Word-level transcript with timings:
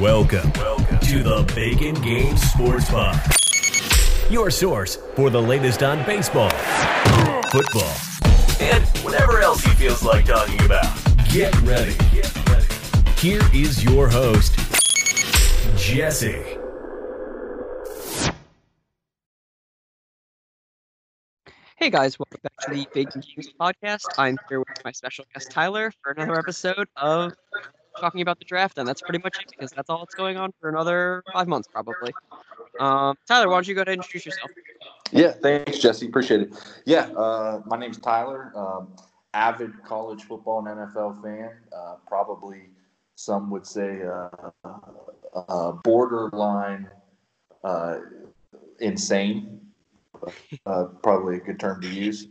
Welcome, 0.00 0.50
Welcome 0.56 0.98
to 1.00 1.22
the 1.22 1.52
Bacon 1.54 1.94
Game 2.02 2.36
Sports 2.36 2.90
Pod, 2.90 3.20
your 4.28 4.50
source 4.50 4.96
for 5.14 5.30
the 5.30 5.40
latest 5.40 5.84
on 5.84 6.04
baseball, 6.04 6.50
football, 7.52 7.94
and 8.60 8.84
whatever 9.04 9.40
else 9.40 9.62
he 9.62 9.70
feels 9.74 10.02
like 10.02 10.24
talking 10.24 10.60
about. 10.64 10.84
Get 11.30 11.54
ready. 11.62 11.94
Here 13.18 13.42
is 13.54 13.84
your 13.84 14.08
host, 14.08 14.56
Jesse. 15.76 16.56
Hey 21.76 21.88
guys, 21.88 22.18
welcome 22.18 22.40
back 22.42 22.56
to 22.66 22.70
the 22.74 22.86
Bacon 22.92 23.22
Games 23.22 23.52
podcast. 23.58 24.06
I'm 24.18 24.36
here 24.48 24.58
with 24.58 24.84
my 24.84 24.90
special 24.92 25.24
guest 25.32 25.50
Tyler 25.52 25.92
for 26.02 26.12
another 26.12 26.38
episode 26.38 26.88
of 26.96 27.32
talking 27.98 28.20
about 28.20 28.38
the 28.38 28.44
draft, 28.44 28.78
and 28.78 28.86
that's 28.86 29.00
pretty 29.00 29.20
much 29.22 29.38
it 29.40 29.50
because 29.50 29.70
that's 29.72 29.90
all 29.90 29.98
that's 29.98 30.14
going 30.14 30.36
on 30.36 30.52
for 30.60 30.68
another 30.68 31.22
five 31.32 31.48
months 31.48 31.68
probably. 31.70 32.12
Um, 32.78 33.16
Tyler, 33.26 33.48
why 33.48 33.56
don't 33.56 33.68
you 33.68 33.74
go 33.74 33.80
ahead 33.80 33.88
and 33.88 33.98
introduce 33.98 34.26
yourself? 34.26 34.50
Yeah, 35.12 35.32
thanks, 35.32 35.78
Jesse. 35.78 36.06
Appreciate 36.06 36.42
it. 36.42 36.52
Yeah, 36.84 37.08
uh, 37.16 37.62
my 37.66 37.76
name's 37.76 37.98
Tyler. 37.98 38.52
Um, 38.54 38.94
avid 39.34 39.72
college 39.84 40.24
football 40.24 40.66
and 40.66 40.78
NFL 40.78 41.22
fan. 41.22 41.50
Uh, 41.76 41.96
probably 42.06 42.70
some 43.16 43.50
would 43.50 43.66
say 43.66 44.02
uh, 44.02 44.50
uh 45.34 45.72
borderline 45.84 46.88
uh, 47.64 47.98
insane. 48.80 49.60
Uh, 50.66 50.84
probably 51.02 51.36
a 51.36 51.40
good 51.40 51.58
term 51.58 51.80
to 51.80 51.88
use. 51.88 52.28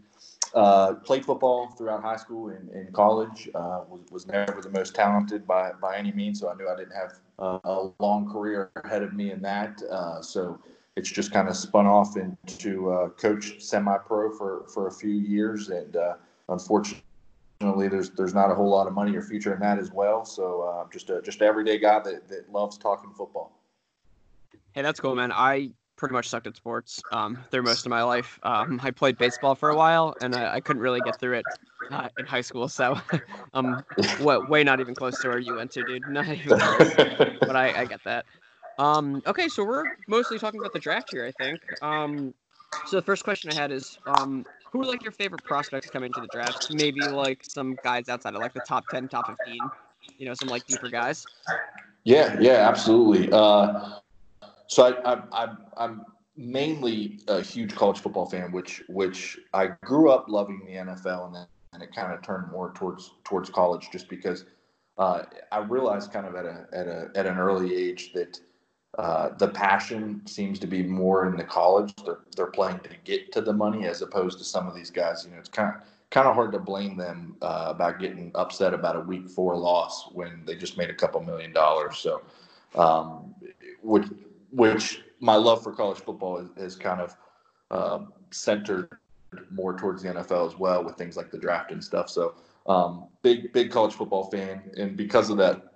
Uh, 0.55 0.95
played 0.95 1.23
football 1.23 1.67
throughout 1.77 2.01
high 2.01 2.15
school 2.15 2.49
and, 2.49 2.91
college. 2.93 3.49
Uh, 3.53 3.81
was, 3.87 4.01
was 4.11 4.27
never 4.27 4.61
the 4.61 4.69
most 4.69 4.95
talented 4.95 5.45
by, 5.45 5.71
by 5.79 5.95
any 5.95 6.11
means, 6.11 6.39
so 6.39 6.49
I 6.49 6.55
knew 6.55 6.67
I 6.67 6.75
didn't 6.75 6.95
have 6.95 7.19
uh, 7.37 7.59
a 7.63 7.91
long 7.99 8.31
career 8.31 8.71
ahead 8.83 9.03
of 9.03 9.13
me 9.13 9.31
in 9.31 9.41
that. 9.43 9.79
Uh, 9.83 10.21
so 10.21 10.59
it's 10.95 11.09
just 11.09 11.31
kind 11.31 11.47
of 11.47 11.55
spun 11.55 11.85
off 11.85 12.17
into 12.17 12.91
uh, 12.91 13.09
coach 13.09 13.61
semi-pro 13.61 14.35
for, 14.35 14.65
for 14.73 14.87
a 14.87 14.91
few 14.91 15.11
years, 15.11 15.69
and 15.69 15.95
uh, 15.95 16.15
unfortunately, 16.49 17.03
there's 17.61 18.09
there's 18.11 18.33
not 18.33 18.49
a 18.49 18.55
whole 18.55 18.69
lot 18.69 18.87
of 18.87 18.93
money 18.93 19.15
or 19.15 19.21
future 19.21 19.53
in 19.53 19.59
that 19.59 19.77
as 19.77 19.91
well. 19.91 20.25
So 20.25 20.87
just 20.91 21.09
a 21.09 21.21
just 21.21 21.41
everyday 21.41 21.77
guy 21.77 21.99
that, 21.99 22.27
that 22.27 22.51
loves 22.51 22.77
talking 22.77 23.11
football. 23.11 23.51
Hey, 24.73 24.81
that's 24.81 24.99
cool, 24.99 25.15
man. 25.15 25.31
I 25.31 25.71
pretty 25.99 26.13
much 26.13 26.29
sucked 26.29 26.47
at 26.47 26.55
sports 26.55 27.03
um, 27.11 27.37
through 27.51 27.63
most 27.63 27.85
of 27.85 27.89
my 27.89 28.01
life. 28.01 28.39
Um, 28.43 28.79
I 28.81 28.91
played 28.91 29.17
baseball 29.17 29.53
for 29.53 29.69
a 29.69 29.75
while, 29.75 30.15
and 30.21 30.33
I, 30.33 30.55
I 30.55 30.59
couldn't 30.61 30.81
really 30.81 31.01
get 31.01 31.17
through 31.17 31.39
it 31.39 31.45
uh, 31.91 32.07
in 32.17 32.25
high 32.25 32.41
school. 32.41 32.67
So, 32.69 32.97
um, 33.53 33.83
what, 34.21 34.49
way 34.49 34.63
not 34.63 34.79
even 34.79 34.95
close 34.95 35.19
to 35.19 35.27
where 35.27 35.39
you 35.39 35.55
went 35.55 35.71
to, 35.71 35.83
dude. 35.83 36.07
Not 36.09 36.27
even 36.27 36.57
close. 36.57 36.95
but 36.95 37.55
I, 37.55 37.81
I 37.81 37.85
get 37.85 38.03
that. 38.05 38.25
Um, 38.77 39.21
okay, 39.27 39.49
so 39.49 39.63
we're 39.65 39.83
mostly 40.07 40.39
talking 40.39 40.59
about 40.59 40.71
the 40.71 40.79
draft 40.79 41.11
here, 41.11 41.25
I 41.25 41.31
think. 41.31 41.59
Um, 41.81 42.33
so 42.85 42.95
the 42.95 43.01
first 43.01 43.25
question 43.25 43.51
I 43.51 43.53
had 43.53 43.71
is, 43.71 43.99
um, 44.05 44.45
who 44.71 44.81
are 44.81 44.85
like 44.85 45.03
your 45.03 45.11
favorite 45.11 45.43
prospects 45.43 45.89
coming 45.89 46.13
to 46.13 46.21
the 46.21 46.27
draft? 46.27 46.73
Maybe 46.73 47.01
like 47.09 47.43
some 47.43 47.77
guys 47.83 48.07
outside 48.07 48.35
of 48.35 48.41
like 48.41 48.53
the 48.53 48.61
top 48.61 48.87
ten, 48.87 49.07
top 49.09 49.25
fifteen. 49.25 49.69
You 50.17 50.27
know, 50.27 50.33
some 50.33 50.47
like 50.47 50.65
deeper 50.65 50.87
guys. 50.89 51.25
Yeah, 52.05 52.37
yeah, 52.39 52.67
absolutely. 52.69 53.31
Uh, 53.31 53.99
so 54.69 54.83
I, 54.83 55.13
I, 55.13 55.21
I, 55.31 55.47
I'm 55.77 56.05
mainly 56.37 57.19
a 57.27 57.41
huge 57.41 57.75
college 57.75 57.99
football 57.99 58.27
fan, 58.27 58.51
which 58.51 58.83
which 58.87 59.37
I 59.53 59.71
grew 59.83 60.11
up 60.11 60.29
loving 60.29 60.61
the 60.65 60.73
NFL, 60.73 61.25
and 61.25 61.35
then 61.35 61.47
and 61.73 61.83
it 61.83 61.93
kind 61.93 62.13
of 62.13 62.21
turned 62.21 62.51
more 62.51 62.71
towards 62.73 63.11
towards 63.23 63.49
college, 63.49 63.89
just 63.91 64.07
because 64.07 64.45
uh, 64.97 65.23
I 65.51 65.59
realized 65.59 66.13
kind 66.13 66.27
of 66.27 66.35
at 66.35 66.45
a 66.45 66.67
at 66.71 66.87
a 66.87 67.09
at 67.15 67.25
an 67.25 67.39
early 67.39 67.75
age 67.75 68.13
that 68.13 68.39
uh, 68.99 69.29
the 69.37 69.47
passion 69.47 70.21
seems 70.27 70.59
to 70.59 70.67
be 70.67 70.83
more 70.83 71.25
in 71.25 71.35
the 71.35 71.43
college. 71.43 71.91
They're 72.05 72.19
they're 72.35 72.47
playing 72.47 72.79
to 72.81 72.89
get 73.03 73.31
to 73.33 73.41
the 73.41 73.53
money 73.53 73.87
as 73.87 74.03
opposed 74.03 74.37
to 74.37 74.43
some 74.43 74.67
of 74.67 74.75
these 74.75 74.91
guys. 74.91 75.25
You 75.25 75.31
know, 75.31 75.39
it's 75.39 75.49
kind 75.49 75.75
of 75.75 75.81
kind 76.11 76.27
of 76.27 76.35
hard 76.35 76.51
to 76.51 76.59
blame 76.59 76.95
them 76.95 77.37
uh, 77.41 77.65
about 77.69 77.99
getting 77.99 78.31
upset 78.35 78.75
about 78.75 78.95
a 78.95 79.01
week 79.01 79.27
four 79.29 79.57
loss 79.57 80.09
when 80.11 80.43
they 80.45 80.55
just 80.55 80.77
made 80.77 80.91
a 80.91 80.95
couple 80.95 81.21
million 81.21 81.53
dollars. 81.53 81.97
So, 81.97 82.21
um, 82.75 83.33
which 83.81 84.05
which 84.51 85.01
my 85.19 85.35
love 85.35 85.63
for 85.63 85.73
college 85.73 85.99
football 85.99 86.37
is, 86.37 86.49
is 86.57 86.75
kind 86.75 87.01
of 87.01 87.15
uh, 87.71 87.99
centered 88.31 88.89
more 89.51 89.77
towards 89.77 90.01
the 90.01 90.09
NFL 90.09 90.47
as 90.47 90.57
well 90.57 90.83
with 90.83 90.95
things 90.95 91.15
like 91.15 91.31
the 91.31 91.37
draft 91.37 91.71
and 91.71 91.83
stuff. 91.83 92.09
So 92.09 92.35
um, 92.67 93.07
big 93.21 93.53
big 93.53 93.71
college 93.71 93.93
football 93.93 94.29
fan, 94.29 94.71
and 94.77 94.95
because 94.95 95.29
of 95.29 95.37
that, 95.37 95.73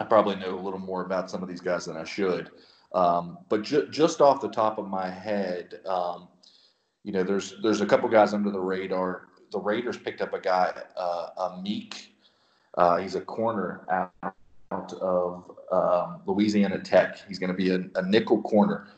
I 0.00 0.04
probably 0.04 0.36
know 0.36 0.58
a 0.58 0.60
little 0.60 0.78
more 0.78 1.04
about 1.04 1.30
some 1.30 1.42
of 1.42 1.48
these 1.48 1.60
guys 1.60 1.86
than 1.86 1.96
I 1.96 2.04
should. 2.04 2.50
Um, 2.94 3.38
but 3.48 3.62
ju- 3.62 3.88
just 3.90 4.20
off 4.20 4.40
the 4.40 4.48
top 4.48 4.78
of 4.78 4.88
my 4.88 5.10
head, 5.10 5.80
um, 5.86 6.28
you 7.04 7.12
know, 7.12 7.22
there's 7.22 7.54
there's 7.62 7.80
a 7.80 7.86
couple 7.86 8.08
guys 8.08 8.34
under 8.34 8.50
the 8.50 8.60
radar. 8.60 9.28
The 9.52 9.58
Raiders 9.60 9.96
picked 9.96 10.20
up 10.20 10.34
a 10.34 10.40
guy, 10.40 10.72
uh, 10.96 11.28
Amik. 11.38 12.08
Uh, 12.76 12.96
he's 12.96 13.14
a 13.14 13.20
corner 13.20 13.86
out 13.90 14.34
of 14.70 15.50
um, 15.72 16.22
Louisiana 16.26 16.78
Tech. 16.78 17.20
He's 17.28 17.38
going 17.38 17.50
to 17.50 17.56
be 17.56 17.70
a, 17.70 17.84
a, 17.98 18.02
nickel 18.02 18.42
corner. 18.42 18.88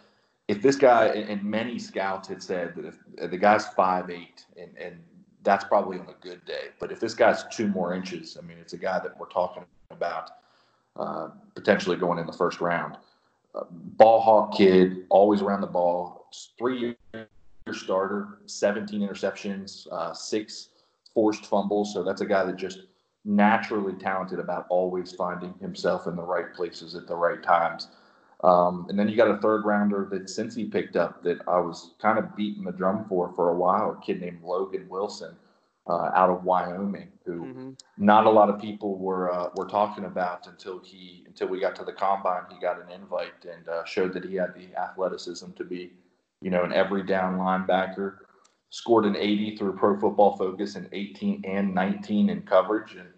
If 0.49 0.63
this 0.63 0.77
guy, 0.77 1.07
and 1.07 1.43
many 1.45 1.79
scouts 1.79 2.29
had 2.29 2.43
said 2.43 2.75
that 2.77 2.85
if 2.87 3.31
the 3.31 3.37
guy's 3.37 3.69
five 3.69 4.11
eight, 4.11 4.47
and, 4.57 4.71
and 4.79 4.99
that's 5.43 5.65
probably 5.65 5.99
on 5.99 6.07
a 6.09 6.25
good 6.27 6.45
day. 6.45 6.69
But 6.81 6.91
if 6.91 7.01
this 7.01 7.15
guy's 7.15 7.45
two 7.49 7.69
more 7.69 7.95
inches, 7.95 8.37
I 8.41 8.47
mean, 8.47 8.57
it's 8.59 8.73
a 8.73 8.79
guy 8.79 8.99
that 9.01 9.19
we're 9.19 9.29
talking 9.29 9.65
about 9.91 10.31
uh, 10.97 11.29
potentially 11.55 11.97
going 11.97 12.19
in 12.19 12.27
the 12.27 12.33
first 12.33 12.61
round. 12.61 12.97
Uh, 13.55 13.65
ball 13.71 14.21
hawk 14.21 14.57
kid, 14.57 15.05
always 15.11 15.43
around 15.43 15.61
the 15.61 15.67
ball. 15.67 16.31
Three 16.59 16.97
year 17.15 17.29
starter, 17.73 18.39
17 18.47 19.01
interceptions, 19.01 19.87
uh, 19.93 20.13
six 20.13 20.71
forced 21.15 21.47
fumbles. 21.47 21.93
So 21.93 22.03
that's 22.03 22.21
a 22.21 22.27
guy 22.27 22.45
that 22.45 22.57
just 22.57 22.81
naturally 23.29 23.93
talented 23.93 24.41
about 24.41 24.67
always 24.71 25.13
finding 25.13 25.55
himself 25.61 26.07
in 26.07 26.17
the 26.17 26.23
right 26.23 26.53
places 26.55 26.95
at 26.95 27.07
the 27.07 27.15
right 27.15 27.43
times. 27.43 27.89
Um, 28.43 28.87
and 28.89 28.99
then 28.99 29.09
you 29.09 29.17
got 29.17 29.31
a 29.31 29.39
third 29.39 29.65
rounder 29.65 30.09
that 30.11 30.25
Cincy 30.25 30.71
picked 30.71 30.97
up 30.97 31.23
that 31.25 31.41
I 31.47 31.59
was 31.59 31.93
kind 32.01 32.19
of 32.19 32.35
beating 32.35 32.65
the 32.65 32.73
drum 32.73 33.05
for 33.09 33.33
for 33.35 33.51
a 33.51 33.55
while, 33.55 33.91
a 33.91 34.05
kid 34.05 34.21
named 34.21 34.43
Logan 34.43 34.89
Wilson 34.89 35.37
uh, 35.89 36.11
out 36.15 36.31
of 36.31 36.45
Wyoming, 36.45 37.09
who 37.25 37.45
mm-hmm. 37.45 37.71
not 37.99 38.27
a 38.27 38.31
lot 38.31 38.49
of 38.49 38.61
people 38.61 38.97
were 38.97 39.33
uh, 39.33 39.51
were 39.57 39.67
talking 39.67 40.05
about 40.05 40.47
until 40.47 40.79
he 40.79 41.25
until 41.27 41.49
we 41.49 41.61
got 41.61 41.75
to 41.77 41.85
the 41.85 41.93
combine. 41.93 42.43
He 42.51 42.61
got 42.61 42.81
an 42.81 42.91
invite 42.91 43.45
and 43.45 43.69
uh, 43.69 43.85
showed 43.85 44.13
that 44.15 44.25
he 44.25 44.37
had 44.37 44.55
the 44.55 44.75
athleticism 44.79 45.51
to 45.57 45.65
be, 45.65 45.93
you 46.41 46.51
know, 46.51 46.65
an 46.65 46.73
every 46.73 47.03
down 47.03 47.39
linebacker. 47.39 48.19
Scored 48.71 49.07
an 49.07 49.17
80 49.17 49.57
through 49.57 49.77
Pro 49.77 49.99
Football 49.99 50.37
Focus 50.37 50.77
in 50.77 50.89
18 50.93 51.43
and 51.47 51.75
19 51.75 52.29
in 52.29 52.43
coverage, 52.43 52.97
and 52.97 53.09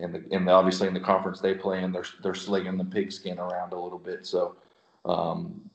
and 0.00 0.14
the, 0.14 0.24
and 0.30 0.48
obviously 0.48 0.88
in 0.88 0.94
the 0.94 1.00
conference 1.00 1.40
they 1.40 1.54
play 1.54 1.82
in, 1.82 1.92
they're 1.92 2.04
they're 2.22 2.34
slinging 2.34 2.76
the 2.76 2.84
pigskin 2.84 3.38
around 3.38 3.72
a 3.72 3.80
little 3.80 3.98
bit. 3.98 4.26
So, 4.26 4.56
um, 5.04 5.70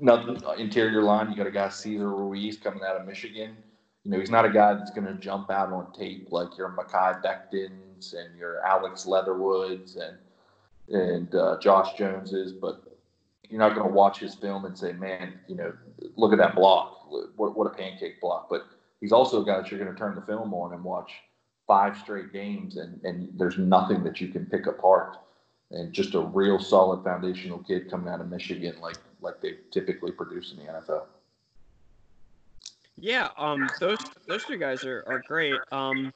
nothing 0.00 0.40
interior 0.58 1.02
line. 1.02 1.30
You 1.30 1.36
got 1.36 1.46
a 1.46 1.50
guy 1.50 1.68
Cesar 1.68 2.10
Ruiz 2.10 2.56
coming 2.56 2.82
out 2.82 2.96
of 2.96 3.06
Michigan. 3.06 3.56
You 4.04 4.12
know, 4.12 4.20
he's 4.20 4.30
not 4.30 4.44
a 4.44 4.50
guy 4.50 4.74
that's 4.74 4.92
going 4.92 5.06
to 5.06 5.14
jump 5.14 5.50
out 5.50 5.72
on 5.72 5.92
tape 5.92 6.28
like 6.30 6.56
your 6.56 6.70
Mekhi 6.70 7.22
Bectons 7.22 8.14
and 8.14 8.38
your 8.38 8.64
Alex 8.64 9.04
Leatherwoods 9.04 9.96
and 9.96 10.16
and 10.88 11.34
uh, 11.34 11.58
Josh 11.60 11.94
Joneses, 11.98 12.52
but 12.52 12.82
you're 13.48 13.58
not 13.58 13.74
going 13.74 13.86
to 13.86 13.92
watch 13.92 14.20
his 14.20 14.34
film 14.34 14.64
and 14.64 14.78
say, 14.78 14.92
"Man, 14.92 15.34
you 15.48 15.56
know, 15.56 15.72
look 16.16 16.32
at 16.32 16.38
that 16.38 16.54
block. 16.54 17.06
What, 17.36 17.56
what 17.56 17.66
a 17.66 17.70
pancake 17.70 18.20
block." 18.20 18.48
But 18.48 18.66
he's 19.00 19.12
also 19.12 19.42
a 19.42 19.44
guy 19.44 19.58
that 19.58 19.70
you're 19.70 19.80
going 19.80 19.92
to 19.92 19.98
turn 19.98 20.14
the 20.14 20.22
film 20.22 20.54
on 20.54 20.72
and 20.72 20.82
watch 20.82 21.12
five 21.66 21.96
straight 21.98 22.32
games, 22.32 22.76
and, 22.76 23.00
and 23.04 23.28
there's 23.36 23.58
nothing 23.58 24.04
that 24.04 24.20
you 24.20 24.28
can 24.28 24.46
pick 24.46 24.66
apart. 24.66 25.18
And 25.72 25.92
just 25.92 26.14
a 26.14 26.20
real 26.20 26.60
solid 26.60 27.02
foundational 27.02 27.58
kid 27.58 27.90
coming 27.90 28.08
out 28.08 28.20
of 28.20 28.30
Michigan, 28.30 28.76
like 28.80 28.98
like 29.20 29.40
they 29.40 29.56
typically 29.72 30.12
produce 30.12 30.52
in 30.52 30.64
the 30.64 30.72
NFL. 30.72 31.06
Yeah, 32.98 33.28
um, 33.36 33.68
those 33.80 33.98
those 34.26 34.44
two 34.44 34.56
guys 34.56 34.84
are, 34.84 35.02
are 35.06 35.22
great. 35.26 35.54
Um, 35.72 36.12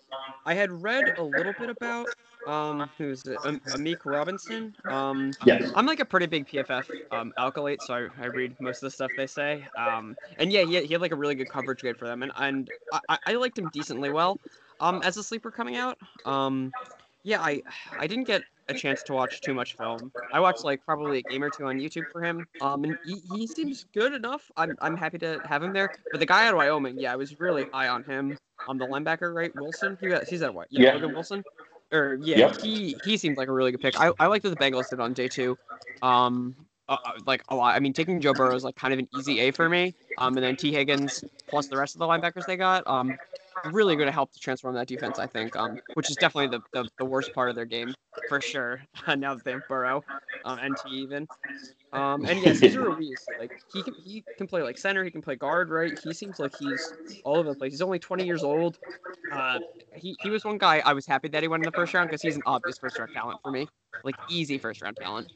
I 0.47 0.55
had 0.55 0.71
read 0.71 1.19
a 1.19 1.23
little 1.23 1.53
bit 1.59 1.69
about 1.69 2.07
um, 2.47 2.89
who's 2.97 3.25
it? 3.27 3.37
Um, 3.45 3.61
Amik 3.71 4.07
Robinson. 4.07 4.75
Um, 4.85 5.33
yes. 5.45 5.71
I'm 5.75 5.85
like 5.85 6.01
a 6.01 6.05
pretty 6.05 6.27
big 6.27 6.49
PFF 6.49 6.89
um, 7.11 7.35
acolyte, 7.37 7.83
so 7.83 7.95
I, 7.95 8.23
I 8.23 8.27
read 8.27 8.59
most 8.61 8.79
of 8.79 8.83
the 8.83 8.91
stuff 8.91 9.11
they 9.17 9.27
say. 9.27 9.67
Um, 9.77 10.17
and 10.39 10.51
yeah, 10.51 10.65
he 10.65 10.75
had, 10.75 10.85
he 10.85 10.93
had 10.93 11.03
like 11.03 11.13
a 11.13 11.17
really 11.17 11.35
good 11.35 11.51
coverage 11.51 11.81
grade 11.81 11.99
for 11.99 12.07
them, 12.07 12.23
and 12.23 12.33
and 12.37 12.71
I, 13.09 13.19
I 13.27 13.33
liked 13.35 13.59
him 13.59 13.69
decently 13.73 14.11
well 14.11 14.39
um, 14.81 15.01
as 15.05 15.17
a 15.17 15.23
sleeper 15.23 15.51
coming 15.51 15.77
out. 15.77 15.99
Um, 16.25 16.73
yeah, 17.23 17.41
I 17.41 17.63
I 17.99 18.07
didn't 18.07 18.25
get 18.25 18.43
a 18.69 18.75
chance 18.75 19.03
to 19.05 19.13
watch 19.13 19.41
too 19.41 19.53
much 19.53 19.77
film. 19.77 20.13
I 20.33 20.41
watched 20.41 20.65
like 20.65 20.85
probably 20.85 21.19
a 21.19 21.23
game 21.23 21.43
or 21.43 21.51
two 21.51 21.67
on 21.67 21.79
YouTube 21.79 22.11
for 22.11 22.23
him. 22.23 22.47
Um, 22.61 22.85
and 22.85 22.99
he, 23.05 23.21
he 23.35 23.47
seems 23.47 23.85
good 23.93 24.15
enough. 24.15 24.51
I'm 24.57 24.77
I'm 24.81 24.97
happy 24.97 25.19
to 25.19 25.41
have 25.45 25.63
him 25.63 25.73
there. 25.73 25.91
But 26.11 26.21
the 26.21 26.27
guy 26.27 26.47
out 26.47 26.55
of 26.55 26.59
Wyoming, 26.59 26.99
yeah, 26.99 27.13
I 27.13 27.17
was 27.17 27.39
really 27.39 27.67
high 27.73 27.89
on 27.89 28.05
him. 28.05 28.39
On 28.69 28.73
um, 28.73 28.79
the 28.79 28.87
linebacker, 28.87 29.35
right? 29.35 29.55
Wilson. 29.57 29.97
He 30.01 30.09
got, 30.09 30.25
he's 30.25 30.43
at 30.43 30.53
what? 30.53 30.69
Yeah, 30.71 30.83
yeah. 30.83 30.93
Logan 30.93 31.15
Wilson. 31.15 31.43
Or 31.93 32.19
yeah, 32.21 32.39
Yep. 32.39 32.61
he 32.61 32.97
he 33.05 33.17
seems 33.17 33.37
like 33.39 33.49
a 33.49 33.53
really 33.53 33.73
good 33.73 33.81
pick. 33.81 33.99
I, 33.99 34.13
I 34.21 34.27
like 34.27 34.43
that 34.43 34.51
the 34.51 34.57
Bengals 34.57 34.91
did 34.91 35.01
on 35.01 35.13
day 35.15 35.29
two. 35.29 35.59
Um, 36.03 36.55
uh, 36.89 36.97
uh, 37.05 37.13
like 37.27 37.43
a 37.49 37.55
lot. 37.55 37.75
I 37.75 37.81
mean, 37.81 37.93
taking 37.93 38.21
Joe 38.21 38.35
Burrow 38.35 38.55
is 38.55 38.65
like 38.65 38.77
kind 38.77 38.93
of 38.93 38.99
an 38.99 39.09
easy 39.15 39.41
A 39.41 39.51
for 39.51 39.69
me. 39.69 39.95
Um, 40.19 40.37
and 40.37 40.45
then 40.45 40.57
Tee 40.57 40.73
Higgins 40.73 41.25
plus 41.49 41.69
the 41.69 41.77
rest 41.77 41.95
of 41.95 42.01
the 42.01 42.07
linebackers 42.07 42.47
they 42.47 42.57
got. 42.57 42.87
Um, 42.87 43.17
really 43.67 43.97
going 43.97 44.07
to 44.07 44.13
help 44.13 44.33
to 44.33 44.41
transform 44.41 44.75
that 44.75 44.87
defense. 44.87 45.19
I 45.19 45.27
think. 45.27 45.57
Um, 45.57 45.79
which 45.95 46.11
is 46.11 46.17
definitely 46.17 46.59
the, 46.59 46.83
the, 46.83 46.89
the 46.99 47.05
worst 47.05 47.33
part 47.35 47.51
of 47.51 47.57
their 47.57 47.65
game 47.65 47.95
for 48.29 48.41
sure. 48.41 48.83
now 49.17 49.35
that 49.35 49.45
they 49.45 49.53
have 49.53 49.67
Burrow, 49.69 50.05
um, 50.45 50.59
and 50.59 50.77
Tee 50.77 50.97
even. 50.97 51.27
Um, 51.93 52.25
and 52.25 52.41
yeah, 52.41 52.53
Cesar 52.53 52.83
Ruiz, 52.91 53.27
like 53.39 53.53
he 53.73 53.83
can 53.83 53.95
he 53.95 54.25
can 54.39 54.47
play 54.47 54.63
like 54.63 54.79
center, 54.79 55.03
he 55.03 55.11
can 55.11 55.23
play 55.23 55.37
guard, 55.37 55.71
right? 55.71 55.99
He 55.99 56.13
seems 56.13 56.39
like 56.39 56.55
he's 56.57 56.93
all 57.25 57.37
over 57.37 57.49
the 57.49 57.55
place. 57.57 57.73
He's 57.73 57.83
only 57.83 57.99
20 57.99 58.25
years 58.25 58.45
old. 58.45 58.79
Uh, 59.33 59.59
he 59.95 60.17
he 60.21 60.31
was 60.31 60.45
one 60.45 60.59
guy 60.59 60.83
I 60.85 60.93
was 60.93 61.07
happy 61.07 61.29
that 61.29 61.43
he 61.43 61.49
went 61.49 61.65
in 61.65 61.71
the 61.71 61.77
first 61.77 61.93
round 61.93 62.09
because 62.09 62.23
he's 62.23 62.37
an 62.37 62.43
obvious 62.47 62.79
first 62.79 62.99
round 62.99 63.13
talent 63.13 63.41
for 63.43 63.51
me, 63.51 63.69
like 64.05 64.15
easy 64.29 64.57
first 64.57 64.83
round 64.83 64.97
talent. 64.97 65.33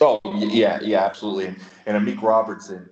Oh 0.00 0.20
yeah, 0.36 0.78
yeah, 0.80 1.04
absolutely. 1.04 1.54
And, 1.86 2.06
Amik 2.06 2.22
Robertson 2.22 2.88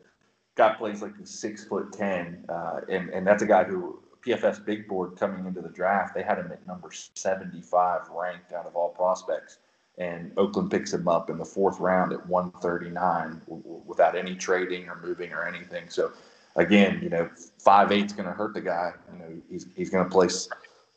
got 0.56 0.77
plays 0.77 1.03
like 1.03 1.17
he's 1.17 1.31
six 1.31 1.65
foot 1.65 1.93
ten, 1.93 2.45
uh, 2.49 2.81
and 2.89 3.11
and 3.11 3.25
that's 3.25 3.43
a 3.43 3.47
guy 3.47 3.63
who 3.63 4.00
PFF 4.25 4.64
big 4.64 4.88
board 4.88 5.17
coming 5.17 5.46
into 5.46 5.61
the 5.61 5.69
draft. 5.69 6.14
They 6.14 6.22
had 6.22 6.38
him 6.38 6.50
at 6.52 6.67
number 6.67 6.90
seventy 6.93 7.61
five 7.61 8.08
ranked 8.11 8.52
out 8.52 8.67
of 8.67 8.76
all 8.76 8.90
prospects, 8.90 9.58
and 9.99 10.32
Oakland 10.37 10.70
picks 10.70 10.93
him 10.93 11.08
up 11.08 11.31
in 11.31 11.38
the 11.38 11.44
fourth 11.44 11.81
round 11.81 12.12
at 12.12 12.26
one 12.26 12.50
thirty 12.62 12.90
nine 12.90 13.40
w- 13.46 13.62
w- 13.62 13.82
without 13.87 14.17
any 14.17 14.34
trading 14.34 14.88
or 14.88 15.00
moving 15.00 15.32
or 15.32 15.46
anything. 15.46 15.88
So 15.88 16.12
again, 16.56 17.00
you 17.02 17.08
know, 17.08 17.28
five 17.58 17.93
eight's 17.93 18.12
going 18.12 18.28
to 18.28 18.34
hurt 18.34 18.55
the 18.55 18.61
guy. 18.61 18.93
You 19.12 19.19
know, 19.19 19.43
he's 19.49 19.67
he's 19.75 19.90
going 19.90 20.05
to 20.05 20.11
place. 20.11 20.49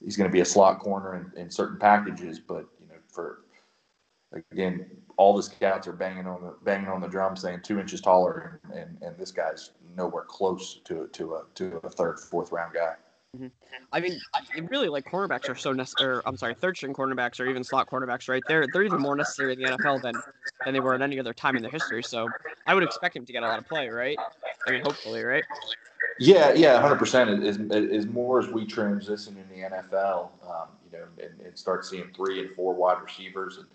He's 0.04 0.18
going 0.18 0.30
to 0.30 0.34
be 0.34 0.42
a 0.42 0.46
slot 0.46 0.80
corner 0.80 1.16
in, 1.16 1.40
in 1.40 1.50
certain 1.50 1.78
packages, 1.80 2.40
but 2.40 2.66
you 2.82 2.88
know, 2.88 3.00
for 3.08 3.40
again, 4.52 4.86
all 5.18 5.36
the 5.36 5.44
scouts 5.44 5.88
are 5.88 5.94
banging 5.94 6.28
on 6.28 6.42
the 6.42 6.56
banging 6.64 6.90
on 6.90 7.02
the 7.02 7.08
drum, 7.08 7.36
saying 7.36 7.62
two 7.64 7.80
inches 7.80 8.02
taller, 8.02 8.60
and, 8.64 8.74
and, 8.74 8.98
and 9.02 9.18
this 9.18 9.32
guy's 9.32 9.72
nowhere 9.96 10.24
close 10.24 10.82
to 10.86 11.08
to 11.14 11.36
a 11.36 11.44
to 11.56 11.80
a 11.84 11.90
third, 11.90 12.20
fourth 12.20 12.52
round 12.52 12.74
guy. 12.74 12.96
I 13.92 14.00
mean, 14.00 14.20
really 14.70 14.90
like 14.90 15.06
cornerbacks 15.06 15.50
are 15.50 15.56
so 15.56 15.72
necessary. 15.74 16.22
I'm 16.26 16.38
sorry, 16.38 16.56
third 16.56 16.78
string 16.78 16.94
cornerbacks 16.94 17.40
or 17.40 17.46
even 17.46 17.64
slot 17.64 17.90
cornerbacks, 17.90 18.28
right? 18.30 18.44
They're 18.48 18.68
they're 18.68 18.84
even 18.84 19.02
more 19.02 19.16
necessary 19.16 19.54
in 19.54 19.60
the 19.60 19.66
NFL 19.66 20.02
than 20.02 20.22
than 20.66 20.74
they 20.74 20.80
were 20.80 20.94
at 20.94 21.02
any 21.02 21.20
other 21.20 21.34
time 21.34 21.56
in 21.56 21.62
their 21.62 21.72
history. 21.72 22.04
So 22.04 22.30
I 22.66 22.74
would 22.74 22.84
expect 22.84 23.16
him 23.16 23.26
to 23.26 23.34
get 23.34 23.44
a 23.44 23.48
lot 23.48 23.60
of 23.60 23.66
play, 23.68 23.90
right? 23.90 24.18
I 24.68 24.72
mean, 24.72 24.82
hopefully, 24.84 25.24
right? 25.24 25.44
Yeah, 26.20 26.54
yeah, 26.54 26.80
hundred 26.80 26.98
percent. 26.98 27.44
Is 27.44 27.58
is 27.58 28.06
more 28.08 28.40
as 28.40 28.48
we 28.50 28.66
transition 28.66 29.36
in 29.38 29.56
the 29.56 29.68
NFL, 29.68 30.30
um, 30.48 30.68
you 30.86 30.98
know, 30.98 31.06
and, 31.22 31.40
and 31.42 31.58
start 31.58 31.86
seeing 31.86 32.12
three 32.16 32.40
and 32.40 32.56
four 32.56 32.74
wide 32.74 33.02
receivers, 33.02 33.58
and 33.58 33.66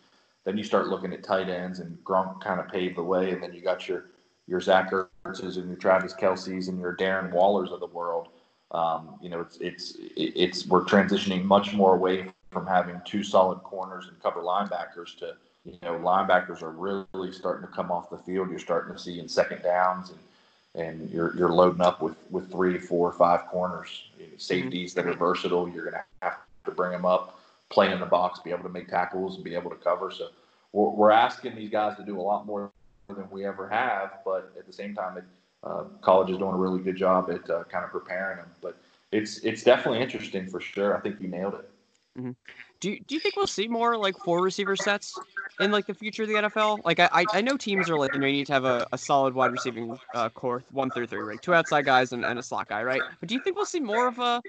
then 0.44 0.56
you 0.56 0.64
start 0.64 0.88
looking 0.88 1.12
at 1.12 1.24
tight 1.24 1.48
ends, 1.48 1.80
and 1.80 1.98
Gronk 2.04 2.40
kind 2.40 2.60
of 2.60 2.68
paved 2.68 2.96
the 2.96 3.02
way, 3.02 3.32
and 3.32 3.42
then 3.42 3.52
you 3.52 3.60
got 3.60 3.88
your 3.88 4.06
your 4.46 4.60
Zach 4.60 4.92
Ertz's 4.92 5.58
and 5.58 5.66
your 5.66 5.76
Travis 5.76 6.14
Kelce's 6.14 6.68
and 6.68 6.78
your 6.78 6.96
Darren 6.96 7.32
Wallers 7.32 7.72
of 7.72 7.80
the 7.80 7.86
world. 7.86 8.28
Um, 8.70 9.18
you 9.22 9.28
know, 9.28 9.40
it's 9.40 9.56
it's 9.58 9.96
it's 10.16 10.66
we're 10.66 10.84
transitioning 10.84 11.44
much 11.44 11.72
more 11.74 11.94
away 11.94 12.30
from 12.50 12.66
having 12.66 13.00
two 13.04 13.22
solid 13.22 13.58
corners 13.58 14.08
and 14.08 14.22
cover 14.22 14.40
linebackers 14.40 15.16
to 15.18 15.36
you 15.64 15.78
know 15.82 15.94
linebackers 15.94 16.62
are 16.62 16.70
really 16.70 17.32
starting 17.32 17.66
to 17.66 17.72
come 17.72 17.90
off 17.90 18.10
the 18.10 18.18
field. 18.18 18.50
You're 18.50 18.58
starting 18.58 18.94
to 18.94 19.00
see 19.00 19.20
in 19.20 19.28
second 19.28 19.62
downs 19.62 20.10
and 20.10 20.18
and 20.74 21.10
you're 21.10 21.36
you're 21.36 21.52
loading 21.52 21.80
up 21.80 22.02
with 22.02 22.16
with 22.30 22.50
three, 22.50 22.78
four, 22.78 23.12
five 23.12 23.46
corners, 23.46 24.04
you 24.18 24.26
know, 24.26 24.32
safeties 24.36 24.94
that 24.94 25.06
are 25.06 25.14
versatile. 25.14 25.68
You're 25.68 25.90
going 25.90 25.96
to 25.96 26.04
have 26.22 26.38
to 26.64 26.70
bring 26.70 26.92
them 26.92 27.06
up, 27.06 27.40
play 27.70 27.90
in 27.90 28.00
the 28.00 28.06
box, 28.06 28.40
be 28.40 28.50
able 28.50 28.64
to 28.64 28.68
make 28.68 28.88
tackles, 28.88 29.36
and 29.36 29.44
be 29.44 29.54
able 29.54 29.70
to 29.70 29.76
cover. 29.76 30.10
So 30.10 30.28
we're, 30.72 30.90
we're 30.90 31.10
asking 31.10 31.56
these 31.56 31.70
guys 31.70 31.96
to 31.96 32.04
do 32.04 32.20
a 32.20 32.22
lot 32.22 32.46
more 32.46 32.70
than 33.08 33.28
we 33.30 33.46
ever 33.46 33.68
have, 33.68 34.18
but 34.24 34.52
at 34.58 34.66
the 34.66 34.72
same 34.72 34.94
time, 34.94 35.16
it, 35.16 35.24
uh, 35.64 35.84
college 36.00 36.30
is 36.30 36.38
doing 36.38 36.52
a 36.52 36.56
really 36.56 36.80
good 36.80 36.96
job 36.96 37.30
at 37.30 37.48
uh, 37.50 37.64
kind 37.64 37.84
of 37.84 37.90
preparing 37.90 38.38
them. 38.38 38.50
But 38.60 38.80
it's 39.12 39.38
it's 39.38 39.62
definitely 39.62 40.00
interesting 40.00 40.46
for 40.46 40.60
sure. 40.60 40.96
I 40.96 41.00
think 41.00 41.20
you 41.20 41.28
nailed 41.28 41.54
it. 41.54 41.70
Mm-hmm. 42.18 42.30
Do 42.80 42.92
you, 42.92 43.00
do 43.00 43.14
you 43.14 43.20
think 43.20 43.36
we'll 43.36 43.46
see 43.46 43.66
more 43.66 43.96
like 43.96 44.16
four 44.18 44.40
receiver 44.40 44.76
sets 44.76 45.12
in 45.58 45.72
like 45.72 45.86
the 45.86 45.94
future 45.94 46.22
of 46.22 46.28
the 46.28 46.34
NFL? 46.34 46.84
Like 46.84 47.00
I 47.00 47.24
I, 47.32 47.40
know 47.40 47.56
teams 47.56 47.90
are 47.90 47.98
like 47.98 48.14
you 48.14 48.20
know 48.20 48.26
you 48.26 48.34
need 48.34 48.46
to 48.46 48.52
have 48.52 48.64
a, 48.64 48.86
a 48.92 48.98
solid 48.98 49.34
wide 49.34 49.50
receiving 49.50 49.98
uh, 50.14 50.28
core 50.28 50.62
one 50.70 50.90
through 50.90 51.08
three, 51.08 51.20
right? 51.20 51.40
Two 51.42 51.54
outside 51.54 51.84
guys 51.84 52.12
and, 52.12 52.24
and 52.24 52.38
a 52.38 52.42
slot 52.42 52.68
guy, 52.68 52.82
right? 52.82 53.02
But 53.18 53.28
do 53.28 53.34
you 53.34 53.42
think 53.42 53.56
we'll 53.56 53.66
see 53.66 53.80
more 53.80 54.06
of 54.06 54.18
a 54.20 54.40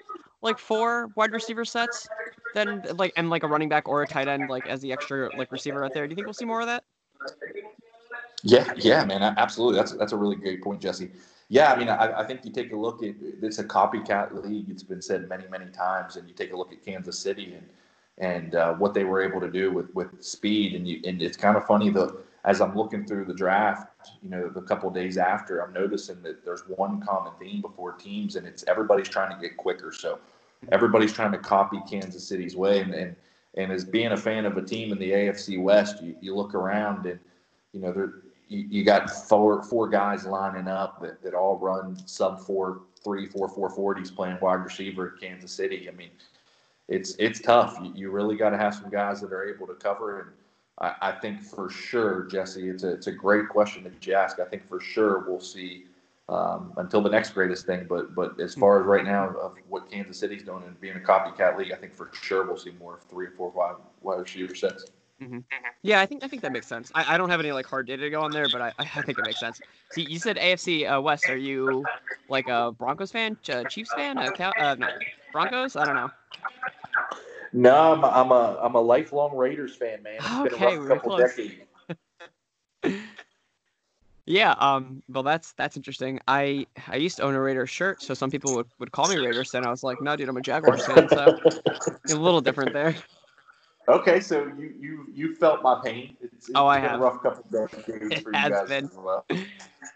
like 0.42 0.60
four 0.60 1.08
wide 1.16 1.32
receiver 1.32 1.66
sets 1.66 2.08
than 2.54 2.84
like 2.98 3.14
and 3.18 3.30
like 3.30 3.44
a 3.44 3.48
running 3.48 3.70
back 3.70 3.88
or 3.88 4.04
a 4.04 4.08
tight 4.08 4.28
end 4.28 4.50
like 4.50 4.68
as 4.68 4.82
the 4.82 4.92
extra 4.92 5.36
like 5.36 5.52
receiver 5.52 5.84
out 5.84 5.94
there? 5.94 6.06
Do 6.06 6.12
you 6.12 6.16
think 6.16 6.28
we'll 6.28 6.34
see 6.34 6.46
more 6.46 6.62
of 6.62 6.68
that? 6.68 6.84
Yeah, 8.44 8.74
yeah, 8.78 9.04
man, 9.06 9.22
absolutely. 9.22 9.78
That's 9.78 9.92
that's 9.94 10.14
a 10.14 10.18
really 10.18 10.36
great 10.36 10.62
point, 10.64 10.82
Jesse. 10.82 11.12
Yeah, 11.50 11.74
I 11.74 11.78
mean, 11.78 11.90
I, 11.90 12.22
I 12.22 12.26
think 12.26 12.46
you 12.46 12.52
take 12.52 12.72
a 12.72 12.76
look 12.76 13.04
at 13.04 13.16
it's 13.42 13.60
a 13.60 13.64
copycat 13.64 14.44
league. 14.46 14.70
It's 14.70 14.84
been 14.84 15.02
said 15.02 15.28
many, 15.28 15.46
many 15.50 15.66
times, 15.72 16.16
and 16.16 16.28
you 16.28 16.34
take 16.34 16.54
a 16.54 16.56
look 16.56 16.72
at 16.72 16.84
Kansas 16.86 17.20
City 17.20 17.56
and 17.56 17.68
and 18.20 18.56
uh, 18.56 18.74
what 18.74 18.94
they 18.94 19.04
were 19.04 19.22
able 19.22 19.42
to 19.42 19.50
do 19.50 19.72
with 19.72 19.94
with 19.94 20.24
speed. 20.24 20.76
And 20.76 20.88
you 20.88 21.02
and 21.06 21.22
it's 21.22 21.38
kind 21.38 21.58
of 21.58 21.66
funny 21.66 21.90
though. 21.90 22.18
As 22.46 22.62
I'm 22.62 22.74
looking 22.74 23.06
through 23.06 23.26
the 23.26 23.34
draft, 23.34 23.92
you 24.24 24.30
know, 24.30 24.48
the 24.48 24.62
couple 24.62 24.90
days 24.92 25.18
after, 25.18 25.60
I'm 25.60 25.74
noticing 25.74 26.22
that 26.22 26.46
there's 26.46 26.62
one 26.68 27.02
common 27.02 27.34
theme 27.38 27.60
before 27.62 27.92
teams, 27.94 28.38
and 28.38 28.48
it's 28.48 28.64
everybody's 28.66 29.10
trying 29.10 29.36
to 29.36 29.42
get 29.42 29.58
quicker. 29.58 29.92
So 29.92 30.20
everybody's 30.72 31.12
trying 31.12 31.34
to 31.34 31.38
copy 31.38 31.80
Kansas 31.90 32.26
City's 32.26 32.56
way, 32.56 32.80
and 32.80 32.94
and, 32.94 33.16
and 33.56 33.72
as 33.72 33.84
being 33.84 34.14
a 34.14 34.18
fan 34.18 34.46
of 34.46 34.56
a 34.56 34.62
team 34.62 34.94
in 34.94 35.00
the 35.00 35.12
AFC 35.12 35.62
West, 35.62 36.02
you, 36.02 36.16
you 36.22 36.34
look 36.36 36.56
around 36.56 37.06
and 37.06 37.20
you 37.74 37.82
know 37.82 37.92
there 37.92 38.14
you, 38.50 38.66
you 38.70 38.84
got 38.84 39.10
four 39.10 39.64
four 39.64 39.88
guys 39.88 40.26
lining 40.26 40.68
up 40.68 41.02
that, 41.02 41.22
that 41.24 41.34
all 41.34 41.58
run 41.58 41.96
sub 42.08 42.40
four 42.42 42.82
three 43.04 43.28
four 43.28 43.48
four 43.48 43.70
forties 43.70 44.12
playing 44.12 44.38
wide 44.42 44.64
receiver 44.64 45.14
at 45.14 45.22
Kansas 45.22 45.52
City. 45.52 45.88
I 45.88 45.94
mean, 45.94 46.10
it's 46.88 47.16
it's 47.20 47.40
tough. 47.40 47.80
You, 47.82 47.94
you 47.96 48.12
really 48.12 48.36
got 48.36 48.50
to 48.50 48.58
have 48.58 48.76
some 48.76 48.90
guys 48.90 49.22
that 49.22 49.32
are 49.32 49.48
able 49.48 49.68
to 49.68 49.76
cover. 49.76 50.20
And 50.20 50.30
I, 50.80 51.10
I 51.10 51.12
think 51.14 51.42
for 51.42 51.70
sure, 51.70 52.24
Jesse, 52.26 52.68
it's 52.70 52.84
a 52.84 52.94
it's 52.94 53.08
a 53.08 53.12
great 53.12 53.48
question 53.48 53.84
that 53.84 54.06
you 54.06 54.14
ask. 54.14 54.40
I 54.40 54.46
think 54.46 54.68
for 54.68 54.82
sure 54.82 55.26
we'll 55.28 55.40
see 55.40 55.86
um, 56.28 56.74
until 56.78 57.02
the 57.02 57.10
next 57.10 57.30
greatest 57.32 57.68
thing. 57.68 57.86
But 57.88 58.16
but 58.16 58.40
as 58.40 58.56
far 58.56 58.82
as 58.82 58.88
right 58.88 59.06
now 59.06 59.30
of 59.30 59.58
what 59.70 59.92
Kansas 59.92 60.18
City's 60.18 60.44
doing 60.44 60.64
and 60.66 60.80
being 60.82 60.96
a 60.96 61.00
copycat 61.00 61.56
league, 61.56 61.72
I 61.72 61.76
think 61.76 61.94
for 61.94 62.10
sure 62.20 62.48
we'll 62.48 62.58
see 62.58 62.74
more 62.80 62.96
of 62.96 63.04
three 63.04 63.28
or 63.28 63.32
four 63.32 63.52
wide 63.52 63.76
wide 64.02 64.22
receiver 64.22 64.56
sets. 64.56 64.86
Yeah, 65.82 66.02
I 66.02 66.06
think 66.06 66.24
I 66.24 66.28
think 66.28 66.42
that 66.42 66.52
makes 66.52 66.68
sense. 66.68 66.92
I, 66.94 67.16
I 67.16 67.18
don't 67.18 67.30
have 67.30 67.40
any 67.40 67.52
like 67.52 67.66
hard 67.66 67.88
data 67.88 68.04
to 68.04 68.10
go 68.10 68.22
on 68.22 68.32
there, 68.34 68.50
but 68.50 68.62
I, 68.62 68.74
I 68.78 69.02
think 69.02 69.18
it 69.18 69.24
makes 69.26 69.40
sense. 69.40 69.62
See, 69.90 70.02
you 70.02 70.20
said 70.20 70.38
AFC 70.38 70.86
uh, 70.86 71.00
West. 71.00 71.30
Are 71.30 71.38
you 71.38 71.86
like 72.28 72.48
a 72.48 72.72
Broncos 72.78 73.12
fan, 73.12 73.38
Ch- 73.42 73.68
Chiefs 73.68 73.94
fan, 73.94 74.18
a 74.20 74.30
Cow- 74.32 74.54
uh, 74.58 74.76
no, 74.78 74.88
Broncos? 75.32 75.76
I 75.76 75.86
don't 75.86 75.96
know. 75.96 76.12
No, 77.54 77.94
I'm 77.94 78.04
a, 78.04 78.08
I'm 78.08 78.32
a 78.32 78.60
I'm 78.62 78.76
a 78.76 78.82
lifelong 78.82 79.36
Raiders 79.36 79.76
fan, 79.76 80.04
man. 80.04 80.16
It's 80.18 80.30
been 80.30 80.54
Okay, 80.54 80.78
a 80.78 80.82
we 80.82 80.88
rough 80.88 80.90
were 80.90 80.96
couple 80.96 81.18
close. 81.18 81.38
decades. 81.38 81.54
Yeah. 84.26 84.52
Um. 84.60 85.02
Well, 85.10 85.24
that's 85.24 85.54
that's 85.54 85.76
interesting. 85.76 86.20
I 86.28 86.68
I 86.88 86.98
used 86.98 87.18
to 87.18 87.24
own 87.24 87.34
a 87.34 87.42
Raiders 87.42 87.72
shirt, 87.72 88.00
so 88.04 88.14
some 88.14 88.30
people 88.30 88.54
would, 88.54 88.68
would 88.78 88.92
call 88.92 89.08
me 89.08 89.18
Raiders 89.18 89.50
fan. 89.50 89.66
I 89.66 89.72
was 89.72 89.82
like, 89.82 90.02
no, 90.02 90.16
dude, 90.16 90.30
I'm 90.30 90.38
a 90.38 90.42
Jaguars 90.42 90.86
fan. 90.86 91.10
So 91.10 91.40
a 92.10 92.14
little 92.14 92.40
different 92.40 92.72
there. 92.72 92.96
Okay, 93.90 94.20
so 94.20 94.46
you 94.58 94.74
you 94.80 95.08
you 95.12 95.36
felt 95.36 95.64
my 95.64 95.82
pain. 95.84 96.16
It's, 96.22 96.48
it's 96.50 96.60
Oh, 96.60 96.68
I 96.68 96.76
been 96.76 96.86
have. 96.86 97.00
a 97.00 97.04
rough 97.04 97.24
couple 97.24 97.44
of 97.60 97.74
It 97.88 98.24
for 98.24 98.32
you 98.34 98.48
guys 98.48 98.70
been. 98.70 98.86
as 98.86 98.96
well. 98.96 99.26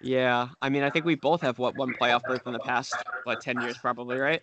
Yeah. 0.02 0.50
I 0.62 0.70
mean, 0.70 0.84
I 0.84 0.90
think 0.90 1.06
we 1.06 1.16
both 1.16 1.42
have 1.42 1.60
what 1.60 1.76
one 1.76 1.94
playoff 1.94 2.26
berth 2.26 2.42
in 2.48 2.54
the 2.54 2.60
past 2.60 3.06
what 3.24 3.40
ten 3.40 3.62
years 3.62 3.78
probably, 3.78 4.18
right? 4.18 4.42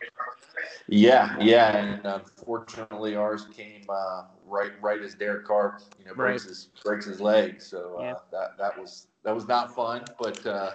Yeah, 0.89 1.37
yeah, 1.41 1.77
and 1.77 2.05
unfortunately 2.05 3.17
ours 3.17 3.47
came 3.57 3.83
uh, 3.89 4.25
right 4.47 4.73
right 4.81 5.01
as 5.03 5.15
Derek 5.15 5.47
Carr, 5.47 5.79
you 5.99 6.05
know, 6.05 6.15
breaks 6.15 6.45
Right. 6.45 6.49
his 6.49 6.69
breaks 6.85 7.07
his 7.07 7.21
leg. 7.21 7.61
So 7.61 7.97
uh, 7.97 8.03
Yeah. 8.03 8.15
that 8.33 8.59
that 8.59 8.79
was 8.79 9.09
that 9.25 9.35
was 9.35 9.49
not 9.49 9.75
fun, 9.75 10.03
but 10.19 10.45
uh, 10.47 10.73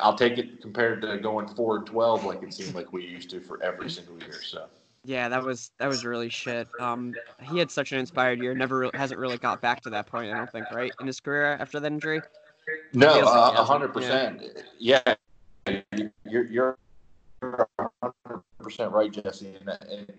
I'll 0.00 0.16
take 0.16 0.38
it 0.38 0.60
compared 0.62 1.02
to 1.02 1.16
going 1.18 1.48
four 1.48 1.78
and 1.78 1.86
twelve 1.86 2.24
like 2.24 2.42
it 2.42 2.52
seemed 2.54 2.74
like 2.74 2.92
we 2.92 3.04
used 3.06 3.30
to 3.30 3.40
for 3.40 3.62
every 3.62 3.90
single 3.90 4.18
year. 4.20 4.40
So 4.42 4.66
Yeah, 5.04 5.28
that 5.28 5.42
was 5.42 5.72
that 5.78 5.88
was 5.88 6.04
really 6.04 6.28
shit. 6.28 6.68
Um, 6.78 7.14
he 7.40 7.58
had 7.58 7.70
such 7.70 7.92
an 7.92 7.98
inspired 7.98 8.40
year. 8.40 8.54
Never 8.54 8.78
re- 8.78 8.90
hasn't 8.94 9.18
really 9.18 9.38
got 9.38 9.60
back 9.60 9.80
to 9.82 9.90
that 9.90 10.06
point. 10.06 10.32
I 10.32 10.38
don't 10.38 10.50
think, 10.50 10.70
right, 10.70 10.92
in 11.00 11.06
his 11.06 11.18
career 11.18 11.56
after 11.58 11.80
that 11.80 11.90
injury. 11.90 12.22
no, 12.92 13.14
Feels 13.14 13.26
like 13.26 13.52
he 13.52 13.58
uh, 13.58 13.62
a 13.62 13.64
hundred 13.64 13.92
percent. 13.92 14.42
Yeah, 14.78 15.02
you're 16.24 16.44
you're 16.44 16.78
a 17.42 17.66
hundred 18.00 18.42
percent 18.60 18.92
right, 18.92 19.10
Jesse. 19.10 19.56
And, 19.60 19.68
and 19.90 20.12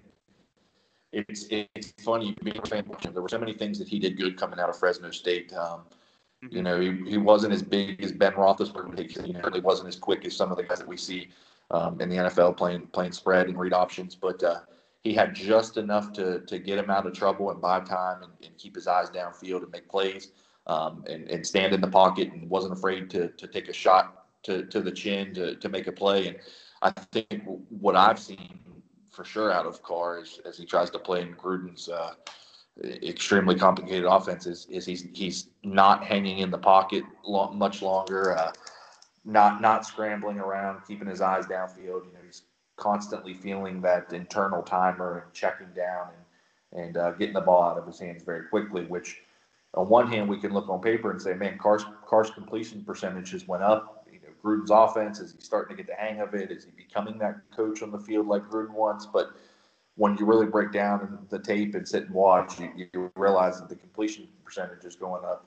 it's 1.13 1.45
it's 1.49 1.93
funny 2.03 2.35
being 2.43 2.57
a 2.57 2.67
fan. 2.67 2.85
There 3.13 3.21
were 3.21 3.29
so 3.29 3.39
many 3.39 3.53
things 3.53 3.79
that 3.79 3.87
he 3.87 3.99
did 3.99 4.17
good 4.17 4.37
coming 4.37 4.59
out 4.59 4.69
of 4.69 4.77
Fresno 4.77 5.11
State. 5.11 5.53
Um, 5.53 5.83
You 6.49 6.61
know, 6.61 6.77
he, 6.77 6.91
he 7.09 7.17
wasn't 7.17 7.53
as 7.53 7.63
big 7.63 8.03
as 8.03 8.11
Ben 8.11 8.33
Roethlisberger. 8.33 9.55
He 9.55 9.61
wasn't 9.61 9.87
as 9.87 9.95
quick 9.95 10.25
as 10.25 10.35
some 10.35 10.51
of 10.51 10.57
the 10.57 10.63
guys 10.63 10.79
that 10.79 10.87
we 10.87 10.97
see 10.97 11.29
um, 11.71 12.01
in 12.01 12.09
the 12.09 12.17
NFL 12.17 12.57
playing 12.57 12.87
playing 12.87 13.13
spread 13.13 13.47
and 13.47 13.57
read 13.57 13.71
options. 13.71 14.13
But 14.13 14.43
uh, 14.43 14.59
he 15.03 15.13
had 15.13 15.35
just 15.35 15.77
enough 15.77 16.13
to 16.13 16.41
to 16.41 16.59
get 16.59 16.77
him 16.77 16.89
out 16.89 17.05
of 17.05 17.13
trouble 17.13 17.51
and 17.51 17.61
buy 17.61 17.79
time 17.79 18.23
and, 18.23 18.31
and 18.43 18.57
keep 18.57 18.75
his 18.75 18.87
eyes 18.87 19.09
downfield 19.09 19.63
and 19.63 19.71
make 19.71 19.89
plays 19.89 20.31
um, 20.67 21.03
and, 21.07 21.29
and 21.29 21.45
stand 21.45 21.73
in 21.73 21.81
the 21.81 21.87
pocket 21.87 22.31
and 22.31 22.49
wasn't 22.49 22.73
afraid 22.73 23.09
to 23.09 23.29
to 23.29 23.47
take 23.47 23.67
a 23.69 23.73
shot 23.73 24.23
to, 24.43 24.65
to 24.65 24.81
the 24.81 24.91
chin 24.91 25.33
to, 25.33 25.55
to 25.55 25.69
make 25.69 25.87
a 25.87 25.91
play. 25.91 26.27
And 26.27 26.37
I 26.81 26.91
think 26.91 27.43
what 27.69 27.95
I've 27.95 28.19
seen 28.19 28.59
for 29.09 29.23
sure 29.23 29.51
out 29.51 29.65
of 29.65 29.81
Carr 29.83 30.21
is 30.21 30.39
as 30.45 30.57
he 30.57 30.65
tries 30.65 30.89
to 30.91 30.99
play 30.99 31.21
in 31.21 31.33
Gruden's 31.35 31.87
uh, 31.87 32.13
extremely 32.83 33.55
complicated 33.55 34.05
offense 34.05 34.45
is, 34.47 34.65
is 34.69 34.85
he's 34.85 35.05
he's 35.13 35.49
not 35.63 36.03
hanging 36.03 36.39
in 36.39 36.51
the 36.51 36.57
pocket 36.57 37.03
long, 37.23 37.57
much 37.57 37.81
longer, 37.81 38.37
uh, 38.37 38.51
not 39.23 39.61
not 39.61 39.85
scrambling 39.85 40.39
around, 40.39 40.81
keeping 40.87 41.07
his 41.07 41.21
eyes 41.21 41.45
downfield. 41.45 42.05
You 42.05 42.11
know, 42.13 42.19
he's 42.25 42.43
constantly 42.75 43.33
feeling 43.33 43.81
that 43.81 44.11
internal 44.13 44.61
timer 44.63 45.23
and 45.23 45.33
checking 45.33 45.71
down 45.75 46.07
and 46.09 46.23
and 46.73 46.97
uh, 46.97 47.11
getting 47.11 47.35
the 47.35 47.41
ball 47.41 47.63
out 47.63 47.77
of 47.77 47.85
his 47.85 47.99
hands 47.99 48.23
very 48.23 48.47
quickly. 48.49 48.85
Which, 48.85 49.21
on 49.75 49.89
one 49.89 50.11
hand, 50.11 50.27
we 50.27 50.39
can 50.39 50.53
look 50.53 50.69
on 50.69 50.81
paper 50.81 51.11
and 51.11 51.21
say, 51.21 51.33
man, 51.33 51.57
Carr's 51.57 51.85
Carr's 52.07 52.31
completion 52.31 52.83
percentages 52.83 53.47
went 53.47 53.63
up. 53.63 54.07
You 54.11 54.19
know, 54.19 54.33
Gruden's 54.43 54.71
offense 54.71 55.19
is 55.19 55.33
he 55.33 55.41
starting 55.41 55.77
to 55.77 55.83
get 55.83 55.87
the 55.87 56.01
hang 56.01 56.19
of 56.19 56.33
it? 56.33 56.51
Is 56.51 56.65
he 56.65 56.71
becoming 56.71 57.17
that 57.19 57.41
coach 57.55 57.81
on 57.81 57.91
the 57.91 57.99
field 57.99 58.27
like 58.27 58.43
Gruden 58.43 58.73
wants? 58.73 59.05
But 59.05 59.33
when 59.95 60.17
you 60.17 60.25
really 60.25 60.47
break 60.47 60.71
down 60.71 61.27
the 61.29 61.39
tape 61.39 61.75
and 61.75 61.87
sit 61.87 62.05
and 62.05 62.13
watch, 62.13 62.59
you, 62.59 62.87
you 62.93 63.11
realize 63.15 63.59
that 63.59 63.69
the 63.69 63.75
completion 63.75 64.27
percentage 64.43 64.85
is 64.85 64.95
going 64.95 65.23
up, 65.23 65.45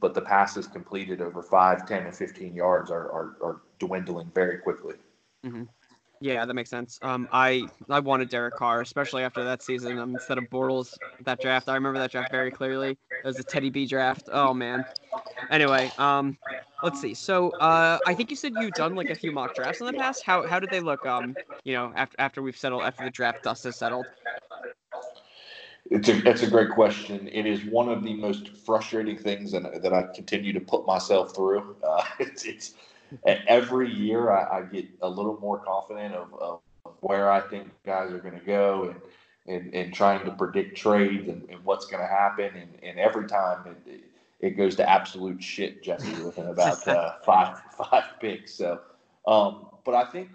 but 0.00 0.14
the 0.14 0.22
passes 0.22 0.66
completed 0.66 1.20
over 1.20 1.42
5, 1.42 1.86
10, 1.86 2.06
and 2.06 2.16
15 2.16 2.54
yards 2.54 2.90
are, 2.90 3.12
are, 3.12 3.36
are 3.42 3.60
dwindling 3.78 4.30
very 4.34 4.58
quickly. 4.58 4.94
Mm-hmm. 5.44 5.64
Yeah, 6.22 6.46
that 6.46 6.54
makes 6.54 6.70
sense. 6.70 7.00
Um, 7.02 7.28
I 7.32 7.66
I 7.90 7.98
wanted 7.98 8.28
Derek 8.28 8.54
Carr, 8.54 8.80
especially 8.80 9.24
after 9.24 9.42
that 9.42 9.60
season 9.60 9.98
um, 9.98 10.12
instead 10.12 10.38
of 10.38 10.44
Bortles. 10.44 10.96
That 11.24 11.40
draft, 11.40 11.68
I 11.68 11.74
remember 11.74 11.98
that 11.98 12.12
draft 12.12 12.30
very 12.30 12.52
clearly. 12.52 12.90
It 12.92 12.98
was 13.24 13.40
a 13.40 13.44
Teddy 13.44 13.70
B 13.70 13.86
draft. 13.86 14.28
Oh 14.32 14.54
man. 14.54 14.84
Anyway, 15.50 15.90
um, 15.98 16.36
let's 16.80 17.00
see. 17.00 17.14
So 17.14 17.50
uh, 17.58 17.98
I 18.06 18.14
think 18.14 18.30
you 18.30 18.36
said 18.36 18.54
you've 18.54 18.74
done 18.74 18.94
like 18.94 19.10
a 19.10 19.16
few 19.16 19.32
mock 19.32 19.52
drafts 19.52 19.80
in 19.80 19.86
the 19.88 19.92
past. 19.94 20.22
How 20.22 20.46
how 20.46 20.60
did 20.60 20.70
they 20.70 20.80
look? 20.80 21.04
Um, 21.04 21.36
you 21.64 21.72
know, 21.72 21.92
after 21.96 22.14
after 22.20 22.40
we've 22.40 22.56
settled, 22.56 22.84
after 22.84 23.02
the 23.02 23.10
draft 23.10 23.42
dust 23.42 23.64
has 23.64 23.74
settled. 23.74 24.06
It's 25.90 26.08
a 26.08 26.20
that's 26.20 26.44
a 26.44 26.46
great 26.46 26.70
question. 26.70 27.28
It 27.32 27.46
is 27.46 27.64
one 27.64 27.88
of 27.88 28.04
the 28.04 28.14
most 28.14 28.48
frustrating 28.64 29.18
things 29.18 29.50
that, 29.50 29.82
that 29.82 29.92
I 29.92 30.04
continue 30.14 30.52
to 30.52 30.60
put 30.60 30.86
myself 30.86 31.34
through. 31.34 31.74
Uh, 31.82 32.04
it's 32.20 32.44
it's 32.44 32.74
every 33.26 33.92
year 33.92 34.30
I, 34.30 34.58
I, 34.58 34.62
get 34.62 34.86
a 35.02 35.08
little 35.08 35.38
more 35.40 35.58
confident 35.58 36.14
of, 36.14 36.34
of 36.34 36.60
where 37.00 37.30
I 37.30 37.40
think 37.40 37.70
guys 37.84 38.12
are 38.12 38.18
going 38.18 38.38
to 38.38 38.44
go 38.44 38.90
and, 38.90 39.00
and, 39.46 39.74
and 39.74 39.94
trying 39.94 40.24
to 40.24 40.32
predict 40.32 40.76
trades 40.76 41.28
and, 41.28 41.48
and 41.50 41.64
what's 41.64 41.86
going 41.86 42.02
to 42.02 42.08
happen. 42.08 42.54
And, 42.56 42.70
and 42.82 42.98
every 42.98 43.26
time 43.26 43.76
it, 43.86 44.04
it 44.40 44.50
goes 44.50 44.76
to 44.76 44.88
absolute 44.88 45.42
shit, 45.42 45.82
Jesse, 45.82 46.22
within 46.22 46.46
about 46.46 46.86
uh, 46.86 47.14
five 47.24 47.60
five 47.76 48.04
picks. 48.20 48.54
So, 48.54 48.80
um, 49.26 49.66
but 49.84 49.94
I 49.94 50.04
think 50.04 50.30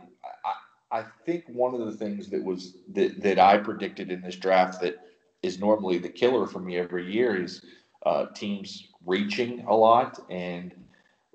I, 0.46 1.00
I 1.00 1.06
think 1.26 1.44
one 1.48 1.74
of 1.74 1.86
the 1.86 1.92
things 1.92 2.30
that 2.30 2.44
was 2.44 2.78
that, 2.94 3.22
that 3.22 3.40
I 3.40 3.58
predicted 3.58 4.12
in 4.12 4.22
this 4.22 4.36
draft 4.36 4.82
that 4.82 4.98
is 5.44 5.60
normally 5.60 5.98
the 5.98 6.10
killer 6.10 6.48
for 6.48 6.60
me 6.60 6.78
every 6.78 7.12
year 7.12 7.42
is 7.42 7.64
uh, 8.06 8.28
teams 8.28 8.88
reaching 9.06 9.66
a 9.68 9.76
lot 9.76 10.20
and 10.30 10.74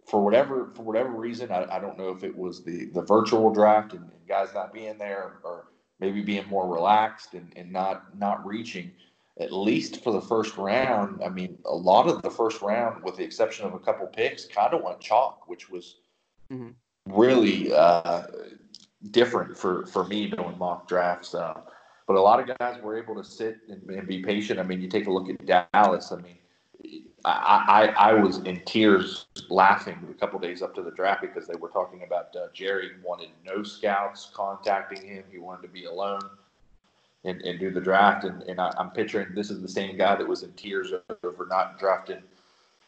for 0.07 0.23
whatever 0.23 0.71
for 0.75 0.83
whatever 0.83 1.11
reason, 1.11 1.51
I, 1.51 1.77
I 1.77 1.79
don't 1.79 1.99
know 1.99 2.11
if 2.11 2.25
it 2.25 2.37
was 2.37 2.63
the 2.65 2.87
the 2.87 3.03
virtual 3.03 3.53
draft 3.53 3.93
and, 3.93 4.03
and 4.03 4.29
guys 4.29 4.49
not 4.55 4.73
being 4.73 4.99
there 4.99 5.35
or 5.45 5.67
maybe 6.01 6.23
being 6.23 6.47
more 6.49 6.69
relaxed 6.69 7.35
and, 7.35 7.53
and 7.57 7.73
not 7.73 8.19
not 8.19 8.45
reaching. 8.47 8.93
At 9.41 9.51
least 9.51 10.05
for 10.05 10.13
the 10.13 10.21
first 10.21 10.59
round, 10.59 11.23
I 11.25 11.31
mean, 11.31 11.57
a 11.65 11.75
lot 11.75 12.07
of 12.07 12.21
the 12.21 12.31
first 12.31 12.61
round, 12.61 13.03
with 13.03 13.17
the 13.17 13.25
exception 13.25 13.65
of 13.65 13.73
a 13.73 13.79
couple 13.79 14.07
picks, 14.07 14.45
kind 14.45 14.75
of 14.75 14.83
went 14.83 15.01
chalk, 15.01 15.49
which 15.49 15.71
was 15.71 15.97
mm-hmm. 16.53 16.69
really 17.07 17.73
uh, 17.73 18.25
different 19.11 19.57
for 19.57 19.87
for 19.87 20.05
me 20.05 20.29
doing 20.29 20.59
mock 20.59 20.87
drafts. 20.87 21.35
Uh, 21.35 21.61
but 22.07 22.17
a 22.17 22.21
lot 22.21 22.41
of 22.41 22.59
guys 22.59 22.83
were 22.83 22.99
able 22.99 23.15
to 23.15 23.25
sit 23.25 23.59
and, 23.69 23.89
and 23.89 24.07
be 24.07 24.23
patient. 24.23 24.61
I 24.61 24.65
mean, 24.65 24.83
you 24.83 24.89
take 24.89 25.07
a 25.07 25.11
look 25.11 25.31
at 25.31 25.47
Dallas. 25.73 26.13
I 26.13 26.17
mean, 26.17 27.05
I, 27.25 27.95
I, 27.97 28.13
was 28.15 28.39
in 28.39 28.61
tears 28.65 29.27
laughing 29.49 29.99
a 30.11 30.15
couple 30.15 30.39
days 30.41 30.63
up 30.63 30.75
to 30.75 30.83
the 30.83 30.91
draft 30.91 31.21
because 31.23 31.47
they 31.47 31.55
were 31.55 31.69
talking 31.69 32.03
about 32.03 32.35
uh, 32.35 32.49
Jerry 32.53 32.91
wanted 33.05 33.29
no 33.45 33.63
scouts 33.63 34.31
contacting 34.35 35.07
him. 35.07 35.25
He 35.31 35.39
wanted 35.39 35.63
to 35.63 35.69
be 35.69 35.85
alone 35.85 36.21
and, 37.25 37.41
and 37.43 37.61
do 37.61 37.71
the 37.71 37.81
draft. 37.81 38.25
And, 38.25 38.43
and 38.43 38.61
I, 38.61 38.75
am 38.79 38.91
picturing 38.91 39.35
this 39.35 39.51
is 39.51 39.63
the 39.63 39.69
same 39.69 39.97
guy 39.97 40.17
that 40.17 40.27
was 40.27 40.43
in 40.43 40.53
tears 40.53 40.93
over 41.23 41.47
not 41.47 41.79
drafting 41.79 42.23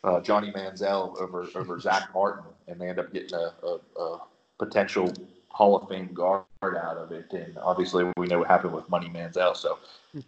uh, 0.03 0.21
Johnny 0.21 0.51
Manziel 0.53 1.19
over 1.21 1.49
over 1.55 1.81
Zack 1.81 2.13
Martin, 2.15 2.45
and 2.69 2.81
they 2.81 2.89
end 2.89 2.99
up 2.99 3.13
getting 3.13 3.35
a, 3.35 3.53
a, 3.67 4.01
a 4.01 4.19
potential 4.59 5.13
Hall 5.49 5.77
of 5.77 5.89
Fame 5.89 6.13
guard 6.13 6.45
out 6.63 6.97
of 6.97 7.13
it. 7.13 7.33
And 7.33 7.57
obviously, 7.59 8.05
we 8.17 8.27
know 8.27 8.41
what 8.41 8.49
happened 8.49 8.75
with 8.75 8.89
Money 8.91 9.09
Manziel. 9.09 9.57
So, 9.57 9.79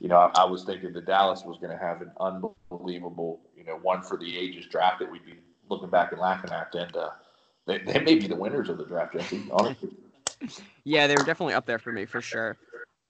you 0.01 0.09
know, 0.09 0.17
I, 0.17 0.43
I 0.43 0.45
was 0.45 0.63
thinking 0.63 0.93
that 0.93 1.05
Dallas 1.05 1.43
was 1.45 1.59
going 1.59 1.77
to 1.77 1.85
have 1.85 2.01
an 2.01 2.13
unbelievable, 2.21 3.41
know, 3.67 3.79
one 3.79 4.03
for 4.03 4.17
the 4.17 4.37
ages 4.37 4.67
draft 4.67 5.01
that 5.01 5.11
we'd 5.11 5.25
be 5.25 5.35
looking 5.69 5.91
back 5.91 6.13
and 6.13 6.21
laughing 6.21 6.51
at. 6.53 6.75
And 6.75 6.97
uh, 6.97 7.11
they, 7.67 7.79
they 7.79 8.01
may 8.01 8.15
be 8.17 8.27
the 8.27 8.37
winners 8.37 8.69
of 8.69 8.79
the 8.79 8.85
draft, 8.85 9.15
Jesse, 9.15 9.49
honestly. 9.51 9.91
Yeah, 10.85 11.07
they 11.09 11.17
were 11.17 11.25
definitely 11.25 11.55
up 11.55 11.67
there 11.67 11.79
for 11.79 11.91
me 11.91 12.05
for 12.05 12.21
sure. 12.21 12.59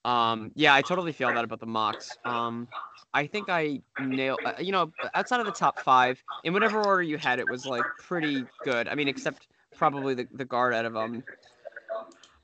Um, 0.05 0.53
yeah, 0.55 0.75
I 0.75 0.81
totally 0.81 1.13
feel 1.13 1.33
that 1.33 1.45
about 1.45 1.61
the 1.61 1.67
mocks. 1.67 2.17
Um, 2.25 2.69
I 3.13 3.27
think 3.27 3.49
I 3.51 3.83
nailed, 3.99 4.41
uh, 4.45 4.55
you 4.61 4.73
know, 4.73 4.93
outside 5.13 5.41
of 5.41 5.47
the 5.47 5.53
top 5.53 5.79
five, 5.79 6.23
in 6.45 6.53
whatever 6.53 6.81
order 6.81 7.03
you 7.03 7.19
had, 7.19 7.39
it 7.41 7.49
was 7.49 7.67
like 7.67 7.85
pretty 7.99 8.47
good. 8.63 8.89
I 8.89 8.95
mean, 8.95 9.09
except 9.09 9.49
probably 9.77 10.15
the, 10.15 10.29
the 10.33 10.45
guard 10.45 10.73
out 10.73 10.85
of 10.87 10.97
um 10.97 11.23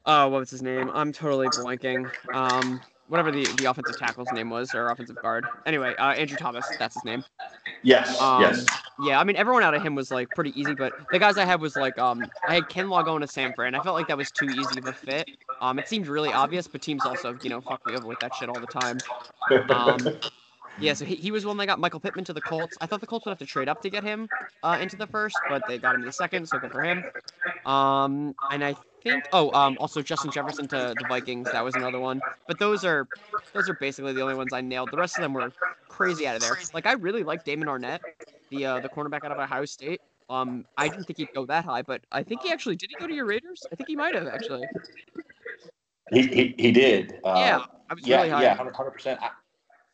oh, 0.07 0.29
what 0.29 0.41
was 0.41 0.51
his 0.51 0.63
name? 0.63 0.91
I'm 0.93 1.13
totally 1.13 1.49
blanking. 1.49 2.11
Um, 2.35 2.81
whatever 3.13 3.31
the, 3.31 3.45
the 3.59 3.67
offensive 3.67 3.99
tackle's 3.99 4.33
name 4.33 4.49
was, 4.49 4.75
or 4.75 4.89
offensive 4.89 5.21
guard. 5.21 5.45
Anyway, 5.67 5.95
uh, 5.97 6.13
Andrew 6.13 6.39
Thomas, 6.39 6.67
that's 6.79 6.95
his 6.95 7.05
name. 7.05 7.23
Yes. 7.83 8.19
Um, 8.19 8.41
yes. 8.41 8.67
Yeah, 9.05 9.21
I 9.21 9.25
mean 9.25 9.37
everyone 9.37 9.63
out 9.63 9.75
of 9.75 9.83
him 9.83 9.95
was 9.95 10.11
like 10.11 10.35
pretty 10.35 10.59
easy, 10.59 10.75
but 10.75 10.95
the 11.11 11.19
guys 11.19 11.37
I 11.37 11.45
had 11.45 11.61
was 11.61 11.77
like 11.77 11.99
um 11.99 12.25
I 12.49 12.55
had 12.55 12.69
Ken 12.69 12.89
Law 12.89 13.03
going 13.03 13.21
to 13.21 13.27
Sanford, 13.27 13.67
and 13.67 13.77
I 13.77 13.81
felt 13.81 13.97
like 13.97 14.09
that 14.09 14.17
was 14.17 14.31
too 14.31 14.47
easy 14.47 14.79
of 14.79 14.87
a 14.87 14.93
fit. 14.93 15.29
Um, 15.61 15.79
it 15.79 15.89
seemed 15.89 16.07
really 16.09 16.33
obvious, 16.33 16.67
but 16.67 16.81
teams 16.81 17.05
also 17.05 17.37
you 17.43 17.51
know 17.51 17.61
fuck 17.61 17.85
me 17.87 17.95
over 17.95 18.07
with 18.07 18.21
that 18.21 18.35
shit 18.35 18.49
all 18.49 18.59
the 18.59 18.67
time. 18.67 18.99
Um, 19.69 19.99
yeah, 20.81 20.95
so 20.95 21.05
he, 21.05 21.17
he 21.17 21.31
was 21.31 21.45
one 21.45 21.59
that 21.59 21.67
got 21.67 21.81
Michael 21.81 22.01
Pittman 22.01 22.25
to 22.27 22.33
the 22.33 22.41
Colts. 22.41 22.79
I 22.81 22.87
thought 22.87 23.01
the 23.01 23.07
Colts 23.07 23.27
would 23.27 23.33
have 23.33 23.39
to 23.41 23.47
trade 23.47 23.69
up 23.69 23.83
to 23.83 23.91
get 23.91 24.05
him 24.05 24.29
uh, 24.63 24.79
into 24.81 24.97
the 24.97 25.07
first, 25.07 25.39
but 25.49 25.67
they 25.69 25.79
got 25.79 25.95
him 25.95 26.01
in 26.01 26.07
the 26.07 26.13
second, 26.13 26.49
so 26.49 26.59
good 26.59 26.71
for 26.71 26.83
him. 26.83 27.05
Um, 27.67 28.35
and 28.51 28.65
I 28.65 28.77
think 29.03 29.29
oh 29.33 29.53
um 29.53 29.77
also 29.81 30.03
Justin 30.03 30.31
Jefferson 30.31 30.69
to 30.69 30.95
the 30.99 31.05
Vikings 31.05 31.51
that 31.51 31.65
was 31.65 31.77
another 31.77 32.01
one. 32.01 32.23
But 32.47 32.59
those 32.59 32.85
are 32.85 33.09
those 33.55 33.69
are 33.69 33.75
basically 33.75 34.13
the 34.13 34.23
only 34.23 34.35
ones 34.35 34.53
I 34.53 34.61
nailed. 34.61 34.91
The 34.91 34.99
rest 34.99 35.19
of 35.19 35.23
them 35.23 35.35
were 35.35 35.53
crazy 35.89 36.27
out 36.27 36.37
of 36.37 36.41
there. 36.43 36.59
Like 36.73 36.87
I 36.87 36.93
really 36.93 37.23
like 37.25 37.45
Damon 37.45 37.69
Arnette, 37.69 38.01
the 38.51 38.65
uh, 38.67 38.81
the 38.81 38.89
cornerback 38.89 39.25
out 39.25 39.33
of 39.33 39.39
Ohio 39.39 39.65
State. 39.67 40.01
Um 40.29 40.65
I 40.77 40.89
didn't 40.89 41.07
think 41.07 41.19
he'd 41.19 41.33
go 41.33 41.47
that 41.47 41.65
high 41.65 41.83
but 41.83 42.03
I 42.13 42.23
think 42.23 42.43
he 42.43 42.53
actually 42.53 42.77
did 42.77 42.91
he 42.91 42.97
go 42.97 43.07
to 43.07 43.15
your 43.15 43.27
Raiders? 43.27 43.67
I 43.73 43.77
think 43.77 43.89
he 43.89 43.97
might 43.97 44.15
have 44.15 44.27
actually. 44.29 44.69
He 46.11 46.23
he, 46.23 46.55
he 46.59 46.73
did. 46.73 47.15
Uh, 47.25 47.35
yeah 47.37 47.61
I 47.91 47.95
was 47.95 48.07
yeah 48.07 48.17
really 48.17 48.31
high. 48.31 48.43
yeah 48.43 48.55
hundred 48.55 48.93
percent. 48.93 49.21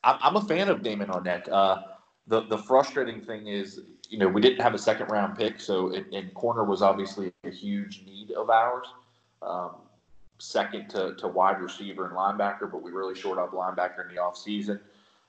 I'm 0.05 0.37
a 0.37 0.41
fan 0.43 0.69
of 0.69 0.83
Damon 0.83 1.09
Arnette. 1.09 1.49
uh 1.49 1.83
the 2.27 2.43
the 2.43 2.59
frustrating 2.59 3.21
thing 3.21 3.47
is 3.47 3.81
you 4.09 4.19
know, 4.19 4.29
we 4.29 4.41
didn't 4.41 4.61
have 4.61 4.75
a 4.75 4.79
second 4.79 5.09
round 5.09 5.37
pick, 5.37 5.61
so 5.61 5.89
it, 5.89 6.07
and 6.13 6.33
corner 6.35 6.65
was 6.65 6.83
obviously 6.83 7.33
a 7.45 7.51
huge 7.51 8.03
need 8.07 8.33
of 8.33 8.51
ours. 8.51 8.87
Um, 9.43 9.77
second 10.39 10.89
to, 10.91 11.15
to 11.17 11.29
wide 11.29 11.61
receiver 11.61 12.07
and 12.07 12.15
linebacker, 12.17 12.71
but 12.71 12.83
we 12.83 12.91
really 12.91 13.15
short 13.15 13.39
up 13.39 13.53
linebacker 13.53 14.09
in 14.09 14.15
the 14.15 14.21
offseason. 14.21 14.81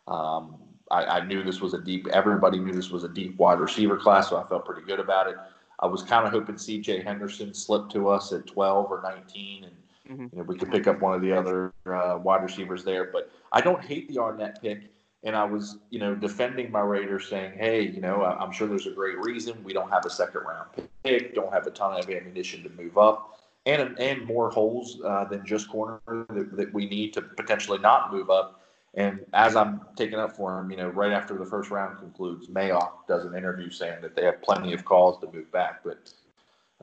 Um, 0.07 0.55
I, 0.91 1.03
I 1.03 1.25
knew 1.25 1.43
this 1.43 1.61
was 1.61 1.73
a 1.73 1.81
deep, 1.81 2.07
everybody 2.07 2.59
knew 2.59 2.73
this 2.73 2.89
was 2.89 3.03
a 3.03 3.09
deep 3.09 3.37
wide 3.37 3.59
receiver 3.59 3.97
class, 3.97 4.29
so 4.29 4.37
I 4.37 4.47
felt 4.47 4.65
pretty 4.65 4.83
good 4.83 4.99
about 4.99 5.27
it. 5.27 5.35
I 5.79 5.87
was 5.87 6.03
kind 6.03 6.25
of 6.25 6.31
hoping 6.31 6.55
CJ 6.55 7.03
Henderson 7.03 7.53
slipped 7.53 7.91
to 7.93 8.09
us 8.09 8.31
at 8.33 8.45
12 8.47 8.91
or 8.91 9.01
19 9.01 9.63
and 9.63 9.73
mm-hmm. 10.09 10.35
you 10.35 10.41
know, 10.41 10.43
we 10.43 10.57
could 10.57 10.71
pick 10.71 10.87
up 10.87 10.99
one 10.99 11.13
of 11.13 11.21
the 11.21 11.31
other 11.31 11.73
uh, 11.85 12.17
wide 12.21 12.43
receivers 12.43 12.83
there. 12.83 13.05
But 13.11 13.31
I 13.51 13.61
don't 13.61 13.83
hate 13.83 14.09
the 14.09 14.15
Arnette 14.15 14.61
pick 14.61 14.91
and 15.23 15.35
I 15.35 15.43
was, 15.43 15.77
you 15.89 15.99
know, 15.99 16.15
defending 16.15 16.71
my 16.71 16.81
Raiders, 16.81 17.27
saying, 17.27 17.57
"Hey, 17.57 17.81
you 17.81 18.01
know, 18.01 18.23
I'm 18.23 18.51
sure 18.51 18.67
there's 18.67 18.87
a 18.87 18.91
great 18.91 19.17
reason 19.19 19.63
we 19.63 19.73
don't 19.73 19.89
have 19.89 20.05
a 20.05 20.09
second 20.09 20.41
round 20.41 20.69
pick, 21.03 21.35
don't 21.35 21.51
have 21.51 21.67
a 21.67 21.71
ton 21.71 21.99
of 21.99 22.09
ammunition 22.09 22.63
to 22.63 22.69
move 22.69 22.97
up, 22.97 23.39
and 23.65 23.99
and 23.99 24.25
more 24.25 24.49
holes 24.49 25.01
uh, 25.03 25.25
than 25.25 25.45
just 25.45 25.69
corner 25.69 25.99
that, 26.07 26.55
that, 26.55 26.73
we 26.73 26.87
need 26.87 27.13
to 27.13 27.21
potentially 27.21 27.79
not 27.79 28.13
move 28.13 28.29
up." 28.29 28.61
And 28.95 29.23
as 29.33 29.55
I'm 29.55 29.81
taking 29.95 30.17
up 30.17 30.35
for 30.35 30.57
him, 30.57 30.71
you 30.71 30.77
know, 30.77 30.89
right 30.89 31.11
after 31.11 31.37
the 31.37 31.45
first 31.45 31.69
round 31.69 31.99
concludes, 31.99 32.47
Mayock 32.47 33.07
does 33.07 33.23
an 33.23 33.35
interview 33.35 33.69
saying 33.69 34.01
that 34.01 34.15
they 34.15 34.25
have 34.25 34.41
plenty 34.41 34.73
of 34.73 34.83
calls 34.83 35.19
to 35.19 35.31
move 35.31 35.51
back, 35.51 35.83
but 35.83 36.11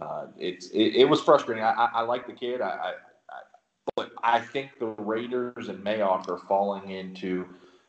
uh, 0.01 0.27
it's 0.39 0.69
it, 0.69 0.95
it, 0.95 1.09
was 1.09 1.21
frustrating. 1.21 1.65
I, 1.65 1.73
I, 1.73 1.91
I 1.95 2.01
like 2.03 2.27
the 2.27 2.33
kid. 2.33 2.61
I, 2.61 2.69
I 2.69 2.93
but 3.97 4.13
I 4.23 4.41
think 4.41 4.79
the 4.79 4.87
Raiders 4.87 5.69
and 5.69 5.83
Mayock 5.83 6.29
are 6.29 6.39
falling 6.47 6.91
into 6.91 7.47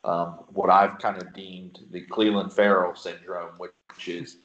um, 0.07 0.39
what 0.53 0.69
I've 0.69 0.97
kind 0.99 1.21
of 1.21 1.33
deemed 1.33 1.79
the 1.91 2.01
Clelin 2.07 2.51
Ferrell 2.51 2.95
syndrome, 2.95 3.51
which 3.57 3.71
is, 4.07 4.37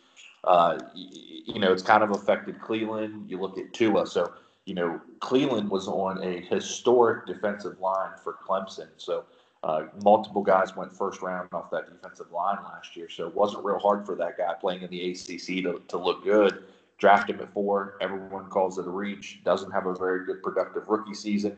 uh, 0.42 0.76
you 0.92 1.60
know, 1.60 1.72
it's 1.72 1.84
kind 1.84 2.02
of 2.02 2.10
affected 2.10 2.58
Clelin. 2.58 3.28
You 3.30 3.40
look 3.40 3.56
at 3.58 3.72
Tua. 3.72 4.06
So, 4.08 4.32
you 4.64 4.74
know, 4.74 5.00
Clelin 5.20 5.68
was 5.68 5.86
on 5.86 6.22
a 6.22 6.40
historic 6.40 7.26
defensive 7.26 7.78
line 7.78 8.10
for 8.22 8.38
Clemson. 8.46 8.88
So, 8.96 9.24
uh, 9.62 9.84
multiple 10.02 10.42
guys 10.42 10.74
went 10.74 10.92
first 10.92 11.22
round 11.22 11.48
off 11.52 11.70
that 11.70 11.88
defensive 11.88 12.32
line 12.32 12.58
last 12.64 12.96
year. 12.96 13.08
So, 13.08 13.28
it 13.28 13.34
wasn't 13.34 13.64
real 13.64 13.78
hard 13.78 14.04
for 14.04 14.16
that 14.16 14.36
guy 14.36 14.54
playing 14.60 14.82
in 14.82 14.90
the 14.90 15.12
ACC 15.12 15.62
to, 15.62 15.80
to 15.86 15.96
look 15.96 16.24
good. 16.24 16.64
Draft 16.98 17.30
him 17.30 17.40
at 17.40 17.52
four. 17.52 17.98
Everyone 18.00 18.46
calls 18.46 18.78
it 18.78 18.86
a 18.86 18.90
reach. 18.90 19.42
Doesn't 19.44 19.70
have 19.70 19.86
a 19.86 19.94
very 19.94 20.26
good 20.26 20.42
productive 20.42 20.88
rookie 20.88 21.14
season. 21.14 21.56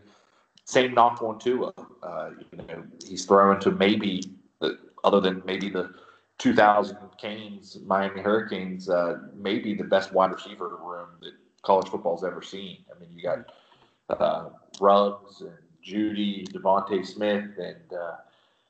Same 0.64 0.94
knock 0.94 1.22
on 1.22 1.38
Tua. 1.38 1.72
Uh, 2.02 2.30
you 2.52 2.58
know, 2.58 2.84
he's 3.06 3.24
throwing 3.24 3.60
to 3.60 3.70
maybe, 3.70 4.24
the, 4.60 4.78
other 5.04 5.20
than 5.20 5.42
maybe 5.44 5.68
the 5.68 5.92
2000 6.38 6.96
Canes, 7.18 7.78
Miami 7.84 8.20
Hurricanes, 8.20 8.88
uh, 8.88 9.18
maybe 9.34 9.74
the 9.74 9.84
best 9.84 10.12
wide 10.12 10.32
receiver 10.32 10.68
room 10.68 11.08
that 11.20 11.32
college 11.62 11.88
football's 11.88 12.24
ever 12.24 12.42
seen. 12.42 12.78
I 12.94 12.98
mean, 12.98 13.10
you 13.14 13.22
got 13.22 14.20
uh, 14.20 14.50
Ruggs 14.80 15.40
and 15.40 15.56
Jeudy, 15.84 16.46
DeVonta 16.48 17.04
Smith, 17.04 17.50
and 17.58 17.92
uh, 17.92 18.16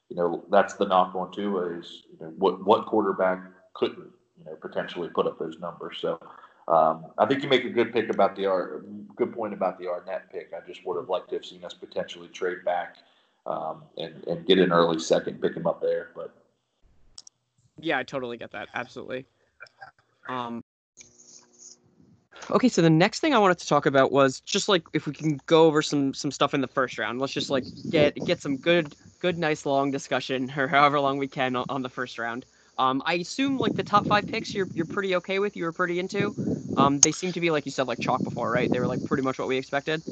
you 0.09 0.17
know 0.17 0.45
that's 0.51 0.75
the 0.75 0.85
knock 0.85 1.15
on 1.15 1.33
Tua 1.33 1.79
is 1.79 2.03
you 2.13 2.19
know 2.21 2.33
what 2.37 2.65
what 2.65 2.87
quarterback 2.87 3.41
couldn't 3.75 4.11
you 4.39 4.45
know 4.45 4.57
potentially 4.57 5.09
put 5.09 5.27
up 5.27 5.39
those 5.39 5.59
numbers. 5.59 5.99
So 6.01 6.19
um, 6.67 7.07
I 7.19 7.27
think 7.27 7.43
you 7.43 7.49
make 7.49 7.65
a 7.65 7.71
good 7.71 7.93
pick 7.93 8.09
about 8.09 8.37
the 8.37 8.47
R, 8.47 8.83
good 9.17 9.33
point 9.33 9.53
about 9.53 9.79
the 9.79 9.85
Arnette 9.85 10.31
pick. 10.33 10.53
I 10.55 10.67
just 10.67 10.85
would 10.87 10.97
have 10.97 11.09
liked 11.09 11.29
to 11.31 11.37
have 11.37 11.45
seen 11.45 11.65
us 11.65 11.75
potentially 11.75 12.29
trade 12.29 12.65
back 12.65 12.97
um, 13.47 13.83
and 13.99 14.25
and 14.27 14.47
get 14.47 14.59
an 14.59 14.73
early 14.73 14.99
second, 14.99 15.41
pick 15.43 15.55
him 15.55 15.67
up 15.67 15.81
there. 15.83 16.11
But 16.15 16.35
yeah, 17.79 17.99
I 17.99 18.03
totally 18.03 18.37
get 18.37 18.51
that. 18.53 18.69
Absolutely. 18.75 19.27
Um, 20.29 20.65
okay, 22.51 22.69
so 22.69 22.81
the 22.81 22.89
next 22.89 23.21
thing 23.21 23.35
I 23.35 23.39
wanted 23.39 23.59
to 23.59 23.67
talk 23.67 23.85
about 23.85 24.11
was 24.11 24.41
just 24.41 24.69
like 24.69 24.85
if 24.95 25.07
we 25.07 25.13
can 25.13 25.39
go 25.45 25.67
over 25.67 25.83
some 25.83 26.15
some 26.15 26.31
stuff 26.31 26.55
in 26.55 26.63
the 26.63 26.69
first 26.69 26.99
round. 26.99 27.21
Let's 27.21 27.35
just 27.35 27.51
like 27.51 27.65
get 27.91 28.15
get 28.25 28.41
some 28.41 28.57
good 28.57 28.95
good 29.21 29.39
nice 29.39 29.67
long 29.67 29.91
discussion 29.91 30.51
or 30.57 30.67
however 30.67 30.99
long 30.99 31.19
we 31.19 31.29
can 31.29 31.57
on, 31.57 31.67
on 31.69 31.83
the 31.83 31.91
first 31.91 32.19
round. 32.19 32.47
Um, 32.79 33.03
I 33.07 33.15
assume 33.15 33.59
like 33.59 33.75
the 33.75 33.85
top 33.85 34.07
five 34.07 34.27
picks 34.27 34.55
you're 34.55 34.69
you're 34.75 34.87
pretty 34.87 35.17
okay 35.17 35.39
with. 35.39 35.57
You 35.57 35.65
were 35.65 35.73
pretty 35.73 35.99
into. 35.99 36.35
Um, 36.77 36.99
they 37.01 37.13
seem 37.13 37.33
to 37.33 37.41
be 37.41 37.51
like 37.51 37.67
you 37.67 37.73
said 37.73 37.87
like 37.87 38.01
chalk 38.01 38.23
before, 38.23 38.51
right? 38.51 38.71
They 38.71 38.81
were 38.81 38.87
like 38.87 39.05
pretty 39.05 39.23
much 39.23 39.39
what 39.39 39.49
we 39.49 39.57
expected. 39.57 40.03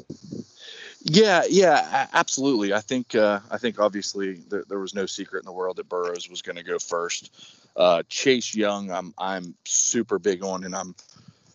Yeah, 1.05 1.43
yeah, 1.49 2.07
absolutely. 2.13 2.73
I 2.73 2.79
think 2.79 3.13
uh, 3.13 3.41
I 3.51 3.57
think 3.57 3.79
obviously 3.79 4.35
there, 4.49 4.63
there, 4.69 4.79
was 4.79 4.95
no 4.95 5.05
secret 5.05 5.39
in 5.39 5.45
the 5.45 5.51
world 5.51 5.75
that 5.75 5.89
Burrows 5.89 6.29
was 6.29 6.41
going 6.41 6.55
to 6.55 6.63
go 6.63 6.79
first. 6.79 7.35
Uh, 7.75 8.03
Chase 8.07 8.55
Young, 8.55 8.89
I'm 8.89 9.13
I'm 9.17 9.53
super 9.65 10.17
big 10.17 10.43
on, 10.43 10.63
and 10.63 10.73
I'm 10.73 10.95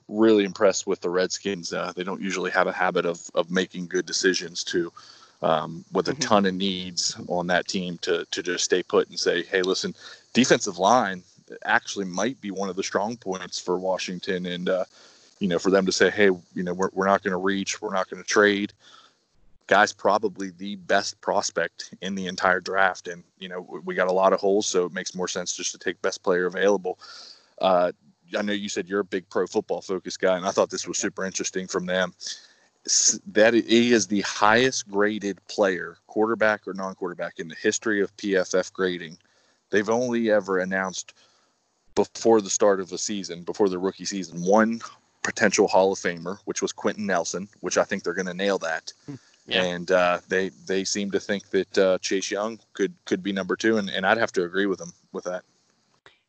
really 0.07 0.45
impressed 0.45 0.87
with 0.87 1.00
the 1.00 1.09
Redskins. 1.09 1.73
Uh, 1.73 1.93
they 1.97 2.05
don't 2.05 2.21
usually 2.21 2.50
have 2.50 2.67
a 2.67 2.73
habit 2.73 3.07
of 3.07 3.23
of 3.35 3.50
making 3.50 3.87
good 3.88 4.05
decisions 4.05 4.62
to 4.65 4.93
Um, 5.41 5.85
with 5.93 6.09
a 6.09 6.12
mm-hmm. 6.12 6.21
ton 6.21 6.47
of 6.47 6.55
needs 6.55 7.17
on 7.29 7.47
that 7.47 7.69
team 7.69 7.97
to 8.03 8.27
to 8.31 8.43
just 8.43 8.65
stay 8.65 8.83
put 8.83 9.09
and 9.09 9.19
say, 9.19 9.45
hey, 9.45 9.62
listen, 9.62 9.95
defensive 10.38 10.78
line 10.78 11.25
actually 11.64 12.04
might 12.04 12.40
be 12.40 12.52
one 12.52 12.68
of 12.68 12.76
the 12.76 12.83
strong 12.85 13.16
points 13.16 13.59
for 13.59 13.76
Washington, 13.76 14.47
and 14.47 14.68
uh, 14.68 14.85
you 15.40 15.49
know, 15.49 15.59
for 15.59 15.71
them 15.71 15.85
to 15.85 15.90
say, 15.90 16.11
hey, 16.11 16.30
you 16.54 16.62
know, 16.62 16.73
we're 16.73 16.90
we're 16.92 17.07
not 17.07 17.25
going 17.25 17.33
to 17.33 17.38
reach, 17.38 17.83
we're 17.83 17.92
not 17.92 18.09
going 18.09 18.23
to 18.23 18.28
trade. 18.28 18.73
Guy's 19.66 19.92
probably 19.92 20.50
the 20.50 20.76
best 20.76 21.21
prospect 21.21 21.92
in 22.02 22.14
the 22.14 22.28
entire 22.28 22.61
draft, 22.61 23.09
and 23.09 23.25
you 23.40 23.49
know 23.49 23.80
we 23.85 23.97
got 23.97 24.07
a 24.07 24.12
lot 24.12 24.33
of 24.33 24.38
holes, 24.38 24.68
so 24.68 24.87
it 24.87 24.92
makes 24.92 25.12
more 25.12 25.26
sense 25.26 25.57
just 25.57 25.73
to 25.73 25.78
take 25.78 26.00
best 26.02 26.23
player 26.23 26.47
available. 26.47 27.00
Uh, 27.61 27.90
I 28.38 28.42
know 28.42 28.52
you 28.52 28.68
said 28.68 28.88
you're 28.88 29.00
a 29.00 29.14
big 29.16 29.28
pro 29.28 29.49
football 29.49 29.80
focused 29.80 30.20
guy, 30.20 30.37
and 30.37 30.46
I 30.46 30.53
thought 30.53 30.70
this 30.70 30.87
was 30.87 30.98
super 30.98 31.24
interesting 31.24 31.66
from 31.66 31.87
them. 31.87 32.14
That 33.27 33.55
he 33.55 33.92
is 33.92 34.07
the 34.07 34.20
highest 34.20 34.88
graded 34.88 35.44
player, 35.48 35.96
quarterback 36.07 36.68
or 36.68 36.74
non-quarterback, 36.74 37.40
in 37.40 37.48
the 37.48 37.57
history 37.57 38.01
of 38.01 38.16
PFF 38.16 38.72
grading 38.72 39.18
They've 39.70 39.88
only 39.88 40.31
ever 40.31 40.59
announced 40.59 41.14
before 41.94 42.40
the 42.40 42.50
start 42.50 42.81
of 42.81 42.88
the 42.88 42.98
season, 42.98 43.42
before 43.42 43.68
the 43.68 43.78
rookie 43.78 44.04
season, 44.04 44.42
one 44.42 44.81
potential 45.22 45.68
Hall 45.68 45.92
of 45.92 45.98
Famer, 45.98 46.38
which 46.44 46.62
was 46.62 46.72
Quenton 46.72 47.07
Nelson, 47.07 47.48
which 47.61 47.76
I 47.76 47.85
think 47.85 48.02
they're 48.02 48.14
going 48.14 48.26
to 48.26 48.35
nail 48.35 48.59
that. 48.59 48.92
Yeah. 49.50 49.62
And 49.62 49.90
uh, 49.90 50.18
they 50.28 50.50
they 50.66 50.85
seem 50.85 51.11
to 51.12 51.18
think 51.18 51.48
that 51.52 51.78
uh, 51.78 51.96
Chase 52.00 52.31
Young 52.31 52.61
could 52.74 52.92
could 53.07 53.22
be 53.22 53.33
number 53.33 53.57
two, 53.57 53.78
and, 53.78 53.88
and 53.88 54.07
I'd 54.07 54.18
have 54.18 54.31
to 54.33 54.44
agree 54.44 54.66
with 54.66 54.78
them 54.78 54.92
with 55.12 55.24
that. 55.24 55.42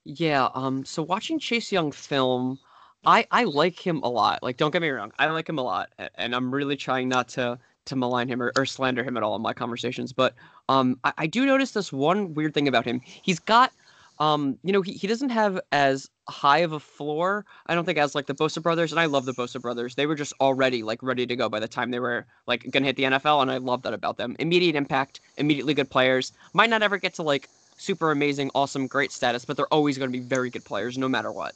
Yeah. 0.06 0.47
Um. 0.54 0.86
So 0.86 1.04
watching 1.04 1.38
Chase 1.38 1.69
Young 1.69 1.91
film, 1.91 2.60
I 3.06 3.28
I 3.30 3.43
like 3.43 3.86
him 3.86 3.99
a 4.04 4.10
lot. 4.10 4.41
Like, 4.41 4.56
don't 4.56 4.71
get 4.71 4.82
me 4.82 4.88
wrong, 4.88 5.12
I 5.19 5.28
like 5.28 5.49
him 5.49 5.60
a 5.60 5.63
lot, 5.63 5.89
and 6.15 6.34
I'm 6.34 6.49
really 6.49 6.78
trying 6.78 7.10
not 7.10 7.28
to 7.30 7.60
to 7.86 7.96
malign 7.96 8.28
him 8.28 8.42
or, 8.42 8.52
or 8.56 8.65
slander 8.65 9.04
him 9.04 9.18
at 9.18 9.24
all 9.24 9.36
in 9.36 9.42
my 9.42 9.54
conversations. 9.54 10.13
But 10.13 10.36
um, 10.68 11.00
I, 11.04 11.13
I 11.20 11.28
do 11.28 11.46
notice 11.46 11.72
this 11.72 11.92
one 11.92 12.34
weird 12.34 12.54
thing 12.54 12.68
about 12.68 12.86
him. 12.86 13.02
He's 13.04 13.39
got 13.39 13.72
um, 14.20 14.58
you 14.63 14.74
know, 14.74 14.82
he, 14.82 14.94
he 14.94 15.08
doesn't 15.08 15.30
have 15.30 15.60
as 15.72 16.10
high 16.28 16.60
of 16.60 16.74
a 16.74 16.80
floor, 16.80 17.46
I 17.68 17.76
don't 17.76 17.86
think, 17.86 17.98
as 17.98 18.15
like 18.15 18.26
the 18.26 18.36
Bosa 18.36 18.62
brothers. 18.62 18.92
And 18.92 19.00
I 19.00 19.06
love 19.06 19.26
the 19.26 19.32
Bosa 19.32 19.62
brothers. 19.62 19.96
They 19.96 20.06
were 20.06 20.15
just 20.15 20.34
already 20.42 20.84
like 20.84 21.02
ready 21.02 21.26
to 21.26 21.36
go 21.36 21.48
by 21.48 21.60
the 21.60 21.68
time 21.68 21.92
they 21.92 22.00
were 22.00 22.26
like 22.46 22.70
gonna 22.70 22.88
hit 22.88 22.98
the 22.98 23.04
NFL. 23.04 23.42
And 23.42 23.50
I 23.50 23.58
love 23.58 23.82
that 23.84 23.94
about 23.94 24.18
them. 24.18 24.36
Immediate 24.39 24.76
impact, 24.76 25.22
immediately 25.38 25.74
good 25.74 25.89
players. 25.89 26.34
Might 26.54 26.70
not 26.70 26.84
ever 26.84 26.98
get 26.98 27.13
to 27.15 27.24
like 27.24 27.48
super 27.78 28.12
amazing, 28.12 28.52
awesome, 28.54 28.88
great 28.88 29.13
status, 29.13 29.46
but 29.46 29.56
they're 29.56 29.74
always 29.74 29.98
gonna 29.98 30.12
be 30.12 30.20
very 30.20 30.50
good 30.50 30.65
players 30.65 30.98
no 30.98 31.08
matter 31.08 31.32
what. 31.32 31.56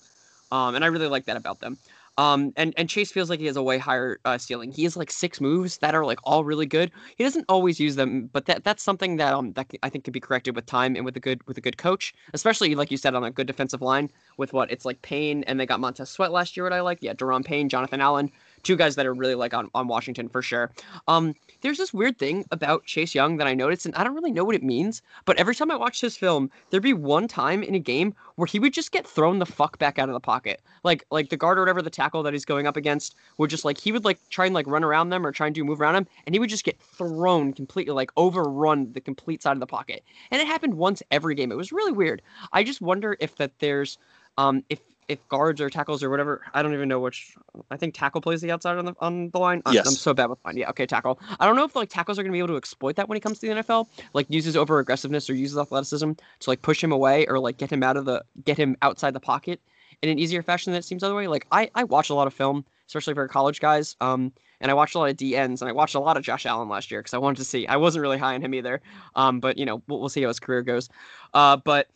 Um, 0.51 0.75
and 0.75 0.85
I 0.85 0.87
really 0.87 1.07
like 1.07 1.25
that 1.25 1.35
about 1.35 1.59
them. 1.59 1.77
Um, 2.17 2.53
and 2.55 2.73
and 2.77 2.87
Chase 2.87 3.11
feels 3.11 3.29
like 3.29 3.39
he 3.39 3.47
has 3.47 3.57
a 3.57 3.63
way 3.63 3.77
higher 3.79 4.19
uh, 4.25 4.37
ceiling. 4.37 4.71
He 4.71 4.83
has 4.83 4.95
like 4.95 5.09
six 5.09 5.41
moves 5.41 5.79
that 5.79 5.95
are 5.95 6.05
like 6.05 6.19
all 6.23 6.43
really 6.43 6.67
good. 6.67 6.91
He 7.17 7.23
doesn't 7.23 7.45
always 7.49 7.79
use 7.79 7.95
them, 7.95 8.29
but 8.31 8.45
that 8.45 8.63
that's 8.63 8.83
something 8.83 9.17
that 9.17 9.33
um 9.33 9.53
that 9.53 9.71
I 9.81 9.89
think 9.89 10.03
can 10.03 10.11
be 10.11 10.19
corrected 10.19 10.55
with 10.55 10.65
time 10.67 10.95
and 10.95 11.05
with 11.05 11.17
a 11.17 11.19
good 11.19 11.45
with 11.47 11.57
a 11.57 11.61
good 11.61 11.77
coach, 11.77 12.13
especially 12.33 12.75
like 12.75 12.91
you 12.91 12.97
said 12.97 13.15
on 13.15 13.23
a 13.23 13.31
good 13.31 13.47
defensive 13.47 13.81
line 13.81 14.11
with 14.37 14.53
what 14.53 14.71
it's 14.71 14.85
like 14.85 15.01
Payne 15.01 15.43
and 15.45 15.59
they 15.59 15.65
got 15.65 15.79
Montez 15.79 16.09
Sweat 16.09 16.31
last 16.31 16.55
year. 16.55 16.65
What 16.65 16.73
I 16.73 16.81
like, 16.81 16.99
yeah, 17.01 17.13
Daron 17.13 17.43
Payne, 17.43 17.67
Jonathan 17.67 17.99
Allen, 18.01 18.31
two 18.63 18.75
guys 18.75 18.95
that 18.95 19.05
are 19.05 19.13
really 19.13 19.35
like 19.35 19.53
on 19.53 19.69
on 19.75 19.87
Washington 19.87 20.27
for 20.27 20.41
sure. 20.41 20.71
Um, 21.07 21.35
there's 21.61 21.77
this 21.77 21.93
weird 21.93 22.17
thing 22.17 22.45
about 22.51 22.85
Chase 22.85 23.13
Young 23.13 23.37
that 23.37 23.47
I 23.47 23.53
noticed, 23.53 23.85
and 23.85 23.95
I 23.95 24.03
don't 24.03 24.15
really 24.15 24.31
know 24.31 24.43
what 24.43 24.55
it 24.55 24.63
means, 24.63 25.01
but 25.25 25.37
every 25.37 25.55
time 25.55 25.71
I 25.71 25.75
watch 25.75 26.01
his 26.01 26.17
film, 26.17 26.49
there'd 26.69 26.83
be 26.83 26.93
one 26.93 27.27
time 27.27 27.63
in 27.63 27.75
a 27.75 27.79
game 27.79 28.13
where 28.35 28.45
he 28.45 28.59
would 28.59 28.73
just 28.73 28.91
get 28.91 29.07
thrown 29.07 29.39
the 29.39 29.45
fuck 29.45 29.77
back 29.77 29.99
out 29.99 30.09
of 30.09 30.13
the 30.13 30.19
pocket. 30.19 30.61
Like 30.83 31.05
like 31.11 31.29
the 31.29 31.37
guard 31.37 31.57
or 31.57 31.61
whatever 31.61 31.81
the 31.81 31.89
tackle 31.89 32.23
that 32.23 32.33
he's 32.33 32.45
going 32.45 32.67
up 32.67 32.77
against 32.77 33.15
would 33.37 33.49
just 33.49 33.65
like 33.65 33.77
he 33.77 33.91
would 33.91 34.05
like 34.05 34.19
try 34.29 34.45
and 34.45 34.55
like 34.55 34.67
run 34.67 34.83
around 34.83 35.09
them 35.09 35.25
or 35.25 35.31
try 35.31 35.47
and 35.47 35.55
do 35.55 35.63
move 35.63 35.81
around 35.81 35.95
him, 35.95 36.07
and 36.25 36.35
he 36.35 36.39
would 36.39 36.49
just 36.49 36.63
get 36.63 36.79
thrown 36.81 37.53
completely, 37.53 37.93
like 37.93 38.11
overrun 38.17 38.91
the 38.93 39.01
complete 39.01 39.43
side 39.43 39.53
of 39.53 39.59
the 39.59 39.67
pocket. 39.67 40.03
And 40.31 40.41
it 40.41 40.47
happened 40.47 40.73
once 40.75 41.03
every 41.11 41.35
game. 41.35 41.51
It 41.51 41.57
was 41.57 41.71
really 41.71 41.91
weird. 41.91 42.21
I 42.51 42.63
just 42.63 42.81
wonder 42.81 43.17
if 43.19 43.35
that 43.35 43.59
there's 43.59 43.97
um, 44.37 44.63
if 44.69 44.79
if 45.07 45.27
guards 45.27 45.61
or 45.61 45.69
tackles 45.69 46.03
or 46.03 46.09
whatever, 46.09 46.41
I 46.53 46.61
don't 46.61 46.73
even 46.73 46.89
know 46.89 46.99
which. 46.99 47.35
I 47.69 47.77
think 47.77 47.93
tackle 47.93 48.21
plays 48.21 48.41
the 48.41 48.51
outside 48.51 48.77
on 48.77 48.85
the 48.85 48.95
on 48.99 49.29
the 49.29 49.39
line. 49.39 49.61
Yes. 49.71 49.87
I'm 49.87 49.93
so 49.93 50.13
bad 50.13 50.29
with 50.29 50.39
line. 50.45 50.57
Yeah, 50.57 50.69
okay, 50.69 50.85
tackle. 50.85 51.19
I 51.39 51.45
don't 51.45 51.55
know 51.55 51.65
if 51.65 51.75
like 51.75 51.89
tackles 51.89 52.19
are 52.19 52.23
gonna 52.23 52.33
be 52.33 52.39
able 52.39 52.49
to 52.49 52.57
exploit 52.57 52.95
that 52.95 53.09
when 53.09 53.15
he 53.15 53.19
comes 53.19 53.39
to 53.39 53.47
the 53.47 53.61
NFL. 53.61 53.87
Like 54.13 54.27
uses 54.29 54.55
over 54.55 54.79
aggressiveness 54.79 55.29
or 55.29 55.35
uses 55.35 55.57
athleticism 55.57 56.11
to 56.11 56.49
like 56.49 56.61
push 56.61 56.83
him 56.83 56.91
away 56.91 57.25
or 57.27 57.39
like 57.39 57.57
get 57.57 57.71
him 57.71 57.83
out 57.83 57.97
of 57.97 58.05
the 58.05 58.23
get 58.43 58.57
him 58.57 58.77
outside 58.81 59.13
the 59.13 59.19
pocket 59.19 59.61
in 60.01 60.09
an 60.09 60.19
easier 60.19 60.43
fashion 60.43 60.71
than 60.71 60.79
it 60.79 60.85
seems 60.85 61.03
other 61.03 61.15
way. 61.15 61.27
Like 61.27 61.47
I 61.51 61.69
I 61.75 61.83
watch 61.83 62.09
a 62.09 62.13
lot 62.13 62.27
of 62.27 62.33
film, 62.33 62.65
especially 62.87 63.13
for 63.13 63.27
college 63.27 63.59
guys. 63.59 63.95
Um, 64.01 64.31
and 64.59 64.71
I 64.71 64.75
watched 64.75 64.95
a 64.95 64.99
lot 64.99 65.09
of 65.09 65.17
DNs 65.17 65.61
and 65.61 65.69
I 65.69 65.73
watched 65.73 65.95
a 65.95 65.99
lot 65.99 66.15
of 66.15 66.23
Josh 66.23 66.45
Allen 66.45 66.69
last 66.69 66.89
year 66.89 67.01
because 67.01 67.13
I 67.13 67.17
wanted 67.17 67.37
to 67.37 67.43
see. 67.43 67.67
I 67.67 67.75
wasn't 67.75 68.01
really 68.01 68.17
high 68.17 68.35
on 68.35 68.41
him 68.41 68.53
either. 68.53 68.81
Um, 69.15 69.39
but 69.39 69.57
you 69.57 69.65
know 69.65 69.81
we'll, 69.87 69.99
we'll 69.99 70.09
see 70.09 70.21
how 70.21 70.29
his 70.29 70.39
career 70.39 70.61
goes. 70.61 70.89
Uh, 71.33 71.57
but 71.57 71.87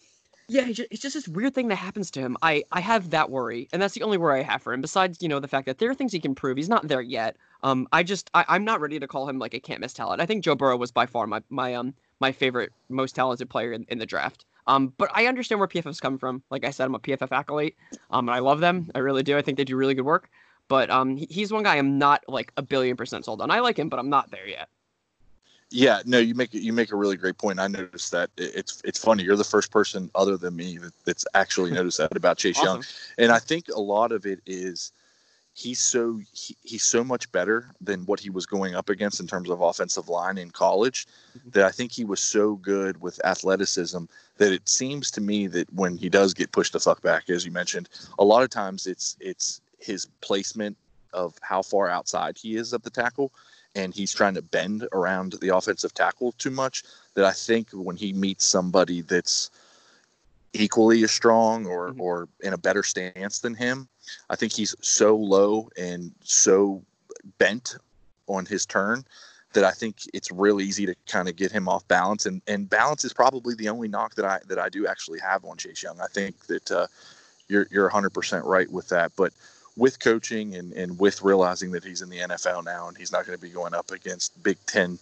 yeah, 0.49 0.65
it's 0.67 1.01
just 1.01 1.13
this 1.13 1.27
weird 1.27 1.53
thing 1.53 1.67
that 1.67 1.75
happens 1.75 2.09
to 2.11 2.21
him. 2.21 2.37
I 2.41 2.63
I 2.71 2.79
have 2.79 3.09
that 3.09 3.29
worry, 3.29 3.67
and 3.73 3.81
that's 3.81 3.93
the 3.93 4.03
only 4.03 4.17
worry 4.17 4.39
I 4.39 4.43
have 4.43 4.61
for 4.61 4.71
him. 4.71 4.81
Besides, 4.81 5.21
you 5.21 5.27
know, 5.27 5.39
the 5.39 5.47
fact 5.47 5.65
that 5.65 5.77
there 5.77 5.89
are 5.89 5.95
things 5.95 6.13
he 6.13 6.21
can 6.21 6.35
prove. 6.35 6.55
He's 6.55 6.69
not 6.69 6.87
there 6.87 7.01
yet. 7.01 7.35
Um, 7.63 7.87
I 7.91 8.03
just 8.03 8.29
I, 8.33 8.45
I'm 8.47 8.63
not 8.63 8.79
ready 8.79 8.97
to 8.99 9.07
call 9.07 9.27
him 9.27 9.39
like 9.39 9.53
a 9.53 9.59
can't 9.59 9.81
miss 9.81 9.93
talent. 9.93 10.21
I 10.21 10.25
think 10.25 10.45
Joe 10.45 10.55
Burrow 10.55 10.77
was 10.77 10.91
by 10.91 11.05
far 11.05 11.27
my 11.27 11.41
my 11.49 11.73
um 11.73 11.93
my 12.21 12.31
favorite, 12.31 12.71
most 12.89 13.13
talented 13.13 13.49
player 13.49 13.73
in, 13.73 13.85
in 13.89 13.97
the 13.97 14.05
draft. 14.05 14.45
Um, 14.67 14.93
but 14.97 15.09
I 15.13 15.27
understand 15.27 15.59
where 15.59 15.67
PFF's 15.67 15.99
come 15.99 16.17
from. 16.17 16.43
Like 16.49 16.65
I 16.65 16.71
said, 16.71 16.85
I'm 16.85 16.95
a 16.95 16.99
PFF 16.99 17.31
acolyte. 17.31 17.75
Um, 18.11 18.27
and 18.27 18.35
I 18.35 18.39
love 18.39 18.59
them. 18.59 18.89
I 18.95 18.99
really 18.99 19.23
do. 19.23 19.37
I 19.37 19.41
think 19.41 19.57
they 19.57 19.63
do 19.63 19.77
really 19.77 19.95
good 19.95 20.05
work. 20.05 20.29
But 20.67 20.89
um, 20.89 21.15
he's 21.15 21.51
one 21.51 21.63
guy 21.63 21.77
I'm 21.77 21.97
not 21.97 22.23
like 22.27 22.51
a 22.57 22.61
billion 22.61 22.97
percent 22.97 23.25
sold 23.25 23.41
on. 23.41 23.51
I 23.51 23.59
like 23.59 23.79
him, 23.79 23.89
but 23.89 23.99
I'm 23.99 24.09
not 24.09 24.31
there 24.31 24.47
yet. 24.47 24.69
Yeah, 25.69 26.01
no, 26.05 26.17
you 26.17 26.33
make 26.33 26.53
you 26.53 26.71
make 26.71 26.91
a 26.91 26.95
really 26.95 27.17
great 27.17 27.37
point. 27.37 27.59
I 27.59 27.67
noticed 27.67 28.11
that 28.11 28.29
it's 28.37 28.81
it's 28.85 29.03
funny. 29.03 29.23
You're 29.23 29.35
the 29.35 29.43
first 29.43 29.69
person 29.69 30.09
other 30.15 30.37
than 30.37 30.55
me 30.55 30.77
that, 30.77 30.93
that's 31.03 31.25
actually 31.33 31.71
noticed 31.79 31.97
that 31.97 32.15
about 32.15 32.37
Chase 32.37 32.57
awesome. 32.59 32.67
Young, 32.67 32.83
and 33.17 33.31
I 33.31 33.39
think 33.39 33.67
a 33.67 33.79
lot 33.79 34.11
of 34.13 34.25
it 34.25 34.39
is 34.45 34.93
he's 35.57 35.81
so 35.81 36.21
he, 36.31 36.55
he's 36.63 36.83
so 36.83 37.03
much 37.03 37.29
better 37.31 37.71
than 37.81 38.05
what 38.05 38.19
he 38.19 38.29
was 38.29 38.45
going 38.45 38.75
up 38.75 38.89
against 38.89 39.19
in 39.19 39.27
terms 39.27 39.49
of 39.49 39.59
offensive 39.59 40.07
line 40.07 40.37
in 40.37 40.51
college 40.51 41.07
mm-hmm. 41.37 41.49
that 41.49 41.65
I 41.65 41.71
think 41.71 41.91
he 41.91 42.05
was 42.05 42.21
so 42.21 42.55
good 42.55 43.01
with 43.01 43.19
athleticism 43.25 44.05
that 44.37 44.53
it 44.53 44.69
seems 44.69 45.09
to 45.11 45.21
me 45.21 45.47
that 45.47 45.73
when 45.73 45.97
he 45.97 46.09
does 46.09 46.33
get 46.33 46.51
pushed 46.51 46.73
the 46.73 46.79
fuck 46.79 47.01
back, 47.01 47.29
as 47.29 47.43
you 47.43 47.51
mentioned, 47.51 47.89
a 48.19 48.23
lot 48.23 48.43
of 48.43 48.51
times 48.51 48.87
it's 48.87 49.17
it's 49.19 49.59
his 49.79 50.05
placement 50.21 50.77
of 51.11 51.33
how 51.41 51.61
far 51.61 51.89
outside 51.89 52.37
he 52.37 52.55
is 52.55 52.71
of 52.71 52.83
the 52.83 52.89
tackle 52.89 53.33
and 53.77 53.93
he's 53.93 54.13
trying 54.13 54.33
to 54.33 54.41
bend 54.41 54.87
around 54.91 55.35
the 55.39 55.55
offensive 55.55 55.93
tackle 55.93 56.33
too 56.33 56.51
much 56.51 56.83
that 57.13 57.23
I 57.23 57.31
think 57.31 57.69
when 57.71 57.95
he 57.95 58.11
meets 58.11 58.43
somebody 58.43 59.01
that's 59.01 59.51
equally 60.53 61.03
as 61.03 61.11
strong 61.11 61.65
or 61.65 61.89
mm-hmm. 61.89 62.01
or 62.01 62.27
in 62.41 62.53
a 62.53 62.57
better 62.57 62.83
stance 62.83 63.39
than 63.39 63.53
him. 63.53 63.87
I 64.29 64.35
think 64.35 64.53
he's 64.53 64.75
so 64.81 65.15
low 65.15 65.69
and 65.77 66.11
so 66.23 66.81
bent 67.37 67.77
on 68.27 68.45
his 68.45 68.65
turn 68.65 69.05
that 69.53 69.63
I 69.63 69.71
think 69.71 69.97
it's 70.13 70.31
real 70.31 70.59
easy 70.61 70.85
to 70.85 70.95
kind 71.07 71.27
of 71.29 71.35
get 71.35 71.51
him 71.51 71.69
off 71.69 71.87
balance. 71.87 72.25
And 72.25 72.41
and 72.47 72.69
balance 72.69 73.05
is 73.05 73.13
probably 73.13 73.55
the 73.55 73.69
only 73.69 73.87
knock 73.87 74.15
that 74.15 74.25
I 74.25 74.39
that 74.47 74.59
I 74.59 74.69
do 74.69 74.87
actually 74.87 75.19
have 75.19 75.45
on 75.45 75.57
Chase 75.57 75.83
Young. 75.83 75.99
I 76.01 76.07
think 76.07 76.47
that 76.47 76.71
uh, 76.71 76.87
you're 77.47 77.67
you're 77.71 77.89
100% 77.89 78.43
right 78.43 78.71
with 78.71 78.89
that. 78.89 79.11
But 79.15 79.33
with 79.77 79.99
coaching 79.99 80.55
and, 80.55 80.73
and 80.73 80.99
with 80.99 81.21
realizing 81.21 81.71
that 81.71 81.83
he's 81.83 82.01
in 82.01 82.09
the 82.09 82.17
NFL 82.17 82.65
now 82.65 82.87
and 82.87 82.97
he's 82.97 83.11
not 83.11 83.25
going 83.25 83.37
to 83.37 83.41
be 83.41 83.49
going 83.49 83.73
up 83.73 83.91
against 83.91 84.41
Big 84.43 84.57
Ten 84.65 84.99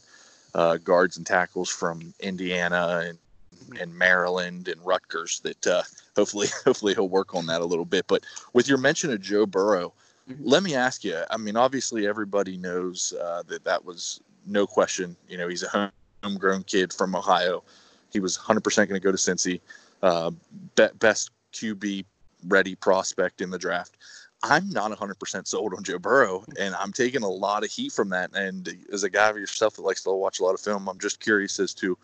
uh, 0.54 0.78
guards 0.78 1.18
and 1.18 1.26
tackles 1.26 1.70
from 1.70 2.14
Indiana 2.20 3.04
and 3.06 3.18
and 3.80 3.94
Maryland 3.98 4.68
and 4.68 4.86
Rutgers 4.86 5.40
that 5.40 5.66
uh, 5.68 5.82
hopefully 6.16 6.48
hopefully 6.66 6.94
he'll 6.94 7.10
work 7.10 7.34
on 7.34 7.46
that 7.48 7.62
a 7.62 7.66
little 7.66 7.86
bit. 7.86 8.06
But 8.08 8.24
with 8.54 8.68
your 8.68 8.78
mention 8.78 9.12
of 9.12 9.22
Joe 9.22 9.46
Burrow, 9.46 9.94
mm-hmm. 10.30 10.44
let 10.44 10.62
me 10.62 10.76
ask 10.76 11.04
you. 11.04 11.22
I 11.30 11.38
mean, 11.38 11.56
obviously 11.56 12.08
everybody 12.08 12.58
knows 12.58 13.14
uh, 13.20 13.44
that 13.48 13.64
that 13.64 13.84
was 13.84 14.22
no 14.46 14.68
question. 14.68 15.16
You 15.28 15.38
know, 15.38 15.48
he's 15.48 15.64
a 15.64 15.92
homegrown 16.24 16.64
kid 16.64 16.94
from 16.94 17.16
Ohio. 17.16 17.64
He 18.12 18.20
was 18.20 18.38
100% 18.38 18.76
going 18.76 18.90
to 18.90 19.00
go 19.00 19.12
to 19.12 19.18
Cincy. 19.18 19.60
Uh, 20.02 20.32
be- 20.76 20.88
best 21.00 21.32
QB 21.54 22.06
ready 22.48 22.76
prospect 22.76 23.42
in 23.42 23.50
the 23.50 23.58
draft. 23.58 23.98
I'm 24.44 24.70
not 24.70 24.92
100% 24.92 25.48
sold 25.48 25.74
on 25.74 25.84
Joe 25.84 25.98
Burrow, 25.98 26.44
and 26.60 26.76
I'm 26.76 26.92
taking 26.92 27.24
a 27.24 27.30
lot 27.30 27.64
of 27.64 27.72
heat 27.72 27.92
from 27.92 28.10
that. 28.10 28.36
And 28.36 28.78
as 28.92 29.04
a 29.04 29.10
guy 29.10 29.30
of 29.30 29.38
yourself 29.38 29.76
that 29.76 29.82
likes 29.82 30.04
to 30.04 30.12
watch 30.12 30.40
a 30.40 30.44
lot 30.44 30.54
of 30.54 30.60
film, 30.60 30.88
I'm 30.88 31.00
just 31.00 31.20
curious 31.20 31.60
as 31.60 31.74
to 31.76 31.98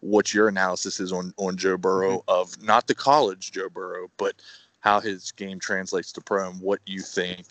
what 0.00 0.32
your 0.32 0.48
analysis 0.48 0.98
is 0.98 1.12
on 1.12 1.32
on 1.36 1.56
Joe 1.56 1.76
Burrow 1.76 2.18
mm-hmm. 2.18 2.30
of 2.30 2.60
not 2.62 2.86
the 2.86 2.94
college 2.94 3.52
Joe 3.52 3.68
Burrow, 3.68 4.10
but 4.16 4.34
how 4.80 4.98
his 5.00 5.30
game 5.32 5.60
translates 5.60 6.10
to 6.12 6.20
pro 6.20 6.50
and 6.50 6.60
what 6.60 6.80
you 6.86 7.00
think 7.00 7.46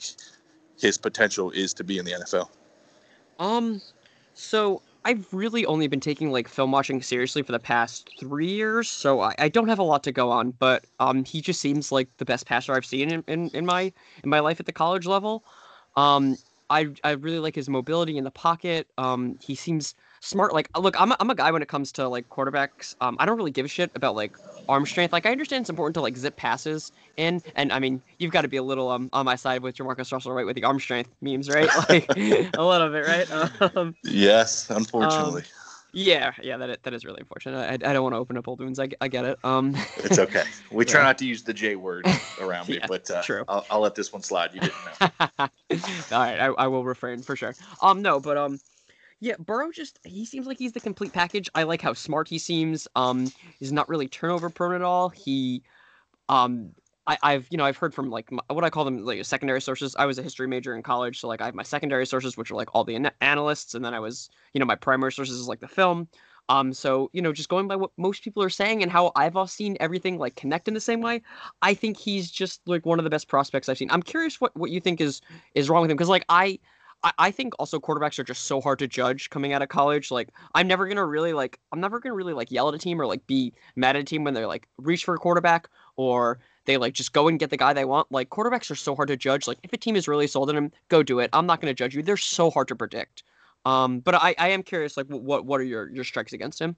his 0.80 0.98
potential 0.98 1.52
is 1.52 1.74
to 1.76 1.84
be 1.84 1.98
in 2.00 2.06
the 2.06 2.12
NFL. 2.12 2.50
Um, 3.38 3.82
so 4.34 4.82
I've 5.06 5.34
really 5.34 5.66
only 5.66 5.88
been 5.88 6.00
taking 6.00 6.32
like 6.32 6.48
film 6.48 6.72
watching 6.72 7.02
seriously 7.02 7.42
for 7.42 7.52
the 7.52 7.60
past 7.60 8.10
three 8.20 8.50
years, 8.50 8.90
so 8.90 9.22
I, 9.22 9.34
I 9.40 9.50
don't 9.50 9.68
have 9.68 9.80
a 9.80 9.84
lot 9.84 10.04
to 10.04 10.12
go 10.12 10.30
on. 10.32 10.52
But 10.52 10.86
um, 11.00 11.24
he 11.24 11.42
just 11.42 11.62
seems 11.62 11.92
like 11.92 12.10
the 12.18 12.26
best 12.26 12.46
passer 12.46 12.74
I've 12.74 12.86
seen 12.86 13.12
in, 13.12 13.24
in, 13.28 13.50
in 13.50 13.66
my 13.66 13.94
in 14.24 14.30
my 14.30 14.40
life 14.40 14.60
at 14.60 14.66
the 14.66 14.74
college 14.74 15.06
level. 15.06 15.44
Um, 15.96 16.38
I 16.70 16.90
I 17.04 17.12
really 17.12 17.40
like 17.40 17.56
his 17.56 17.70
mobility 17.70 18.18
in 18.18 18.24
the 18.24 18.32
pocket. 18.32 18.88
Um, 18.98 19.38
he 19.42 19.56
seems 19.56 19.96
smart. 20.22 20.54
Like, 20.54 20.70
look, 20.78 21.00
I'm 21.00 21.12
a, 21.12 21.18
I'm 21.20 21.30
a 21.30 21.36
guy 21.36 21.52
when 21.52 21.62
it 21.62 21.68
comes 21.68 21.92
to 21.94 22.08
like 22.08 22.30
quarterbacks. 22.30 22.96
Um, 23.02 23.16
I 23.20 23.26
don't 23.26 23.38
really 23.38 23.52
give 23.52 23.66
a 23.66 23.70
shit 23.70 23.92
about 23.96 24.16
like 24.16 24.36
arm 24.68 24.86
strength. 24.86 25.12
Like, 25.12 25.26
I 25.26 25.32
understand 25.32 25.62
it's 25.64 25.70
important 25.70 25.96
to 25.96 26.02
like 26.02 26.16
zip 26.18 26.36
passes 26.36 26.92
in, 27.18 27.42
and 27.56 27.74
I 27.74 27.80
mean, 27.80 28.02
you've 28.20 28.32
got 28.32 28.42
to 28.42 28.48
be 28.48 28.58
a 28.58 28.64
little 28.64 28.90
um 28.90 29.10
on 29.14 29.26
my 29.26 29.36
side 29.36 29.62
with 29.64 29.76
JaMarcus 29.76 30.12
Russell, 30.12 30.32
right, 30.34 30.46
with 30.46 30.56
the 30.56 30.64
arm 30.64 30.80
strength 30.80 31.10
memes, 31.22 31.50
right? 31.50 31.70
Like, 31.90 32.08
a 32.18 32.64
little 32.64 32.90
bit, 32.90 33.06
right? 33.06 33.28
Um, 33.76 33.96
yes, 34.04 34.70
unfortunately. 34.70 35.42
Um, 35.42 35.48
yeah, 35.92 36.34
yeah, 36.42 36.58
that 36.58 36.84
that 36.84 36.94
is 36.94 37.06
really 37.06 37.20
unfortunate. 37.20 37.58
I, 37.58 37.74
I 37.90 37.94
don't 37.94 38.04
want 38.04 38.14
to 38.14 38.20
open 38.20 38.38
up 38.38 38.48
old 38.48 38.60
wounds. 38.60 38.80
I, 38.80 38.90
I 39.02 39.08
get 39.08 39.26
it. 39.26 39.40
Um, 39.44 39.76
it's 39.98 40.20
okay. 40.20 40.44
We 40.72 40.86
try 40.86 41.00
yeah. 41.00 41.08
not 41.08 41.18
to 41.18 41.26
use 41.26 41.42
the 41.42 41.54
J 41.54 41.76
word 41.76 42.08
around 42.40 42.70
me, 42.70 42.76
yeah, 42.80 42.86
but 42.88 43.10
uh, 43.10 43.24
true. 43.24 43.44
I'll, 43.48 43.66
I'll 43.72 43.80
let 43.80 43.96
this 43.96 44.14
one 44.14 44.22
slide. 44.22 44.54
You 44.54 44.62
didn't 44.62 44.76
know. 44.86 45.08
All 45.40 45.50
right, 46.12 46.40
I, 46.40 46.46
I 46.46 46.68
will 46.68 46.84
refrain 46.84 47.24
for 47.24 47.36
sure. 47.36 47.56
Um, 47.82 48.04
no, 48.04 48.20
but 48.20 48.38
um, 48.38 48.60
yeah, 49.20 49.34
Burrow 49.40 49.72
just 49.72 50.00
he 50.04 50.26
seems 50.26 50.46
like 50.46 50.60
he's 50.60 50.74
the 50.74 50.80
complete 50.80 51.12
package. 51.12 51.50
I 51.56 51.64
like 51.64 51.82
how 51.82 51.94
smart 51.94 52.28
he 52.28 52.38
seems. 52.38 52.88
Um, 52.96 53.32
he's 53.60 53.72
not 53.72 53.90
really 53.90 54.08
turnover 54.08 54.50
prone 54.50 54.76
at 54.76 54.84
all. 54.84 55.10
He, 55.10 55.64
um, 56.30 56.74
I, 57.22 57.34
have 57.34 57.48
you 57.50 57.58
know 57.58 57.66
I've 57.66 57.78
heard 57.78 57.94
from 57.94 58.10
like 58.10 58.32
my, 58.32 58.42
what 58.50 58.64
I 58.64 58.70
call 58.70 58.86
them 58.86 59.04
like 59.04 59.24
secondary 59.26 59.62
sources. 59.62 59.96
I 59.98 60.06
was 60.06 60.20
a 60.20 60.24
history 60.24 60.48
major 60.48 60.76
in 60.76 60.84
college, 60.84 61.20
so 61.20 61.28
like 61.28 61.42
I 61.42 61.46
have 61.46 61.56
my 61.56 61.64
secondary 61.64 62.06
sources, 62.06 62.38
which 62.38 62.52
are 62.52 62.56
like 62.56 62.70
all 62.74 62.84
the 62.84 62.96
an- 62.96 63.12
analysts, 63.22 63.74
and 63.76 63.84
then 63.84 63.94
I 63.94 64.00
was 64.00 64.30
you 64.54 64.60
know 64.60 64.66
my 64.66 64.76
primary 64.76 65.12
sources 65.12 65.40
is 65.40 65.48
like 65.48 65.60
the 65.60 65.68
film. 65.68 66.08
Um, 66.50 66.74
so 66.74 67.10
you 67.14 67.22
know, 67.22 67.32
just 67.32 67.50
going 67.50 67.68
by 67.68 67.76
what 67.76 67.92
most 67.98 68.24
people 68.24 68.44
are 68.44 68.50
saying 68.50 68.82
and 68.82 68.92
how 68.92 69.12
I've 69.16 69.36
all 69.36 69.48
seen 69.48 69.78
everything 69.80 70.18
like 70.18 70.36
connect 70.36 70.68
in 70.68 70.74
the 70.74 70.80
same 70.80 71.02
way, 71.02 71.22
I 71.62 71.76
think 71.76 71.98
he's 71.98 72.32
just 72.32 72.62
like 72.68 72.86
one 72.86 73.00
of 73.00 73.04
the 73.04 73.10
best 73.10 73.28
prospects 73.28 73.70
I've 73.70 73.78
seen. 73.78 73.92
I'm 73.92 74.02
curious 74.02 74.42
what 74.42 74.56
what 74.58 74.72
you 74.72 74.80
think 74.80 75.00
is 75.00 75.22
is 75.56 75.70
wrong 75.70 75.82
with 75.82 75.92
him 75.92 75.98
because 75.98 76.10
like 76.10 76.26
I 76.28 76.60
I, 77.04 77.12
I 77.18 77.32
think 77.32 77.54
also 77.60 77.80
quarterbacks 77.80 78.20
are 78.20 78.24
just 78.24 78.44
so 78.44 78.62
hard 78.62 78.80
to 78.80 78.88
judge 78.88 79.30
coming 79.30 79.54
out 79.54 79.62
of 79.62 79.70
college. 79.70 80.12
Like 80.12 80.30
I'm 80.56 80.68
never 80.68 80.88
gonna 80.88 81.06
really 81.06 81.34
like 81.34 81.60
I'm 81.72 81.80
never 81.80 82.00
gonna 82.00 82.16
really 82.16 82.34
like 82.34 82.52
yell 82.52 82.68
at 82.68 82.76
a 82.76 82.80
team 82.80 83.00
or 83.00 83.06
like 83.06 83.26
be 83.28 83.54
mad 83.76 83.96
at 83.96 84.02
a 84.02 84.06
team 84.06 84.24
when 84.24 84.34
they're 84.34 84.48
like 84.48 84.68
reach 84.78 85.06
for 85.06 85.14
a 85.14 85.20
quarterback 85.20 85.70
or 85.96 86.40
they 86.70 86.78
like 86.78 86.94
just 86.94 87.14
go 87.14 87.28
and 87.28 87.40
get 87.40 87.50
the 87.50 87.58
guy 87.58 87.74
they 87.74 87.84
want. 87.84 88.12
Like 88.12 88.30
quarterbacks 88.30 88.70
are 88.70 88.76
so 88.76 88.96
hard 88.96 89.08
to 89.08 89.18
judge. 89.18 89.48
Like 89.48 89.58
if 89.64 89.74
a 89.74 89.78
team 89.78 89.96
is 89.96 90.08
really 90.08 90.28
sold 90.28 90.50
on 90.50 90.56
him, 90.56 90.72
go 90.88 91.02
do 91.02 91.18
it. 91.18 91.32
I'm 91.34 91.48
not 91.48 91.62
gonna 91.62 91.74
judge 91.74 91.96
you. 91.96 92.04
They're 92.04 92.16
so 92.16 92.52
hard 92.52 92.68
to 92.68 92.76
predict. 92.76 93.24
Um, 93.66 94.02
but 94.02 94.14
I, 94.14 94.36
I 94.38 94.50
am 94.50 94.62
curious, 94.62 94.96
like 94.96 95.08
what 95.08 95.46
what 95.46 95.60
are 95.60 95.64
your 95.64 95.90
your 95.90 96.04
strikes 96.04 96.32
against 96.32 96.62
him? 96.62 96.76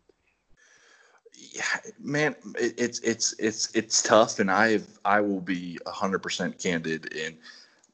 Yeah, 1.34 1.64
man, 2.00 2.36
it's 2.56 3.00
it's 3.00 3.36
it's 3.38 3.70
it's 3.76 4.02
tough, 4.02 4.40
and 4.40 4.50
I 4.50 4.80
I 5.04 5.20
will 5.20 5.42
be 5.42 5.78
hundred 5.86 6.20
percent 6.20 6.58
candid 6.58 7.14
in 7.14 7.38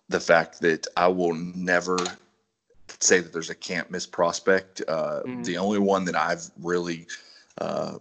the 0.08 0.20
fact 0.20 0.62
that 0.62 0.86
I 0.96 1.08
will 1.08 1.34
never 1.34 1.98
say 3.00 3.20
that 3.20 3.34
there's 3.34 3.50
a 3.50 3.56
can't 3.56 3.90
miss 3.90 4.06
prospect. 4.06 4.84
Uh, 4.88 5.22
mm-hmm. 5.26 5.44
The 5.44 5.58
only 5.58 5.80
one 5.80 6.06
that 6.06 6.16
I've 6.16 6.50
really, 6.62 7.08
uh, 7.60 7.98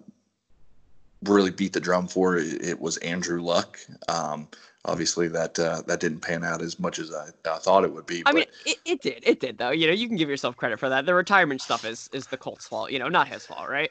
really 1.29 1.51
beat 1.51 1.73
the 1.73 1.81
drum 1.81 2.09
for 2.09 2.37
it, 2.37 2.62
it 2.62 2.81
was 2.81 2.97
Andrew 2.99 3.41
Luck. 3.41 3.79
Um, 4.09 4.49
obviously, 4.85 5.29
that 5.29 5.59
uh, 5.59 5.83
that 5.87 6.01
didn't 6.01 6.21
pan 6.21 6.45
out 6.45 6.62
as 6.62 6.79
much 6.79 6.99
as 6.99 7.12
I, 7.12 7.29
I 7.49 7.59
thought 7.59 7.85
it 7.85 7.93
would 7.93 8.07
be. 8.07 8.21
I 8.27 8.33
but... 8.33 8.35
mean, 8.35 8.47
it, 8.65 8.79
it 8.85 9.03
did. 9.03 9.23
It 9.23 9.41
did 9.41 9.59
though. 9.59 9.71
You 9.71 9.87
know, 9.87 9.93
you 9.93 10.09
can 10.09 10.17
give 10.17 10.29
yourself 10.29 10.57
credit 10.57 10.79
for 10.79 10.89
that. 10.89 11.07
The 11.07 11.15
retirement 11.15 11.61
stuff 11.61 11.85
is 11.85 12.09
is 12.12 12.27
the 12.27 12.37
Colts' 12.37 12.67
fault. 12.67 12.91
You 12.91 12.99
know, 12.99 13.09
not 13.09 13.29
his 13.29 13.47
fault, 13.47 13.69
right? 13.69 13.91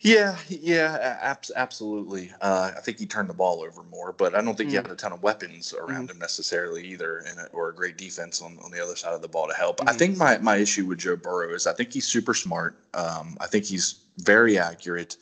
Yeah, 0.00 0.36
yeah, 0.48 1.18
ab- 1.22 1.44
absolutely. 1.56 2.30
Uh, 2.42 2.72
I 2.76 2.80
think 2.80 2.98
he 2.98 3.06
turned 3.06 3.30
the 3.30 3.34
ball 3.34 3.62
over 3.62 3.82
more, 3.82 4.12
but 4.12 4.34
I 4.34 4.42
don't 4.42 4.54
think 4.54 4.68
mm. 4.68 4.72
he 4.72 4.76
had 4.76 4.90
a 4.90 4.94
ton 4.94 5.12
of 5.12 5.22
weapons 5.22 5.72
around 5.72 6.08
mm. 6.08 6.12
him 6.12 6.18
necessarily 6.18 6.86
either, 6.86 7.20
and 7.20 7.48
or 7.54 7.70
a 7.70 7.74
great 7.74 7.96
defense 7.96 8.42
on, 8.42 8.58
on 8.62 8.70
the 8.70 8.82
other 8.82 8.94
side 8.94 9.14
of 9.14 9.22
the 9.22 9.28
ball 9.28 9.48
to 9.48 9.54
help. 9.54 9.78
Mm. 9.80 9.88
I 9.88 9.94
think 9.94 10.18
my, 10.18 10.36
my 10.38 10.56
issue 10.56 10.84
with 10.84 10.98
Joe 10.98 11.16
Burrow 11.16 11.54
is 11.54 11.66
I 11.66 11.72
think 11.72 11.94
he's 11.94 12.06
super 12.06 12.34
smart. 12.34 12.76
Um, 12.92 13.38
I 13.40 13.46
think 13.46 13.64
he's 13.64 14.00
very 14.18 14.58
accurate. 14.58 15.16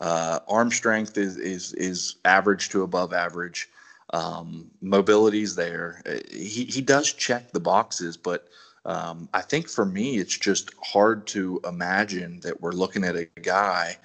Uh, 0.00 0.38
arm 0.48 0.70
strength 0.70 1.18
is 1.18 1.36
is 1.36 1.72
is 1.74 2.16
average 2.24 2.68
to 2.70 2.82
above 2.82 3.12
average. 3.12 3.68
Um, 4.10 4.70
mobility's 4.80 5.54
there. 5.54 6.02
Uh, 6.06 6.18
he 6.30 6.64
he 6.64 6.80
does 6.80 7.12
check 7.12 7.52
the 7.52 7.60
boxes, 7.60 8.16
but 8.16 8.48
um, 8.84 9.28
I 9.34 9.42
think 9.42 9.68
for 9.68 9.84
me, 9.84 10.18
it's 10.18 10.36
just 10.36 10.70
hard 10.82 11.26
to 11.28 11.60
imagine 11.66 12.40
that 12.40 12.60
we're 12.60 12.72
looking 12.72 13.04
at 13.04 13.16
a 13.16 13.26
guy 13.42 13.96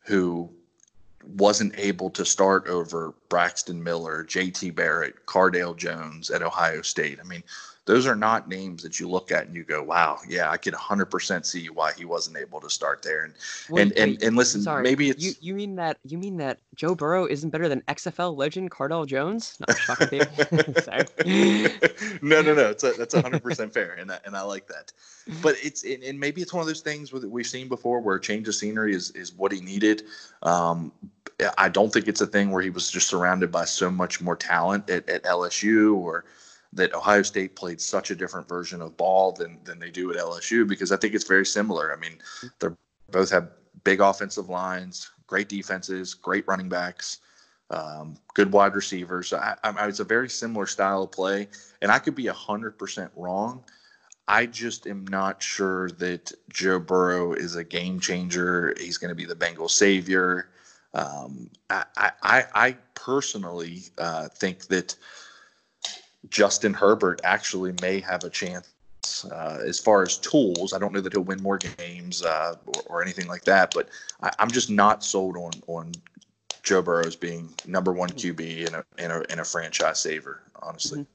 who 0.00 0.50
wasn't 1.36 1.74
able 1.78 2.10
to 2.10 2.24
start 2.24 2.66
over 2.66 3.14
Braxton 3.28 3.82
Miller, 3.82 4.24
JT 4.24 4.74
Barrett, 4.74 5.26
Cardale 5.26 5.76
Jones 5.76 6.30
at 6.30 6.42
Ohio 6.42 6.82
State. 6.82 7.18
I 7.20 7.24
mean, 7.24 7.42
those 7.86 8.06
are 8.06 8.14
not 8.14 8.48
names 8.48 8.82
that 8.82 8.98
you 8.98 9.08
look 9.08 9.30
at 9.30 9.46
and 9.46 9.54
you 9.54 9.62
go, 9.62 9.82
"Wow, 9.82 10.18
yeah, 10.26 10.50
I 10.50 10.56
could 10.56 10.72
100% 10.72 11.44
see 11.44 11.68
why 11.68 11.92
he 11.92 12.04
wasn't 12.04 12.38
able 12.38 12.60
to 12.60 12.70
start 12.70 13.02
there." 13.02 13.24
And 13.24 13.34
wait, 13.68 13.82
and, 13.82 13.92
and, 13.92 14.12
wait, 14.12 14.22
and 14.22 14.36
listen, 14.36 14.62
sorry, 14.62 14.82
maybe 14.82 15.10
it's 15.10 15.22
you, 15.22 15.32
you 15.40 15.54
mean 15.54 15.76
that 15.76 15.98
you 16.04 16.16
mean 16.16 16.38
that 16.38 16.58
Joe 16.74 16.94
Burrow 16.94 17.26
isn't 17.26 17.50
better 17.50 17.68
than 17.68 17.82
XFL 17.82 18.36
legend 18.36 18.70
Cardale 18.70 19.06
Jones? 19.06 19.58
No, 19.60 19.74
sorry. 20.82 21.06
no, 22.22 22.42
no, 22.42 22.54
no. 22.54 22.70
It's 22.70 22.84
a, 22.84 22.92
that's 22.92 23.14
100% 23.14 23.72
fair, 23.72 23.92
and 23.98 24.10
I, 24.10 24.18
and 24.24 24.36
I 24.36 24.42
like 24.42 24.66
that. 24.68 24.92
But 25.42 25.56
it's 25.62 25.84
and 25.84 26.18
maybe 26.18 26.40
it's 26.40 26.52
one 26.52 26.62
of 26.62 26.66
those 26.66 26.80
things 26.80 27.10
that 27.10 27.28
we've 27.28 27.46
seen 27.46 27.68
before 27.68 28.00
where 28.00 28.18
change 28.18 28.48
of 28.48 28.54
scenery 28.54 28.94
is 28.94 29.10
is 29.10 29.34
what 29.34 29.52
he 29.52 29.60
needed. 29.60 30.04
Um, 30.42 30.92
I 31.58 31.68
don't 31.68 31.92
think 31.92 32.08
it's 32.08 32.20
a 32.20 32.26
thing 32.26 32.50
where 32.50 32.62
he 32.62 32.70
was 32.70 32.90
just 32.90 33.08
surrounded 33.08 33.50
by 33.50 33.64
so 33.64 33.90
much 33.90 34.20
more 34.20 34.36
talent 34.36 34.88
at, 34.88 35.08
at 35.08 35.24
LSU 35.24 35.96
or 35.96 36.24
that 36.74 36.94
Ohio 36.94 37.22
State 37.22 37.56
played 37.56 37.80
such 37.80 38.10
a 38.10 38.14
different 38.16 38.48
version 38.48 38.82
of 38.82 38.96
ball 38.96 39.32
than 39.32 39.58
than 39.64 39.78
they 39.78 39.90
do 39.90 40.10
at 40.10 40.16
LSU 40.16 40.66
because 40.66 40.92
I 40.92 40.96
think 40.96 41.14
it's 41.14 41.26
very 41.26 41.46
similar. 41.46 41.92
I 41.92 41.96
mean, 41.96 42.18
they 42.58 42.68
both 43.10 43.30
have 43.30 43.50
big 43.84 44.00
offensive 44.00 44.48
lines, 44.48 45.10
great 45.26 45.48
defenses, 45.48 46.14
great 46.14 46.46
running 46.46 46.68
backs. 46.68 47.20
um, 47.70 48.16
good 48.34 48.52
wide 48.52 48.74
receivers. 48.74 49.32
I, 49.32 49.56
I, 49.64 49.88
it's 49.88 50.00
a 50.00 50.04
very 50.04 50.28
similar 50.28 50.66
style 50.66 51.02
of 51.04 51.12
play, 51.12 51.48
and 51.82 51.90
I 51.90 51.98
could 51.98 52.14
be 52.14 52.26
hundred 52.26 52.78
percent 52.78 53.10
wrong. 53.16 53.64
I 54.28 54.46
just 54.46 54.86
am 54.86 55.06
not 55.08 55.42
sure 55.42 55.90
that 55.92 56.32
Joe 56.48 56.78
Burrow 56.78 57.34
is 57.34 57.56
a 57.56 57.64
game 57.64 58.00
changer. 58.00 58.74
He's 58.78 58.96
going 58.96 59.10
to 59.10 59.14
be 59.14 59.26
the 59.26 59.34
Bengals 59.34 59.70
savior. 59.70 60.48
Um, 60.94 61.50
I, 61.70 61.84
I, 62.22 62.44
I, 62.54 62.76
personally 62.94 63.82
uh, 63.98 64.28
think 64.28 64.66
that 64.68 64.96
Justin 66.30 66.74
Herbert 66.74 67.20
actually 67.24 67.74
may 67.82 68.00
have 68.00 68.24
a 68.24 68.30
chance 68.30 68.68
uh, 69.30 69.58
as 69.64 69.78
far 69.78 70.02
as 70.02 70.16
tools. 70.18 70.72
I 70.72 70.78
don't 70.78 70.92
know 70.92 71.00
that 71.00 71.12
he'll 71.12 71.22
win 71.22 71.42
more 71.42 71.58
games 71.58 72.22
uh, 72.22 72.56
or, 72.66 72.82
or, 72.86 73.02
anything 73.02 73.26
like 73.26 73.44
that, 73.44 73.72
but 73.74 73.88
I, 74.22 74.30
am 74.38 74.50
just 74.50 74.70
not 74.70 75.04
sold 75.04 75.36
on 75.36 75.52
on 75.66 75.92
Joe 76.62 76.82
Burrow's 76.82 77.16
being 77.16 77.52
number 77.66 77.92
one 77.92 78.08
QB 78.10 78.68
in 78.68 78.74
a 78.74 78.84
in 78.98 79.10
a, 79.10 79.20
in 79.32 79.38
a 79.40 79.44
franchise 79.44 80.00
saver. 80.00 80.42
Honestly. 80.62 81.00
Mm-hmm. 81.00 81.10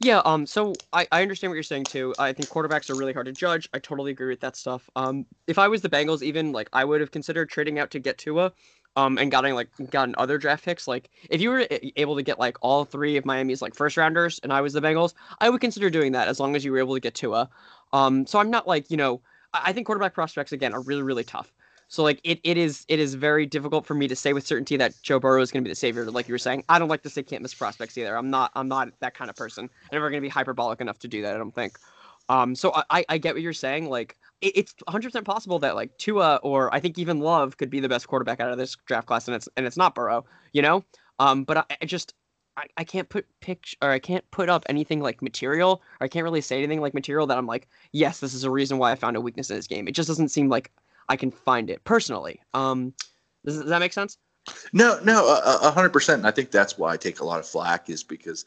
Yeah, 0.00 0.20
um, 0.24 0.46
so 0.46 0.74
I, 0.92 1.06
I 1.12 1.22
understand 1.22 1.50
what 1.50 1.54
you're 1.54 1.62
saying 1.62 1.84
too. 1.84 2.12
I 2.18 2.32
think 2.32 2.48
quarterbacks 2.48 2.90
are 2.90 2.96
really 2.96 3.12
hard 3.12 3.26
to 3.26 3.32
judge. 3.32 3.68
I 3.72 3.78
totally 3.78 4.10
agree 4.10 4.28
with 4.28 4.40
that 4.40 4.56
stuff. 4.56 4.88
Um, 4.96 5.24
if 5.46 5.58
I 5.58 5.68
was 5.68 5.80
the 5.80 5.88
Bengals, 5.88 6.22
even 6.22 6.50
like 6.50 6.68
I 6.72 6.84
would 6.84 7.00
have 7.00 7.12
considered 7.12 7.50
trading 7.50 7.78
out 7.78 7.90
to 7.92 8.00
get 8.00 8.18
Tua, 8.18 8.52
um, 8.96 9.18
and 9.18 9.30
gotten 9.30 9.54
like 9.54 9.68
gotten 9.90 10.14
other 10.18 10.38
draft 10.38 10.64
picks. 10.64 10.88
Like 10.88 11.10
if 11.30 11.40
you 11.40 11.50
were 11.50 11.66
able 11.96 12.16
to 12.16 12.22
get 12.22 12.38
like 12.38 12.56
all 12.62 12.84
three 12.84 13.16
of 13.16 13.24
Miami's 13.24 13.62
like 13.62 13.74
first 13.74 13.96
rounders, 13.96 14.40
and 14.42 14.52
I 14.52 14.60
was 14.60 14.72
the 14.72 14.80
Bengals, 14.80 15.14
I 15.40 15.50
would 15.50 15.60
consider 15.60 15.90
doing 15.90 16.12
that 16.12 16.28
as 16.28 16.40
long 16.40 16.56
as 16.56 16.64
you 16.64 16.72
were 16.72 16.78
able 16.78 16.94
to 16.94 17.00
get 17.00 17.14
Tua. 17.14 17.48
Um, 17.92 18.26
so 18.26 18.38
I'm 18.38 18.50
not 18.50 18.66
like 18.66 18.90
you 18.90 18.96
know, 18.96 19.20
I 19.52 19.72
think 19.72 19.86
quarterback 19.86 20.14
prospects 20.14 20.52
again 20.52 20.72
are 20.72 20.80
really 20.80 21.02
really 21.02 21.24
tough. 21.24 21.52
So 21.88 22.02
like 22.02 22.20
it, 22.24 22.40
it 22.42 22.56
is 22.56 22.84
it 22.88 22.98
is 22.98 23.14
very 23.14 23.46
difficult 23.46 23.86
for 23.86 23.94
me 23.94 24.08
to 24.08 24.16
say 24.16 24.32
with 24.32 24.46
certainty 24.46 24.76
that 24.76 24.94
Joe 25.02 25.20
Burrow 25.20 25.40
is 25.40 25.52
going 25.52 25.62
to 25.62 25.68
be 25.68 25.70
the 25.72 25.76
savior. 25.76 26.10
Like 26.10 26.26
you 26.26 26.34
were 26.34 26.38
saying, 26.38 26.64
I 26.68 26.78
don't 26.78 26.88
like 26.88 27.02
to 27.02 27.10
say 27.10 27.22
can't 27.22 27.42
miss 27.42 27.54
prospects 27.54 27.96
either. 27.96 28.16
I'm 28.16 28.30
not 28.30 28.50
I'm 28.56 28.68
not 28.68 28.88
that 29.00 29.14
kind 29.14 29.30
of 29.30 29.36
person. 29.36 29.64
I'm 29.64 29.88
never 29.92 30.10
going 30.10 30.20
to 30.20 30.26
be 30.26 30.30
hyperbolic 30.30 30.80
enough 30.80 30.98
to 31.00 31.08
do 31.08 31.22
that. 31.22 31.34
I 31.34 31.38
don't 31.38 31.54
think. 31.54 31.78
Um, 32.28 32.56
so 32.56 32.72
I 32.90 33.04
I 33.08 33.18
get 33.18 33.34
what 33.34 33.42
you're 33.42 33.52
saying. 33.52 33.88
Like 33.88 34.16
it's 34.54 34.74
100% 34.88 35.24
possible 35.24 35.58
that 35.60 35.74
like 35.74 35.96
Tua 35.98 36.36
or 36.42 36.74
I 36.74 36.80
think 36.80 36.98
even 36.98 37.20
Love 37.20 37.56
could 37.56 37.70
be 37.70 37.80
the 37.80 37.88
best 37.88 38.08
quarterback 38.08 38.40
out 38.40 38.50
of 38.50 38.58
this 38.58 38.76
draft 38.86 39.06
class, 39.06 39.28
and 39.28 39.34
it's 39.34 39.48
and 39.56 39.66
it's 39.66 39.76
not 39.76 39.94
Burrow, 39.94 40.24
you 40.52 40.62
know. 40.62 40.84
Um, 41.18 41.44
but 41.44 41.58
I, 41.58 41.64
I 41.82 41.86
just 41.86 42.14
I, 42.56 42.66
I 42.76 42.84
can't 42.84 43.08
put 43.08 43.26
picture 43.40 43.76
or 43.82 43.90
I 43.90 43.98
can't 43.98 44.28
put 44.30 44.48
up 44.48 44.64
anything 44.68 45.00
like 45.00 45.22
material 45.22 45.82
or 46.00 46.04
I 46.04 46.08
can't 46.08 46.24
really 46.24 46.40
say 46.40 46.58
anything 46.58 46.80
like 46.80 46.94
material 46.94 47.26
that 47.26 47.38
I'm 47.38 47.46
like, 47.46 47.68
yes, 47.92 48.20
this 48.20 48.34
is 48.34 48.44
a 48.44 48.50
reason 48.50 48.78
why 48.78 48.92
I 48.92 48.94
found 48.94 49.16
a 49.16 49.20
weakness 49.20 49.50
in 49.50 49.56
this 49.56 49.66
game. 49.66 49.88
It 49.88 49.92
just 49.92 50.08
doesn't 50.08 50.28
seem 50.28 50.48
like 50.48 50.70
I 51.08 51.16
can 51.16 51.30
find 51.30 51.70
it 51.70 51.84
personally. 51.84 52.40
Um, 52.54 52.92
does, 53.44 53.58
does 53.58 53.68
that 53.68 53.80
make 53.80 53.92
sense? 53.92 54.18
No, 54.72 55.00
no, 55.02 55.40
a 55.44 55.70
hundred 55.72 55.92
percent. 55.92 56.24
I 56.24 56.30
think 56.30 56.52
that's 56.52 56.78
why 56.78 56.92
I 56.92 56.96
take 56.96 57.20
a 57.20 57.24
lot 57.24 57.40
of 57.40 57.46
flack 57.46 57.90
is 57.90 58.04
because 58.04 58.44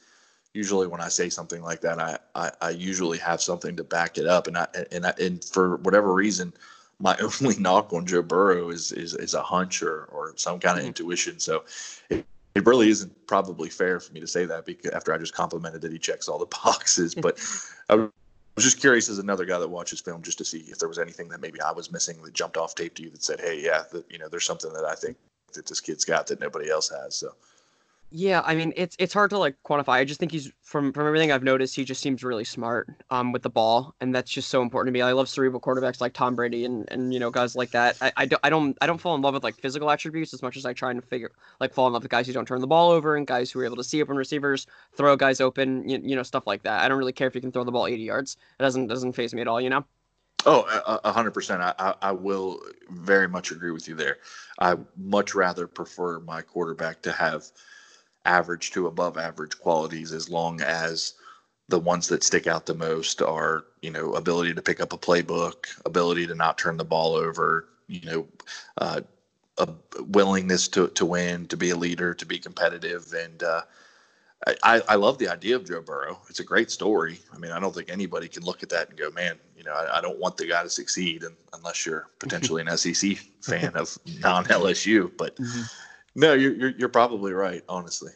usually 0.53 0.88
when 0.88 1.01
I 1.01 1.09
say 1.09 1.29
something 1.29 1.62
like 1.62 1.81
that, 1.81 1.99
I, 1.99 2.17
I, 2.35 2.51
I 2.62 2.69
usually 2.71 3.17
have 3.19 3.41
something 3.41 3.75
to 3.75 3.83
back 3.83 4.17
it 4.17 4.25
up. 4.25 4.47
And 4.47 4.57
I, 4.57 4.67
and 4.91 5.05
I, 5.05 5.13
and 5.19 5.43
for 5.43 5.77
whatever 5.77 6.13
reason, 6.13 6.53
my 6.99 7.17
only 7.41 7.57
knock 7.57 7.93
on 7.93 8.05
Joe 8.05 8.21
Burrow 8.21 8.69
is, 8.69 8.91
is, 8.91 9.13
is 9.13 9.33
a 9.33 9.41
hunch 9.41 9.81
or, 9.83 10.05
or 10.05 10.33
some 10.38 10.59
kind 10.59 10.77
of 10.77 10.81
mm-hmm. 10.81 10.88
intuition. 10.88 11.39
So 11.39 11.63
it, 12.09 12.25
it 12.55 12.65
really 12.65 12.89
isn't 12.89 13.27
probably 13.27 13.69
fair 13.69 13.99
for 13.99 14.12
me 14.12 14.19
to 14.19 14.27
say 14.27 14.45
that 14.45 14.65
because 14.65 14.91
after 14.91 15.13
I 15.13 15.17
just 15.17 15.33
complimented 15.33 15.81
that 15.81 15.91
he 15.91 15.99
checks 15.99 16.27
all 16.27 16.39
the 16.39 16.45
boxes, 16.63 17.13
but 17.13 17.39
I 17.89 17.95
was 17.95 18.12
just 18.57 18.79
curious 18.79 19.07
as 19.07 19.19
another 19.19 19.45
guy 19.45 19.59
that 19.59 19.69
watches 19.69 20.01
film 20.01 20.23
just 20.23 20.39
to 20.39 20.45
see 20.45 20.65
if 20.67 20.79
there 20.79 20.89
was 20.89 20.99
anything 20.99 21.29
that 21.29 21.41
maybe 21.41 21.62
I 21.62 21.71
was 21.71 21.91
missing 21.91 22.21
that 22.23 22.33
jumped 22.33 22.57
off 22.57 22.75
tape 22.75 22.95
to 22.95 23.03
you 23.03 23.12
that 23.12 23.23
said, 23.23 23.39
Hey, 23.39 23.62
yeah, 23.63 23.83
that, 23.91 24.12
you 24.12 24.17
know, 24.17 24.27
there's 24.27 24.45
something 24.45 24.73
that 24.73 24.83
I 24.83 24.95
think 24.95 25.15
that 25.53 25.67
this 25.67 25.79
kid's 25.79 26.05
got 26.05 26.27
that 26.27 26.39
nobody 26.39 26.69
else 26.69 26.89
has. 26.89 27.15
So 27.15 27.35
yeah, 28.11 28.41
I 28.43 28.55
mean 28.55 28.73
it's 28.75 28.95
it's 28.97 29.13
hard 29.13 29.29
to 29.29 29.37
like 29.37 29.55
quantify. 29.63 29.89
I 29.89 30.03
just 30.03 30.19
think 30.19 30.31
he's 30.31 30.51
from 30.63 30.91
from 30.91 31.05
everything 31.05 31.31
I've 31.31 31.43
noticed, 31.43 31.75
he 31.75 31.83
just 31.83 32.01
seems 32.01 32.23
really 32.23 32.43
smart 32.43 32.87
um 33.11 33.31
with 33.31 33.43
the 33.43 33.51
ball, 33.51 33.93
and 34.01 34.13
that's 34.15 34.31
just 34.31 34.49
so 34.49 34.63
important 34.63 34.93
to 34.93 34.97
me. 34.97 35.01
I 35.03 35.11
love 35.11 35.29
cerebral 35.29 35.61
quarterbacks 35.61 36.01
like 36.01 36.13
Tom 36.13 36.35
Brady 36.35 36.65
and 36.65 36.85
and 36.89 37.13
you 37.13 37.19
know 37.19 37.29
guys 37.29 37.55
like 37.55 37.69
that. 37.71 37.97
I, 38.01 38.11
I 38.17 38.25
don't 38.25 38.39
I 38.43 38.49
don't 38.49 38.77
I 38.81 38.87
don't 38.87 38.99
fall 38.99 39.13
in 39.13 39.21
love 39.21 39.35
with 39.35 39.43
like 39.43 39.55
physical 39.57 39.91
attributes 39.91 40.33
as 40.33 40.41
much 40.41 40.57
as 40.57 40.65
I 40.65 40.73
try 40.73 40.89
and 40.89 41.03
figure 41.05 41.31
like 41.59 41.71
fall 41.71 41.85
in 41.85 41.93
love 41.93 42.01
with 42.01 42.11
guys 42.11 42.25
who 42.25 42.33
don't 42.33 42.47
turn 42.47 42.61
the 42.61 42.67
ball 42.67 42.89
over 42.89 43.15
and 43.15 43.27
guys 43.27 43.51
who 43.51 43.59
are 43.59 43.65
able 43.65 43.77
to 43.77 43.83
see 43.83 44.01
open 44.01 44.17
receivers, 44.17 44.65
throw 44.95 45.15
guys 45.15 45.39
open, 45.39 45.87
you, 45.87 45.99
you 46.01 46.15
know 46.15 46.23
stuff 46.23 46.47
like 46.47 46.63
that. 46.63 46.81
I 46.81 46.87
don't 46.87 46.97
really 46.97 47.13
care 47.13 47.27
if 47.27 47.35
you 47.35 47.41
can 47.41 47.51
throw 47.51 47.63
the 47.63 47.71
ball 47.71 47.85
80 47.85 48.01
yards. 48.01 48.37
It 48.59 48.63
doesn't 48.63 48.87
doesn't 48.87 49.13
phase 49.13 49.35
me 49.35 49.41
at 49.41 49.47
all, 49.47 49.61
you 49.61 49.69
know. 49.69 49.85
Oh, 50.45 50.65
a 51.03 51.11
hundred 51.11 51.31
percent. 51.31 51.61
I, 51.61 51.93
I 52.01 52.11
will 52.13 52.61
very 52.89 53.27
much 53.27 53.51
agree 53.51 53.71
with 53.71 53.89
you 53.89 53.95
there. 53.95 54.17
I 54.59 54.77
much 54.97 55.35
rather 55.35 55.67
prefer 55.67 56.21
my 56.21 56.41
quarterback 56.41 57.01
to 57.01 57.11
have 57.11 57.51
average 58.29 58.71
to 58.71 58.87
above 58.87 59.17
average 59.17 59.57
qualities 59.59 60.13
as 60.13 60.29
long 60.29 60.61
as 60.61 61.15
the 61.67 61.79
ones 61.79 62.07
that 62.07 62.23
stick 62.23 62.45
out 62.47 62.65
the 62.65 62.73
most 62.73 63.21
are 63.21 63.65
you 63.81 63.89
know 63.89 64.13
ability 64.13 64.53
to 64.53 64.61
pick 64.61 64.79
up 64.79 64.93
a 64.93 64.97
playbook 64.97 65.67
ability 65.85 66.27
to 66.27 66.35
not 66.35 66.57
turn 66.57 66.77
the 66.77 66.83
ball 66.83 67.15
over 67.15 67.67
you 67.87 68.01
know 68.05 68.27
uh, 68.77 69.01
a 69.57 69.67
willingness 70.07 70.67
to, 70.67 70.87
to 70.89 71.05
win 71.05 71.47
to 71.47 71.57
be 71.57 71.71
a 71.71 71.75
leader 71.75 72.13
to 72.13 72.25
be 72.25 72.37
competitive 72.37 73.13
and 73.13 73.43
uh, 73.43 73.61
I, 74.63 74.81
I 74.87 74.95
love 74.95 75.17
the 75.17 75.27
idea 75.27 75.57
of 75.57 75.67
Joe 75.67 75.81
Burrow. 75.81 76.17
It's 76.29 76.39
a 76.39 76.45
great 76.45 76.71
story. 76.71 77.19
I 77.33 77.37
mean, 77.37 77.51
I 77.51 77.59
don't 77.59 77.75
think 77.75 77.89
anybody 77.89 78.29
can 78.29 78.43
look 78.43 78.63
at 78.63 78.69
that 78.69 78.87
and 78.87 78.97
go, 78.97 79.11
man, 79.11 79.37
you 79.57 79.65
know, 79.65 79.73
I, 79.73 79.97
I 79.97 80.01
don't 80.01 80.17
want 80.17 80.37
the 80.37 80.47
guy 80.47 80.63
to 80.63 80.69
succeed 80.69 81.23
and, 81.23 81.35
unless 81.53 81.85
you're 81.85 82.07
potentially 82.19 82.63
an 82.65 82.77
SEC 82.77 83.17
fan 83.41 83.75
of 83.75 83.97
non 84.21 84.45
LSU. 84.45 85.11
But 85.17 85.35
mm-hmm. 85.35 85.63
No, 86.19 86.34
you're, 86.34 86.53
you're, 86.53 86.69
you're 86.71 86.89
probably 86.89 87.32
right, 87.32 87.63
honestly. 87.69 88.12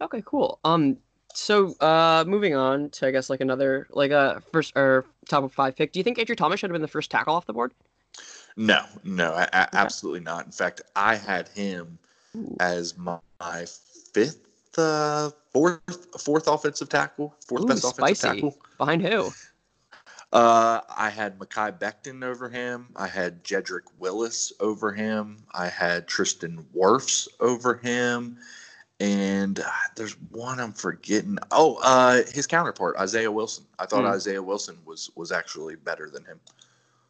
Okay, 0.00 0.20
cool. 0.26 0.58
Um, 0.64 0.96
so 1.32 1.74
uh, 1.80 2.24
moving 2.26 2.56
on 2.56 2.90
to 2.90 3.06
I 3.06 3.12
guess 3.12 3.30
like 3.30 3.40
another 3.40 3.86
like 3.90 4.10
a 4.10 4.18
uh, 4.18 4.40
first 4.50 4.72
or 4.74 5.04
top 5.28 5.44
of 5.44 5.52
five 5.52 5.76
pick. 5.76 5.92
Do 5.92 6.00
you 6.00 6.04
think 6.04 6.18
Andrew 6.18 6.34
Thomas 6.34 6.58
should 6.58 6.70
have 6.70 6.74
been 6.74 6.82
the 6.82 6.88
first 6.88 7.08
tackle 7.08 7.36
off 7.36 7.46
the 7.46 7.52
board? 7.52 7.72
No, 8.56 8.84
no, 9.04 9.32
I, 9.32 9.48
I, 9.52 9.62
okay. 9.62 9.78
absolutely 9.78 10.20
not. 10.20 10.46
In 10.46 10.50
fact, 10.50 10.80
I 10.96 11.14
had 11.14 11.46
him 11.50 12.00
Ooh. 12.34 12.56
as 12.58 12.98
my, 12.98 13.18
my 13.38 13.64
fifth, 14.12 14.76
uh, 14.76 15.30
fourth, 15.52 16.20
fourth 16.20 16.48
offensive 16.48 16.88
tackle, 16.88 17.32
fourth 17.46 17.62
Ooh, 17.62 17.66
best 17.68 17.84
offensive 17.84 18.18
tackle. 18.18 18.56
Behind 18.76 19.02
who? 19.02 19.32
Uh, 20.32 20.80
I 20.94 21.08
had 21.08 21.38
Mekhi 21.38 21.78
Becton 21.78 22.22
over 22.22 22.48
him. 22.50 22.88
I 22.96 23.06
had 23.06 23.42
Jedrick 23.44 23.84
Wills 23.98 24.52
over 24.60 24.92
him. 24.92 25.38
I 25.54 25.68
had 25.68 26.06
Tristan 26.06 26.66
Wirfs 26.76 27.28
over 27.40 27.76
him. 27.76 28.36
And 29.00 29.60
uh, 29.60 29.70
there's 29.96 30.16
one 30.30 30.60
I'm 30.60 30.72
forgetting. 30.72 31.38
Oh, 31.50 31.78
uh, 31.82 32.22
his 32.32 32.46
counterpart, 32.46 32.96
Isaiah 32.98 33.30
Wilson. 33.30 33.64
I 33.78 33.86
thought 33.86 34.04
mm. 34.04 34.10
Isaiah 34.10 34.42
Wilson 34.42 34.76
was 34.84 35.10
was 35.14 35.30
actually 35.30 35.76
better 35.76 36.10
than 36.10 36.24
him. 36.24 36.40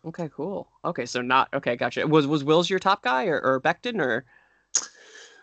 Okay, 0.04 0.28
cool. 0.34 0.68
Okay, 0.84 1.06
so 1.06 1.22
not 1.22 1.48
okay, 1.54 1.76
gotcha. 1.76 2.06
Was 2.06 2.26
was 2.26 2.44
Wills 2.44 2.68
your 2.68 2.78
top 2.78 3.02
guy 3.02 3.24
or, 3.26 3.40
or 3.40 3.60
Becton 3.60 4.00
or 4.00 4.26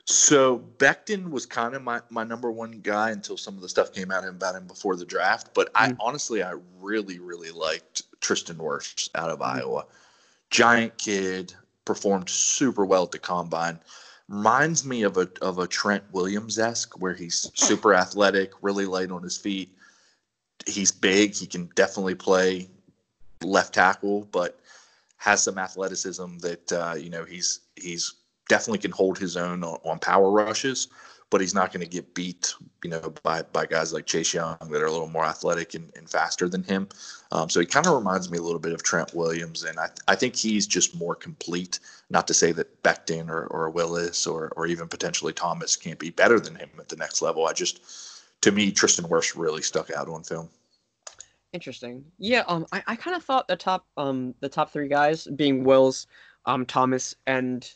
so 0.06 0.60
Becton 0.78 1.32
was 1.32 1.48
kind 1.48 1.74
of 1.74 1.82
my, 1.82 2.00
my 2.12 2.24
number 2.24 2.52
one 2.52 2.80
guy 2.84 3.10
until 3.10 3.38
some 3.38 3.56
of 3.56 3.62
the 3.62 3.70
stuff 3.70 3.92
came 3.92 4.12
out 4.12 4.28
about 4.28 4.56
him 4.56 4.68
before 4.68 4.96
the 4.96 5.06
draft. 5.06 5.50
But 5.56 5.70
I 5.74 5.90
mm. 5.90 5.98
honestly, 6.00 6.44
I 6.44 6.56
really, 6.80 7.18
really 7.18 7.50
liked 7.50 8.04
Tristan 8.22 8.58
Wirfs 8.58 9.10
out 9.16 9.32
of 9.32 9.40
mm. 9.40 9.46
Iowa. 9.46 9.86
Giant 10.52 10.98
kid, 11.00 11.54
performed 11.86 12.30
super 12.30 12.86
well 12.86 13.04
at 13.04 13.12
the 13.12 13.20
combine. 13.20 13.80
Reminds 14.28 14.86
me 14.86 15.04
of 15.04 15.18
a 15.18 15.30
of 15.42 15.60
a 15.60 15.68
Trent 15.68 16.04
Williams 16.12 16.58
esque, 16.58 17.00
where 17.00 17.14
he's 17.14 17.52
super 17.54 17.94
athletic, 17.94 18.52
really 18.62 18.86
light 18.86 19.12
on 19.12 19.22
his 19.22 19.38
feet. 19.38 19.70
He's 20.68 20.92
big. 20.92 21.36
He 21.36 21.46
can 21.46 21.70
definitely 21.76 22.16
play 22.16 22.68
left 23.44 23.74
tackle, 23.74 24.28
but 24.32 24.60
has 25.18 25.44
some 25.44 25.58
athleticism 25.58 26.38
that 26.40 26.72
uh, 26.72 26.96
you 26.98 27.12
know 27.12 27.24
he's 27.24 27.62
he's 27.76 28.14
definitely 28.50 28.80
can 28.80 28.92
hold 28.92 29.18
his 29.18 29.38
own 29.38 29.64
on, 29.64 29.80
on 29.84 30.00
power 30.00 30.32
rushes, 30.32 30.88
but 31.32 31.42
he's 31.42 31.56
not 31.56 31.74
going 31.74 31.82
to 31.82 31.90
get 31.90 32.14
beat, 32.14 32.54
you 32.84 32.90
know, 32.90 33.14
by 33.24 33.42
by 33.42 33.66
guys 33.66 33.92
like 33.92 34.06
Chase 34.06 34.34
Young 34.34 34.58
that 34.60 34.82
are 34.82 34.86
a 34.86 34.92
little 34.92 35.10
more 35.10 35.26
athletic 35.26 35.74
and, 35.74 35.92
and 35.96 36.10
faster 36.10 36.48
than 36.48 36.64
him. 36.64 36.88
Um, 37.32 37.50
so 37.50 37.60
he 37.60 37.66
kind 37.66 37.88
of 37.88 37.96
reminds 37.96 38.30
me 38.30 38.38
a 38.38 38.42
little 38.42 38.60
bit 38.60 38.74
of 38.74 38.84
Trent 38.84 39.14
Williams, 39.14 39.64
and 39.64 39.80
I, 39.80 39.90
I 40.08 40.16
think 40.16 40.36
he's 40.36 40.68
just 40.68 40.96
more 40.96 41.16
complete. 41.16 41.80
Not 42.12 42.28
to 42.28 42.34
say 42.36 42.52
that 42.52 42.84
Becton 42.84 43.30
or, 43.30 43.48
or 43.48 43.72
Wills 43.72 44.28
or 44.28 44.54
or 44.56 44.68
even 44.68 44.88
potentially 44.88 45.34
Thomas 45.34 45.76
can't 45.76 45.98
be 46.00 46.12
better 46.12 46.40
than 46.40 46.56
him 46.56 46.70
at 46.78 46.90
the 46.90 46.96
next 46.96 47.22
level. 47.24 47.48
I 47.48 47.54
just, 47.54 47.82
to 48.42 48.52
me, 48.52 48.72
Tristan 48.72 49.06
Wirfs 49.06 49.36
really 49.36 49.64
stuck 49.64 49.90
out 49.92 50.08
on 50.08 50.24
film. 50.24 50.50
Interesting. 51.52 52.06
Yeah. 52.20 52.44
Um. 52.48 52.68
I, 52.72 52.84
I 52.86 52.96
kind 52.96 53.16
of 53.16 53.24
thought 53.24 53.48
the 53.48 53.56
top 53.56 53.88
um 53.98 54.36
the 54.42 54.50
top 54.50 54.72
three 54.72 54.88
guys 54.88 55.26
being 55.36 55.64
Wills, 55.64 56.06
um 56.46 56.66
Thomas 56.66 57.16
and 57.26 57.68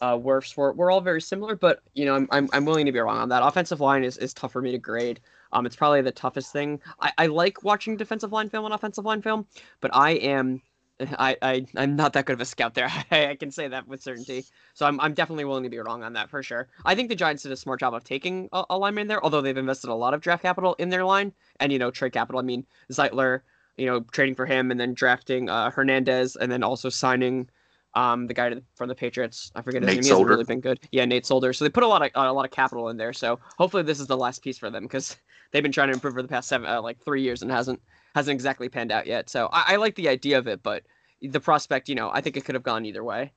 uh, 0.00 0.18
were, 0.20 0.42
were 0.56 0.90
all 0.90 1.00
very 1.00 1.20
similar, 1.20 1.56
but 1.56 1.80
you 1.94 2.04
know 2.04 2.14
I'm, 2.14 2.28
I'm, 2.30 2.48
I'm 2.52 2.64
willing 2.64 2.86
to 2.86 2.92
be 2.92 2.98
wrong 2.98 3.18
on 3.18 3.28
that. 3.30 3.42
Offensive 3.42 3.80
line 3.80 4.04
is, 4.04 4.16
is 4.18 4.34
tough 4.34 4.52
for 4.52 4.62
me 4.62 4.72
to 4.72 4.78
grade. 4.78 5.20
Um, 5.52 5.66
it's 5.66 5.76
probably 5.76 6.02
the 6.02 6.12
toughest 6.12 6.52
thing. 6.52 6.80
I, 7.00 7.12
I 7.18 7.26
like 7.26 7.62
watching 7.62 7.96
defensive 7.96 8.32
line 8.32 8.48
film 8.48 8.64
and 8.64 8.74
offensive 8.74 9.04
line 9.04 9.22
film, 9.22 9.46
but 9.80 9.94
I 9.94 10.12
am 10.12 10.60
I, 11.00 11.36
I 11.42 11.66
I'm 11.76 11.96
not 11.96 12.12
that 12.12 12.24
good 12.24 12.34
of 12.34 12.40
a 12.40 12.44
scout 12.44 12.74
there. 12.74 12.88
I, 13.10 13.30
I 13.30 13.36
can 13.36 13.50
say 13.50 13.68
that 13.68 13.86
with 13.88 14.02
certainty. 14.02 14.44
So 14.74 14.86
I'm 14.86 15.00
I'm 15.00 15.14
definitely 15.14 15.44
willing 15.44 15.64
to 15.64 15.70
be 15.70 15.78
wrong 15.78 16.02
on 16.02 16.12
that 16.14 16.30
for 16.30 16.42
sure. 16.42 16.68
I 16.84 16.94
think 16.94 17.08
the 17.08 17.16
Giants 17.16 17.42
did 17.42 17.52
a 17.52 17.56
smart 17.56 17.80
job 17.80 17.94
of 17.94 18.04
taking 18.04 18.48
a, 18.52 18.64
a 18.70 18.78
lineman 18.78 19.08
there, 19.08 19.22
although 19.22 19.40
they've 19.40 19.56
invested 19.56 19.90
a 19.90 19.94
lot 19.94 20.14
of 20.14 20.20
draft 20.20 20.42
capital 20.42 20.74
in 20.78 20.90
their 20.90 21.04
line 21.04 21.32
and 21.60 21.72
you 21.72 21.78
know 21.78 21.90
trade 21.90 22.12
capital. 22.12 22.38
I 22.38 22.44
mean 22.44 22.66
Zeitler, 22.92 23.40
you 23.76 23.86
know 23.86 24.00
trading 24.12 24.34
for 24.34 24.46
him 24.46 24.70
and 24.70 24.78
then 24.78 24.94
drafting 24.94 25.48
uh, 25.48 25.70
Hernandez 25.70 26.36
and 26.36 26.50
then 26.50 26.62
also 26.62 26.88
signing 26.88 27.48
um 27.94 28.26
the 28.26 28.34
guy 28.34 28.48
to, 28.50 28.62
from 28.74 28.88
the 28.88 28.94
Patriots. 28.94 29.50
I 29.54 29.62
forget 29.62 29.82
his 29.82 29.86
Nate 29.86 29.96
name. 29.96 30.02
He 30.04 30.08
hasn't 30.08 30.16
Solder. 30.18 30.30
really 30.30 30.44
been 30.44 30.60
good. 30.60 30.80
Yeah, 30.92 31.04
Nate 31.04 31.26
Solder. 31.26 31.52
So 31.52 31.64
they 31.64 31.70
put 31.70 31.82
a 31.84 31.86
lot 31.88 32.02
of 32.02 32.10
a 32.14 32.32
lot 32.32 32.44
of 32.44 32.50
capital 32.50 32.88
in 32.88 32.96
there. 32.96 33.12
So 33.12 33.38
hopefully 33.58 33.82
this 33.82 34.00
is 34.00 34.06
the 34.06 34.16
last 34.16 34.42
piece 34.42 34.58
for 34.58 34.70
them 34.70 34.82
because 34.84 35.16
they've 35.52 35.62
been 35.62 35.72
trying 35.72 35.88
to 35.88 35.94
improve 35.94 36.14
for 36.14 36.22
the 36.22 36.28
past 36.28 36.48
seven 36.48 36.68
uh, 36.68 36.80
like 36.82 36.98
three 37.04 37.22
years 37.22 37.42
and 37.42 37.50
hasn't 37.50 37.80
hasn't 38.14 38.34
exactly 38.34 38.68
panned 38.68 38.92
out 38.92 39.06
yet. 39.06 39.28
So 39.30 39.48
I, 39.52 39.74
I 39.74 39.76
like 39.76 39.94
the 39.96 40.08
idea 40.08 40.38
of 40.38 40.46
it, 40.46 40.62
but 40.62 40.82
the 41.22 41.40
prospect, 41.40 41.88
you 41.88 41.94
know, 41.94 42.10
I 42.12 42.20
think 42.20 42.36
it 42.36 42.44
could 42.44 42.54
have 42.54 42.62
gone 42.64 42.84
either 42.84 43.02
way. 43.04 43.32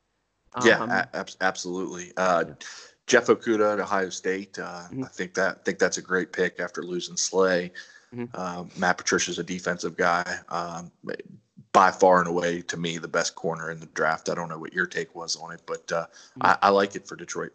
Yeah, 0.64 0.80
Um, 0.80 0.90
a- 0.90 1.10
abs- 1.14 1.38
absolutely. 1.42 2.12
Uh, 2.18 2.46
Jeff 3.06 3.28
Okudah 3.28 3.74
at 3.74 3.80
Ohio 3.80 4.10
State. 4.10 4.58
Uh, 4.60 4.84
Mhm. 4.92 5.06
I 5.06 5.08
think 5.08 5.34
that 5.36 5.58
I 5.60 5.64
think 5.64 5.80
that's 5.80 5.98
a 5.98 6.02
great 6.02 6.32
pick 6.34 6.60
after 6.60 6.84
losing 6.84 7.16
Slay. 7.18 7.72
Mhm. 8.14 8.30
Uh, 8.34 8.66
Matt 8.78 8.98
Patricia's 8.98 9.40
a 9.40 9.44
defensive 9.44 9.96
guy. 9.98 10.40
Um, 10.50 10.92
by 11.78 11.92
far 11.92 12.18
and 12.18 12.28
away, 12.28 12.64
to 12.64 12.76
me, 12.76 12.98
the 12.98 13.08
best 13.08 13.36
corner 13.36 13.70
in 13.70 13.80
the 13.80 13.86
draft. 13.88 14.30
I 14.30 14.34
don't 14.34 14.50
know 14.50 14.58
what 14.58 14.74
your 14.74 14.88
take 14.88 15.14
was 15.14 15.36
on 15.36 15.52
it, 15.52 15.62
but 15.68 15.92
uh, 15.92 16.08
I, 16.42 16.58
I 16.64 16.70
like 16.70 16.96
it 16.96 17.08
for 17.08 17.16
Detroit. 17.16 17.52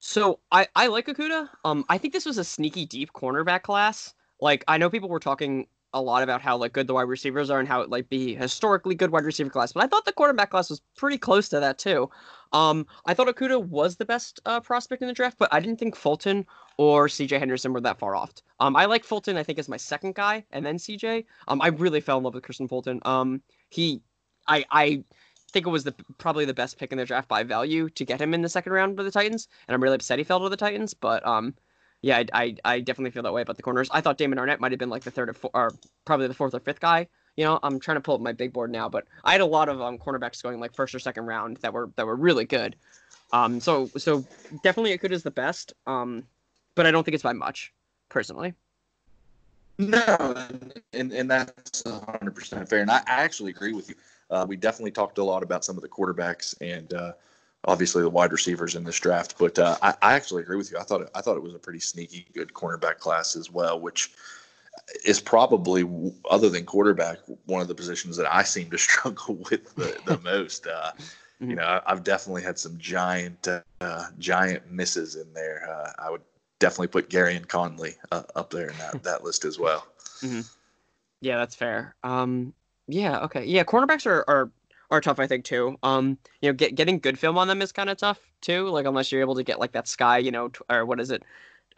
So 0.00 0.38
I, 0.52 0.68
I 0.76 0.88
like 0.88 1.06
Okudah. 1.06 1.48
Um, 1.64 1.82
I 1.88 1.96
think 1.96 2.12
this 2.12 2.26
was 2.26 2.36
a 2.36 2.44
sneaky 2.44 2.84
deep 2.84 3.14
cornerback 3.14 3.62
class. 3.62 4.12
Like 4.38 4.64
I 4.68 4.76
know 4.76 4.90
people 4.90 5.08
were 5.08 5.18
talking 5.18 5.66
a 5.94 6.02
lot 6.02 6.22
about 6.22 6.42
how 6.42 6.58
like 6.58 6.74
good 6.74 6.88
the 6.88 6.92
wide 6.92 7.08
receivers 7.08 7.48
are 7.48 7.58
and 7.58 7.66
how 7.66 7.80
it 7.80 7.88
like 7.88 8.10
be 8.10 8.34
historically 8.34 8.94
good 8.94 9.12
wide 9.12 9.24
receiver 9.24 9.48
class, 9.48 9.72
but 9.72 9.82
I 9.82 9.86
thought 9.86 10.04
the 10.04 10.12
quarterback 10.12 10.50
class 10.50 10.68
was 10.68 10.82
pretty 10.94 11.16
close 11.16 11.48
to 11.48 11.58
that 11.58 11.78
too. 11.78 12.10
Um, 12.52 12.86
I 13.06 13.14
thought 13.14 13.28
Okudah 13.28 13.64
was 13.66 13.96
the 13.96 14.04
best 14.04 14.40
uh, 14.46 14.60
prospect 14.60 15.02
in 15.02 15.08
the 15.08 15.14
draft, 15.14 15.38
but 15.38 15.52
I 15.52 15.60
didn't 15.60 15.78
think 15.78 15.96
Fulton 15.96 16.46
or 16.76 17.08
CJ 17.08 17.38
Henderson 17.38 17.72
were 17.72 17.80
that 17.82 17.98
far 17.98 18.14
off. 18.14 18.32
Um, 18.60 18.76
I 18.76 18.86
like 18.86 19.04
Fulton. 19.04 19.36
I 19.36 19.42
think 19.42 19.58
as 19.58 19.68
my 19.68 19.76
second 19.76 20.14
guy, 20.14 20.44
and 20.50 20.64
then 20.64 20.76
CJ. 20.76 21.24
Um, 21.48 21.60
I 21.60 21.68
really 21.68 22.00
fell 22.00 22.18
in 22.18 22.24
love 22.24 22.34
with 22.34 22.44
Kristian 22.44 22.68
Fulton. 22.68 23.00
Um, 23.04 23.42
he, 23.68 24.02
I, 24.46 24.64
I 24.70 25.04
think 25.52 25.66
it 25.66 25.70
was 25.70 25.84
the 25.84 25.94
probably 26.18 26.44
the 26.44 26.54
best 26.54 26.78
pick 26.78 26.92
in 26.92 26.98
the 26.98 27.04
draft 27.04 27.28
by 27.28 27.42
value 27.42 27.88
to 27.90 28.04
get 28.04 28.20
him 28.20 28.34
in 28.34 28.42
the 28.42 28.48
second 28.48 28.72
round 28.72 28.96
for 28.96 29.02
the 29.02 29.10
Titans, 29.10 29.48
and 29.66 29.74
I'm 29.74 29.82
really 29.82 29.96
upset 29.96 30.18
he 30.18 30.24
fell 30.24 30.40
to 30.40 30.48
the 30.48 30.56
Titans. 30.56 30.94
But 30.94 31.26
um, 31.26 31.54
yeah, 32.02 32.18
I, 32.18 32.26
I, 32.32 32.56
I 32.64 32.80
definitely 32.80 33.10
feel 33.10 33.22
that 33.24 33.32
way 33.32 33.42
about 33.42 33.56
the 33.56 33.62
corners. 33.62 33.88
I 33.90 34.00
thought 34.00 34.18
Damon 34.18 34.38
Arnette 34.38 34.60
might 34.60 34.72
have 34.72 34.78
been 34.78 34.90
like 34.90 35.04
the 35.04 35.10
third 35.10 35.30
or, 35.30 35.34
four, 35.34 35.50
or 35.54 35.72
probably 36.04 36.28
the 36.28 36.34
fourth 36.34 36.54
or 36.54 36.60
fifth 36.60 36.80
guy. 36.80 37.08
You 37.38 37.44
know, 37.44 37.60
I'm 37.62 37.78
trying 37.78 37.98
to 37.98 38.00
pull 38.00 38.16
up 38.16 38.20
my 38.20 38.32
big 38.32 38.52
board 38.52 38.72
now, 38.72 38.88
but 38.88 39.06
I 39.22 39.30
had 39.30 39.40
a 39.40 39.46
lot 39.46 39.68
of 39.68 39.80
um 39.80 39.96
cornerbacks 39.96 40.42
going 40.42 40.58
like 40.58 40.74
first 40.74 40.92
or 40.92 40.98
second 40.98 41.26
round 41.26 41.58
that 41.58 41.72
were 41.72 41.88
that 41.94 42.04
were 42.04 42.16
really 42.16 42.44
good. 42.44 42.74
Um, 43.32 43.60
so 43.60 43.86
so 43.96 44.24
definitely 44.64 44.98
Okudah 44.98 45.12
is 45.12 45.22
the 45.22 45.30
best. 45.30 45.72
Um, 45.86 46.24
but 46.74 46.84
I 46.84 46.90
don't 46.90 47.04
think 47.04 47.14
it's 47.14 47.22
by 47.22 47.34
much, 47.34 47.72
personally. 48.08 48.54
No, 49.78 50.34
and, 50.92 51.12
and 51.12 51.30
that's 51.30 51.84
100% 51.84 52.68
fair. 52.68 52.80
And 52.80 52.90
I, 52.90 52.98
I 53.06 53.22
actually 53.22 53.50
agree 53.50 53.72
with 53.72 53.88
you. 53.88 53.94
Uh, 54.30 54.44
we 54.48 54.56
definitely 54.56 54.90
talked 54.90 55.18
a 55.18 55.24
lot 55.24 55.44
about 55.44 55.64
some 55.64 55.76
of 55.76 55.82
the 55.82 55.88
quarterbacks 55.88 56.56
and 56.60 56.92
uh, 56.92 57.12
obviously 57.66 58.02
the 58.02 58.10
wide 58.10 58.32
receivers 58.32 58.74
in 58.74 58.82
this 58.82 58.98
draft. 58.98 59.36
But 59.38 59.60
uh, 59.60 59.76
I, 59.80 59.94
I 60.02 60.14
actually 60.14 60.42
agree 60.42 60.56
with 60.56 60.72
you. 60.72 60.78
I 60.78 60.82
thought 60.82 61.02
it, 61.02 61.10
I 61.14 61.20
thought 61.20 61.36
it 61.36 61.42
was 61.42 61.54
a 61.54 61.60
pretty 61.60 61.78
sneaky 61.78 62.26
good 62.34 62.52
cornerback 62.52 62.98
class 62.98 63.36
as 63.36 63.52
well, 63.52 63.78
which 63.78 64.10
is 65.04 65.20
probably 65.20 65.84
other 66.30 66.48
than 66.48 66.64
quarterback 66.64 67.18
one 67.46 67.60
of 67.60 67.68
the 67.68 67.74
positions 67.74 68.16
that 68.16 68.32
I 68.32 68.42
seem 68.42 68.70
to 68.70 68.78
struggle 68.88 69.36
with 69.50 69.74
the, 69.74 69.96
the 70.04 70.18
most. 70.24 70.66
Uh, 70.66 70.92
Mhm. 71.40 71.50
You 71.50 71.56
know, 71.56 71.80
I've 71.86 72.02
definitely 72.02 72.42
had 72.42 72.58
some 72.58 72.76
giant 72.78 73.46
uh, 73.80 74.04
giant 74.18 74.72
misses 74.72 75.14
in 75.14 75.32
there. 75.34 75.68
Uh, 75.70 75.92
I 75.96 76.10
would 76.10 76.22
definitely 76.58 76.88
put 76.88 77.10
Gareon 77.10 77.46
Conley 77.46 77.94
uh, 78.10 78.24
up 78.34 78.50
there 78.50 78.68
in 78.68 78.76
that, 78.78 79.02
that 79.04 79.22
list 79.22 79.44
as 79.44 79.58
well. 79.58 79.86
Yeah, 81.20 81.36
that's 81.36 81.54
fair. 81.54 81.94
Um, 82.02 82.52
yeah, 82.88 83.20
okay, 83.20 83.44
yeah, 83.44 83.64
cornerbacks 83.64 84.06
are 84.06 84.24
are, 84.28 84.50
are 84.90 85.00
tough, 85.00 85.20
I 85.20 85.26
think 85.26 85.44
too. 85.44 85.76
Um, 85.82 86.18
you 86.40 86.48
know, 86.48 86.54
get, 86.54 86.74
getting 86.74 86.98
good 86.98 87.18
film 87.18 87.38
on 87.38 87.46
them 87.46 87.62
is 87.62 87.70
kind 87.70 87.90
of 87.90 87.98
tough 87.98 88.18
too. 88.40 88.68
Like 88.68 88.86
unless 88.86 89.12
you're 89.12 89.20
able 89.20 89.36
to 89.36 89.44
get 89.44 89.60
like 89.60 89.72
that 89.72 89.86
sky, 89.86 90.18
you 90.18 90.30
know, 90.32 90.48
t- 90.48 90.60
or 90.70 90.84
what 90.86 90.98
is 90.98 91.10
it, 91.10 91.22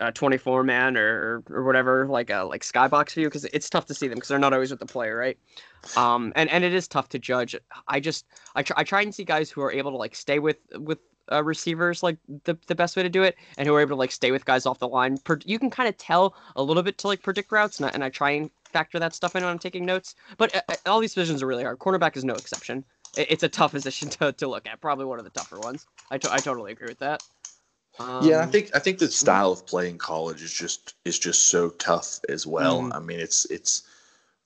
uh, 0.00 0.10
24 0.12 0.64
man 0.64 0.96
or, 0.96 1.42
or 1.48 1.58
or 1.58 1.64
whatever, 1.64 2.06
like 2.06 2.30
a 2.30 2.42
like 2.44 2.62
skybox 2.62 3.12
view, 3.14 3.26
because 3.26 3.44
it's 3.46 3.68
tough 3.70 3.86
to 3.86 3.94
see 3.94 4.08
them 4.08 4.16
because 4.16 4.28
they're 4.28 4.38
not 4.38 4.52
always 4.52 4.70
with 4.70 4.80
the 4.80 4.86
player, 4.86 5.16
right? 5.16 5.38
Um, 5.96 6.32
and 6.36 6.48
and 6.50 6.64
it 6.64 6.72
is 6.72 6.88
tough 6.88 7.08
to 7.10 7.18
judge. 7.18 7.54
I 7.88 8.00
just 8.00 8.26
I 8.54 8.62
try 8.62 8.76
I 8.80 8.84
try 8.84 9.02
and 9.02 9.14
see 9.14 9.24
guys 9.24 9.50
who 9.50 9.60
are 9.62 9.72
able 9.72 9.90
to 9.90 9.96
like 9.96 10.14
stay 10.14 10.38
with 10.38 10.56
with 10.76 10.98
uh, 11.30 11.44
receivers 11.44 12.02
like 12.02 12.16
the 12.44 12.56
the 12.66 12.74
best 12.74 12.96
way 12.96 13.02
to 13.02 13.08
do 13.08 13.22
it, 13.22 13.36
and 13.58 13.66
who 13.68 13.74
are 13.74 13.80
able 13.80 13.90
to 13.90 13.96
like 13.96 14.12
stay 14.12 14.30
with 14.30 14.44
guys 14.44 14.66
off 14.66 14.78
the 14.78 14.88
line. 14.88 15.18
Per- 15.18 15.38
you 15.44 15.58
can 15.58 15.70
kind 15.70 15.88
of 15.88 15.96
tell 15.96 16.34
a 16.56 16.62
little 16.62 16.82
bit 16.82 16.98
to 16.98 17.06
like 17.06 17.22
predict 17.22 17.52
routes, 17.52 17.78
and 17.78 17.86
I, 17.86 17.90
and 17.90 18.02
I 18.04 18.08
try 18.08 18.30
and 18.30 18.50
factor 18.64 18.98
that 18.98 19.14
stuff 19.14 19.36
in 19.36 19.42
when 19.42 19.50
I'm 19.50 19.58
taking 19.58 19.84
notes. 19.84 20.14
But 20.38 20.54
uh, 20.54 20.60
uh, 20.68 20.76
all 20.86 21.00
these 21.00 21.14
positions 21.14 21.42
are 21.42 21.46
really 21.46 21.64
hard. 21.64 21.78
Cornerback 21.78 22.16
is 22.16 22.24
no 22.24 22.34
exception. 22.34 22.84
It, 23.16 23.26
it's 23.30 23.42
a 23.42 23.48
tough 23.48 23.72
position 23.78 24.08
to, 24.10 24.32
to 24.32 24.48
look 24.48 24.66
at. 24.66 24.80
Probably 24.80 25.04
one 25.04 25.18
of 25.18 25.24
the 25.24 25.30
tougher 25.30 25.58
ones. 25.60 25.86
I, 26.10 26.18
to- 26.18 26.32
I 26.32 26.38
totally 26.38 26.72
agree 26.72 26.88
with 26.88 26.98
that. 27.00 27.22
Um, 27.98 28.06
yeah, 28.18 28.40
I 28.42 28.46
think 28.46 28.70
I 28.74 28.78
think 28.78 28.98
the 28.98 29.08
style 29.10 29.52
of 29.52 29.66
play 29.66 29.88
in 29.88 29.98
college 29.98 30.42
is 30.42 30.52
just 30.52 30.94
is 31.04 31.18
just 31.18 31.46
so 31.46 31.70
tough 31.70 32.20
as 32.28 32.46
well. 32.46 32.88
Mhm. 32.88 32.92
I 32.92 33.00
mean, 33.00 33.20
it's 33.20 33.44
it's 33.46 33.82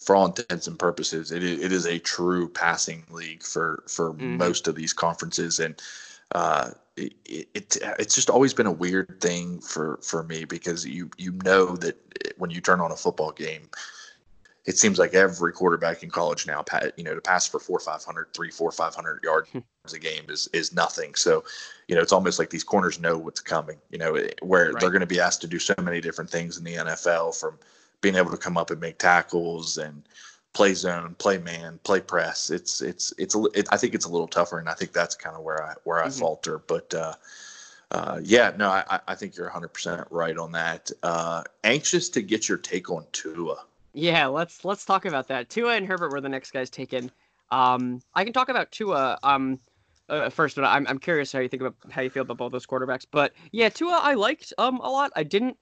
for 0.01 0.17
all 0.17 0.27
intents 0.27 0.67
and 0.67 0.79
purposes, 0.79 1.33
it 1.33 1.43
is, 1.43 1.61
it 1.63 1.73
is 1.73 1.87
a 1.87 1.99
true 1.99 2.49
passing 2.49 3.05
league 3.11 3.43
for 3.43 3.85
for 3.89 4.15
Mhm. 4.19 4.37
most 4.39 4.69
of 4.69 4.75
these 4.75 4.93
conferences, 4.93 5.61
and 5.61 5.81
uh, 6.35 6.73
it, 6.97 7.15
it 7.27 7.79
it's 7.99 8.15
just 8.15 8.31
always 8.31 8.55
been 8.55 8.67
a 8.67 8.73
weird 8.73 9.21
thing 9.21 9.61
for 9.61 9.99
for 10.03 10.23
me 10.25 10.45
because 10.45 10.87
you 10.87 11.11
you 11.19 11.33
know 11.45 11.77
that 11.77 11.97
when 12.39 12.51
you 12.51 12.61
turn 12.61 12.81
on 12.81 12.93
a 12.93 12.97
football 12.97 13.33
game. 13.33 13.69
It 14.67 14.79
seems 14.79 14.99
like 14.99 15.13
every 15.15 15.53
quarterback 15.53 16.03
in 16.03 16.11
college 16.11 16.47
now, 16.47 16.65
you 16.97 17.05
know, 17.05 17.15
to 17.15 17.21
pass 17.21 17.47
for 17.47 17.61
four, 17.61 17.79
500, 17.79 18.33
three, 18.33 18.51
four, 18.51 18.73
500 18.73 19.23
yards 19.23 19.51
a 19.93 19.99
game 19.99 20.25
is 20.31 20.49
is 20.55 20.73
nothing. 20.73 21.15
So, 21.15 21.45
you 21.89 21.95
know, 21.95 22.01
it's 22.01 22.13
almost 22.13 22.39
like 22.39 22.49
these 22.49 22.65
corners 22.65 22.99
know 22.99 23.19
what's 23.19 23.41
coming. 23.41 23.77
You 23.91 23.99
know, 23.99 24.13
where 24.41 24.73
Right. 24.73 24.81
they're 24.81 24.91
going 24.91 25.01
to 25.01 25.07
be 25.07 25.21
asked 25.21 25.43
to 25.43 25.47
do 25.47 25.59
so 25.59 25.75
many 25.83 26.01
different 26.01 26.31
things 26.31 26.57
in 26.57 26.65
the 26.65 26.75
NFL, 26.77 27.39
from 27.39 27.59
being 28.01 28.15
able 28.17 28.31
to 28.31 28.39
come 28.39 28.57
up 28.57 28.71
and 28.71 28.81
make 28.81 28.99
tackles 28.99 29.77
and 29.77 30.03
play 30.55 30.73
zone, 30.73 31.15
play 31.19 31.37
man, 31.37 31.79
play 31.85 32.01
press. 32.01 32.49
It's 32.49 32.81
it's 32.81 33.13
it's 33.19 33.35
it, 33.55 33.69
I 33.71 33.77
think 33.77 33.95
it's 33.95 34.07
a 34.07 34.11
little 34.11 34.29
tougher, 34.29 34.59
and 34.59 34.69
I 34.71 34.75
think 34.75 34.93
that's 34.93 35.15
kind 35.15 35.37
of 35.37 35.43
where 35.43 35.63
I 35.63 35.75
where 35.85 36.03
I 36.03 36.07
Mhm. 36.09 36.19
falter. 36.19 36.59
But 36.59 36.95
uh, 36.95 37.15
uh, 37.91 38.21
yeah, 38.25 38.55
no, 38.57 38.71
I, 38.71 39.01
I- 39.07 39.15
think 39.15 39.37
you're 39.37 39.47
100 39.47 39.69
percent 39.69 40.09
right 40.11 40.39
on 40.39 40.53
that. 40.53 40.91
Uh, 41.03 41.43
anxious 41.63 42.09
to 42.11 42.23
get 42.23 42.49
your 42.49 42.57
take 42.57 42.91
on 42.91 43.05
Tua. 43.13 43.67
Yeah, 43.95 44.27
let's 44.27 44.65
let's 44.65 44.85
talk 44.85 45.05
about 45.05 45.29
that. 45.29 45.49
Tua 45.49 45.77
and 45.77 45.87
Herbert 45.87 46.11
were 46.11 46.21
the 46.21 46.29
next 46.29 46.51
guys 46.51 46.69
taken. 46.69 47.11
Um, 47.51 48.01
I 48.15 48.25
can 48.25 48.33
talk 48.33 48.49
about 48.49 48.73
Tua 48.73 49.19
um 49.23 49.61
uh, 50.09 50.29
first, 50.31 50.57
but 50.57 50.65
I'm 50.65 50.87
I'm 50.89 50.99
curious 50.99 51.33
how 51.33 51.39
you 51.39 51.49
think 51.49 51.63
about 51.63 51.77
how 51.91 52.03
you 52.03 52.11
feel 52.11 52.23
about 52.23 52.39
both 52.39 52.53
those 52.53 52.67
quarterbacks. 52.67 53.07
But 53.11 53.33
yeah, 53.53 53.69
Tua 53.69 54.01
I 54.03 54.15
liked 54.15 54.53
um 54.59 54.81
a 54.81 54.91
lot. 54.91 55.13
I 55.15 55.23
didn't 55.23 55.57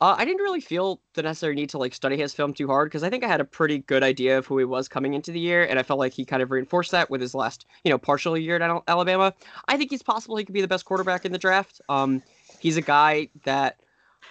uh, 0.00 0.14
I 0.16 0.24
didn't 0.24 0.42
really 0.42 0.60
feel 0.60 1.00
the 1.14 1.22
necessary 1.22 1.54
need 1.54 1.70
to 1.70 1.78
like 1.78 1.94
study 1.94 2.16
his 2.16 2.34
film 2.34 2.52
too 2.52 2.66
hard 2.66 2.88
because 2.88 3.02
I 3.02 3.10
think 3.10 3.24
I 3.24 3.28
had 3.28 3.40
a 3.40 3.44
pretty 3.44 3.78
good 3.78 4.02
idea 4.02 4.38
of 4.38 4.46
who 4.46 4.58
he 4.58 4.64
was 4.64 4.88
coming 4.88 5.14
into 5.14 5.30
the 5.30 5.40
year, 5.40 5.64
and 5.64 5.78
I 5.78 5.84
felt 5.84 6.00
like 6.00 6.12
he 6.12 6.24
kind 6.24 6.42
of 6.42 6.50
reinforced 6.50 6.90
that 6.92 7.10
with 7.10 7.20
his 7.20 7.34
last 7.34 7.66
you 7.84 7.90
know 7.90 7.98
partial 7.98 8.36
year 8.36 8.56
at 8.56 8.82
Alabama. 8.88 9.34
I 9.68 9.76
think 9.76 9.90
he's 9.90 10.02
possible 10.02 10.36
he 10.36 10.44
could 10.44 10.54
be 10.54 10.60
the 10.60 10.68
best 10.68 10.84
quarterback 10.84 11.24
in 11.24 11.32
the 11.32 11.38
draft. 11.38 11.80
Um, 11.88 12.22
he's 12.58 12.76
a 12.76 12.82
guy 12.82 13.28
that 13.44 13.80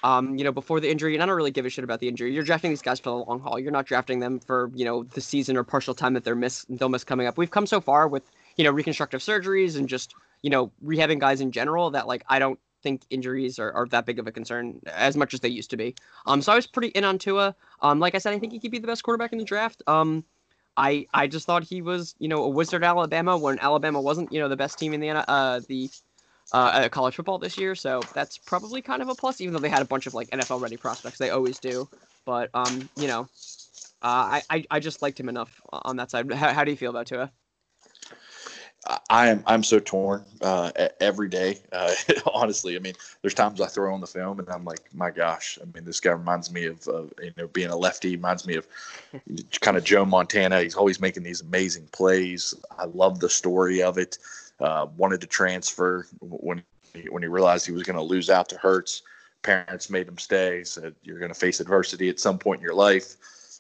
um, 0.03 0.37
you 0.37 0.43
know, 0.43 0.51
before 0.51 0.79
the 0.79 0.89
injury, 0.89 1.13
and 1.13 1.23
I 1.23 1.25
don't 1.25 1.35
really 1.35 1.51
give 1.51 1.65
a 1.65 1.69
shit 1.69 1.83
about 1.83 1.99
the 1.99 2.07
injury. 2.07 2.33
You're 2.33 2.43
drafting 2.43 2.71
these 2.71 2.81
guys 2.81 2.99
for 2.99 3.09
the 3.09 3.15
long 3.15 3.39
haul. 3.39 3.59
You're 3.59 3.71
not 3.71 3.85
drafting 3.85 4.19
them 4.19 4.39
for, 4.39 4.71
you 4.73 4.85
know, 4.85 5.03
the 5.03 5.21
season 5.21 5.57
or 5.57 5.63
partial 5.63 5.93
time 5.93 6.13
that 6.13 6.23
they're 6.23 6.35
miss 6.35 6.65
they'll 6.69 6.89
miss 6.89 7.03
coming 7.03 7.27
up. 7.27 7.37
We've 7.37 7.51
come 7.51 7.67
so 7.67 7.81
far 7.81 8.07
with, 8.07 8.23
you 8.55 8.63
know, 8.63 8.71
reconstructive 8.71 9.21
surgeries 9.21 9.77
and 9.77 9.87
just, 9.89 10.13
you 10.41 10.49
know, 10.49 10.71
rehabbing 10.85 11.19
guys 11.19 11.41
in 11.41 11.51
general 11.51 11.89
that 11.91 12.07
like 12.07 12.23
I 12.29 12.39
don't 12.39 12.59
think 12.83 13.01
injuries 13.09 13.59
are, 13.59 13.71
are 13.73 13.87
that 13.87 14.05
big 14.05 14.19
of 14.19 14.27
a 14.27 14.31
concern 14.31 14.79
as 14.85 15.17
much 15.17 15.33
as 15.33 15.39
they 15.39 15.49
used 15.49 15.69
to 15.71 15.77
be. 15.77 15.95
Um, 16.25 16.41
so 16.41 16.51
I 16.53 16.55
was 16.55 16.67
pretty 16.67 16.89
in 16.89 17.03
on 17.03 17.17
Tua. 17.17 17.55
Um, 17.81 17.99
like 17.99 18.15
I 18.15 18.19
said, 18.19 18.33
I 18.33 18.39
think 18.39 18.53
he 18.53 18.59
could 18.59 18.71
be 18.71 18.79
the 18.79 18.87
best 18.87 19.03
quarterback 19.03 19.31
in 19.31 19.39
the 19.39 19.45
draft. 19.45 19.81
Um, 19.87 20.23
I 20.77 21.07
I 21.13 21.27
just 21.27 21.47
thought 21.47 21.63
he 21.63 21.81
was, 21.81 22.15
you 22.19 22.27
know, 22.27 22.43
a 22.43 22.49
wizard 22.49 22.83
Alabama 22.83 23.37
when 23.37 23.59
Alabama 23.59 23.99
wasn't, 23.99 24.31
you 24.31 24.39
know, 24.39 24.47
the 24.47 24.55
best 24.55 24.77
team 24.77 24.93
in 24.93 24.99
the 24.99 25.09
uh 25.09 25.61
the 25.67 25.89
uh, 26.53 26.71
at 26.73 26.91
college 26.91 27.15
football 27.15 27.37
this 27.37 27.57
year, 27.57 27.75
so 27.75 28.01
that's 28.13 28.37
probably 28.37 28.81
kind 28.81 29.01
of 29.01 29.09
a 29.09 29.15
plus. 29.15 29.41
Even 29.41 29.53
though 29.53 29.59
they 29.59 29.69
had 29.69 29.81
a 29.81 29.85
bunch 29.85 30.07
of 30.07 30.13
like 30.13 30.29
NFL 30.29 30.61
ready 30.61 30.77
prospects, 30.77 31.17
they 31.17 31.29
always 31.29 31.59
do. 31.59 31.87
But 32.25 32.49
um, 32.53 32.89
you 32.95 33.07
know, 33.07 33.21
uh, 34.01 34.39
I, 34.39 34.41
I 34.49 34.65
I 34.71 34.79
just 34.79 35.01
liked 35.01 35.19
him 35.19 35.29
enough 35.29 35.61
on 35.71 35.97
that 35.97 36.11
side. 36.11 36.31
How, 36.31 36.53
how 36.53 36.63
do 36.63 36.71
you 36.71 36.77
feel 36.77 36.91
about 36.91 37.07
Tua? 37.07 37.31
I 39.09 39.29
am 39.29 39.43
I'm 39.45 39.63
so 39.63 39.79
torn 39.79 40.23
uh, 40.41 40.71
every 41.01 41.27
day. 41.27 41.59
Uh, 41.71 41.93
honestly, 42.33 42.75
I 42.75 42.79
mean, 42.79 42.93
there's 43.21 43.33
times 43.33 43.59
I 43.59 43.67
throw 43.67 43.93
on 43.93 44.01
the 44.01 44.07
film 44.07 44.39
and 44.39 44.49
I'm 44.49 44.63
like, 44.63 44.93
my 44.93 45.11
gosh. 45.11 45.57
I 45.61 45.65
mean, 45.73 45.83
this 45.83 45.99
guy 45.99 46.11
reminds 46.11 46.51
me 46.51 46.65
of 46.65 46.87
uh, 46.87 47.03
you 47.21 47.33
know 47.37 47.47
being 47.47 47.69
a 47.69 47.75
lefty. 47.75 48.15
Reminds 48.15 48.47
me 48.47 48.55
of 48.55 48.67
kind 49.61 49.77
of 49.77 49.83
Joe 49.83 50.05
Montana. 50.05 50.61
He's 50.61 50.75
always 50.75 51.01
making 51.01 51.23
these 51.23 51.41
amazing 51.41 51.87
plays. 51.91 52.53
I 52.77 52.85
love 52.85 53.19
the 53.19 53.29
story 53.29 53.81
of 53.81 53.97
it. 53.97 54.17
Uh, 54.59 54.87
wanted 54.97 55.21
to 55.21 55.27
transfer 55.27 56.07
when 56.19 56.63
he, 56.93 57.09
when 57.09 57.21
he 57.21 57.27
realized 57.27 57.65
he 57.65 57.71
was 57.71 57.83
going 57.83 57.95
to 57.95 58.01
lose 58.01 58.29
out 58.29 58.49
to 58.49 58.57
Hurts. 58.57 59.03
Parents 59.43 59.89
made 59.89 60.07
him 60.07 60.17
stay. 60.17 60.63
Said 60.63 60.95
you're 61.03 61.19
going 61.19 61.31
to 61.33 61.39
face 61.39 61.59
adversity 61.59 62.09
at 62.09 62.19
some 62.19 62.39
point 62.39 62.59
in 62.59 62.63
your 62.63 62.73
life 62.73 63.15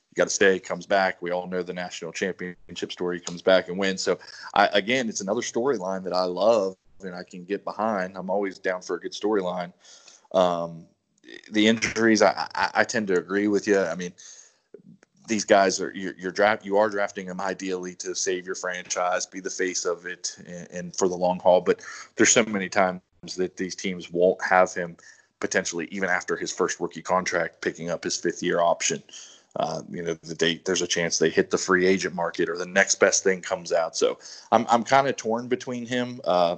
You 0.09 0.15
got 0.15 0.25
to 0.25 0.33
stay. 0.33 0.59
Comes 0.59 0.85
back. 0.85 1.21
We 1.21 1.31
all 1.31 1.47
know 1.47 1.61
the 1.61 1.73
national 1.73 2.13
championship 2.13 2.91
story. 2.91 3.19
Comes 3.19 3.41
back 3.41 3.67
and 3.69 3.77
wins. 3.77 4.01
So, 4.01 4.17
I, 4.55 4.67
again, 4.73 5.07
it's 5.07 5.21
another 5.21 5.41
storyline 5.41 6.03
that 6.03 6.13
I 6.13 6.23
love 6.23 6.75
and 7.03 7.15
I 7.15 7.23
can 7.23 7.43
get 7.43 7.63
behind. 7.63 8.17
I'm 8.17 8.29
always 8.29 8.57
down 8.57 8.81
for 8.81 8.95
a 8.95 8.99
good 8.99 9.13
storyline. 9.13 9.71
Um, 10.33 10.85
the 11.51 11.67
injuries, 11.67 12.21
I, 12.21 12.49
I, 12.55 12.71
I, 12.75 12.83
tend 12.83 13.07
to 13.07 13.17
agree 13.17 13.47
with 13.47 13.67
you. 13.67 13.79
I 13.79 13.95
mean, 13.95 14.13
these 15.27 15.45
guys 15.45 15.79
are 15.79 15.91
you're, 15.93 16.15
you're, 16.17 16.31
draft 16.31 16.65
you 16.65 16.77
are 16.77 16.89
drafting 16.89 17.27
them 17.27 17.39
ideally 17.39 17.93
to 17.95 18.15
save 18.15 18.45
your 18.45 18.55
franchise, 18.55 19.25
be 19.25 19.39
the 19.39 19.49
face 19.49 19.85
of 19.85 20.05
it, 20.05 20.35
and, 20.47 20.67
and 20.71 20.95
for 20.95 21.07
the 21.07 21.15
long 21.15 21.39
haul. 21.39 21.61
But 21.61 21.81
there's 22.15 22.31
so 22.31 22.43
many 22.45 22.69
times 22.69 23.01
that 23.35 23.57
these 23.57 23.75
teams 23.75 24.11
won't 24.11 24.41
have 24.43 24.73
him 24.73 24.97
potentially 25.39 25.87
even 25.91 26.09
after 26.09 26.35
his 26.35 26.51
first 26.51 26.79
rookie 26.79 27.01
contract 27.01 27.61
picking 27.61 27.89
up 27.91 28.03
his 28.03 28.17
fifth 28.17 28.41
year 28.41 28.59
option 28.59 29.03
uh, 29.57 29.81
you 29.89 30.03
know, 30.03 30.13
the 30.23 30.35
date 30.35 30.65
there's 30.65 30.81
a 30.81 30.87
chance 30.87 31.17
they 31.17 31.29
hit 31.29 31.49
the 31.49 31.57
free 31.57 31.85
agent 31.85 32.13
market 32.13 32.47
or 32.47 32.57
the 32.57 32.65
next 32.65 32.95
best 32.99 33.23
thing 33.23 33.41
comes 33.41 33.71
out. 33.71 33.97
So 33.97 34.19
I'm 34.51 34.65
I'm 34.69 34.83
kind 34.83 35.07
of 35.07 35.15
torn 35.15 35.47
between 35.47 35.85
him. 35.85 36.21
Uh, 36.23 36.57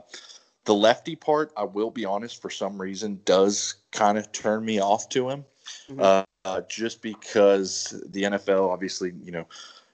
the 0.66 0.76
lefty 0.76 1.16
part, 1.16 1.52
I 1.56 1.64
will 1.64 1.90
be 1.90 2.06
honest, 2.06 2.42
for 2.42 2.50
some 2.50 2.80
reason 2.80 3.22
does 3.26 3.76
kind 3.92 4.18
of 4.18 4.32
turn 4.32 4.66
me 4.66 4.80
off 4.80 5.08
to 5.10 5.30
him, 5.30 5.46
mm-hmm. 5.90 6.02
uh, 6.02 6.24
uh, 6.50 6.62
just 6.68 7.02
because 7.02 8.02
the 8.08 8.24
NFL, 8.24 8.70
obviously, 8.70 9.14
you 9.24 9.32
know. 9.32 9.46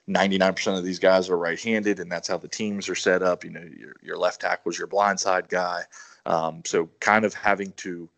99% 0.08 0.78
of 0.78 0.84
these 0.84 1.00
guys 1.00 1.28
are 1.28 1.36
right-handed, 1.36 1.98
and 1.98 2.08
that's 2.08 2.28
how 2.28 2.36
the 2.36 2.46
teams 2.46 2.88
are 2.88 2.94
set 2.94 3.24
up. 3.24 3.42
You 3.42 3.50
know, 3.50 3.68
your, 3.76 3.96
your 4.00 4.16
left 4.16 4.40
tackle 4.40 4.62
was 4.66 4.78
your 4.78 4.86
blindside 4.86 5.48
guy, 5.48 5.82
um, 6.26 6.62
so 6.64 6.88
kind 7.00 7.24
of 7.24 7.34
having 7.34 7.72
to 7.78 8.08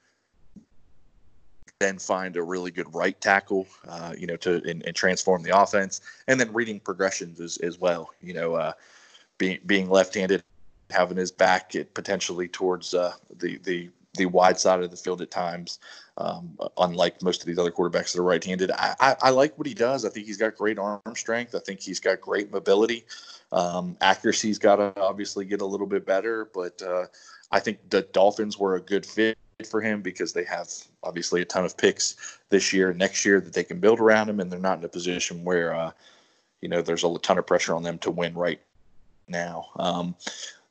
then 1.80 1.98
find 1.98 2.36
a 2.36 2.42
really 2.42 2.70
good 2.70 2.92
right 2.94 3.18
tackle, 3.20 3.66
uh, 3.88 4.14
you 4.18 4.26
know, 4.26 4.36
to 4.36 4.56
and, 4.68 4.82
and, 4.84 4.94
transform 4.94 5.42
the 5.42 5.58
offense, 5.58 6.02
and 6.26 6.38
then 6.38 6.52
reading 6.52 6.78
progressions 6.80 7.40
as, 7.40 7.56
as 7.58 7.78
well. 7.78 8.10
You 8.20 8.34
know, 8.34 8.54
uh, 8.54 8.72
being 9.38 9.60
being 9.64 9.88
left-handed, 9.88 10.42
having 10.90 11.16
his 11.16 11.32
back 11.32 11.72
potentially 11.94 12.48
towards 12.48 12.94
uh, 12.94 13.14
the 13.38 13.58
the 13.58 13.88
the 14.14 14.26
wide 14.26 14.58
side 14.58 14.82
of 14.82 14.90
the 14.90 14.96
field 14.96 15.22
at 15.22 15.30
times. 15.30 15.78
Um, 16.16 16.58
unlike 16.78 17.22
most 17.22 17.42
of 17.42 17.46
these 17.46 17.58
other 17.58 17.70
quarterbacks 17.70 18.12
that 18.12 18.20
are 18.20 18.24
right-handed, 18.24 18.72
I, 18.72 18.94
I, 18.98 19.16
I, 19.22 19.30
like 19.30 19.56
what 19.56 19.68
he 19.68 19.74
does. 19.74 20.04
I 20.04 20.08
think 20.08 20.26
he's 20.26 20.36
got 20.36 20.56
great 20.56 20.76
arm 20.76 21.00
strength. 21.14 21.54
I 21.54 21.60
think 21.60 21.80
he's 21.80 22.00
got 22.00 22.20
great 22.20 22.50
mobility. 22.50 23.04
Um, 23.52 23.96
accuracy's 24.00 24.58
got 24.58 24.76
to 24.76 25.00
obviously 25.00 25.44
get 25.44 25.60
a 25.60 25.66
little 25.66 25.86
bit 25.86 26.04
better, 26.04 26.50
but 26.52 26.82
uh, 26.82 27.04
I 27.52 27.60
think 27.60 27.78
the 27.90 28.02
Dolphins 28.02 28.58
were 28.58 28.74
a 28.74 28.80
good 28.80 29.06
fit 29.06 29.38
for 29.70 29.80
him 29.80 30.02
because 30.02 30.32
they 30.32 30.44
have 30.44 30.68
obviously 31.02 31.40
a 31.40 31.44
ton 31.44 31.64
of 31.64 31.76
picks 31.76 32.38
this 32.50 32.72
year 32.72 32.90
and 32.90 32.98
next 32.98 33.24
year 33.24 33.40
that 33.40 33.52
they 33.52 33.64
can 33.64 33.80
build 33.80 34.00
around 34.00 34.28
him, 34.28 34.40
and 34.40 34.50
they're 34.50 34.58
not 34.58 34.78
in 34.78 34.84
a 34.84 34.88
position 34.88 35.44
where 35.44 35.74
uh, 35.74 35.92
you 36.60 36.68
know 36.68 36.82
there's 36.82 37.04
a 37.04 37.18
ton 37.18 37.38
of 37.38 37.46
pressure 37.46 37.74
on 37.74 37.82
them 37.82 37.98
to 37.98 38.10
win 38.10 38.34
right 38.34 38.60
now. 39.28 39.66
Um, 39.76 40.14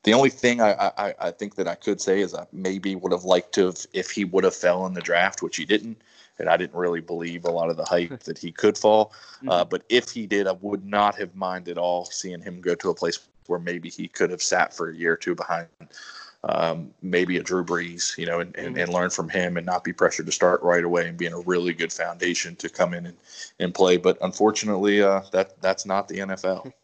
the 0.03 0.13
only 0.13 0.29
thing 0.29 0.61
I, 0.61 0.91
I, 0.97 1.13
I, 1.19 1.31
think 1.31 1.55
that 1.55 1.67
I 1.67 1.75
could 1.75 1.99
say 1.99 2.21
is 2.21 2.33
I 2.33 2.45
maybe 2.53 2.95
would 2.95 3.11
have 3.11 3.25
liked 3.25 3.53
to 3.55 3.65
have 3.65 3.85
if 3.93 4.11
he 4.11 4.23
would 4.25 4.43
have 4.43 4.55
fell 4.55 4.85
in 4.85 4.93
the 4.93 5.01
draft, 5.01 5.41
which 5.41 5.57
he 5.57 5.65
didn't, 5.65 6.01
and 6.39 6.47
I 6.49 6.57
didn't 6.57 6.77
really 6.77 7.01
believe 7.01 7.45
a 7.45 7.51
lot 7.51 7.69
of 7.69 7.77
the 7.77 7.85
hype 7.85 8.19
that 8.23 8.37
he 8.37 8.51
could 8.51 8.77
fall. 8.77 9.13
Mm-hmm. 9.37 9.49
Uh, 9.49 9.65
but 9.65 9.83
if 9.89 10.09
he 10.09 10.27
did, 10.27 10.47
I 10.47 10.53
would 10.53 10.85
not 10.85 11.15
have 11.15 11.35
minded 11.35 11.71
at 11.71 11.77
all 11.77 12.05
seeing 12.05 12.41
him 12.41 12.61
go 12.61 12.75
to 12.75 12.89
a 12.89 12.95
place 12.95 13.19
where 13.47 13.59
maybe 13.59 13.89
he 13.89 14.07
could 14.07 14.29
have 14.29 14.41
sat 14.41 14.73
for 14.73 14.89
a 14.89 14.95
year 14.95 15.13
or 15.13 15.17
two 15.17 15.35
behind 15.35 15.67
um, 16.43 16.93
maybe 17.01 17.37
a 17.37 17.43
Drew 17.43 17.63
Brees, 17.63 18.17
you 18.17 18.25
know, 18.25 18.39
and, 18.39 18.55
and, 18.55 18.77
and, 18.77 18.93
learn 18.93 19.09
from 19.09 19.27
him 19.27 19.57
and 19.57 19.65
not 19.65 19.83
be 19.83 19.91
pressured 19.91 20.27
to 20.27 20.31
start 20.31 20.61
right 20.61 20.83
away 20.83 21.07
and 21.07 21.17
be 21.17 21.25
in 21.25 21.33
a 21.33 21.39
really 21.39 21.73
good 21.73 21.91
foundation 21.91 22.55
to 22.57 22.69
come 22.69 22.93
in 22.93 23.07
and, 23.07 23.17
and 23.59 23.73
play. 23.73 23.97
But 23.97 24.17
unfortunately, 24.21 25.01
uh, 25.01 25.21
that 25.31 25.59
that's 25.61 25.85
not 25.85 26.07
the 26.07 26.19
NFL. 26.19 26.71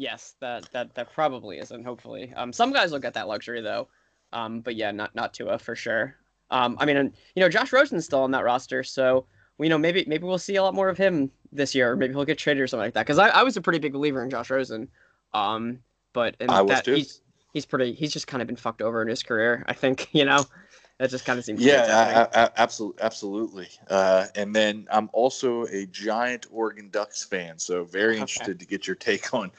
yes, 0.00 0.34
that 0.40 0.70
that 0.72 0.94
that 0.94 1.12
probably 1.12 1.58
isn't. 1.58 1.84
Hopefully, 1.84 2.32
um, 2.34 2.52
some 2.52 2.72
guys 2.72 2.90
will 2.90 2.98
get 2.98 3.14
that 3.14 3.28
luxury 3.28 3.60
though. 3.60 3.88
Um, 4.32 4.60
but 4.60 4.74
yeah, 4.74 4.90
not 4.90 5.14
not 5.14 5.34
Tua 5.34 5.58
for 5.58 5.76
sure. 5.76 6.16
Um, 6.50 6.76
I 6.80 6.86
mean, 6.86 7.12
you 7.36 7.40
know, 7.40 7.48
Josh 7.48 7.72
Rosen's 7.72 8.06
still 8.06 8.22
on 8.22 8.30
that 8.32 8.44
roster, 8.44 8.82
so 8.82 9.26
you 9.58 9.68
know 9.68 9.78
maybe 9.78 10.04
maybe 10.08 10.24
we'll 10.24 10.38
see 10.38 10.56
a 10.56 10.62
lot 10.62 10.74
more 10.74 10.88
of 10.88 10.96
him 10.96 11.30
this 11.52 11.74
year, 11.74 11.92
or 11.92 11.96
maybe 11.96 12.14
he'll 12.14 12.24
get 12.24 12.38
traded 12.38 12.62
or 12.62 12.66
something 12.66 12.86
like 12.86 12.94
that. 12.94 13.06
Because 13.06 13.18
I, 13.18 13.28
I 13.28 13.42
was 13.42 13.56
a 13.56 13.60
pretty 13.60 13.78
big 13.78 13.92
believer 13.92 14.22
in 14.22 14.30
Josh 14.30 14.50
Rosen. 14.50 14.88
Um, 15.34 15.80
but 16.12 16.36
and 16.40 16.50
I 16.50 16.62
was 16.62 16.80
too. 16.82 16.94
He's, 16.94 17.20
he's 17.52 17.66
pretty. 17.66 17.92
He's 17.92 18.12
just 18.12 18.26
kind 18.26 18.40
of 18.40 18.46
been 18.46 18.56
fucked 18.56 18.82
over 18.82 19.02
in 19.02 19.08
his 19.08 19.22
career. 19.22 19.64
I 19.68 19.74
think 19.74 20.08
you 20.12 20.24
know. 20.24 20.44
That 21.00 21.08
just 21.08 21.24
kind 21.24 21.38
of 21.38 21.46
seems. 21.46 21.62
Yeah, 21.62 22.26
absolutely, 22.58 23.02
absolutely. 23.02 23.68
Uh, 23.88 24.26
and 24.34 24.54
then 24.54 24.86
I'm 24.92 25.08
also 25.14 25.64
a 25.64 25.86
giant 25.86 26.46
Oregon 26.52 26.90
Ducks 26.90 27.24
fan, 27.24 27.58
so 27.58 27.84
very 27.84 28.12
okay. 28.12 28.20
interested 28.20 28.60
to 28.60 28.66
get 28.66 28.86
your 28.86 28.96
take 28.96 29.32
on 29.32 29.50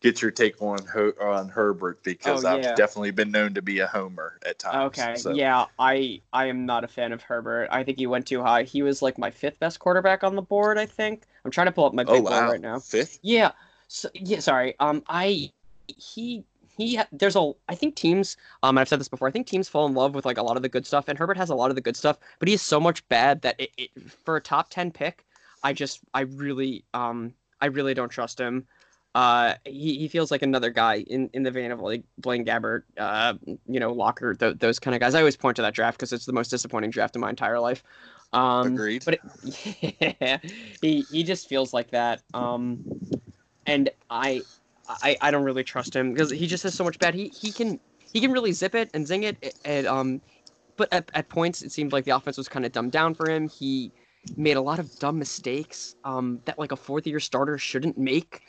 get 0.00 0.20
your 0.20 0.32
take 0.32 0.60
on 0.60 0.78
on 1.20 1.48
Herbert 1.48 2.02
because 2.02 2.44
oh, 2.44 2.56
yeah. 2.56 2.70
I've 2.70 2.76
definitely 2.76 3.12
been 3.12 3.30
known 3.30 3.54
to 3.54 3.62
be 3.62 3.78
a 3.78 3.86
homer 3.86 4.38
at 4.44 4.58
times. 4.58 4.98
Okay, 4.98 5.14
so. 5.14 5.30
yeah, 5.32 5.66
I 5.78 6.20
I 6.32 6.46
am 6.46 6.66
not 6.66 6.82
a 6.82 6.88
fan 6.88 7.12
of 7.12 7.22
Herbert. 7.22 7.68
I 7.70 7.84
think 7.84 7.98
he 7.98 8.08
went 8.08 8.26
too 8.26 8.42
high. 8.42 8.64
He 8.64 8.82
was 8.82 9.00
like 9.00 9.18
my 9.18 9.30
fifth 9.30 9.60
best 9.60 9.78
quarterback 9.78 10.24
on 10.24 10.34
the 10.34 10.42
board. 10.42 10.78
I 10.78 10.86
think 10.86 11.22
I'm 11.44 11.52
trying 11.52 11.66
to 11.66 11.72
pull 11.72 11.84
up 11.84 11.94
my 11.94 12.02
big 12.02 12.16
oh, 12.16 12.20
wow. 12.22 12.40
board 12.40 12.50
right 12.50 12.60
now. 12.60 12.80
Fifth? 12.80 13.20
Yeah. 13.22 13.52
So 13.86 14.08
yeah, 14.14 14.40
sorry. 14.40 14.74
Um, 14.80 15.04
I 15.08 15.52
he 15.86 16.44
he 16.78 17.00
there's 17.12 17.36
a 17.36 17.52
I 17.68 17.74
think 17.74 17.96
teams 17.96 18.36
um 18.62 18.78
I've 18.78 18.88
said 18.88 19.00
this 19.00 19.08
before 19.08 19.28
I 19.28 19.30
think 19.30 19.46
teams 19.46 19.68
fall 19.68 19.86
in 19.86 19.94
love 19.94 20.14
with 20.14 20.24
like 20.24 20.38
a 20.38 20.42
lot 20.42 20.56
of 20.56 20.62
the 20.62 20.68
good 20.68 20.86
stuff 20.86 21.08
and 21.08 21.18
Herbert 21.18 21.36
has 21.36 21.50
a 21.50 21.54
lot 21.54 21.70
of 21.70 21.74
the 21.76 21.82
good 21.82 21.96
stuff 21.96 22.18
but 22.38 22.48
he 22.48 22.54
is 22.54 22.62
so 22.62 22.80
much 22.80 23.06
bad 23.08 23.42
that 23.42 23.56
it, 23.58 23.70
it 23.76 23.90
for 24.24 24.36
a 24.36 24.40
top 24.40 24.70
10 24.70 24.90
pick 24.92 25.24
I 25.62 25.72
just 25.72 26.00
I 26.14 26.20
really 26.20 26.84
um 26.94 27.34
I 27.60 27.66
really 27.66 27.94
don't 27.94 28.08
trust 28.08 28.38
him. 28.38 28.66
Uh 29.14 29.54
he, 29.64 29.98
he 29.98 30.08
feels 30.08 30.30
like 30.30 30.42
another 30.42 30.70
guy 30.70 30.98
in 31.08 31.28
in 31.32 31.42
the 31.42 31.50
vein 31.50 31.72
of 31.72 31.80
like 31.80 32.04
Blaine 32.18 32.44
Gabbert 32.44 32.82
uh 32.96 33.34
you 33.66 33.80
know 33.80 33.92
Locker 33.92 34.34
th- 34.34 34.58
those 34.58 34.78
kind 34.78 34.94
of 34.94 35.00
guys. 35.00 35.14
I 35.14 35.18
always 35.18 35.36
point 35.36 35.56
to 35.56 35.62
that 35.62 35.74
draft 35.74 35.98
because 35.98 36.12
it's 36.12 36.26
the 36.26 36.32
most 36.32 36.48
disappointing 36.48 36.90
draft 36.90 37.16
in 37.16 37.20
my 37.20 37.30
entire 37.30 37.58
life. 37.58 37.82
Um 38.32 38.74
agreed. 38.74 39.04
but 39.04 39.14
it, 39.14 40.06
yeah 40.20 40.38
he 40.80 41.02
he 41.10 41.24
just 41.24 41.48
feels 41.48 41.72
like 41.72 41.90
that 41.90 42.22
um 42.34 42.84
and 43.66 43.90
I 44.10 44.42
I, 44.88 45.16
I 45.20 45.30
don't 45.30 45.44
really 45.44 45.64
trust 45.64 45.94
him 45.94 46.12
because 46.12 46.30
he 46.30 46.46
just 46.46 46.62
has 46.62 46.74
so 46.74 46.84
much 46.84 46.98
bad. 46.98 47.14
He 47.14 47.28
he 47.28 47.52
can 47.52 47.78
he 48.12 48.20
can 48.20 48.32
really 48.32 48.52
zip 48.52 48.74
it 48.74 48.90
and 48.94 49.06
zing 49.06 49.24
it, 49.24 49.54
and 49.64 49.86
um, 49.86 50.20
but 50.76 50.92
at, 50.92 51.10
at 51.14 51.28
points 51.28 51.62
it 51.62 51.72
seemed 51.72 51.92
like 51.92 52.04
the 52.04 52.12
offense 52.12 52.38
was 52.38 52.48
kind 52.48 52.64
of 52.64 52.72
dumbed 52.72 52.92
down 52.92 53.14
for 53.14 53.28
him. 53.28 53.48
He 53.48 53.92
made 54.36 54.56
a 54.56 54.60
lot 54.60 54.78
of 54.78 54.98
dumb 54.98 55.18
mistakes 55.18 55.96
um, 56.04 56.40
that 56.44 56.58
like 56.58 56.72
a 56.72 56.76
fourth 56.76 57.06
year 57.06 57.20
starter 57.20 57.58
shouldn't 57.58 57.98
make. 57.98 58.42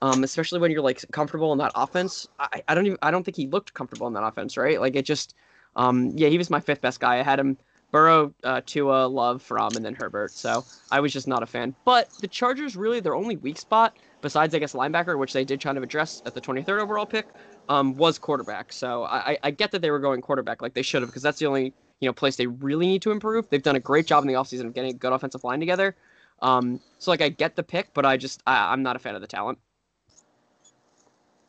Um, 0.00 0.24
especially 0.24 0.58
when 0.58 0.72
you're 0.72 0.82
like 0.82 1.04
comfortable 1.12 1.52
in 1.52 1.58
that 1.58 1.70
offense. 1.76 2.26
I, 2.40 2.62
I 2.66 2.74
don't 2.74 2.86
even 2.86 2.98
I 3.02 3.12
don't 3.12 3.22
think 3.22 3.36
he 3.36 3.46
looked 3.46 3.72
comfortable 3.74 4.08
in 4.08 4.14
that 4.14 4.24
offense, 4.24 4.56
right? 4.56 4.80
Like 4.80 4.96
it 4.96 5.04
just 5.04 5.36
um, 5.76 6.10
yeah, 6.16 6.28
he 6.28 6.38
was 6.38 6.50
my 6.50 6.58
fifth 6.58 6.80
best 6.80 6.98
guy. 6.98 7.20
I 7.20 7.22
had 7.22 7.38
him 7.38 7.56
Burrow, 7.92 8.34
uh, 8.42 8.62
Tua, 8.66 9.06
Love, 9.06 9.42
Fromm, 9.42 9.76
and 9.76 9.84
then 9.84 9.94
Herbert. 9.94 10.32
So 10.32 10.64
I 10.90 10.98
was 10.98 11.12
just 11.12 11.28
not 11.28 11.42
a 11.42 11.46
fan. 11.46 11.74
But 11.84 12.08
the 12.20 12.26
Chargers 12.26 12.74
really 12.74 12.98
their 12.98 13.14
only 13.14 13.36
weak 13.36 13.58
spot 13.58 13.96
besides 14.22 14.54
I 14.54 14.58
guess 14.58 14.72
linebacker, 14.72 15.18
which 15.18 15.34
they 15.34 15.44
did 15.44 15.60
kind 15.60 15.76
of 15.76 15.84
address 15.84 16.22
at 16.24 16.34
the 16.34 16.40
23rd 16.40 16.80
overall 16.80 17.04
pick, 17.04 17.26
um, 17.68 17.96
was 17.96 18.18
quarterback. 18.18 18.72
So 18.72 19.04
I, 19.04 19.36
I 19.42 19.50
get 19.50 19.70
that 19.72 19.82
they 19.82 19.90
were 19.90 19.98
going 19.98 20.22
quarterback 20.22 20.62
like 20.62 20.72
they 20.72 20.82
should 20.82 21.02
have 21.02 21.10
because 21.10 21.22
that's 21.22 21.38
the 21.38 21.46
only 21.46 21.74
you 22.00 22.08
know 22.08 22.12
place 22.12 22.36
they 22.36 22.46
really 22.46 22.86
need 22.86 23.02
to 23.02 23.10
improve. 23.10 23.48
They've 23.50 23.62
done 23.62 23.76
a 23.76 23.80
great 23.80 24.06
job 24.06 24.24
in 24.24 24.28
the 24.28 24.34
offseason 24.34 24.66
of 24.66 24.74
getting 24.74 24.90
a 24.90 24.94
good 24.94 25.12
offensive 25.12 25.44
line 25.44 25.60
together. 25.60 25.94
Um, 26.40 26.80
so 26.98 27.10
like 27.10 27.20
I 27.20 27.28
get 27.28 27.54
the 27.56 27.62
pick, 27.62 27.92
but 27.92 28.06
I 28.06 28.16
just 28.16 28.42
I, 28.46 28.72
I'm 28.72 28.82
not 28.82 28.96
a 28.96 28.98
fan 28.98 29.14
of 29.14 29.20
the 29.20 29.26
talent. 29.26 29.58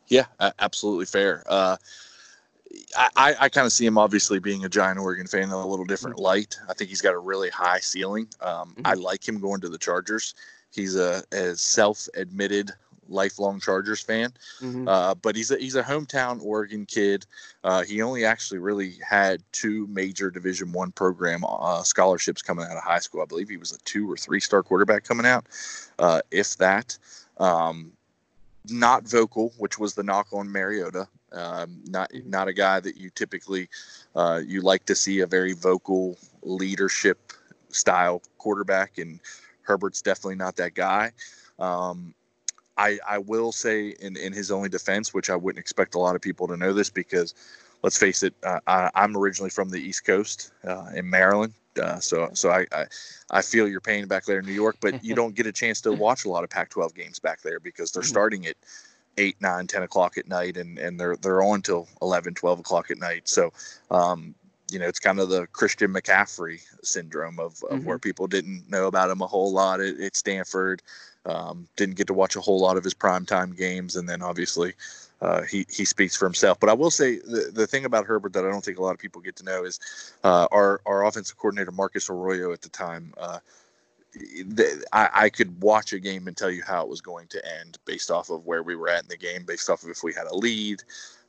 Yeah, 0.08 0.26
absolutely 0.58 1.06
fair. 1.06 1.42
Uh, 1.46 1.76
I, 2.96 3.34
I 3.40 3.48
kind 3.48 3.66
of 3.66 3.72
see 3.72 3.86
him 3.86 3.98
obviously 3.98 4.38
being 4.38 4.64
a 4.64 4.68
giant 4.68 4.98
Oregon 4.98 5.26
fan 5.26 5.44
in 5.44 5.50
a 5.50 5.66
little 5.66 5.84
different 5.84 6.16
mm-hmm. 6.16 6.26
light. 6.26 6.58
I 6.68 6.74
think 6.74 6.90
he's 6.90 7.00
got 7.00 7.14
a 7.14 7.18
really 7.18 7.50
high 7.50 7.80
ceiling. 7.80 8.28
Um, 8.40 8.70
mm-hmm. 8.70 8.82
I 8.84 8.94
like 8.94 9.26
him 9.26 9.40
going 9.40 9.60
to 9.62 9.68
the 9.68 9.78
Chargers. 9.78 10.34
He's 10.74 10.96
a, 10.96 11.22
a 11.32 11.54
self-admitted 11.56 12.72
lifelong 13.08 13.60
Chargers 13.60 14.00
fan, 14.00 14.32
mm-hmm. 14.60 14.88
uh, 14.88 15.14
but 15.14 15.36
he's 15.36 15.50
a, 15.50 15.58
he's 15.58 15.76
a 15.76 15.82
hometown 15.82 16.42
Oregon 16.42 16.86
kid. 16.86 17.26
Uh, 17.62 17.82
he 17.82 18.00
only 18.00 18.24
actually 18.24 18.58
really 18.58 18.94
had 19.06 19.42
two 19.52 19.86
major 19.88 20.30
Division 20.30 20.72
One 20.72 20.90
program 20.90 21.44
uh, 21.44 21.82
scholarships 21.82 22.40
coming 22.42 22.64
out 22.64 22.76
of 22.76 22.82
high 22.82 23.00
school. 23.00 23.20
I 23.20 23.26
believe 23.26 23.50
he 23.50 23.58
was 23.58 23.72
a 23.72 23.78
two 23.84 24.10
or 24.10 24.16
three 24.16 24.40
star 24.40 24.62
quarterback 24.62 25.04
coming 25.04 25.26
out, 25.26 25.44
uh, 25.98 26.22
if 26.30 26.56
that. 26.56 26.96
Um, 27.38 27.92
not 28.70 29.06
vocal, 29.06 29.52
which 29.58 29.78
was 29.78 29.94
the 29.94 30.02
knock 30.02 30.28
on 30.32 30.50
Mariota 30.50 31.06
Um, 31.34 31.82
not 31.86 32.10
not 32.26 32.48
a 32.48 32.52
guy 32.52 32.80
that 32.80 32.96
you 32.96 33.10
typically 33.10 33.68
uh, 34.14 34.40
you 34.46 34.62
like 34.62 34.86
to 34.86 34.94
see 34.94 35.20
a 35.20 35.26
very 35.26 35.52
vocal 35.52 36.16
leadership 36.42 37.32
style 37.70 38.22
quarterback, 38.38 38.98
and 38.98 39.18
Herbert's 39.64 40.02
definitely 40.02 40.36
not 40.36 40.56
that 40.56 40.74
guy. 40.74 41.12
Um, 41.58 42.14
I, 42.76 42.98
I 43.08 43.18
will 43.18 43.52
say 43.52 43.94
in, 44.00 44.16
in 44.16 44.32
his 44.32 44.50
only 44.50 44.68
defense, 44.68 45.14
which 45.14 45.30
I 45.30 45.36
wouldn't 45.36 45.60
expect 45.60 45.94
a 45.94 45.98
lot 45.98 46.16
of 46.16 46.22
people 46.22 46.48
to 46.48 46.56
know 46.56 46.72
this 46.72 46.90
because 46.90 47.34
let's 47.82 47.98
face 47.98 48.22
it, 48.22 48.34
uh, 48.42 48.60
I, 48.66 48.90
am 48.94 49.16
originally 49.16 49.50
from 49.50 49.68
the 49.68 49.78
East 49.78 50.04
Coast 50.04 50.52
uh, 50.66 50.86
in 50.94 51.08
Maryland. 51.08 51.52
Uh, 51.80 51.98
so 51.98 52.30
so 52.34 52.50
I, 52.50 52.66
I, 52.72 52.86
I 53.30 53.42
feel 53.42 53.68
your 53.68 53.80
pain 53.80 54.06
back 54.06 54.24
there 54.24 54.38
in 54.38 54.46
New 54.46 54.52
York, 54.52 54.76
but 54.80 55.04
you 55.04 55.14
don't 55.20 55.34
get 55.34 55.46
a 55.46 55.52
chance 55.52 55.80
to 55.82 55.92
watch 55.92 56.24
a 56.24 56.28
lot 56.28 56.44
of 56.44 56.50
Pac-12 56.50 56.94
games 56.94 57.18
back 57.18 57.42
there 57.42 57.60
because 57.60 57.92
they're 57.92 58.02
mm-hmm. 58.02 58.08
starting 58.08 58.46
at 58.46 58.56
8, 59.18 59.36
9, 59.40 59.66
10 59.66 59.82
o'clock 59.82 60.18
at 60.18 60.28
night 60.28 60.56
and, 60.56 60.78
and 60.78 60.98
they're 60.98 61.16
they're 61.16 61.42
on 61.42 61.62
till 61.62 61.88
11, 62.02 62.34
12 62.34 62.60
o'clock 62.60 62.90
at 62.90 62.98
night. 62.98 63.28
So 63.28 63.52
um, 63.90 64.34
you 64.70 64.78
know, 64.78 64.86
it's 64.86 64.98
kind 64.98 65.20
of 65.20 65.28
the 65.28 65.46
Christian 65.48 65.92
McCaffrey 65.92 66.60
syndrome 66.82 67.38
of, 67.38 67.62
of 67.64 67.78
mm-hmm. 67.78 67.86
where 67.86 67.98
people 67.98 68.26
didn't 68.26 68.68
know 68.68 68.86
about 68.86 69.10
him 69.10 69.20
a 69.20 69.26
whole 69.26 69.52
lot 69.52 69.80
at, 69.80 69.98
at 70.00 70.16
Stanford. 70.16 70.82
Um, 71.26 71.68
didn't 71.76 71.96
get 71.96 72.06
to 72.08 72.14
watch 72.14 72.36
a 72.36 72.40
whole 72.40 72.60
lot 72.60 72.76
of 72.76 72.84
his 72.84 72.94
primetime 72.94 73.56
games, 73.56 73.96
and 73.96 74.08
then 74.08 74.20
obviously 74.20 74.74
uh, 75.22 75.42
he 75.42 75.64
he 75.70 75.84
speaks 75.84 76.14
for 76.14 76.26
himself. 76.26 76.60
But 76.60 76.68
I 76.68 76.74
will 76.74 76.90
say 76.90 77.16
the, 77.18 77.50
the 77.52 77.66
thing 77.66 77.86
about 77.86 78.04
Herbert 78.04 78.34
that 78.34 78.44
I 78.44 78.50
don't 78.50 78.64
think 78.64 78.78
a 78.78 78.82
lot 78.82 78.92
of 78.92 78.98
people 78.98 79.22
get 79.22 79.36
to 79.36 79.44
know 79.44 79.64
is 79.64 79.80
uh, 80.22 80.46
our 80.52 80.82
our 80.84 81.06
offensive 81.06 81.38
coordinator 81.38 81.72
Marcus 81.72 82.10
Arroyo 82.10 82.52
at 82.52 82.60
the 82.60 82.68
time. 82.68 83.14
Uh, 83.16 83.38
I, 84.92 85.08
I, 85.14 85.28
could 85.28 85.60
watch 85.60 85.92
a 85.92 85.98
game 85.98 86.28
and 86.28 86.36
tell 86.36 86.50
you 86.50 86.62
how 86.62 86.82
it 86.82 86.88
was 86.88 87.00
going 87.00 87.26
to 87.28 87.58
end 87.60 87.78
based 87.84 88.10
off 88.10 88.30
of 88.30 88.44
where 88.46 88.62
we 88.62 88.76
were 88.76 88.88
at 88.88 89.02
in 89.02 89.08
the 89.08 89.16
game, 89.16 89.44
based 89.44 89.68
off 89.68 89.82
of 89.82 89.88
if 89.88 90.02
we 90.02 90.12
had 90.12 90.26
a 90.26 90.34
lead. 90.34 90.82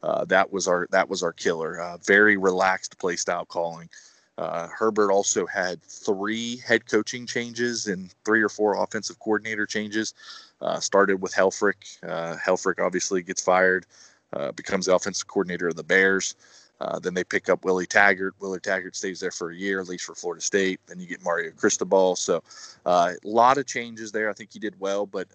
Uh, 0.04 0.24
that 0.26 0.52
was 0.52 0.68
our 0.68 0.88
that 0.92 1.10
was 1.10 1.24
our 1.24 1.34
killer. 1.34 1.82
Uh, 1.82 1.98
very 1.98 2.38
relaxed 2.38 2.98
play 3.00 3.16
style 3.16 3.46
calling. 3.46 3.90
Uh, 4.38 4.68
Herbert 4.68 5.12
also 5.12 5.46
had 5.46 5.82
three 5.84 6.58
head 6.58 6.86
coaching 6.90 7.26
changes 7.26 7.88
and 7.88 8.14
three 8.26 8.42
or 8.42 8.50
four 8.50 8.82
offensive 8.84 9.20
coordinator 9.20 9.66
changes. 9.66 10.14
Uh, 10.62 10.80
started 10.80 11.22
with 11.22 11.34
Helfrich. 11.34 12.04
Uh, 12.04 12.36
Helfrich 12.38 12.84
obviously 12.84 13.22
gets 13.24 13.42
fired, 13.42 13.86
uh, 14.34 14.52
becomes 14.52 14.86
the 14.86 14.96
offensive 14.96 15.28
coordinator 15.28 15.70
of 15.70 15.76
the 15.76 15.84
Bears. 15.84 16.36
Uh, 16.82 17.00
then 17.00 17.14
they 17.14 17.24
pick 17.24 17.48
up 17.50 17.64
Willie 17.64 17.86
Taggart. 17.86 18.36
Willie 18.40 18.60
Taggart 18.60 18.96
stays 18.96 19.20
there 19.20 19.32
for 19.32 19.52
a 19.52 19.56
year, 19.56 19.80
at 19.80 19.88
least 19.88 20.04
for 20.04 20.16
Florida 20.16 20.42
State. 20.42 20.80
Then 20.88 21.00
you 21.00 21.08
get 21.08 21.24
Mario 21.24 21.52
Cristobal. 21.52 22.16
So 22.16 22.44
uh, 22.86 23.14
a 23.24 23.28
lot 23.28 23.58
of 23.58 23.66
changes 23.66 24.12
there. 24.12 24.30
I 24.30 24.34
think 24.34 24.52
he 24.52 24.60
did 24.60 24.78
well, 24.80 25.06
but 25.06 25.28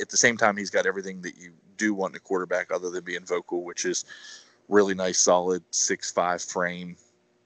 at 0.00 0.08
the 0.08 0.16
same 0.16 0.36
time, 0.36 0.56
he's 0.56 0.70
got 0.70 0.86
everything 0.86 1.20
that 1.22 1.36
you 1.36 1.52
do 1.76 1.92
want 1.94 2.12
in 2.12 2.16
a 2.16 2.20
quarterback 2.20 2.72
other 2.72 2.90
than 2.90 3.04
being 3.04 3.24
vocal, 3.24 3.64
which 3.64 3.84
is 3.84 4.04
really 4.68 4.94
nice, 4.94 5.18
solid 5.18 5.62
six 5.70 6.10
five 6.10 6.40
frame, 6.42 6.96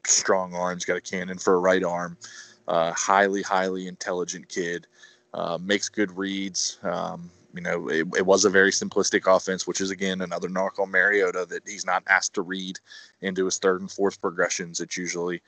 strong 0.04 0.54
arms, 0.54 0.84
got 0.84 0.96
a 0.96 1.00
cannon 1.00 1.38
for 1.38 1.54
a 1.54 1.58
right 1.58 1.82
arm. 1.82 2.16
Uh, 2.68 2.92
highly, 2.92 3.42
highly 3.42 3.88
intelligent 3.88 4.48
kid. 4.48 4.86
Uh, 5.34 5.58
makes 5.60 5.88
good 5.88 6.16
reads. 6.16 6.78
Um, 6.82 7.30
you 7.56 7.62
know, 7.62 7.88
it, 7.88 8.06
it, 8.16 8.26
was 8.26 8.44
a 8.44 8.50
very 8.50 8.70
simplistic 8.70 9.34
offense, 9.34 9.66
which 9.66 9.80
is 9.80 9.90
again 9.90 10.20
another 10.20 10.48
knock 10.48 10.78
on 10.78 10.90
Mariota 10.90 11.46
that 11.48 11.62
he's 11.66 11.86
not 11.86 12.02
asked 12.06 12.34
to 12.34 12.42
read 12.42 12.78
into 13.22 13.44
his 13.44 13.58
third 13.58 13.80
and 13.80 13.90
fourth 13.90 14.20
progressions. 14.20 14.80
It's 14.80 14.96
usually, 14.96 15.42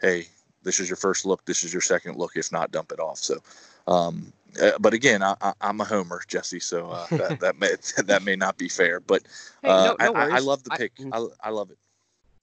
hey, 0.00 0.28
this 0.62 0.80
is 0.80 0.88
your 0.88 0.96
first 0.96 1.24
look, 1.24 1.44
this 1.44 1.64
is 1.64 1.72
your 1.72 1.82
second 1.82 2.16
look. 2.16 2.32
If 2.36 2.52
not, 2.52 2.70
dump 2.70 2.92
it 2.92 3.00
off. 3.00 3.18
So, 3.18 3.38
um, 3.86 4.32
uh, 4.62 4.72
but 4.78 4.94
again, 4.94 5.22
I, 5.22 5.34
am 5.60 5.80
a 5.80 5.84
homer, 5.84 6.22
Jesse, 6.28 6.60
so 6.60 6.90
uh, 6.90 7.06
that, 7.10 7.40
that 7.40 7.58
may 7.58 7.74
that 8.04 8.22
may 8.22 8.36
not 8.36 8.58
be 8.58 8.68
fair. 8.68 9.00
But 9.00 9.22
uh, 9.64 9.94
hey, 9.98 10.06
no, 10.06 10.12
no 10.12 10.18
I, 10.18 10.36
I, 10.36 10.38
love 10.38 10.62
the 10.64 10.70
pick. 10.70 10.92
I. 11.12 11.18
I, 11.18 11.26
I 11.44 11.50
love 11.50 11.70
it. 11.70 11.78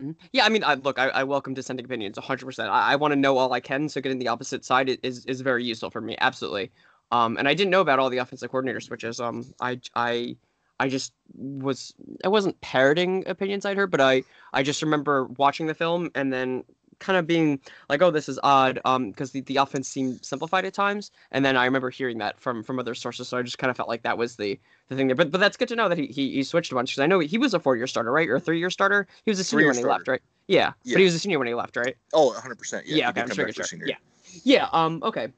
Mm-hmm. 0.01 0.11
Yeah, 0.33 0.45
I 0.45 0.49
mean, 0.49 0.63
I, 0.63 0.73
look, 0.75 0.97
I, 0.97 1.09
I 1.09 1.23
welcome 1.23 1.53
dissenting 1.53 1.85
opinions 1.85 2.17
100%. 2.17 2.67
I, 2.67 2.93
I 2.93 2.95
want 2.95 3.11
to 3.11 3.15
know 3.15 3.37
all 3.37 3.53
I 3.53 3.59
can, 3.59 3.87
so 3.87 4.01
getting 4.01 4.17
the 4.17 4.29
opposite 4.29 4.65
side 4.65 4.97
is, 5.03 5.25
is 5.25 5.41
very 5.41 5.63
useful 5.63 5.91
for 5.91 6.01
me, 6.01 6.15
absolutely. 6.19 6.71
Um, 7.11 7.37
and 7.37 7.47
I 7.47 7.53
didn't 7.53 7.71
know 7.71 7.81
about 7.81 7.99
all 7.99 8.09
the 8.09 8.19
offensive 8.19 8.49
coordinator 8.49 8.79
switches. 8.79 9.19
Um, 9.19 9.53
I, 9.59 9.79
I, 9.95 10.37
I 10.79 10.89
just 10.89 11.13
was, 11.35 11.93
I 12.23 12.29
wasn't 12.29 12.59
parroting 12.61 13.23
opinions 13.27 13.65
I'd 13.65 13.77
heard, 13.77 13.91
but 13.91 14.01
I, 14.01 14.23
I 14.53 14.63
just 14.63 14.81
remember 14.81 15.25
watching 15.25 15.67
the 15.67 15.73
film 15.73 16.09
and 16.15 16.31
then 16.31 16.63
kind 17.01 17.17
of 17.17 17.27
being 17.27 17.59
like, 17.89 18.01
oh, 18.01 18.11
this 18.11 18.29
is 18.29 18.39
odd, 18.43 18.79
um, 18.85 19.09
because 19.09 19.31
the, 19.31 19.41
the 19.41 19.57
offense 19.57 19.89
seemed 19.89 20.23
simplified 20.23 20.63
at 20.63 20.73
times, 20.73 21.11
and 21.31 21.43
then 21.43 21.57
I 21.57 21.65
remember 21.65 21.89
hearing 21.89 22.19
that 22.19 22.39
from 22.39 22.63
from 22.63 22.79
other 22.79 22.95
sources, 22.95 23.27
so 23.27 23.37
I 23.37 23.41
just 23.41 23.57
kind 23.57 23.69
of 23.69 23.75
felt 23.75 23.89
like 23.89 24.03
that 24.03 24.17
was 24.17 24.37
the 24.37 24.57
the 24.87 24.95
thing 24.95 25.07
there. 25.07 25.15
But 25.15 25.31
but 25.31 25.39
that's 25.39 25.57
good 25.57 25.67
to 25.69 25.75
know 25.75 25.89
that 25.89 25.97
he 25.97 26.05
he, 26.07 26.31
he 26.31 26.43
switched 26.43 26.71
a 26.71 26.75
bunch 26.75 26.91
because 26.91 27.03
I 27.03 27.07
know 27.07 27.19
he, 27.19 27.27
he 27.27 27.37
was 27.37 27.53
a 27.53 27.59
four 27.59 27.75
year 27.75 27.87
starter, 27.87 28.11
right, 28.11 28.29
or 28.29 28.35
a 28.35 28.39
three 28.39 28.59
year 28.59 28.69
starter. 28.69 29.07
He 29.25 29.31
was 29.31 29.39
a 29.39 29.43
senior 29.43 29.67
when 29.67 29.75
he 29.75 29.81
starter. 29.81 29.97
left, 29.97 30.07
right? 30.07 30.21
Yeah, 30.47 30.73
yeah, 30.83 30.93
but 30.93 30.99
he 30.99 31.05
was 31.05 31.15
a 31.15 31.19
senior 31.19 31.39
when 31.39 31.47
he 31.47 31.53
left, 31.53 31.75
right? 31.75 31.97
Oh, 32.13 32.27
100 32.27 32.57
percent. 32.57 32.87
Yeah, 32.87 32.97
yeah. 32.97 33.09
Okay, 33.09 33.21
I'm 33.21 33.29
sure. 33.29 33.51
sure. 33.51 33.65
Yeah, 33.85 33.95
yeah. 34.43 34.69
Um, 34.71 35.01
okay. 35.03 35.29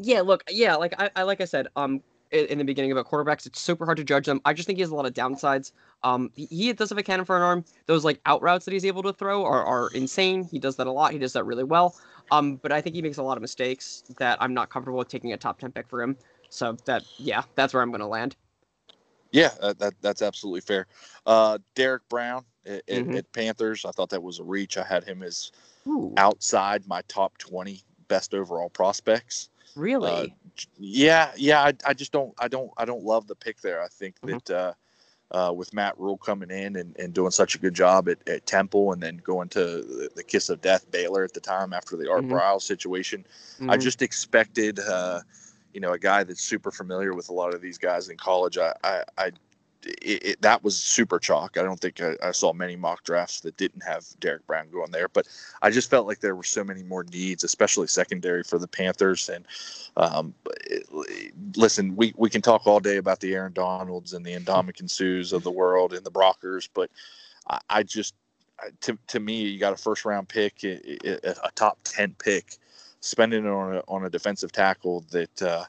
Yeah, 0.00 0.20
look, 0.20 0.44
yeah, 0.48 0.76
like 0.76 0.94
I, 0.98 1.10
I 1.16 1.22
like 1.24 1.40
I 1.40 1.44
said, 1.44 1.68
um, 1.76 2.02
in 2.30 2.58
the 2.58 2.64
beginning 2.64 2.92
about 2.92 3.06
quarterbacks. 3.06 3.46
It's 3.46 3.60
super 3.60 3.84
hard 3.84 3.96
to 3.96 4.04
judge 4.04 4.26
them. 4.26 4.40
I 4.44 4.52
just 4.52 4.66
think 4.66 4.76
he 4.76 4.82
has 4.82 4.90
a 4.90 4.94
lot 4.94 5.06
of 5.06 5.14
downsides. 5.14 5.72
Um, 6.02 6.30
he 6.34 6.72
does 6.72 6.90
have 6.90 6.98
a 6.98 7.02
cannon 7.02 7.24
for 7.24 7.36
an 7.36 7.42
arm. 7.42 7.64
Those 7.86 8.04
like 8.04 8.20
out 8.26 8.42
routes 8.42 8.64
that 8.64 8.72
he's 8.72 8.84
able 8.84 9.02
to 9.04 9.12
throw 9.12 9.44
are, 9.44 9.64
are 9.64 9.88
insane. 9.94 10.44
He 10.44 10.58
does 10.58 10.76
that 10.76 10.86
a 10.86 10.92
lot. 10.92 11.12
He 11.12 11.18
does 11.18 11.32
that 11.32 11.44
really 11.44 11.64
well. 11.64 11.96
Um, 12.30 12.56
but 12.56 12.72
I 12.72 12.80
think 12.80 12.94
he 12.94 13.02
makes 13.02 13.16
a 13.16 13.22
lot 13.22 13.38
of 13.38 13.40
mistakes 13.40 14.04
that 14.18 14.36
I'm 14.40 14.52
not 14.52 14.68
comfortable 14.68 14.98
with 14.98 15.08
taking 15.08 15.32
a 15.32 15.36
top 15.36 15.58
ten 15.58 15.72
pick 15.72 15.88
for 15.88 16.02
him. 16.02 16.16
So 16.50 16.76
that 16.84 17.04
yeah, 17.16 17.42
that's 17.54 17.72
where 17.72 17.82
I'm 17.82 17.90
going 17.90 18.00
to 18.00 18.06
land. 18.06 18.36
Yeah, 19.32 19.50
uh, 19.60 19.74
that 19.78 19.94
that's 20.00 20.22
absolutely 20.22 20.60
fair. 20.60 20.86
Uh, 21.26 21.58
Derrick 21.74 22.06
Brown 22.08 22.44
at, 22.66 22.86
mm-hmm. 22.86 23.16
at, 23.16 23.32
Panthers, 23.32 23.84
I 23.84 23.90
thought 23.90 24.10
that 24.10 24.22
was 24.22 24.38
a 24.38 24.44
reach. 24.44 24.76
I 24.76 24.84
had 24.84 25.04
him 25.04 25.22
as 25.22 25.52
Ooh. 25.86 26.12
outside 26.16 26.86
my 26.86 27.02
top 27.08 27.36
twenty 27.38 27.82
best 28.08 28.34
overall 28.34 28.70
prospects. 28.70 29.48
Really? 29.78 30.10
Uh, 30.10 30.26
yeah, 30.76 31.30
yeah. 31.36 31.62
I, 31.62 31.72
I 31.86 31.94
just 31.94 32.12
don't 32.12 32.34
I 32.38 32.48
don't 32.48 32.70
I 32.76 32.84
don't 32.84 33.04
love 33.04 33.26
the 33.26 33.36
pick 33.36 33.60
there. 33.60 33.82
I 33.82 33.88
think 33.88 34.16
mm-hmm. 34.20 34.38
that 34.46 34.50
uh, 34.50 34.72
uh, 35.30 35.52
with 35.52 35.72
Matt 35.72 35.98
Rhule 35.98 36.18
coming 36.18 36.50
in 36.50 36.76
and, 36.76 36.96
and 36.98 37.14
doing 37.14 37.30
such 37.30 37.54
a 37.54 37.58
good 37.58 37.74
job 37.74 38.08
at, 38.08 38.26
at 38.28 38.46
Temple 38.46 38.92
and 38.92 39.02
then 39.02 39.18
going 39.18 39.48
to 39.50 39.60
the, 39.60 40.10
the, 40.16 40.22
kiss 40.24 40.48
of 40.48 40.60
death 40.62 40.90
Baylor 40.90 41.22
at 41.22 41.34
the 41.34 41.40
time 41.40 41.72
after 41.72 41.96
the 41.96 42.10
Art 42.10 42.22
mm-hmm. 42.22 42.32
Briles 42.32 42.62
situation, 42.62 43.26
mm-hmm. 43.56 43.70
I 43.70 43.76
just 43.76 44.02
expected 44.02 44.80
uh, 44.80 45.20
you 45.72 45.80
know 45.80 45.92
a 45.92 45.98
guy 45.98 46.24
that's 46.24 46.42
super 46.42 46.70
familiar 46.70 47.14
with 47.14 47.28
a 47.28 47.32
lot 47.32 47.54
of 47.54 47.60
these 47.60 47.78
guys 47.78 48.08
in 48.08 48.16
college. 48.16 48.58
I 48.58 48.74
I, 48.82 49.04
I 49.16 49.30
it, 49.88 50.22
it, 50.24 50.42
that 50.42 50.62
was 50.62 50.76
super 50.76 51.18
chalk. 51.18 51.56
I 51.56 51.62
don't 51.62 51.80
think 51.80 52.00
I, 52.00 52.14
I, 52.22 52.32
saw 52.32 52.52
many 52.52 52.76
mock 52.76 53.04
drafts 53.04 53.40
that 53.40 53.56
didn't 53.56 53.82
have 53.82 54.04
Derrick 54.20 54.46
Brown 54.46 54.70
going 54.70 54.90
there, 54.90 55.08
but 55.08 55.26
I 55.62 55.70
just 55.70 55.90
felt 55.90 56.06
like 56.06 56.20
there 56.20 56.36
were 56.36 56.44
so 56.44 56.62
many 56.62 56.82
more 56.82 57.04
needs, 57.04 57.44
especially 57.44 57.86
secondary 57.86 58.42
for 58.42 58.58
the 58.58 58.68
Panthers. 58.68 59.28
And 59.28 59.46
um, 59.96 60.34
it, 60.66 60.86
listen, 61.56 61.96
we, 61.96 62.12
we 62.16 62.30
can 62.30 62.42
talk 62.42 62.66
all 62.66 62.80
day 62.80 62.98
about 62.98 63.20
the 63.20 63.34
Aaron 63.34 63.52
Donalds 63.52 64.12
and 64.12 64.24
the 64.24 64.34
Ndamukong 64.34 64.90
Suhs 64.90 65.32
of 65.32 65.42
the 65.42 65.50
world 65.50 65.92
and 65.92 66.04
the 66.04 66.10
Brockers, 66.10 66.68
but 66.72 66.90
I, 67.48 67.58
I 67.70 67.82
just 67.82 68.14
to, 68.80 68.98
to 69.06 69.20
me, 69.20 69.42
you 69.42 69.58
got 69.58 69.72
a 69.72 69.76
first 69.76 70.04
round 70.04 70.28
pick, 70.28 70.64
a, 70.64 71.18
a 71.44 71.50
top 71.54 71.78
ten 71.84 72.14
pick, 72.18 72.56
spending 73.00 73.44
it 73.44 73.48
on 73.48 73.76
a, 73.76 73.82
on 73.88 74.04
a 74.04 74.10
defensive 74.10 74.52
tackle 74.52 75.04
that. 75.10 75.42
Uh, 75.42 75.64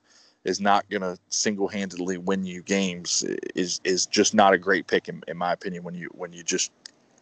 is 0.45 0.59
not 0.59 0.89
going 0.89 1.01
to 1.01 1.17
single-handedly 1.29 2.17
win 2.17 2.45
you 2.45 2.61
games 2.61 3.23
is 3.55 3.81
is 3.83 4.05
just 4.05 4.33
not 4.33 4.53
a 4.53 4.57
great 4.57 4.87
pick 4.87 5.09
in, 5.09 5.21
in 5.27 5.37
my 5.37 5.53
opinion 5.53 5.83
when 5.83 5.95
you 5.95 6.09
when 6.13 6.31
you 6.31 6.43
just 6.43 6.71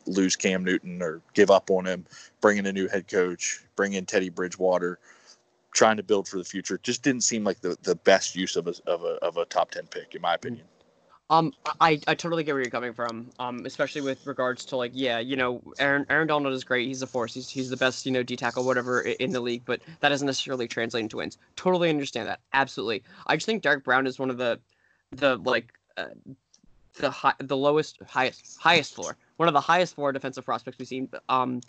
lose 0.06 0.36
Cam 0.36 0.64
Newton 0.64 1.02
or 1.02 1.22
give 1.34 1.52
up 1.52 1.70
on 1.70 1.86
him, 1.86 2.06
bring 2.40 2.58
in 2.58 2.66
a 2.66 2.72
new 2.72 2.88
head 2.88 3.08
coach, 3.08 3.62
bring 3.76 3.94
in 3.94 4.06
Teddy 4.06 4.30
Bridgewater, 4.30 5.00
trying 5.74 5.98
to 5.98 6.04
build 6.04 6.28
for 6.28 6.38
the 6.38 6.46
future. 6.46 6.80
Just 6.82 7.04
didn't 7.04 7.24
seem 7.24 7.44
like 7.44 7.60
the, 7.60 7.78
the 7.84 7.96
best 7.96 8.36
use 8.36 8.56
of 8.56 8.68
a, 8.68 8.74
of 8.86 9.04
a 9.04 9.18
of 9.24 9.38
a 9.38 9.46
top 9.46 9.72
ten 9.72 9.88
pick 9.88 10.16
in 10.16 10.22
my 10.22 10.34
opinion. 10.34 10.66
Um, 11.30 11.54
I, 11.82 12.00
I 12.08 12.16
totally 12.16 12.44
get 12.44 12.54
where 12.54 12.62
you're 12.62 12.72
coming 12.72 12.94
from. 12.94 13.30
Um, 13.40 13.66
especially 13.66 14.02
with 14.02 14.26
regards 14.26 14.64
to 14.66 14.78
like, 14.78 14.92
yeah, 14.94 15.20
you 15.20 15.36
know, 15.36 15.62
Aaron 15.80 16.06
Aaron 16.10 16.28
Donald 16.28 16.54
is 16.54 16.64
great. 16.64 16.88
He's 16.88 17.02
a 17.02 17.08
force. 17.08 17.34
He's 17.34 17.50
he's 17.50 17.70
the 17.70 17.78
best, 17.78 18.06
you 18.06 18.12
know, 18.12 18.24
D 18.24 18.36
tackle 18.36 18.64
whatever 18.64 19.02
in 19.02 19.32
the 19.32 19.42
league. 19.42 19.64
But 19.66 19.82
that 20.00 20.10
doesn't 20.10 20.26
necessarily 20.26 20.68
translate 20.68 21.04
into 21.04 21.18
wins. 21.18 21.38
Totally 21.56 21.90
understand 21.90 22.28
that. 22.30 22.40
Absolutely. 22.54 23.04
I 23.28 23.36
just 23.36 23.46
think 23.46 23.62
Derrick 23.62 23.84
Brown 23.84 24.08
is 24.08 24.20
one 24.20 24.30
of 24.30 24.38
the, 24.38 24.60
the 25.12 25.38
like, 25.38 25.74
uh, 25.98 26.06
the 26.96 27.10
high, 27.10 27.34
the 27.40 27.58
lowest, 27.58 28.00
highest, 28.08 28.58
highest 28.60 28.96
floor. 28.96 29.18
One 29.38 29.48
of 29.48 29.54
the 29.54 29.62
highest 29.62 29.96
floor 29.96 30.12
defensive 30.12 30.46
prospects 30.46 30.78
we've 30.80 30.88
seen. 30.88 31.10
Um, 31.30 31.62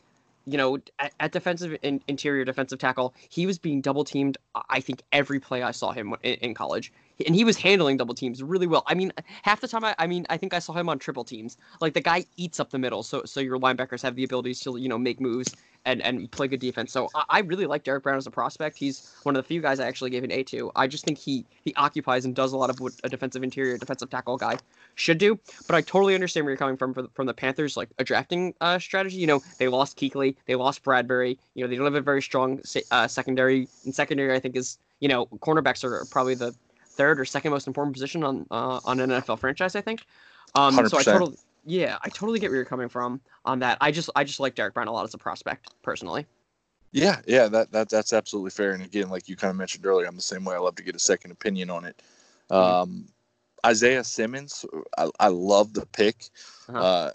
you 0.46 0.56
know, 0.56 0.78
at, 0.98 1.12
at 1.20 1.32
defensive 1.32 1.76
in, 1.82 2.00
interior 2.08 2.44
defensive 2.44 2.78
tackle, 2.78 3.14
he 3.28 3.46
was 3.46 3.58
being 3.58 3.80
double 3.82 4.04
teamed. 4.04 4.38
I 4.70 4.80
think 4.80 5.02
every 5.12 5.40
play 5.40 5.62
I 5.62 5.72
saw 5.72 5.92
him 5.92 6.14
in, 6.22 6.34
in, 6.34 6.54
college, 6.54 6.92
and 7.26 7.34
he 7.34 7.44
was 7.44 7.56
handling 7.56 7.96
double 7.96 8.14
teams 8.14 8.42
really 8.42 8.66
well. 8.66 8.84
I 8.86 8.94
mean, 8.94 9.12
half 9.42 9.60
the 9.60 9.68
time, 9.68 9.84
I, 9.84 9.94
I 9.98 10.06
mean, 10.06 10.26
I 10.30 10.36
think 10.36 10.54
I 10.54 10.58
saw 10.58 10.72
him 10.72 10.88
on 10.88 10.98
triple 10.98 11.24
teams. 11.24 11.56
Like 11.80 11.94
the 11.94 12.00
guy 12.00 12.24
eats 12.36 12.60
up 12.60 12.70
the 12.70 12.78
middle, 12.78 13.02
so 13.02 13.22
so 13.24 13.40
your 13.40 13.58
linebackers 13.58 14.02
have 14.02 14.14
the 14.14 14.24
ability 14.24 14.54
to 14.54 14.76
you 14.76 14.88
know 14.88 14.98
make 14.98 15.20
moves 15.20 15.54
and 15.84 16.02
and 16.02 16.30
play 16.30 16.48
good 16.48 16.60
defense. 16.60 16.92
So 16.92 17.08
I, 17.14 17.24
I 17.28 17.40
really 17.40 17.66
like 17.66 17.84
Derrick 17.84 18.02
Brown 18.02 18.16
as 18.16 18.26
a 18.26 18.30
prospect. 18.30 18.76
He's 18.76 19.14
one 19.24 19.36
of 19.36 19.42
the 19.42 19.46
few 19.46 19.60
guys 19.60 19.80
I 19.80 19.86
actually 19.86 20.10
gave 20.10 20.24
an 20.24 20.32
A 20.32 20.42
to. 20.44 20.70
I 20.76 20.86
just 20.86 21.04
think 21.04 21.18
he 21.18 21.44
he 21.64 21.74
occupies 21.74 22.24
and 22.24 22.34
does 22.34 22.52
a 22.52 22.56
lot 22.56 22.70
of 22.70 22.80
what 22.80 22.92
a 23.04 23.08
defensive 23.08 23.42
interior 23.42 23.76
defensive 23.78 24.10
tackle 24.10 24.36
guy 24.36 24.56
should 24.94 25.18
do. 25.18 25.38
But 25.66 25.76
I 25.76 25.80
totally 25.80 26.14
understand 26.14 26.44
where 26.44 26.52
you're 26.52 26.58
coming 26.58 26.76
from 26.76 27.08
from 27.14 27.26
the 27.26 27.34
Panthers, 27.34 27.76
like 27.76 27.88
a 27.98 28.04
drafting 28.04 28.54
uh, 28.60 28.78
strategy. 28.78 29.16
You 29.16 29.26
know, 29.26 29.42
they 29.58 29.68
lost 29.68 29.98
Kuechly, 29.98 30.36
they 30.46 30.54
lost 30.54 30.84
Bradberry. 30.84 31.38
You 31.54 31.64
know, 31.64 31.68
they 31.68 31.76
don't 31.76 31.84
have 31.84 31.94
a 31.94 32.00
very 32.00 32.22
strong 32.22 32.60
uh, 32.90 33.08
secondary. 33.08 33.68
And 33.84 33.94
secondary, 33.94 34.34
I 34.34 34.40
think, 34.40 34.56
is 34.56 34.78
you 35.00 35.08
know, 35.08 35.26
cornerbacks 35.26 35.84
are 35.84 36.04
probably 36.10 36.34
the 36.34 36.54
third 36.98 37.18
or 37.18 37.24
second 37.24 37.52
most 37.52 37.66
important 37.66 37.94
position 37.94 38.22
on 38.22 38.46
uh, 38.50 38.80
on 38.84 39.00
an 39.00 39.08
NFL 39.08 39.38
franchise. 39.38 39.74
I 39.74 39.80
think. 39.80 40.02
Um, 40.54 40.76
100%. 40.76 40.90
so 40.90 40.98
I 40.98 41.02
totally, 41.02 41.36
yeah, 41.64 41.98
I 42.02 42.08
totally 42.08 42.40
get 42.40 42.50
where 42.50 42.56
you're 42.56 42.64
coming 42.64 42.88
from 42.88 43.20
on 43.44 43.58
that. 43.60 43.78
I 43.80 43.90
just, 43.90 44.10
I 44.16 44.24
just 44.24 44.40
like 44.40 44.54
Derrick 44.54 44.74
Brown 44.74 44.88
a 44.88 44.92
lot 44.92 45.04
as 45.04 45.14
a 45.14 45.18
prospect 45.18 45.74
personally. 45.82 46.26
Yeah, 46.90 47.20
yeah, 47.26 47.48
that, 47.48 47.70
that 47.72 47.90
that's 47.90 48.14
absolutely 48.14 48.50
fair. 48.50 48.72
And 48.72 48.82
again, 48.82 49.10
like 49.10 49.28
you 49.28 49.36
kind 49.36 49.50
of 49.50 49.56
mentioned 49.56 49.84
earlier, 49.84 50.06
I'm 50.06 50.16
the 50.16 50.22
same 50.22 50.44
way. 50.44 50.54
I 50.54 50.58
love 50.58 50.74
to 50.76 50.82
get 50.82 50.96
a 50.96 50.98
second 50.98 51.32
opinion 51.32 51.68
on 51.68 51.84
it. 51.84 52.02
Mm-hmm. 52.50 52.56
Um, 52.56 53.08
Isaiah 53.66 54.04
Simmons, 54.04 54.64
I, 54.96 55.10
I 55.20 55.28
love 55.28 55.74
the 55.74 55.84
pick. 55.84 56.24
Uh-huh. 56.68 56.78
Uh, 56.78 57.10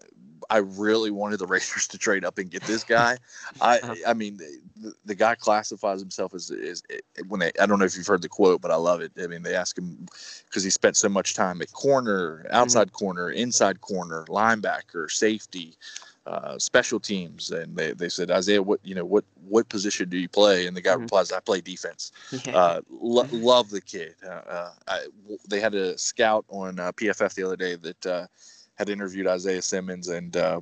I 0.50 0.58
really 0.58 1.12
wanted 1.12 1.40
the 1.40 1.48
Raiders 1.54 1.88
to 1.90 1.98
trade 1.98 2.26
up 2.26 2.38
and 2.38 2.50
get 2.50 2.64
this 2.64 2.84
guy. 2.84 3.18
I 3.62 3.78
uh-huh. 3.84 3.96
I 4.08 4.14
mean, 4.14 4.38
the, 4.38 4.94
the, 5.06 5.16
guy 5.16 5.36
classifies 5.36 6.00
himself 6.00 6.34
as 6.34 6.52
is 6.52 6.84
when 7.28 7.40
they. 7.40 7.52
I 7.60 7.66
don't 7.66 7.80
know 7.80 7.86
if 7.86 7.96
you've 7.96 8.08
heard 8.08 8.22
the 8.22 8.30
quote, 8.30 8.62
but 8.62 8.72
I 8.72 8.76
love 8.76 9.02
it. 9.02 9.12
I 9.22 9.28
mean, 9.28 9.44
they 9.44 9.56
ask 9.56 9.78
him 9.78 10.08
because 10.46 10.64
he 10.64 10.70
spent 10.70 10.98
so 10.98 11.10
much 11.10 11.34
time 11.34 11.62
at 11.62 11.72
corner, 11.72 12.40
mm-hmm. 12.40 12.56
outside 12.56 12.88
mm-hmm. 12.88 12.96
corner, 12.96 13.30
inside 13.32 13.82
corner, 13.82 14.26
linebacker, 14.28 15.10
safety. 15.10 15.78
Uh, 16.26 16.58
special 16.58 17.02
teams, 17.02 17.52
and 17.52 17.76
they, 17.76 17.92
they 17.92 18.08
said 18.08 18.32
Isaiah, 18.32 18.64
what 18.64 18.80
you 18.82 18.96
know, 18.96 19.04
what 19.04 19.26
what 19.46 19.68
position 19.68 20.08
do 20.08 20.18
you 20.18 20.30
play? 20.30 20.68
And 20.68 20.78
the 20.78 20.80
guy 20.80 20.94
mm-hmm. 20.94 21.02
replies, 21.02 21.34
I 21.34 21.42
play 21.42 21.60
defense. 21.60 22.14
Yeah. 22.46 22.56
Uh, 22.56 22.82
lo- 22.90 23.28
love 23.32 23.70
the 23.70 23.82
kid. 23.82 24.16
Uh, 24.26 24.42
uh 24.48 24.72
I, 24.88 25.06
they 25.50 25.60
had 25.60 25.76
a 25.76 25.98
scout 25.98 26.46
on 26.48 26.80
uh, 26.80 26.94
PFF 26.94 27.34
the 27.34 27.44
other 27.44 27.58
day 27.58 27.76
that 27.76 28.06
uh, 28.06 28.28
had 28.76 28.90
interviewed 28.90 29.28
Isaiah 29.28 29.62
Simmons 29.62 30.08
and 30.08 30.36
uh, 30.36 30.62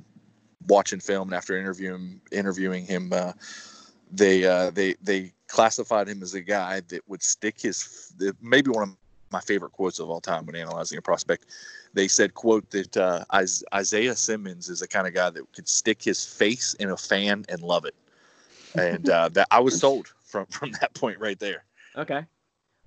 watching 0.68 1.00
film 1.00 1.28
and 1.28 1.34
after 1.34 1.56
interviewing 1.56 2.20
interviewing 2.30 2.84
him, 2.84 3.12
uh, 3.12 3.32
they 4.10 4.44
uh, 4.44 4.70
they 4.70 4.94
they 5.02 5.32
classified 5.48 6.08
him 6.08 6.22
as 6.22 6.34
a 6.34 6.40
guy 6.40 6.80
that 6.88 7.08
would 7.08 7.22
stick 7.22 7.60
his 7.60 8.12
maybe 8.40 8.70
one 8.70 8.82
of 8.82 8.96
my 9.30 9.40
favorite 9.40 9.72
quotes 9.72 9.98
of 9.98 10.10
all 10.10 10.20
time 10.20 10.44
when 10.46 10.54
analyzing 10.54 10.98
a 10.98 11.02
prospect. 11.02 11.46
They 11.94 12.08
said, 12.08 12.34
"quote 12.34 12.70
that 12.70 12.96
uh, 12.96 13.24
Isaiah 13.74 14.16
Simmons 14.16 14.68
is 14.68 14.80
the 14.80 14.88
kind 14.88 15.06
of 15.06 15.14
guy 15.14 15.30
that 15.30 15.52
could 15.52 15.68
stick 15.68 16.02
his 16.02 16.24
face 16.24 16.74
in 16.74 16.90
a 16.90 16.96
fan 16.96 17.44
and 17.48 17.62
love 17.62 17.84
it," 17.84 17.94
and 18.74 19.08
uh, 19.08 19.28
that 19.30 19.48
I 19.50 19.60
was 19.60 19.78
sold 19.80 20.12
from 20.22 20.46
from 20.46 20.72
that 20.80 20.94
point 20.94 21.18
right 21.18 21.38
there. 21.38 21.64
Okay. 21.96 22.24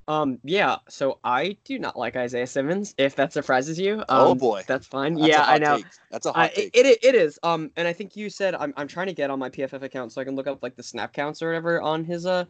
Um, 0.08 0.40
yeah, 0.44 0.78
so 0.88 1.20
I 1.24 1.58
do 1.64 1.80
not 1.80 1.98
like 1.98 2.16
Isaiah 2.16 2.46
Simmons. 2.46 2.94
If 2.98 3.16
that 3.16 3.34
surprises 3.34 3.80
you, 3.80 4.04
oh, 4.08 4.22
um, 4.22 4.28
oh 4.28 4.36
boy, 4.36 4.64
that's 4.68 4.86
fine. 4.86 5.16
That's 5.16 5.28
yeah, 5.28 5.44
I 5.44 5.58
know. 5.58 5.78
Take. 5.78 5.86
That's 6.12 6.26
a 6.28 6.32
hot 6.32 6.52
uh, 6.52 6.54
it, 6.56 6.72
it, 6.76 7.04
it 7.04 7.16
is. 7.16 7.40
Um, 7.42 7.72
and 7.76 7.88
I 7.88 7.94
think 7.94 8.16
you 8.16 8.30
said 8.30 8.54
I'm 8.54 8.72
I'm 8.78 8.88
trying 8.88 9.08
to 9.08 9.14
get 9.14 9.32
on 9.32 9.40
my 9.40 9.50
PFF 9.50 9.82
account 9.82 10.12
so 10.12 10.22
I 10.22 10.24
can 10.24 10.36
look 10.36 10.46
up 10.46 10.62
like 10.62 10.76
the 10.76 10.84
snap 10.84 11.12
counts 11.12 11.42
or 11.42 11.48
whatever 11.48 11.82
on 11.82 12.04
his 12.04 12.28
uh 12.28 12.46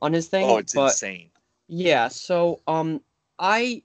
on 0.00 0.14
his 0.14 0.28
thing. 0.28 0.48
Oh, 0.48 0.56
it's 0.56 0.74
but, 0.74 0.92
insane. 0.92 1.30
Yeah. 1.68 2.08
So 2.08 2.60
um, 2.66 3.02
I 3.38 3.82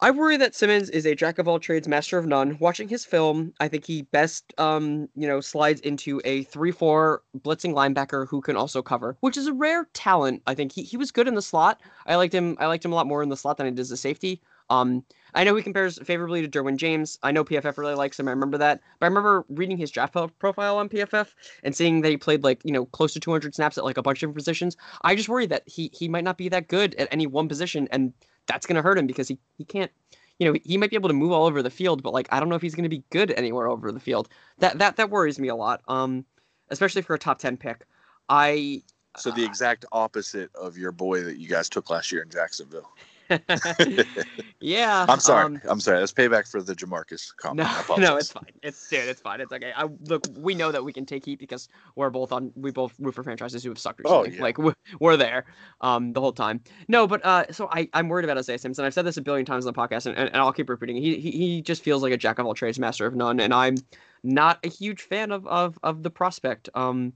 I 0.00 0.12
worry 0.12 0.36
that 0.36 0.54
Simmons 0.54 0.90
is 0.90 1.06
a 1.06 1.16
jack 1.16 1.40
of 1.40 1.48
all 1.48 1.58
trades, 1.58 1.88
master 1.88 2.18
of 2.18 2.26
none. 2.26 2.56
Watching 2.60 2.88
his 2.88 3.04
film, 3.04 3.52
I 3.58 3.66
think 3.66 3.84
he 3.84 4.02
best, 4.02 4.54
um, 4.56 5.08
you 5.16 5.26
know, 5.26 5.40
slides 5.40 5.80
into 5.80 6.20
a 6.24 6.44
three-four 6.44 7.22
blitzing 7.38 7.72
linebacker 7.74 8.28
who 8.28 8.40
can 8.40 8.54
also 8.54 8.80
cover, 8.80 9.16
which 9.20 9.36
is 9.36 9.48
a 9.48 9.52
rare 9.52 9.88
talent. 9.94 10.42
I 10.46 10.54
think 10.54 10.70
he, 10.70 10.84
he 10.84 10.96
was 10.96 11.10
good 11.10 11.26
in 11.26 11.34
the 11.34 11.42
slot. 11.42 11.80
I 12.06 12.14
liked 12.14 12.32
him. 12.32 12.56
I 12.60 12.66
liked 12.66 12.84
him 12.84 12.92
a 12.92 12.94
lot 12.94 13.08
more 13.08 13.24
in 13.24 13.28
the 13.28 13.36
slot 13.36 13.56
than 13.56 13.66
I 13.66 13.70
did 13.70 13.80
as 13.80 13.90
a 13.90 13.96
safety. 13.96 14.40
Um, 14.70 15.04
I 15.34 15.42
know 15.42 15.56
he 15.56 15.62
compares 15.62 15.98
favorably 16.04 16.46
to 16.46 16.48
Derwin 16.48 16.76
James. 16.76 17.18
I 17.24 17.32
know 17.32 17.42
PFF 17.42 17.76
really 17.76 17.94
likes 17.94 18.20
him. 18.20 18.28
I 18.28 18.32
remember 18.32 18.58
that. 18.58 18.80
But 19.00 19.06
I 19.06 19.08
remember 19.08 19.44
reading 19.48 19.78
his 19.78 19.90
draft 19.90 20.14
profile 20.38 20.76
on 20.76 20.88
PFF 20.88 21.28
and 21.64 21.74
seeing 21.74 22.02
that 22.02 22.10
he 22.10 22.16
played 22.16 22.44
like, 22.44 22.64
you 22.64 22.72
know, 22.72 22.86
close 22.86 23.14
to 23.14 23.20
200 23.20 23.54
snaps 23.54 23.78
at 23.78 23.84
like 23.84 23.96
a 23.96 24.02
bunch 24.02 24.22
of 24.22 24.32
positions. 24.32 24.76
I 25.02 25.16
just 25.16 25.28
worry 25.28 25.46
that 25.46 25.64
he 25.66 25.90
he 25.92 26.06
might 26.08 26.24
not 26.24 26.38
be 26.38 26.48
that 26.50 26.68
good 26.68 26.94
at 26.96 27.08
any 27.10 27.26
one 27.26 27.48
position 27.48 27.88
and 27.90 28.12
that's 28.48 28.66
going 28.66 28.76
to 28.76 28.82
hurt 28.82 28.98
him 28.98 29.06
because 29.06 29.28
he, 29.28 29.38
he 29.56 29.64
can't 29.64 29.92
you 30.38 30.50
know 30.50 30.58
he 30.64 30.76
might 30.76 30.90
be 30.90 30.96
able 30.96 31.08
to 31.08 31.14
move 31.14 31.30
all 31.30 31.46
over 31.46 31.62
the 31.62 31.70
field 31.70 32.02
but 32.02 32.12
like 32.12 32.26
i 32.32 32.40
don't 32.40 32.48
know 32.48 32.56
if 32.56 32.62
he's 32.62 32.74
going 32.74 32.84
to 32.84 32.88
be 32.88 33.04
good 33.10 33.30
anywhere 33.32 33.68
over 33.68 33.92
the 33.92 34.00
field. 34.00 34.28
That 34.58 34.78
that 34.78 34.96
that 34.96 35.10
worries 35.10 35.38
me 35.38 35.48
a 35.48 35.54
lot 35.54 35.82
um 35.86 36.24
especially 36.70 37.02
for 37.02 37.14
a 37.14 37.18
top 37.18 37.38
10 37.38 37.56
pick. 37.56 37.86
I 38.28 38.82
so 39.16 39.30
the 39.30 39.44
exact 39.44 39.84
opposite 39.92 40.50
of 40.54 40.76
your 40.76 40.92
boy 40.92 41.22
that 41.22 41.38
you 41.38 41.48
guys 41.48 41.68
took 41.68 41.90
last 41.90 42.12
year 42.12 42.22
in 42.22 42.30
jacksonville 42.30 42.90
yeah. 44.60 45.06
I'm 45.08 45.20
sorry. 45.20 45.44
Um, 45.44 45.60
I'm 45.68 45.80
sorry. 45.80 45.98
That's 45.98 46.12
payback 46.12 46.50
for 46.50 46.62
the 46.62 46.74
Jamarcus 46.74 47.34
comment. 47.36 47.68
No, 47.88 47.96
no, 47.98 48.16
it's 48.16 48.32
fine. 48.32 48.44
It's 48.62 48.88
dude, 48.88 49.08
it's 49.08 49.20
fine. 49.20 49.40
It's 49.40 49.52
okay. 49.52 49.72
I 49.76 49.88
look. 50.04 50.24
We 50.36 50.54
know 50.54 50.72
that 50.72 50.84
we 50.84 50.92
can 50.92 51.06
take 51.06 51.24
heat 51.24 51.38
because 51.38 51.68
we're 51.96 52.10
both 52.10 52.32
on. 52.32 52.52
We 52.56 52.70
both 52.70 52.94
root 52.98 53.14
for 53.14 53.22
franchises 53.22 53.62
who 53.62 53.70
have 53.70 53.78
sucked 53.78 54.00
recently. 54.00 54.30
Oh, 54.30 54.32
yeah. 54.32 54.42
Like 54.42 54.58
we're, 54.58 54.74
we're 55.00 55.16
there, 55.16 55.46
um, 55.80 56.12
the 56.12 56.20
whole 56.20 56.32
time. 56.32 56.60
No, 56.88 57.06
but 57.06 57.24
uh, 57.24 57.52
so 57.52 57.68
I 57.70 57.88
I'm 57.92 58.08
worried 58.08 58.24
about 58.24 58.38
Isaiah 58.38 58.58
Simmons, 58.58 58.78
and 58.78 58.86
I've 58.86 58.94
said 58.94 59.04
this 59.04 59.16
a 59.16 59.22
billion 59.22 59.46
times 59.46 59.66
on 59.66 59.72
the 59.72 59.78
podcast, 59.78 60.06
and, 60.06 60.16
and, 60.16 60.28
and 60.28 60.36
I'll 60.36 60.52
keep 60.52 60.68
repeating. 60.68 60.96
He, 60.96 61.18
he 61.18 61.30
he 61.30 61.62
just 61.62 61.82
feels 61.82 62.02
like 62.02 62.12
a 62.12 62.16
jack 62.18 62.38
of 62.38 62.46
all 62.46 62.54
trades, 62.54 62.78
master 62.78 63.06
of 63.06 63.14
none, 63.14 63.40
and 63.40 63.52
I'm 63.52 63.76
not 64.22 64.58
a 64.64 64.68
huge 64.68 65.02
fan 65.02 65.32
of 65.32 65.46
of 65.46 65.78
of 65.82 66.02
the 66.02 66.10
prospect. 66.10 66.68
Um 66.74 67.12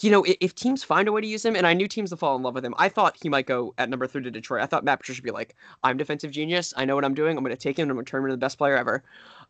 you 0.00 0.10
know, 0.10 0.24
if, 0.40 0.54
teams 0.54 0.84
find 0.84 1.08
a 1.08 1.12
way 1.12 1.20
to 1.20 1.26
use 1.26 1.44
him, 1.44 1.56
and 1.56 1.66
I 1.66 1.74
knew 1.74 1.88
teams 1.88 2.10
would 2.10 2.20
fall 2.20 2.36
in 2.36 2.42
love 2.42 2.54
with 2.54 2.64
him, 2.64 2.74
I 2.78 2.88
thought 2.88 3.16
he 3.20 3.28
might 3.28 3.46
go 3.46 3.74
at 3.78 3.88
number 3.88 4.06
three 4.06 4.22
to 4.22 4.30
Detroit. 4.30 4.62
I 4.62 4.66
thought 4.66 4.84
Matt 4.84 5.00
Patricia 5.00 5.16
should 5.16 5.24
be 5.24 5.30
like, 5.30 5.56
I'm 5.82 5.96
defensive 5.96 6.30
genius. 6.30 6.72
I 6.76 6.84
know 6.84 6.94
what 6.94 7.04
I'm 7.04 7.14
doing. 7.14 7.36
I'm 7.36 7.44
going 7.44 7.56
to 7.56 7.60
take 7.60 7.78
him 7.78 7.84
and 7.84 7.90
I'm 7.90 7.96
going 7.96 8.04
to 8.04 8.10
turn 8.10 8.20
him 8.20 8.26
into 8.26 8.34
the 8.36 8.40
best 8.40 8.58
player 8.58 8.76
ever, 8.76 9.02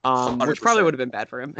um, 0.05 0.39
which 0.39 0.61
probably 0.61 0.83
would 0.83 0.95
have 0.95 0.99
been 0.99 1.11
bad 1.11 1.29
for 1.29 1.41
him. 1.41 1.55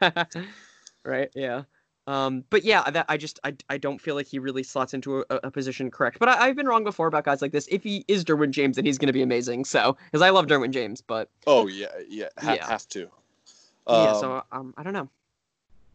right? 1.04 1.30
Yeah. 1.34 1.62
Um, 2.08 2.44
but 2.50 2.64
yeah, 2.64 2.88
that 2.88 3.06
I 3.08 3.16
just 3.16 3.40
I, 3.42 3.56
I 3.68 3.78
don't 3.78 4.00
feel 4.00 4.14
like 4.14 4.26
he 4.26 4.38
really 4.38 4.62
slots 4.62 4.94
into 4.94 5.24
a, 5.28 5.40
a 5.44 5.50
position 5.50 5.90
correct. 5.90 6.18
But 6.20 6.28
I, 6.28 6.46
have 6.46 6.56
been 6.56 6.68
wrong 6.68 6.84
before 6.84 7.08
about 7.08 7.24
guys 7.24 7.42
like 7.42 7.50
this. 7.50 7.66
If 7.68 7.82
he 7.82 8.04
is 8.06 8.24
Derwin 8.24 8.50
James, 8.50 8.76
then 8.76 8.84
he's 8.84 8.96
going 8.98 9.08
to 9.08 9.12
be 9.12 9.22
amazing. 9.22 9.64
So 9.64 9.96
because 10.06 10.22
I 10.22 10.30
love 10.30 10.46
Derwin 10.46 10.70
James, 10.70 11.00
but 11.00 11.28
oh 11.48 11.66
yeah, 11.66 11.88
yeah, 12.08 12.28
ha- 12.38 12.54
yeah. 12.54 12.66
have 12.68 12.88
to. 12.90 13.08
Um, 13.88 14.04
yeah, 14.04 14.12
so 14.20 14.42
um, 14.52 14.74
I 14.76 14.84
don't 14.84 14.92
know. 14.92 15.08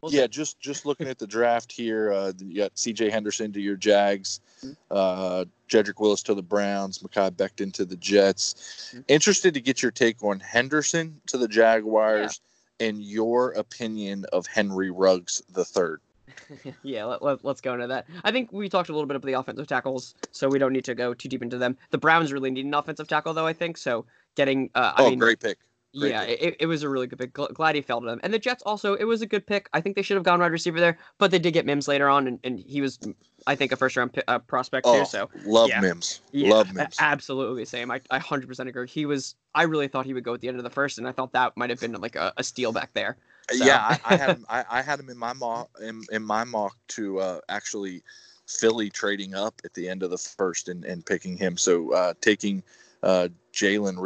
Yeah, 0.09 0.25
just 0.25 0.59
just 0.59 0.85
looking 0.85 1.07
at 1.07 1.19
the 1.19 1.27
draft 1.27 1.71
here, 1.71 2.11
uh, 2.11 2.33
you 2.39 2.57
got 2.57 2.77
C.J. 2.77 3.11
Henderson 3.11 3.53
to 3.53 3.61
your 3.61 3.75
Jags, 3.75 4.39
mm-hmm. 4.65 4.73
uh, 4.89 5.45
Jedrick 5.69 5.99
Wills 5.99 6.23
to 6.23 6.33
the 6.33 6.41
Browns, 6.41 6.99
Mekhi 6.99 7.31
Becton 7.31 7.71
to 7.73 7.85
the 7.85 7.97
Jets. 7.97 8.89
Mm-hmm. 8.89 9.01
Interested 9.07 9.53
to 9.53 9.61
get 9.61 9.83
your 9.83 9.91
take 9.91 10.23
on 10.23 10.39
Henderson 10.39 11.21
to 11.27 11.37
the 11.37 11.47
Jaguars 11.47 12.41
yeah. 12.79 12.87
and 12.87 13.03
your 13.03 13.51
opinion 13.51 14.25
of 14.33 14.47
Henry 14.47 14.89
Ruggs 14.89 15.43
the 15.53 15.63
third. 15.63 16.01
yeah, 16.83 17.05
let, 17.05 17.21
us 17.21 17.39
let, 17.43 17.61
go 17.61 17.73
into 17.73 17.87
that. 17.87 18.07
I 18.23 18.31
think 18.31 18.51
we 18.51 18.69
talked 18.69 18.89
a 18.89 18.93
little 18.93 19.07
bit 19.07 19.15
about 19.15 19.27
the 19.27 19.33
offensive 19.33 19.67
tackles, 19.67 20.15
so 20.31 20.49
we 20.49 20.59
don't 20.59 20.73
need 20.73 20.85
to 20.85 20.95
go 20.95 21.13
too 21.13 21.29
deep 21.29 21.43
into 21.43 21.57
them. 21.57 21.77
The 21.91 21.97
Browns 21.97 22.33
really 22.33 22.51
need 22.51 22.65
an 22.65 22.73
offensive 22.73 23.07
tackle, 23.07 23.33
though. 23.33 23.45
I 23.45 23.53
think 23.53 23.77
so. 23.77 24.05
Getting, 24.35 24.69
uh, 24.75 24.93
I 24.95 25.03
oh, 25.03 25.09
mean, 25.09 25.19
great 25.19 25.39
pick. 25.39 25.57
Great 25.97 26.11
yeah, 26.11 26.21
it, 26.21 26.55
it 26.61 26.65
was 26.67 26.83
a 26.83 26.89
really 26.89 27.05
good 27.05 27.19
pick. 27.19 27.33
Glad 27.33 27.75
he 27.75 27.81
fell 27.81 27.99
to 27.99 28.07
them. 28.07 28.21
And 28.23 28.33
the 28.33 28.39
Jets 28.39 28.63
also, 28.65 28.93
it 28.93 29.03
was 29.03 29.21
a 29.21 29.25
good 29.25 29.45
pick. 29.45 29.69
I 29.73 29.81
think 29.81 29.97
they 29.97 30.01
should 30.01 30.15
have 30.15 30.23
gone 30.23 30.39
wide 30.39 30.51
receiver 30.51 30.79
there, 30.79 30.97
but 31.17 31.31
they 31.31 31.39
did 31.39 31.53
get 31.53 31.65
Mims 31.65 31.87
later 31.87 32.07
on, 32.07 32.27
and, 32.27 32.39
and 32.45 32.57
he 32.57 32.79
was, 32.79 32.97
I 33.45 33.55
think, 33.55 33.73
a 33.73 33.75
first 33.75 33.97
round 33.97 34.13
p- 34.13 34.21
uh, 34.29 34.39
prospect 34.39 34.87
oh, 34.87 34.99
too. 34.99 35.05
So 35.05 35.29
love 35.45 35.67
yeah. 35.67 35.81
Mims. 35.81 36.21
Yeah, 36.31 36.49
love 36.49 36.73
Mims. 36.73 36.95
Absolutely 36.99 37.65
same. 37.65 37.91
I, 37.91 37.99
I 38.09 38.19
100% 38.19 38.67
agree. 38.69 38.87
He 38.87 39.05
was, 39.05 39.35
I 39.53 39.63
really 39.63 39.89
thought 39.89 40.05
he 40.05 40.13
would 40.13 40.23
go 40.23 40.33
at 40.33 40.39
the 40.39 40.47
end 40.47 40.57
of 40.57 40.63
the 40.63 40.69
first, 40.69 40.97
and 40.97 41.05
I 41.05 41.11
thought 41.11 41.33
that 41.33 41.57
might 41.57 41.69
have 41.69 41.81
been 41.81 41.91
like 41.93 42.15
a, 42.15 42.31
a 42.37 42.43
steal 42.43 42.71
back 42.71 42.93
there. 42.93 43.17
So. 43.51 43.65
Yeah, 43.65 43.79
I, 44.05 44.13
I, 44.13 44.15
had 44.15 44.29
him. 44.37 44.45
I, 44.49 44.65
I, 44.69 44.81
had 44.81 44.97
him 44.97 45.09
in 45.09 45.17
my 45.17 45.33
mock 45.33 45.69
in, 45.81 46.03
in 46.09 46.23
my 46.23 46.45
mock 46.45 46.77
to 46.89 47.19
uh, 47.19 47.39
actually 47.49 48.01
Philly 48.47 48.89
trading 48.89 49.35
up 49.35 49.59
at 49.65 49.73
the 49.73 49.89
end 49.89 50.03
of 50.03 50.09
the 50.09 50.17
first 50.17 50.69
and, 50.69 50.85
and 50.85 51.05
picking 51.05 51.35
him. 51.35 51.57
So 51.57 51.93
uh, 51.93 52.13
taking 52.21 52.63
uh, 53.03 53.27
Jalen 53.53 53.97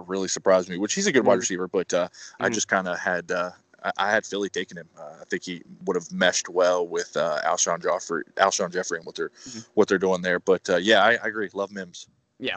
Reed 0.00 0.08
really 0.08 0.28
surprised 0.28 0.68
me, 0.68 0.78
which 0.78 0.94
he's 0.94 1.06
a 1.06 1.12
good 1.12 1.24
wide 1.24 1.34
mm-hmm. 1.34 1.40
receiver, 1.40 1.68
but 1.68 1.92
uh, 1.92 2.08
mm-hmm. 2.08 2.44
I 2.44 2.48
just 2.48 2.68
kind 2.68 2.88
of 2.88 2.98
had 2.98 3.30
uh, 3.30 3.50
I, 3.96 4.10
had 4.10 4.26
Philly 4.26 4.48
taking 4.48 4.76
him. 4.76 4.88
Uh, 4.98 5.16
I 5.20 5.24
think 5.24 5.44
he 5.44 5.62
would 5.84 5.96
have 5.96 6.10
meshed 6.12 6.48
well 6.48 6.86
with 6.86 7.16
uh, 7.16 7.40
Alshon 7.44 7.82
Jeffery, 7.82 8.24
Alshon 8.36 8.72
Jeffery, 8.72 8.98
and 8.98 9.06
what 9.06 9.14
they're 9.14 9.30
mm-hmm. 9.30 9.60
what 9.74 9.88
they're 9.88 9.98
doing 9.98 10.22
there. 10.22 10.40
But 10.40 10.68
uh, 10.68 10.76
yeah, 10.76 11.02
I, 11.02 11.12
I 11.12 11.28
agree. 11.28 11.48
Love 11.52 11.72
Mims. 11.72 12.06
Yeah, 12.38 12.56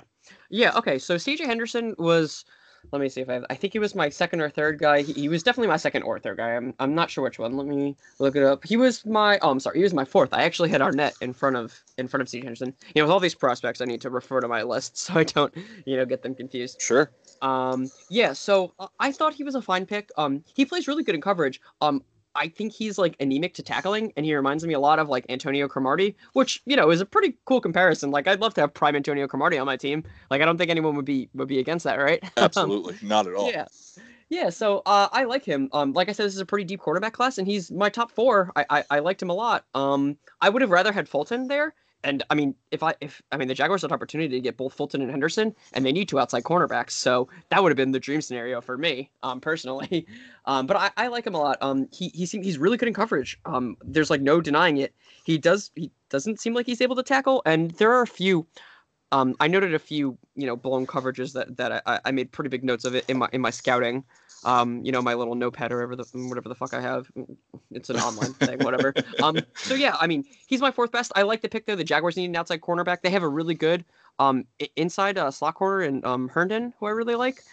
yeah. 0.49 0.75
Okay, 0.75 0.99
so 0.99 1.17
C.J. 1.17 1.45
Henderson 1.45 1.95
was 1.97 2.45
let 2.91 3.01
me 3.01 3.09
see 3.09 3.21
if 3.21 3.29
I 3.29 3.33
have, 3.33 3.45
I 3.49 3.55
think 3.55 3.73
he 3.73 3.79
was 3.79 3.95
my 3.95 4.09
second 4.09 4.41
or 4.41 4.49
third 4.49 4.79
guy. 4.79 5.01
He, 5.01 5.13
he, 5.13 5.29
was 5.29 5.43
definitely 5.43 5.67
my 5.67 5.77
second 5.77 6.03
or 6.03 6.19
third 6.19 6.37
guy. 6.37 6.55
I'm 6.55 6.73
I'm 6.79 6.95
not 6.95 7.09
sure 7.09 7.23
which 7.23 7.39
one. 7.39 7.55
Let 7.55 7.67
me 7.67 7.95
look 8.19 8.35
it 8.35 8.43
up. 8.43 8.65
He 8.65 8.77
was 8.77 9.05
my 9.05 9.39
oh 9.41 9.51
I'm 9.51 9.59
sorry. 9.59 9.77
He 9.77 9.83
was 9.83 9.93
my 9.93 10.05
fourth. 10.05 10.33
I 10.33 10.43
actually 10.43 10.69
had 10.69 10.81
Arnette 10.81 11.13
in 11.21 11.33
front 11.33 11.55
of 11.55 11.79
in 11.97 12.07
front 12.07 12.21
of 12.21 12.29
C. 12.29 12.39
Henderson. 12.39 12.73
You 12.93 13.01
know, 13.01 13.05
with 13.05 13.11
all 13.11 13.19
these 13.19 13.35
prospects, 13.35 13.81
I 13.81 13.85
need 13.85 14.01
to 14.01 14.09
refer 14.09 14.41
to 14.41 14.47
my 14.47 14.63
list 14.63 14.97
so 15.05 15.13
I 15.13 15.23
don't 15.23 15.53
you 15.85 15.97
know 15.97 16.05
get 16.05 16.23
them 16.23 16.35
confused. 16.35 16.81
Sure. 16.81 17.11
Um. 17.41 17.89
Yeah. 18.09 18.33
So 18.33 18.73
uh, 18.79 18.87
I 18.99 19.11
thought 19.11 19.33
he 19.33 19.43
was 19.43 19.55
a 19.55 19.61
fine 19.61 19.85
pick. 19.85 20.09
Um. 20.17 20.43
He 20.53 20.65
plays 20.65 20.87
really 20.87 21.03
good 21.03 21.15
in 21.15 21.21
coverage. 21.21 21.61
Um. 21.81 22.03
I 22.35 22.47
think 22.47 22.73
he's 22.73 22.97
like 22.97 23.15
anemic 23.19 23.53
to 23.55 23.63
tackling, 23.63 24.13
and 24.15 24.25
he 24.25 24.35
reminds 24.35 24.65
me 24.65 24.73
a 24.73 24.79
lot 24.79 24.99
of 24.99 25.09
like 25.09 25.25
Antonio 25.29 25.67
Cromartie, 25.67 26.15
which 26.33 26.61
you 26.65 26.75
know 26.75 26.89
is 26.89 27.01
a 27.01 27.05
pretty 27.05 27.37
cool 27.45 27.61
comparison. 27.61 28.11
Like 28.11 28.27
I'd 28.27 28.41
love 28.41 28.53
to 28.55 28.61
have 28.61 28.73
prime 28.73 28.95
Antonio 28.95 29.27
Cromartie 29.27 29.57
on 29.57 29.65
my 29.65 29.77
team. 29.77 30.03
Like 30.29 30.41
I 30.41 30.45
don't 30.45 30.57
think 30.57 30.71
anyone 30.71 30.95
would 30.95 31.05
be 31.05 31.29
would 31.33 31.47
be 31.47 31.59
against 31.59 31.83
that, 31.85 31.95
right? 31.95 32.23
Absolutely, 32.37 32.95
not 33.01 33.27
at 33.27 33.35
all. 33.35 33.49
Yeah. 33.49 33.65
Yeah, 34.29 34.49
so 34.49 34.81
uh, 34.85 35.09
I 35.11 35.25
like 35.25 35.43
him. 35.43 35.67
Um, 35.73 35.91
like 35.91 36.07
I 36.07 36.13
said, 36.13 36.25
this 36.25 36.35
is 36.35 36.39
a 36.39 36.45
pretty 36.45 36.63
deep 36.63 36.79
quarterback 36.79 37.11
class, 37.11 37.37
and 37.37 37.45
he's 37.45 37.69
my 37.69 37.89
top 37.89 38.11
four. 38.11 38.49
I, 38.55 38.65
I, 38.69 38.83
I 38.89 38.99
liked 38.99 39.21
him 39.21 39.29
a 39.29 39.33
lot. 39.33 39.65
Um, 39.75 40.17
I 40.39 40.47
would 40.47 40.61
have 40.61 40.71
rather 40.71 40.93
had 40.93 41.09
Fulton 41.09 41.49
there, 41.49 41.73
and 42.03 42.23
I 42.29 42.35
mean, 42.35 42.55
if 42.71 42.83
I 42.83 42.93
if 43.01 43.21
I 43.31 43.37
mean 43.37 43.47
the 43.47 43.53
Jaguars 43.53 43.81
had 43.81 43.91
opportunity 43.91 44.29
to 44.29 44.41
get 44.41 44.57
both 44.57 44.73
Fulton 44.73 45.01
and 45.01 45.09
Henderson, 45.09 45.55
and 45.73 45.85
they 45.85 45.91
need 45.91 46.09
two 46.09 46.19
outside 46.19 46.43
cornerbacks, 46.43 46.91
so 46.91 47.29
that 47.49 47.61
would 47.61 47.71
have 47.71 47.77
been 47.77 47.91
the 47.91 47.99
dream 47.99 48.21
scenario 48.21 48.61
for 48.61 48.77
me, 48.77 49.11
um, 49.23 49.39
personally. 49.39 50.05
Um, 50.45 50.65
but 50.65 50.75
I, 50.75 50.89
I 50.97 51.07
like 51.07 51.27
him 51.27 51.35
a 51.35 51.39
lot. 51.39 51.59
Um, 51.61 51.87
he 51.91 52.09
he 52.15 52.25
seems 52.25 52.43
he's 52.43 52.57
really 52.57 52.75
good 52.75 52.87
in 52.87 52.95
coverage. 52.95 53.39
Um, 53.45 53.77
there's 53.83 54.09
like 54.09 54.21
no 54.21 54.41
denying 54.41 54.77
it. 54.77 54.91
He 55.23 55.37
does 55.37 55.69
he 55.75 55.91
doesn't 56.09 56.39
seem 56.39 56.55
like 56.55 56.65
he's 56.65 56.81
able 56.81 56.95
to 56.95 57.03
tackle, 57.03 57.43
and 57.45 57.69
there 57.71 57.93
are 57.93 58.01
a 58.01 58.07
few. 58.07 58.47
Um, 59.11 59.35
I 59.39 59.47
noted 59.47 59.73
a 59.73 59.79
few, 59.79 60.17
you 60.35 60.47
know, 60.47 60.55
blown 60.55 60.87
coverages 60.87 61.33
that 61.33 61.57
that 61.57 61.83
I, 61.85 61.99
I 62.05 62.11
made 62.11 62.31
pretty 62.31 62.49
big 62.49 62.63
notes 62.63 62.85
of 62.85 62.95
it 62.95 63.05
in 63.07 63.17
my 63.17 63.29
in 63.33 63.41
my 63.41 63.49
scouting 63.49 64.03
um, 64.43 64.83
you 64.83 64.91
know, 64.91 65.01
my 65.01 65.13
little 65.13 65.35
notepad 65.35 65.71
or 65.71 65.77
whatever 65.77 65.95
the 65.95 66.05
whatever 66.27 66.49
the 66.49 66.55
fuck 66.55 66.73
I 66.73 66.81
have. 66.81 67.11
It's 67.71 67.89
an 67.89 67.97
online 67.97 68.33
thing, 68.33 68.59
whatever. 68.59 68.93
Um, 69.21 69.37
so 69.55 69.75
yeah, 69.75 69.95
I 69.99 70.07
mean, 70.07 70.23
he's 70.47 70.61
my 70.61 70.71
fourth 70.71 70.91
best. 70.91 71.11
I 71.15 71.21
like 71.21 71.41
the 71.41 71.49
pick 71.49 71.65
though. 71.65 71.75
The 71.75 71.83
Jaguars 71.83 72.17
need 72.17 72.25
an 72.25 72.35
outside 72.35 72.61
cornerback. 72.61 73.01
They 73.01 73.09
have 73.11 73.23
a 73.23 73.27
really 73.27 73.53
good 73.53 73.85
um 74.19 74.45
inside 74.75 75.17
uh, 75.17 75.29
slot 75.29 75.55
corner 75.55 75.83
in 75.83 76.03
um 76.05 76.27
Herndon, 76.29 76.73
who 76.79 76.87
I 76.87 76.91
really 76.91 77.15
like. 77.15 77.43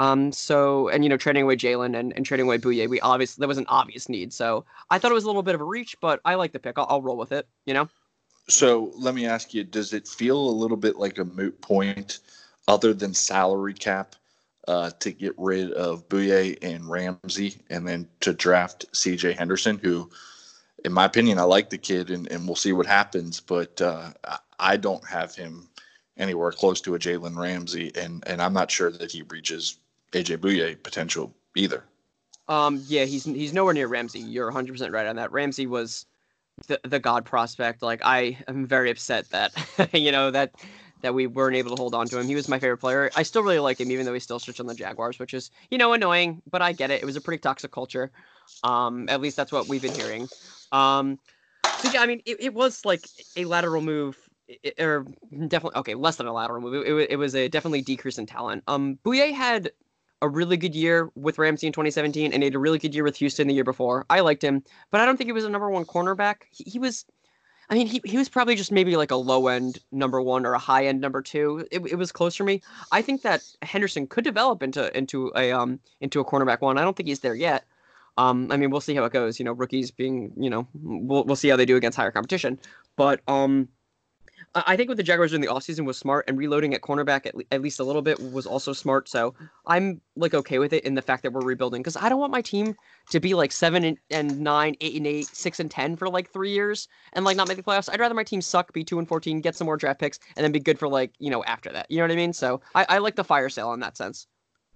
Um, 0.00 0.32
so 0.32 0.88
and 0.88 1.02
you 1.02 1.08
know, 1.08 1.16
trading 1.16 1.44
away 1.44 1.56
Jalen 1.56 1.98
and, 1.98 2.12
and 2.14 2.26
trading 2.26 2.46
away 2.46 2.58
Bouye, 2.58 2.88
we 2.88 3.00
obviously 3.00 3.40
that 3.42 3.48
was 3.48 3.58
an 3.58 3.66
obvious 3.68 4.08
need. 4.08 4.32
So 4.32 4.64
I 4.90 4.98
thought 4.98 5.12
it 5.12 5.14
was 5.14 5.24
a 5.24 5.28
little 5.28 5.42
bit 5.42 5.54
of 5.54 5.60
a 5.60 5.64
reach, 5.64 5.96
but 6.00 6.20
I 6.24 6.34
like 6.34 6.52
the 6.52 6.58
pick. 6.58 6.78
I'll, 6.78 6.86
I'll 6.88 7.02
roll 7.02 7.16
with 7.16 7.32
it. 7.32 7.48
You 7.64 7.74
know. 7.74 7.88
So 8.48 8.92
let 8.96 9.14
me 9.14 9.26
ask 9.26 9.54
you: 9.54 9.64
Does 9.64 9.92
it 9.92 10.06
feel 10.06 10.38
a 10.38 10.50
little 10.50 10.76
bit 10.76 10.96
like 10.96 11.18
a 11.18 11.24
moot 11.24 11.60
point, 11.60 12.20
other 12.68 12.92
than 12.94 13.14
salary 13.14 13.74
cap? 13.74 14.16
uh, 14.68 14.90
to 15.00 15.12
get 15.12 15.34
rid 15.36 15.72
of 15.72 16.08
Bouye 16.08 16.58
and 16.62 16.88
Ramsey, 16.88 17.60
and 17.70 17.86
then 17.86 18.08
to 18.20 18.32
draft 18.32 18.86
C.J. 18.92 19.32
Henderson, 19.32 19.78
who, 19.78 20.10
in 20.84 20.92
my 20.92 21.04
opinion, 21.04 21.38
I 21.38 21.42
like 21.42 21.70
the 21.70 21.78
kid, 21.78 22.10
and, 22.10 22.30
and 22.30 22.46
we'll 22.46 22.56
see 22.56 22.72
what 22.72 22.86
happens. 22.86 23.40
But 23.40 23.80
uh, 23.80 24.12
I 24.58 24.76
don't 24.76 25.06
have 25.06 25.34
him 25.34 25.68
anywhere 26.16 26.52
close 26.52 26.80
to 26.82 26.94
a 26.94 26.98
Jalen 26.98 27.36
Ramsey, 27.36 27.92
and 27.94 28.22
and 28.26 28.40
I'm 28.40 28.52
not 28.52 28.70
sure 28.70 28.90
that 28.90 29.12
he 29.12 29.22
reaches 29.22 29.78
AJ 30.12 30.38
Bouye 30.38 30.82
potential 30.82 31.34
either. 31.56 31.84
Um, 32.48 32.82
yeah, 32.86 33.04
he's 33.04 33.24
he's 33.24 33.52
nowhere 33.52 33.74
near 33.74 33.88
Ramsey. 33.88 34.20
You're 34.20 34.46
100 34.46 34.72
percent 34.72 34.92
right 34.92 35.06
on 35.06 35.16
that. 35.16 35.32
Ramsey 35.32 35.66
was 35.66 36.06
the 36.68 36.80
the 36.84 37.00
god 37.00 37.24
prospect. 37.24 37.82
Like 37.82 38.00
I 38.04 38.38
am 38.48 38.66
very 38.66 38.90
upset 38.90 39.30
that 39.30 39.52
you 39.92 40.12
know 40.12 40.30
that 40.30 40.52
that 41.02 41.14
we 41.14 41.26
weren't 41.26 41.56
able 41.56 41.70
to 41.70 41.76
hold 41.76 41.94
on 41.94 42.08
to 42.08 42.18
him. 42.18 42.28
He 42.28 42.34
was 42.34 42.48
my 42.48 42.58
favorite 42.58 42.78
player. 42.78 43.10
I 43.14 43.22
still 43.24 43.42
really 43.42 43.58
like 43.58 43.78
him, 43.78 43.90
even 43.90 44.06
though 44.06 44.14
he's 44.14 44.22
still 44.22 44.38
switched 44.38 44.60
on 44.60 44.66
the 44.66 44.74
Jaguars, 44.74 45.18
which 45.18 45.34
is, 45.34 45.50
you 45.70 45.76
know, 45.76 45.92
annoying, 45.92 46.40
but 46.50 46.62
I 46.62 46.72
get 46.72 46.90
it. 46.90 47.02
It 47.02 47.04
was 47.04 47.16
a 47.16 47.20
pretty 47.20 47.40
toxic 47.40 47.70
culture. 47.72 48.10
Um, 48.62 49.06
at 49.10 49.20
least 49.20 49.36
that's 49.36 49.52
what 49.52 49.68
we've 49.68 49.82
been 49.82 49.92
hearing. 49.92 50.30
Um, 50.72 51.18
so 51.76 51.88
yeah, 51.88 52.02
I 52.02 52.06
mean, 52.06 52.22
it, 52.26 52.38
it 52.40 52.54
was 52.54 52.84
like 52.84 53.10
a 53.36 53.44
lateral 53.44 53.82
move, 53.82 54.16
or 54.78 55.06
definitely 55.48 55.78
okay, 55.80 55.94
less 55.94 56.16
than 56.16 56.26
a 56.26 56.32
lateral 56.32 56.60
move. 56.60 56.74
It, 56.86 56.92
it, 56.92 57.10
it 57.12 57.16
was 57.16 57.34
a 57.34 57.48
definitely 57.48 57.82
decrease 57.82 58.18
in 58.18 58.26
talent. 58.26 58.64
Um, 58.68 58.98
Bouye 59.04 59.32
had 59.32 59.72
a 60.24 60.28
really 60.28 60.56
good 60.56 60.74
year 60.74 61.10
with 61.14 61.38
Ramsey 61.38 61.66
in 61.66 61.72
2017, 61.72 62.32
and 62.32 62.42
he 62.42 62.46
had 62.46 62.54
a 62.54 62.58
really 62.58 62.78
good 62.78 62.94
year 62.94 63.04
with 63.04 63.16
Houston 63.16 63.46
the 63.46 63.54
year 63.54 63.64
before. 63.64 64.06
I 64.08 64.20
liked 64.20 64.42
him, 64.42 64.62
but 64.90 65.00
I 65.00 65.06
don't 65.06 65.16
think 65.16 65.28
he 65.28 65.32
was 65.32 65.44
a 65.44 65.50
number 65.50 65.70
one 65.70 65.84
cornerback. 65.84 66.36
He, 66.50 66.64
he 66.68 66.78
was 66.78 67.04
I 67.70 67.74
mean, 67.74 67.86
he, 67.86 68.00
he 68.04 68.18
was 68.18 68.28
probably 68.28 68.56
just 68.56 68.72
maybe 68.72 68.96
like 68.96 69.10
a 69.10 69.16
low 69.16 69.48
end 69.48 69.78
number 69.90 70.20
one 70.20 70.44
or 70.44 70.52
a 70.52 70.58
high 70.58 70.86
end 70.86 71.00
number 71.00 71.22
two. 71.22 71.66
It, 71.70 71.80
it 71.86 71.96
was 71.96 72.12
close 72.12 72.34
for 72.34 72.44
me. 72.44 72.62
I 72.92 73.00
think 73.00 73.22
that 73.22 73.42
Henderson 73.62 74.06
could 74.06 74.24
develop 74.24 74.62
into 74.62 74.96
into 74.96 75.32
a 75.34 75.52
um 75.52 75.80
into 76.00 76.20
a 76.20 76.24
cornerback 76.24 76.60
one. 76.60 76.78
I 76.78 76.82
don't 76.82 76.96
think 76.96 77.08
he's 77.08 77.20
there 77.20 77.34
yet. 77.34 77.64
Um, 78.16 78.52
I 78.52 78.56
mean, 78.56 78.70
we'll 78.70 78.80
see 78.80 78.94
how 78.94 79.04
it 79.04 79.12
goes. 79.12 79.38
You 79.38 79.44
know, 79.44 79.52
rookies 79.52 79.90
being, 79.90 80.32
you 80.36 80.50
know, 80.50 80.68
we'll 80.74 81.24
we'll 81.24 81.36
see 81.36 81.48
how 81.48 81.56
they 81.56 81.66
do 81.66 81.76
against 81.76 81.96
higher 81.96 82.10
competition. 82.10 82.58
But 82.96 83.20
um, 83.28 83.68
I 84.54 84.76
think 84.76 84.88
what 84.88 84.96
the 84.96 85.02
Jaguars 85.02 85.32
did 85.32 85.36
in 85.36 85.40
the 85.40 85.48
offseason 85.48 85.84
was 85.84 85.98
smart, 85.98 86.26
and 86.28 86.38
reloading 86.38 86.74
at 86.74 86.80
cornerback 86.80 87.26
at, 87.26 87.34
le- 87.34 87.44
at 87.50 87.60
least 87.60 87.80
a 87.80 87.84
little 87.84 88.02
bit 88.02 88.20
was 88.20 88.46
also 88.46 88.72
smart. 88.72 89.08
So 89.08 89.34
I'm 89.66 90.00
like 90.16 90.32
okay 90.34 90.58
with 90.60 90.72
it 90.72 90.84
in 90.84 90.94
the 90.94 91.02
fact 91.02 91.24
that 91.24 91.32
we're 91.32 91.42
rebuilding 91.42 91.82
because 91.82 91.96
I 91.96 92.08
don't 92.08 92.20
want 92.20 92.30
my 92.30 92.40
team 92.42 92.76
to 93.10 93.18
be 93.18 93.34
like 93.34 93.50
seven 93.50 93.84
and, 93.84 93.98
and 94.10 94.40
nine, 94.40 94.76
eight 94.80 94.96
and 94.96 95.06
eight, 95.06 95.26
six 95.26 95.58
and 95.58 95.70
ten 95.70 95.96
for 95.96 96.08
like 96.08 96.30
three 96.30 96.52
years 96.52 96.86
and 97.14 97.24
like 97.24 97.36
not 97.36 97.48
make 97.48 97.56
the 97.56 97.62
playoffs. 97.62 97.88
I'd 97.92 98.00
rather 98.00 98.14
my 98.14 98.24
team 98.24 98.40
suck, 98.40 98.72
be 98.72 98.84
two 98.84 98.98
and 98.98 99.08
fourteen, 99.08 99.40
get 99.40 99.56
some 99.56 99.66
more 99.66 99.76
draft 99.76 99.98
picks, 99.98 100.20
and 100.36 100.44
then 100.44 100.52
be 100.52 100.60
good 100.60 100.78
for 100.78 100.88
like 100.88 101.12
you 101.18 101.30
know 101.30 101.42
after 101.44 101.72
that. 101.72 101.90
You 101.90 101.98
know 101.98 102.04
what 102.04 102.12
I 102.12 102.16
mean? 102.16 102.32
So 102.32 102.60
I, 102.74 102.86
I 102.88 102.98
like 102.98 103.16
the 103.16 103.24
fire 103.24 103.48
sale 103.48 103.72
in 103.72 103.80
that 103.80 103.96
sense. 103.96 104.26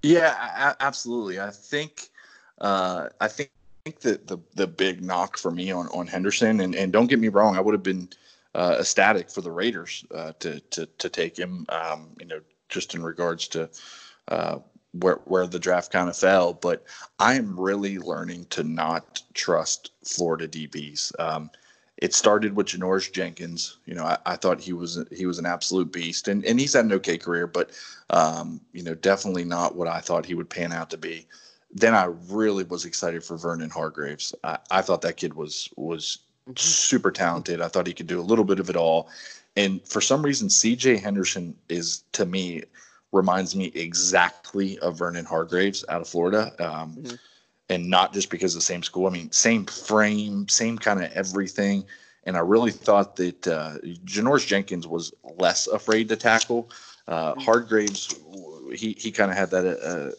Yeah, 0.03 0.71
a- 0.71 0.83
absolutely. 0.83 1.41
I 1.41 1.51
think 1.51 2.09
uh, 2.61 3.09
I 3.21 3.29
think 3.29 3.51
that 4.01 4.27
the 4.27 4.39
the 4.55 4.67
big 4.67 5.03
knock 5.05 5.39
for 5.39 5.51
me 5.51 5.71
on 5.71 5.87
on 5.89 6.07
Henderson, 6.07 6.61
and 6.61 6.75
and 6.75 6.93
don't 6.93 7.07
get 7.07 7.21
me 7.21 7.29
wrong, 7.29 7.57
I 7.57 7.61
would 7.61 7.75
have 7.75 7.83
been 7.83 8.09
uh, 8.55 8.77
ecstatic 8.81 9.31
for 9.31 9.41
the 9.41 9.51
Raiders 9.51 10.05
uh, 10.15 10.33
to, 10.41 10.61
to 10.61 10.87
to 10.87 11.09
take 11.09 11.39
him. 11.39 11.67
Um, 11.69 12.11
you 12.19 12.27
know, 12.27 12.41
just 12.69 12.95
in 12.95 13.03
regards 13.03 13.49
to 13.49 13.71
uh, 14.29 14.59
where 14.93 15.21
where 15.25 15.47
the 15.47 15.59
draft 15.59 15.93
kind 15.93 16.09
of 16.09 16.17
fell. 16.17 16.53
But 16.53 16.85
I 17.19 17.35
am 17.35 17.59
really 17.59 17.99
learning 17.99 18.47
to 18.51 18.63
not 18.63 19.23
trust 19.35 19.93
Florida 20.05 20.49
DBs. 20.49 21.13
Um, 21.19 21.51
it 21.99 22.15
started 22.15 22.55
with 22.55 22.69
Janoris 22.69 23.13
Jenkins. 23.13 23.79
You 23.85 23.95
know, 23.95 24.05
I, 24.05 24.19
I, 24.25 24.37
thought 24.37 24.61
he 24.61 24.73
was 24.73 25.05
he 25.11 25.27
was 25.27 25.39
an 25.39 25.47
absolute 25.47 25.93
beast, 25.93 26.29
and 26.29 26.45
and 26.45 26.59
he's 26.59 26.75
had 26.75 26.85
an 26.85 26.93
okay 26.95 27.19
career, 27.19 27.47
but 27.47 27.73
um, 28.11 28.61
you 28.73 28.83
know, 28.83 28.95
definitely 28.95 29.45
not 29.45 29.75
what 29.75 29.89
I 29.89 30.01
thought 30.01 30.27
he 30.27 30.35
would 30.35 30.51
pan 30.51 30.73
out 30.73 30.91
to 30.91 30.97
be. 30.97 31.27
Then 31.73 31.95
I 31.95 32.05
really 32.31 32.65
was 32.65 32.85
excited 32.85 33.23
for 33.23 33.37
Vernon 33.37 33.69
Hargreaves. 33.69 34.35
I, 34.43 34.59
I 34.71 34.81
thought 34.81 35.03
that 35.03 35.17
kid 35.17 35.35
was 35.35 35.69
was 35.77 36.19
super 36.57 37.11
talented. 37.11 37.61
I 37.61 37.69
thought 37.69 37.87
he 37.87 37.95
could 37.95 38.07
do 38.07 38.21
a 38.21 38.23
little 38.23 38.45
bit 38.45 38.61
of 38.61 38.71
it 38.71 38.77
all. 38.77 39.09
And 39.57 39.83
for 39.87 40.01
some 40.01 40.23
reason, 40.23 40.49
CJ 40.49 41.01
Henderson 41.01 41.55
is 41.69 42.05
to 42.13 42.27
me 42.27 42.63
reminds 43.13 43.57
me 43.57 43.67
exactly 43.75 44.79
of 44.81 44.99
Vernon 44.99 45.25
Hargreaves 45.25 45.85
out 45.89 46.01
of 46.01 46.09
Florida. 46.09 46.53
Um, 46.59 46.95
mm-hmm. 46.95 47.15
And 47.71 47.89
not 47.89 48.15
just 48.15 48.31
because 48.31 48.55
of 48.55 48.61
the 48.61 48.65
same 48.65 48.83
school. 48.83 49.07
I 49.07 49.11
mean, 49.11 49.31
same 49.31 49.67
frame, 49.67 50.49
same 50.49 50.79
kind 50.79 51.03
of 51.03 51.13
everything. 51.13 51.85
And 52.25 52.37
I 52.37 52.41
really 52.41 52.71
thought 52.71 53.17
that 53.17 53.47
uh, 53.47 53.79
Janoris 54.05 54.47
Jenkins 54.47 54.87
was 54.87 55.13
less 55.39 55.67
afraid 55.67 56.09
to 56.09 56.17
tackle. 56.17 56.71
Uh, 57.07 57.33
mm-hmm. 57.33 57.41
Hargreaves, 57.41 58.15
he, 58.75 58.93
he 58.99 59.11
kind 59.11 59.31
of 59.31 59.37
had 59.37 59.51
that 59.51 59.67
uh, 59.83 60.13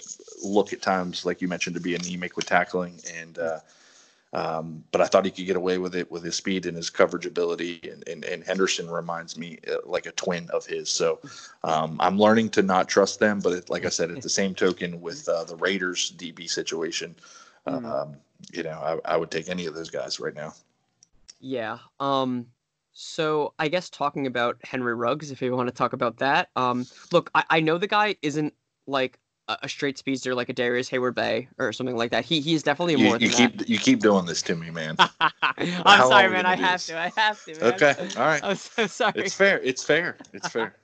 look 0.48 0.74
at 0.74 0.82
times, 0.82 1.26
like 1.26 1.42
you 1.42 1.48
mentioned, 1.48 1.76
to 1.76 1.82
be 1.82 1.96
anemic 1.96 2.36
with 2.36 2.46
tackling. 2.46 3.00
And 3.20 3.40
uh, 3.40 3.60
um, 4.32 4.84
but 4.92 5.02
I 5.02 5.06
thought 5.06 5.26
he 5.26 5.32
could 5.32 5.46
get 5.46 5.56
away 5.56 5.80
with 5.80 5.96
it 5.96 6.12
with 6.12 6.24
his 6.24 6.36
speed 6.36 6.66
and 6.68 6.78
his 6.78 6.90
coverage 6.90 7.26
ability. 7.26 7.80
And, 7.84 8.08
and, 8.08 8.24
and 8.24 8.44
Henderson 8.44 8.90
reminds 8.90 9.38
me 9.38 9.58
uh, 9.68 9.78
like 9.86 10.06
a 10.06 10.12
twin 10.12 10.48
of 10.52 10.66
his. 10.66 10.90
So 10.90 11.20
um, 11.64 11.98
I'm 12.00 12.20
learning 12.20 12.50
to 12.52 12.62
not 12.62 12.88
trust 12.88 13.20
them. 13.20 13.40
But 13.40 13.54
it, 13.54 13.70
like 13.70 13.86
I 13.86 13.90
said, 13.90 14.12
at 14.12 14.22
the 14.22 14.30
same 14.30 14.54
token, 14.54 15.02
with 15.02 15.28
uh, 15.28 15.46
the 15.46 15.56
Raiders 15.56 16.14
DB 16.16 16.50
situation, 16.50 17.16
mm-hmm. 17.66 17.86
um, 17.86 18.18
you 18.52 18.64
know, 18.64 19.02
I, 19.06 19.14
I, 19.14 19.18
would 19.18 19.32
take 19.32 19.50
any 19.50 19.66
of 19.66 19.74
those 19.74 19.90
guys 19.90 20.20
right 20.20 20.36
now. 20.36 20.54
Yeah. 21.40 21.80
Um. 22.00 22.46
So 22.94 23.54
I 23.58 23.68
guess 23.68 23.90
talking 23.90 24.28
about 24.28 24.58
Henry 24.64 24.94
Ruggs, 24.94 25.32
if 25.32 25.42
you 25.42 25.56
want 25.56 25.70
to 25.70 25.74
talk 25.74 25.94
about 25.94 26.18
that. 26.18 26.50
Um. 26.56 26.86
Look, 27.12 27.32
I, 27.34 27.44
I 27.50 27.60
know 27.62 27.80
the 27.80 27.88
guy 27.88 28.16
isn't 28.22 28.54
like 28.86 29.18
a 29.62 29.70
straight 29.70 29.98
speedster 29.98 30.36
like 30.36 30.50
a 30.50 30.54
Darrius 30.54 30.90
Heyward-Bey 30.90 31.48
or 31.58 31.74
something 31.74 31.96
like 31.96 32.12
that. 32.12 32.24
He 32.26 32.40
he's 32.40 32.64
definitely 32.64 32.98
more. 32.98 33.18
You, 33.18 33.28
you 33.28 33.34
keep 33.34 33.58
that. 33.58 33.70
you 33.70 33.80
keep 33.80 34.00
doing 34.00 34.26
this 34.26 34.42
to 34.44 34.56
me, 34.56 34.70
man. 34.70 34.96
I'm 35.42 36.08
sorry, 36.08 36.30
man. 36.30 36.46
I 36.46 36.56
have 36.56 36.84
to. 36.86 36.98
I 36.98 37.12
have 37.16 37.44
to. 37.46 37.60
Man. 37.60 37.74
Okay. 37.74 37.96
All 38.18 38.26
right. 38.26 38.42
I'm 38.44 38.56
so 38.56 38.88
sorry. 38.88 39.14
It's 39.16 39.34
fair. 39.34 39.60
It's 39.64 39.84
fair. 39.84 40.18
It's 40.34 40.48
fair. 40.50 40.76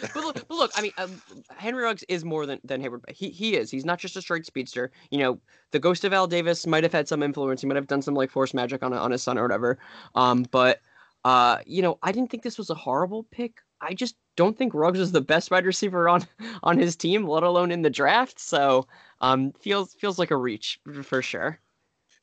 but 0.00 0.16
look, 0.16 0.48
but 0.48 0.54
look, 0.54 0.70
I 0.76 0.82
mean, 0.82 0.92
um, 0.98 1.20
Henry 1.56 1.82
Ruggs 1.82 2.04
is 2.08 2.24
more 2.24 2.46
than 2.46 2.60
than 2.64 2.82
Heyward-Bey. 2.82 3.12
He 3.12 3.28
he 3.28 3.56
is. 3.56 3.70
He's 3.70 3.84
not 3.84 3.98
just 3.98 4.16
a 4.16 4.22
straight 4.22 4.46
speedster. 4.46 4.90
You 5.10 5.18
know, 5.18 5.40
the 5.72 5.78
ghost 5.78 6.04
of 6.04 6.12
Al 6.12 6.26
Davis 6.26 6.66
might 6.66 6.82
have 6.84 6.92
had 6.92 7.08
some 7.08 7.22
influence. 7.22 7.60
He 7.60 7.66
might 7.66 7.76
have 7.76 7.86
done 7.86 8.02
some 8.02 8.14
like 8.14 8.30
force 8.30 8.54
magic 8.54 8.82
on 8.82 8.92
on 8.92 9.10
his 9.10 9.22
son 9.22 9.38
or 9.38 9.42
whatever. 9.42 9.78
Um, 10.14 10.46
but 10.50 10.80
uh, 11.24 11.58
you 11.66 11.82
know, 11.82 11.98
I 12.02 12.12
didn't 12.12 12.30
think 12.30 12.42
this 12.42 12.58
was 12.58 12.70
a 12.70 12.74
horrible 12.74 13.24
pick. 13.30 13.58
I 13.80 13.92
just 13.92 14.16
don't 14.36 14.56
think 14.56 14.74
Ruggs 14.74 15.00
is 15.00 15.12
the 15.12 15.20
best 15.20 15.50
wide 15.50 15.66
receiver 15.66 16.08
on 16.08 16.26
on 16.62 16.78
his 16.78 16.96
team, 16.96 17.26
let 17.26 17.42
alone 17.42 17.70
in 17.70 17.82
the 17.82 17.90
draft. 17.90 18.38
So 18.40 18.86
um, 19.20 19.52
feels 19.52 19.94
feels 19.94 20.18
like 20.18 20.30
a 20.30 20.36
reach 20.36 20.80
for 21.02 21.22
sure. 21.22 21.58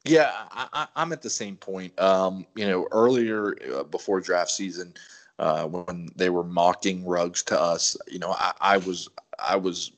Yeah, 0.03 0.31
I, 0.51 0.87
am 0.95 1.13
at 1.13 1.21
the 1.21 1.29
same 1.29 1.55
point. 1.55 1.99
Um, 1.99 2.47
you 2.55 2.65
know, 2.65 2.87
earlier 2.91 3.55
uh, 3.71 3.83
before 3.83 4.19
draft 4.19 4.49
season, 4.49 4.95
uh, 5.37 5.67
when 5.67 6.09
they 6.15 6.31
were 6.31 6.43
mocking 6.43 7.05
Ruggs 7.05 7.43
to 7.43 7.59
us, 7.59 7.95
you 8.07 8.17
know, 8.17 8.31
I, 8.31 8.53
I, 8.59 8.77
was 8.77 9.09
I 9.37 9.57
was 9.57 9.91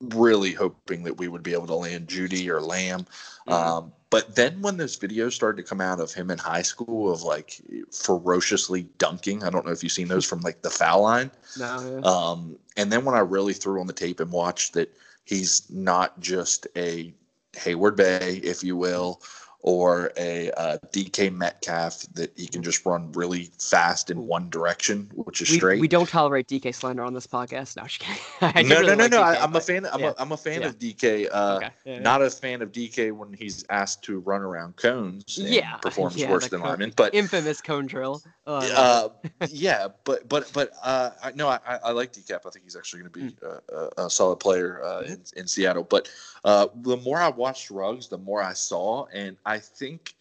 really 0.00 0.52
hoping 0.52 1.02
that 1.04 1.16
we 1.16 1.28
would 1.28 1.42
be 1.42 1.54
able 1.54 1.66
to 1.68 1.74
land 1.74 2.08
Jeudy 2.08 2.48
or 2.48 2.60
Lamb. 2.60 3.06
Mm-hmm. 3.48 3.52
Um, 3.52 3.92
but 4.12 4.34
then 4.34 4.60
when 4.60 4.76
those 4.76 4.94
videos 4.94 5.32
started 5.32 5.62
to 5.62 5.66
come 5.66 5.80
out 5.80 5.98
of 5.98 6.12
him 6.12 6.30
in 6.30 6.36
high 6.36 6.60
school 6.60 7.10
of 7.10 7.22
like 7.22 7.62
ferociously 7.90 8.82
dunking, 8.98 9.42
I 9.42 9.48
don't 9.48 9.64
know 9.64 9.72
if 9.72 9.82
you've 9.82 9.90
seen 9.90 10.08
those 10.08 10.26
from 10.26 10.40
like 10.42 10.60
the 10.60 10.68
foul 10.68 11.00
line. 11.00 11.30
No. 11.58 11.80
yeah. 11.80 12.00
Um, 12.04 12.58
and 12.76 12.92
then 12.92 13.06
when 13.06 13.14
I 13.14 13.20
really 13.20 13.54
threw 13.54 13.80
on 13.80 13.86
the 13.86 13.94
tape 13.94 14.20
and 14.20 14.30
watched 14.30 14.74
that 14.74 14.94
he's 15.24 15.62
not 15.70 16.20
just 16.20 16.66
a 16.76 17.14
Heyward-Bey, 17.54 18.42
if 18.44 18.62
you 18.62 18.76
will, 18.76 19.22
or 19.62 20.12
a 20.16 20.50
uh, 20.52 20.76
DK 20.92 21.32
Metcalf 21.32 22.00
that 22.14 22.32
he 22.36 22.46
can 22.48 22.62
just 22.62 22.84
run 22.84 23.10
really 23.12 23.50
fast 23.58 24.10
in 24.10 24.26
one 24.26 24.50
direction, 24.50 25.08
which 25.14 25.40
is 25.40 25.50
we, 25.50 25.56
straight. 25.56 25.80
we 25.80 25.86
don't 25.88 26.08
tolerate 26.08 26.48
DK 26.48 26.74
slander 26.74 27.02
on 27.04 27.14
this 27.14 27.26
podcast. 27.26 27.76
No, 27.76 27.84
just 27.84 28.00
kidding. 28.00 28.20
I 28.40 28.62
do 28.62 28.68
no, 28.68 28.80
really 28.80 28.96
no, 28.96 28.96
no, 28.96 29.02
like 29.02 29.10
no. 29.12 29.18
DK, 29.22 29.22
I, 29.22 29.42
I'm 29.44 29.54
a 29.56 29.60
fan. 29.60 29.86
I'm, 29.92 30.00
yeah. 30.00 30.08
a, 30.10 30.14
I'm 30.18 30.32
a 30.32 30.36
fan 30.36 30.60
Yeah. 30.62 30.66
of 30.66 30.78
DK. 30.78 31.28
Uh, 31.30 31.52
Okay. 31.62 31.70
Yeah. 31.84 31.98
Not 32.00 32.22
a 32.22 32.30
fan 32.30 32.60
of 32.62 32.72
DK 32.72 33.12
when 33.12 33.32
he's 33.32 33.64
asked 33.70 34.02
to 34.04 34.18
run 34.20 34.40
around 34.42 34.76
cones. 34.76 35.38
And 35.38 35.48
Yeah, 35.48 35.76
performs 35.82 36.16
worse 36.26 36.48
than 36.48 36.60
cone- 36.60 36.68
linemen. 36.70 36.92
But 36.96 37.14
infamous 37.14 37.60
cone 37.60 37.86
drill. 37.86 38.22
Oh, 38.46 38.56
uh, 38.56 39.08
yeah, 39.50 39.86
but 40.04 40.28
but 40.28 40.50
but 40.52 40.72
uh, 40.82 41.10
I, 41.22 41.30
no, 41.32 41.48
I, 41.48 41.60
I 41.84 41.92
like 41.92 42.12
DCAP. 42.12 42.40
I 42.44 42.50
think 42.50 42.64
he's 42.64 42.74
actually 42.74 43.02
going 43.02 43.12
to 43.12 43.18
be 43.20 43.22
Hmm. 43.22 43.76
a, 43.98 44.06
a, 44.06 44.10
solid 44.10 44.36
player 44.40 44.82
uh, 44.82 45.02
in, 45.02 45.22
in 45.36 45.46
Seattle. 45.46 45.84
But 45.84 46.08
uh, 46.44 46.66
the 46.74 46.96
more 46.96 47.18
I 47.18 47.28
watched 47.28 47.70
Ruggs, 47.70 48.08
the 48.08 48.18
more 48.18 48.42
I 48.42 48.52
saw, 48.54 49.06
and 49.12 49.36
I 49.46 49.51
think 49.58 50.14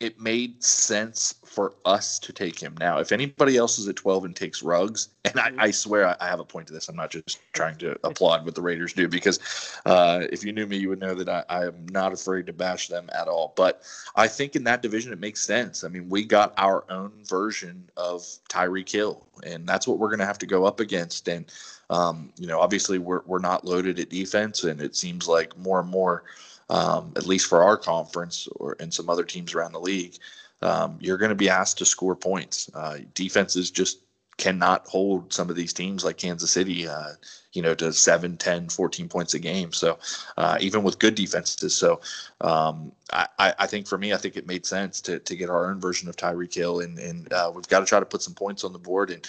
it 0.00 0.20
made 0.20 0.62
sense 0.62 1.36
for 1.44 1.72
us 1.84 2.18
to 2.18 2.32
take 2.32 2.58
him. 2.58 2.76
Now, 2.80 2.98
if 2.98 3.12
anybody 3.12 3.56
else 3.56 3.78
is 3.78 3.88
at 3.88 3.96
12 3.96 4.24
and 4.26 4.36
takes 4.36 4.62
Ruggs, 4.62 5.08
and 5.24 5.38
I, 5.38 5.52
I 5.56 5.70
swear 5.70 6.08
I, 6.08 6.16
I 6.20 6.26
have 6.28 6.40
a 6.40 6.44
point 6.44 6.66
to 6.66 6.72
this, 6.72 6.88
I'm 6.88 6.96
not 6.96 7.10
just 7.10 7.38
trying 7.52 7.76
to 7.78 7.96
applaud 8.04 8.44
what 8.44 8.54
the 8.54 8.60
Raiders 8.60 8.92
do, 8.92 9.08
because 9.08 9.38
uh, 9.86 10.26
if 10.30 10.44
you 10.44 10.52
knew 10.52 10.66
me, 10.66 10.76
you 10.76 10.88
would 10.88 10.98
know 10.98 11.14
that 11.14 11.28
I, 11.28 11.44
I 11.48 11.66
am 11.66 11.86
not 11.90 12.12
afraid 12.12 12.46
to 12.46 12.52
bash 12.52 12.88
them 12.88 13.08
at 13.14 13.28
all. 13.28 13.54
But 13.56 13.82
I 14.16 14.26
think 14.26 14.56
in 14.56 14.64
that 14.64 14.82
division, 14.82 15.12
it 15.12 15.20
makes 15.20 15.42
sense. 15.42 15.84
I 15.84 15.88
mean, 15.88 16.08
we 16.08 16.24
got 16.24 16.52
our 16.58 16.84
own 16.90 17.12
version 17.24 17.88
of 17.96 18.22
Tyreek 18.50 18.90
Hill, 18.90 19.24
and 19.44 19.66
that's 19.66 19.86
what 19.86 19.98
we're 19.98 20.08
going 20.08 20.18
to 20.18 20.26
have 20.26 20.38
to 20.40 20.46
go 20.46 20.64
up 20.64 20.80
against. 20.80 21.28
And, 21.28 21.50
um, 21.88 22.30
you 22.36 22.48
know, 22.48 22.60
obviously, 22.60 22.98
we're, 22.98 23.22
we're 23.26 23.38
not 23.38 23.64
loaded 23.64 24.00
at 24.00 24.10
defense, 24.10 24.64
and 24.64 24.80
it 24.80 24.96
seems 24.96 25.28
like 25.28 25.56
more 25.56 25.80
and 25.80 25.88
more 25.88 26.24
um, 26.70 27.12
at 27.16 27.26
least 27.26 27.46
for 27.46 27.62
our 27.62 27.76
conference 27.76 28.48
or 28.56 28.76
and 28.80 28.92
some 28.92 29.10
other 29.10 29.24
teams 29.24 29.54
around 29.54 29.72
the 29.72 29.80
league, 29.80 30.16
um, 30.62 30.98
you're 31.00 31.18
going 31.18 31.30
to 31.30 31.34
be 31.34 31.48
asked 31.48 31.78
to 31.78 31.84
score 31.84 32.16
points. 32.16 32.70
Uh, 32.74 32.98
defenses 33.14 33.70
just 33.70 33.98
cannot 34.36 34.86
hold 34.86 35.32
some 35.32 35.48
of 35.48 35.56
these 35.56 35.72
teams 35.72 36.04
like 36.04 36.16
Kansas 36.16 36.50
City, 36.50 36.88
uh, 36.88 37.12
you 37.52 37.62
know, 37.62 37.74
to 37.74 37.92
7, 37.92 38.36
10, 38.36 38.68
14 38.68 39.08
points 39.08 39.34
a 39.34 39.38
game. 39.38 39.72
So 39.72 39.98
uh, 40.36 40.58
even 40.60 40.82
with 40.82 40.98
good 40.98 41.14
defenses. 41.14 41.74
So 41.74 42.00
um, 42.40 42.92
I, 43.12 43.28
I 43.38 43.66
think 43.66 43.86
for 43.86 43.96
me, 43.96 44.12
I 44.12 44.16
think 44.16 44.36
it 44.36 44.46
made 44.46 44.66
sense 44.66 45.00
to, 45.02 45.20
to 45.20 45.36
get 45.36 45.50
our 45.50 45.70
own 45.70 45.80
version 45.80 46.08
of 46.08 46.16
Tyreek 46.16 46.54
Hill. 46.54 46.80
And, 46.80 46.98
and 46.98 47.32
uh, 47.32 47.52
we've 47.54 47.68
got 47.68 47.80
to 47.80 47.86
try 47.86 48.00
to 48.00 48.06
put 48.06 48.22
some 48.22 48.34
points 48.34 48.64
on 48.64 48.72
the 48.72 48.78
board. 48.78 49.10
And 49.10 49.24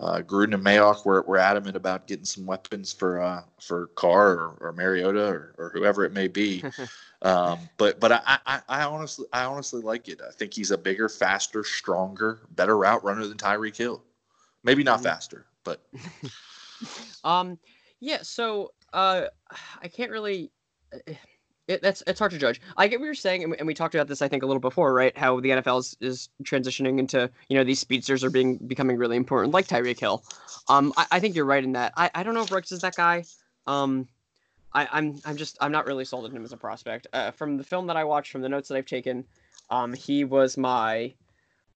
uh, 0.00 0.22
Gruden 0.22 0.54
and 0.54 0.64
Mayock 0.64 1.04
were, 1.06 1.22
were 1.22 1.38
adamant 1.38 1.76
about 1.76 2.08
getting 2.08 2.24
some 2.26 2.46
weapons 2.46 2.92
for 2.92 3.20
uh, 3.20 3.36
for 3.60 3.86
Carr 3.88 4.30
or, 4.32 4.58
or 4.60 4.72
Mariota 4.72 5.26
or, 5.26 5.54
or 5.58 5.70
whoever 5.70 6.04
it 6.04 6.12
may 6.12 6.28
be. 6.28 6.66
um, 7.22 7.68
but 7.78 8.00
but 8.00 8.12
I, 8.12 8.38
I, 8.46 8.60
I 8.68 8.82
honestly 8.84 9.26
I 9.32 9.44
honestly 9.44 9.82
like 9.82 10.08
it. 10.08 10.20
I 10.26 10.32
think 10.32 10.54
he's 10.54 10.70
a 10.70 10.78
bigger, 10.78 11.08
faster, 11.08 11.64
stronger, 11.64 12.40
better 12.50 12.76
route 12.78 13.04
runner 13.04 13.26
than 13.26 13.38
Tyreek 13.38 13.76
Hill. 13.76 14.02
Maybe 14.64 14.82
not 14.82 15.00
Mhm. 15.00 15.04
faster, 15.04 15.46
but 15.64 15.82
Um, 17.24 17.58
yeah. 18.00 18.22
So, 18.22 18.72
uh, 18.92 19.26
I 19.82 19.88
can't 19.88 20.10
really. 20.10 20.50
It, 21.70 21.82
that's 21.82 22.02
it's 22.08 22.18
hard 22.18 22.32
to 22.32 22.38
judge. 22.38 22.60
I 22.76 22.88
get 22.88 22.98
what 22.98 23.06
you're 23.06 23.14
saying, 23.14 23.44
and 23.44 23.52
we, 23.52 23.58
and 23.58 23.66
we 23.66 23.74
talked 23.74 23.94
about 23.94 24.08
this 24.08 24.22
I 24.22 24.28
think 24.28 24.42
a 24.42 24.46
little 24.46 24.60
before, 24.60 24.92
right? 24.92 25.16
How 25.16 25.38
the 25.38 25.50
NFL 25.50 25.78
is, 25.78 25.96
is 26.00 26.28
transitioning 26.42 26.98
into 26.98 27.30
you 27.48 27.56
know 27.56 27.62
these 27.62 27.78
speedsters 27.78 28.24
are 28.24 28.30
being 28.30 28.56
becoming 28.56 28.96
really 28.96 29.16
important, 29.16 29.54
like 29.54 29.68
Tyreek 29.68 30.00
Hill. 30.00 30.24
Um, 30.68 30.92
I, 30.96 31.06
I 31.12 31.20
think 31.20 31.36
you're 31.36 31.44
right 31.44 31.62
in 31.62 31.72
that. 31.72 31.92
I, 31.96 32.10
I 32.12 32.22
don't 32.24 32.34
know 32.34 32.42
if 32.42 32.50
Ruggs 32.50 32.72
is 32.72 32.80
that 32.80 32.96
guy. 32.96 33.24
Um, 33.68 34.08
I, 34.72 34.88
I'm 34.90 35.20
I'm 35.24 35.36
just 35.36 35.58
I'm 35.60 35.70
not 35.70 35.86
really 35.86 36.04
sold 36.04 36.24
on 36.24 36.32
him 36.32 36.44
as 36.44 36.52
a 36.52 36.56
prospect. 36.56 37.06
Uh, 37.12 37.30
from 37.30 37.56
the 37.56 37.64
film 37.64 37.86
that 37.86 37.96
I 37.96 38.02
watched, 38.02 38.32
from 38.32 38.42
the 38.42 38.48
notes 38.48 38.68
that 38.68 38.76
I've 38.76 38.86
taken, 38.86 39.24
um, 39.70 39.92
he 39.92 40.24
was 40.24 40.56
my, 40.56 41.14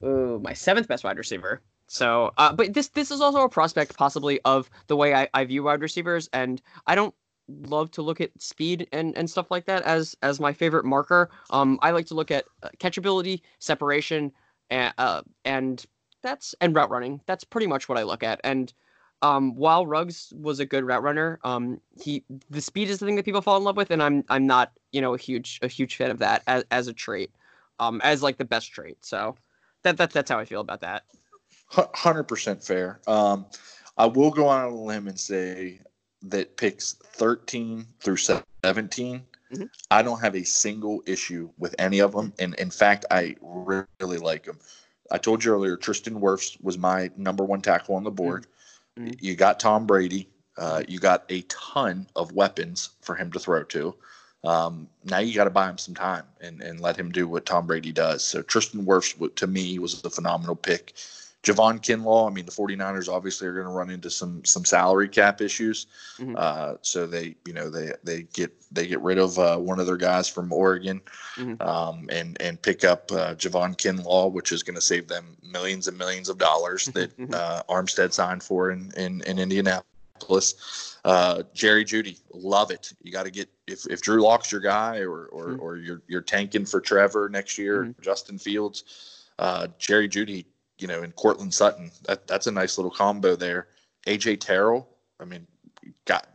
ooh, 0.05 0.41
my 0.43 0.55
seventh 0.55 0.89
best 0.89 1.05
wide 1.05 1.19
receiver. 1.19 1.63
So, 1.87 2.33
uh, 2.37 2.53
but 2.53 2.75
this 2.75 2.89
this 2.89 3.13
is 3.13 3.21
also 3.21 3.43
a 3.43 3.49
prospect 3.49 3.97
possibly 3.97 4.41
of 4.45 4.69
the 4.89 4.97
way 4.97 5.15
I, 5.15 5.29
I 5.35 5.45
view 5.45 5.63
wide 5.63 5.83
receivers, 5.83 6.29
and 6.33 6.61
I 6.87 6.97
don't 6.97 7.15
love 7.49 7.91
to 7.93 8.03
look 8.03 8.21
at 8.21 8.31
speed 8.41 8.89
and, 8.93 9.17
and 9.17 9.29
stuff 9.29 9.51
like 9.51 9.67
that 9.67 9.83
as 9.83 10.17
as 10.23 10.41
my 10.41 10.53
favorite 10.53 10.85
marker. 10.85 11.31
Um, 11.51 11.79
I 11.83 11.91
like 11.91 12.07
to 12.07 12.15
look 12.15 12.31
at 12.31 12.45
uh, 12.63 12.69
catchability, 12.79 13.43
separation, 13.59 14.33
and 14.71 14.95
uh, 14.99 15.23
and 15.45 15.85
that's 16.23 16.55
and 16.61 16.75
route 16.75 16.91
running. 16.91 17.21
That's 17.27 17.45
pretty 17.45 17.67
much 17.67 17.89
what 17.89 17.99
I 17.99 18.03
look 18.03 18.23
at. 18.23 18.41
And 18.45 18.73
um, 19.23 19.55
while 19.55 19.87
Ruggs 19.87 20.33
was 20.37 20.61
a 20.61 20.67
good 20.67 20.85
route 20.85 21.03
runner, 21.03 21.39
um, 21.45 21.81
he 22.01 22.25
the 22.51 22.61
speed 22.61 22.89
is 22.89 22.99
the 22.99 23.07
thing 23.07 23.17
that 23.17 23.25
people 23.25 23.43
fall 23.43 23.57
in 23.57 23.65
love 23.65 23.77
with, 23.77 23.91
and 23.91 24.03
I'm 24.03 24.25
I'm 24.29 24.47
not 24.47 24.73
you 24.93 25.01
know 25.01 25.15
a 25.15 25.19
huge 25.19 25.61
a 25.63 25.69
huge 25.69 25.97
fan 25.97 26.11
of 26.11 26.19
that 26.19 26.43
as, 26.47 26.65
as 26.71 26.89
a 26.89 26.93
trait, 26.93 27.31
um, 27.79 28.01
as 28.03 28.23
like 28.23 28.39
the 28.39 28.45
best 28.45 28.73
trait. 28.73 29.05
So 29.05 29.37
that 29.83 29.97
that 29.99 30.11
that's 30.13 30.31
how 30.31 30.39
I 30.39 30.45
feel 30.45 30.61
about 30.61 30.81
that. 30.81 31.05
hundred 31.69 32.25
percent 32.25 32.63
fair. 32.63 33.01
Um, 33.07 33.47
I 33.97 34.07
will 34.07 34.31
go 34.31 34.49
on 34.49 34.65
a 34.65 34.75
limb 34.75 35.09
and 35.09 35.19
say 35.19 35.81
that 36.29 36.57
picks 36.57 36.95
thirteen 36.95 37.87
through 38.01 38.17
seventeen. 38.17 39.25
Mhm. 39.53 39.69
I 39.91 40.03
don't 40.03 40.21
have 40.21 40.35
a 40.35 40.45
single 40.45 41.03
issue 41.07 41.51
with 41.59 41.75
any 41.79 42.01
of 42.01 42.13
them, 42.13 42.33
and 42.39 42.55
in 42.55 42.71
fact, 42.71 43.05
I 43.11 43.37
really 43.43 44.19
like 44.19 44.45
them. 44.45 44.59
I 45.11 45.19
told 45.19 45.45
you 45.45 45.53
earlier, 45.53 45.77
Tristan 45.77 46.21
Wirfs 46.21 46.57
was 46.63 46.79
my 46.79 47.11
number 47.17 47.45
one 47.45 47.61
tackle 47.61 47.95
on 47.95 48.05
the 48.05 48.11
board. 48.11 48.47
Mhm. 48.99 49.17
You 49.21 49.37
got 49.37 49.61
Tom 49.61 49.87
Brady. 49.87 50.29
Uh, 50.57 50.83
you 50.87 50.99
got 50.99 51.25
a 51.31 51.43
ton 51.43 52.07
of 52.15 52.33
weapons 52.33 52.91
for 53.03 53.15
him 53.17 53.31
to 53.33 53.39
throw 53.41 53.65
to. 53.65 53.95
Um, 54.45 54.89
now 55.05 55.19
you 55.19 55.35
got 55.35 55.45
to 55.45 55.51
buy 55.51 55.69
him 55.69 55.79
some 55.79 55.95
time 55.95 56.25
and, 56.41 56.63
and 56.63 56.79
let 56.79 56.97
him 56.97 57.11
do 57.11 57.27
what 57.27 57.47
Tom 57.47 57.67
Brady 57.67 57.93
does. 57.93 58.23
So 58.23 58.43
Tristan 58.43 58.85
Wirfs, 58.85 59.35
to 59.37 59.47
me, 59.47 59.79
was 59.79 60.05
a 60.05 60.11
phenomenal 60.11 60.55
pick. 60.55 60.95
Javon 61.45 61.79
Kinlaw, 61.81 62.31
I 62.31 62.33
mean, 62.33 62.47
the 62.47 62.53
49ers 62.53 63.09
obviously 63.13 63.47
are 63.47 63.53
going 63.53 63.67
to 63.67 63.71
run 63.73 63.91
into 63.91 64.09
some 64.11 64.43
some 64.45 64.65
salary 64.65 65.09
cap 65.09 65.41
issues. 65.43 65.87
Mhm. 66.19 66.35
Uh, 66.37 66.77
so 66.81 67.07
they, 67.07 67.37
you 67.47 67.53
know, 67.53 67.69
they 67.69 67.93
they 68.03 68.23
get 68.33 68.51
they 68.73 68.87
get 68.87 69.01
rid 69.01 69.19
of 69.19 69.39
uh, 69.39 69.59
one 69.59 69.79
of 69.79 69.87
their 69.87 69.99
guys 69.99 70.27
from 70.29 70.53
Oregon 70.53 71.01
Mhm. 71.37 71.61
um, 71.61 72.09
and 72.11 72.41
and 72.41 72.61
pick 72.63 72.83
up 72.85 73.13
uh, 73.13 73.35
Javon 73.35 73.77
Kinlaw, 73.77 74.33
which 74.33 74.53
is 74.53 74.63
going 74.63 74.75
to 74.75 74.81
save 74.81 75.07
them 75.07 75.37
millions 75.43 75.87
and 75.87 75.99
millions 75.99 76.29
of 76.31 76.39
dollars 76.39 76.87
that 76.95 77.15
Mhm. 77.19 77.35
uh, 77.35 77.63
Armstead 77.69 78.13
signed 78.15 78.43
for 78.43 78.71
in 78.71 78.91
in, 78.97 79.21
in 79.23 79.39
Indianapolis. 79.39 80.97
Uh, 81.05 81.43
Jerry 81.53 81.85
Jeudy, 81.85 82.19
love 82.33 82.71
it. 82.71 82.93
You 83.03 83.13
got 83.13 83.25
to 83.25 83.31
get 83.31 83.51
if, 83.67 83.87
if 83.91 84.01
Drew 84.01 84.23
Lock's 84.23 84.51
your 84.51 84.61
guy, 84.63 85.01
or 85.01 85.27
or, 85.27 85.49
Mhm. 85.49 85.61
or 85.61 85.77
you're 85.77 86.01
you're 86.09 86.23
tanking 86.23 86.65
for 86.65 86.81
Trevor 86.81 87.29
next 87.29 87.59
year, 87.59 87.85
Mhm. 87.85 88.01
Justin 88.01 88.39
Fields, 88.39 88.85
uh, 89.39 89.67
Jerry 89.79 90.09
Jeudy, 90.09 90.47
you 90.79 90.87
know, 90.87 91.03
and 91.03 91.15
Courtland 91.17 91.55
Sutton. 91.55 91.91
That 92.07 92.27
that's 92.27 92.47
a 92.47 92.53
nice 92.53 92.79
little 92.79 92.91
combo 92.91 93.37
there. 93.37 93.69
AJ 94.07 94.41
Terrell, 94.41 94.89
I 95.21 95.25
mean, 95.25 95.47
got 96.05 96.29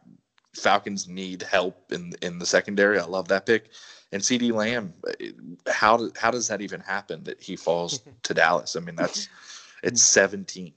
Falcons 0.55 1.07
need 1.07 1.41
help 1.41 1.91
in 1.91 2.13
in 2.21 2.39
the 2.39 2.45
secondary. 2.45 2.99
I 2.99 3.05
love 3.05 3.27
that 3.29 3.45
pick. 3.45 3.69
And 4.11 4.21
CeeDee 4.21 4.51
Lamb, 4.51 4.93
how 5.67 6.09
how 6.17 6.31
does 6.31 6.47
that 6.47 6.61
even 6.61 6.81
happen 6.81 7.23
that 7.25 7.41
he 7.41 7.55
falls 7.55 8.01
to 8.23 8.33
Dallas? 8.33 8.75
I 8.75 8.79
mean, 8.79 8.95
that's 8.95 9.29
it's 9.83 10.03
17. 10.03 10.73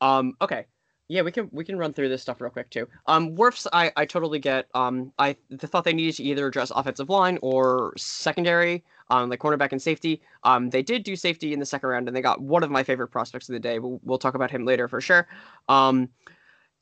Um, 0.00 0.36
okay. 0.40 0.66
Yeah, 1.08 1.22
we 1.22 1.32
can 1.32 1.48
we 1.52 1.64
can 1.64 1.76
run 1.76 1.92
through 1.92 2.08
this 2.08 2.22
stuff 2.22 2.40
real 2.40 2.50
quick 2.50 2.70
too. 2.70 2.88
Um, 3.06 3.36
Wirfs, 3.36 3.66
I 3.72 3.92
I 3.96 4.06
totally 4.06 4.38
get. 4.38 4.68
Um, 4.74 5.12
I 5.18 5.36
th- 5.50 5.60
thought 5.62 5.84
they 5.84 5.92
needed 5.92 6.16
to 6.16 6.22
either 6.24 6.46
address 6.46 6.72
offensive 6.74 7.10
line 7.10 7.38
or 7.42 7.92
secondary, 7.98 8.82
um, 9.10 9.28
like 9.28 9.40
cornerback 9.40 9.72
and 9.72 9.82
safety. 9.82 10.22
Um, 10.44 10.70
they 10.70 10.82
did 10.82 11.02
do 11.02 11.16
safety 11.16 11.52
in 11.52 11.60
the 11.60 11.66
second 11.66 11.88
round, 11.90 12.08
and 12.08 12.16
they 12.16 12.22
got 12.22 12.40
one 12.40 12.62
of 12.62 12.70
my 12.70 12.82
favorite 12.82 13.08
prospects 13.08 13.48
of 13.48 13.52
the 13.52 13.60
day. 13.60 13.78
We'll, 13.78 14.00
we'll 14.04 14.18
talk 14.18 14.34
about 14.34 14.50
him 14.50 14.64
later 14.64 14.88
for 14.88 15.00
sure. 15.00 15.28
Um, 15.68 16.08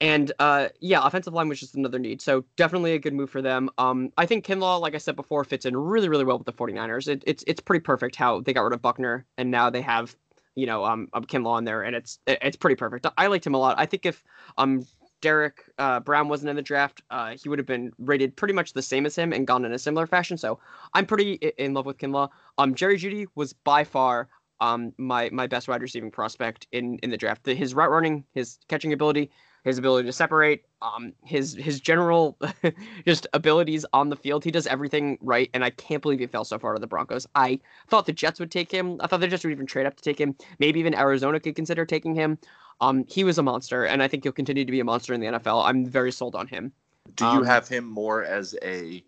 and 0.01 0.33
uh, 0.39 0.69
yeah, 0.81 1.05
offensive 1.05 1.35
line 1.35 1.49
was 1.49 1.61
just 1.61 1.75
another 1.75 1.99
need. 1.99 2.23
So 2.23 2.45
definitely 2.57 2.93
a 2.93 2.99
good 2.99 3.13
move 3.13 3.31
for 3.31 3.43
them. 3.43 3.69
Um, 3.79 4.13
I 4.17 4.27
think 4.27 4.47
Kinlaw, 4.47 4.81
like 4.81 4.95
I 4.95 4.99
said 4.99 5.15
before, 5.17 5.45
fits 5.45 5.67
in 5.67 5.77
really, 5.77 6.09
really 6.09 6.25
well 6.25 6.39
with 6.39 6.47
the 6.47 6.53
49ers. 6.53 7.09
It, 7.09 7.23
it's 7.27 7.45
it's 7.47 7.61
pretty 7.61 7.83
perfect 7.83 8.17
how 8.17 8.41
they 8.41 8.53
got 8.53 8.63
rid 8.63 8.73
of 8.73 8.81
Buckner 8.81 9.27
and 9.37 9.51
now 9.51 9.69
they 9.69 9.83
have, 9.83 10.17
you 10.55 10.67
know, 10.67 10.85
um, 10.85 11.09
um 11.13 11.25
Kinlaw 11.25 11.59
in 11.59 11.65
there, 11.65 11.83
and 11.83 11.95
it's 11.97 12.19
it's 12.27 12.57
pretty 12.57 12.77
perfect. 12.77 13.07
I 13.17 13.27
liked 13.27 13.47
him 13.47 13.55
a 13.55 13.59
lot. 13.59 13.77
I 13.79 13.87
think 13.87 14.07
if 14.07 14.23
um 14.59 14.87
Derrick 15.21 15.65
uh, 15.79 16.01
Brown 16.01 16.29
wasn't 16.29 16.51
in 16.51 16.57
the 16.57 16.63
draft, 16.63 17.03
uh, 17.11 17.37
he 17.41 17.49
would 17.49 17.59
have 17.59 17.67
been 17.67 17.93
rated 17.99 18.37
pretty 18.37 18.55
much 18.55 18.73
the 18.73 18.83
same 18.83 19.05
as 19.05 19.15
him 19.15 19.33
and 19.33 19.47
gone 19.47 19.65
in 19.65 19.73
a 19.73 19.79
similar 19.79 20.07
fashion. 20.07 20.39
So 20.39 20.59
I'm 20.95 21.05
pretty 21.05 21.35
in 21.59 21.75
love 21.75 21.85
with 21.87 21.99
Kinlaw. 21.99 22.31
Um, 22.57 22.75
Jerry 22.75 22.97
Jeudy 22.97 23.27
was 23.35 23.53
by 23.53 23.85
far 23.85 24.29
um 24.61 24.93
my 24.99 25.31
my 25.33 25.47
best 25.47 25.69
wide 25.69 25.83
receiving 25.83 26.11
prospect 26.11 26.67
in 26.73 26.99
in 26.99 27.11
the 27.11 27.17
draft. 27.17 27.45
The, 27.45 27.55
his 27.55 27.75
route 27.75 27.91
running, 27.91 28.25
his 28.33 28.59
catching 28.69 28.93
ability, 28.93 29.31
his 29.65 29.79
ability 29.79 30.07
to 30.07 30.13
separate, 30.13 30.65
um, 30.83 31.13
his 31.25 31.55
his 31.55 31.81
general 31.81 32.39
just 33.07 33.27
abilities 33.33 33.85
on 33.93 34.09
the 34.09 34.17
field. 34.17 34.45
He 34.45 34.51
does 34.51 34.67
everything 34.67 35.19
right, 35.21 35.51
and 35.55 35.65
I 35.65 35.71
can't 35.71 36.03
believe 36.03 36.21
he 36.21 36.27
fell 36.27 36.45
so 36.45 36.59
far 36.59 36.75
to 36.75 36.81
the 36.81 36.87
Broncos. 36.87 37.27
I 37.35 37.61
thought 37.89 38.07
the 38.07 38.13
Jets 38.13 38.41
would 38.41 38.51
take 38.51 38.71
him. 38.71 38.97
I 39.01 39.07
thought 39.07 39.21
the 39.21 39.29
Jets 39.29 39.45
would 39.45 39.53
even 39.53 39.67
trade 39.67 39.87
up 39.87 39.97
to 39.97 40.03
take 40.03 40.21
him. 40.21 40.35
Maybe 40.59 40.81
even 40.81 40.95
Arizona 40.95 41.41
could 41.41 41.57
consider 41.57 41.85
taking 41.85 42.15
him. 42.15 42.39
Um, 42.81 43.05
he 43.09 43.25
was 43.25 43.39
a 43.39 43.43
monster, 43.43 43.85
and 43.85 44.03
I 44.03 44.09
think 44.09 44.25
he'll 44.25 44.33
continue 44.33 44.65
to 44.65 44.73
be 44.73 44.81
a 44.81 44.85
monster 44.85 45.13
in 45.13 45.21
the 45.21 45.27
NFL. 45.27 45.65
I'm 45.65 45.85
very 45.85 46.13
sold 46.13 46.35
on 46.35 46.47
him. 46.47 46.73
Do 47.17 47.25
you 47.25 47.31
um, 47.31 47.45
have 47.45 47.69
him 47.69 47.85
more 47.85 48.25
as 48.25 48.57
a 48.63 49.05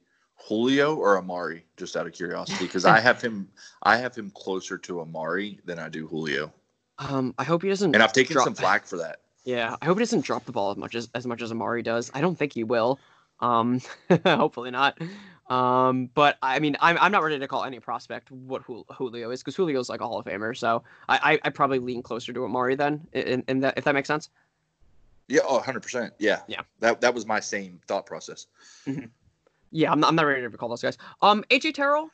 Julio 0.48 0.96
or 0.96 1.16
Amari? 1.16 1.64
Just 1.78 1.96
out 1.96 2.06
of 2.06 2.12
curiosity, 2.12 2.66
because 2.66 2.84
I 2.84 3.00
have 3.00 3.22
him. 3.22 3.48
I 3.82 3.96
have 3.96 4.14
him 4.14 4.30
closer 4.34 4.76
to 4.78 5.00
Amari 5.00 5.60
than 5.64 5.78
I 5.78 5.88
do 5.88 6.06
Julio. 6.06 6.52
Um, 6.98 7.34
I 7.38 7.44
hope 7.44 7.62
he 7.62 7.68
doesn't. 7.68 7.94
And 7.94 8.02
I've 8.02 8.12
taken 8.12 8.34
drop... 8.34 8.44
some 8.44 8.54
flack 8.54 8.86
for 8.86 8.98
that. 8.98 9.20
Yeah, 9.44 9.76
I 9.80 9.84
hope 9.86 9.98
he 9.98 10.02
doesn't 10.02 10.24
drop 10.24 10.44
the 10.44 10.52
ball 10.52 10.70
as 10.70 10.76
much 10.76 10.94
as 10.94 11.08
as 11.14 11.26
much 11.26 11.42
as 11.42 11.50
Amari 11.50 11.82
does. 11.82 12.10
I 12.14 12.20
don't 12.20 12.36
think 12.36 12.52
he 12.52 12.64
will. 12.64 12.98
Um, 13.40 13.80
hopefully 14.24 14.70
not. 14.70 14.98
Um, 15.50 16.08
but 16.14 16.38
I 16.42 16.60
mean, 16.60 16.76
I'm 16.80 16.96
I'm 16.98 17.12
not 17.12 17.22
ready 17.22 17.38
to 17.38 17.48
call 17.48 17.64
any 17.64 17.80
prospect 17.80 18.30
what 18.30 18.62
Julio 18.62 19.30
is 19.30 19.40
because 19.40 19.56
Julio's 19.56 19.88
like 19.88 20.00
a 20.00 20.06
Hall 20.06 20.18
of 20.18 20.26
Famer. 20.26 20.56
So 20.56 20.84
I, 21.08 21.32
I 21.32 21.48
I 21.48 21.50
probably 21.50 21.80
lean 21.80 22.02
closer 22.02 22.32
to 22.32 22.44
Amari 22.44 22.76
then, 22.76 23.06
in, 23.12 23.42
in 23.48 23.60
that 23.60 23.74
if 23.76 23.84
that 23.84 23.94
makes 23.94 24.08
sense. 24.08 24.30
Yeah, 25.28 25.40
oh, 25.44 25.60
100%. 25.60 26.10
Yeah. 26.18 26.40
Yeah. 26.46 26.60
That 26.80 27.00
that 27.00 27.14
was 27.14 27.26
my 27.26 27.40
same 27.40 27.80
thought 27.86 28.06
process. 28.06 28.46
Mm-hmm. 28.86 29.06
Yeah, 29.70 29.90
I'm 29.90 30.00
not, 30.00 30.08
I'm 30.08 30.16
not 30.16 30.26
ready 30.26 30.42
to 30.42 30.50
call 30.50 30.68
those 30.68 30.82
guys. 30.82 30.98
Um, 31.22 31.44
AJ 31.50 31.74
Terrell, 31.74 32.10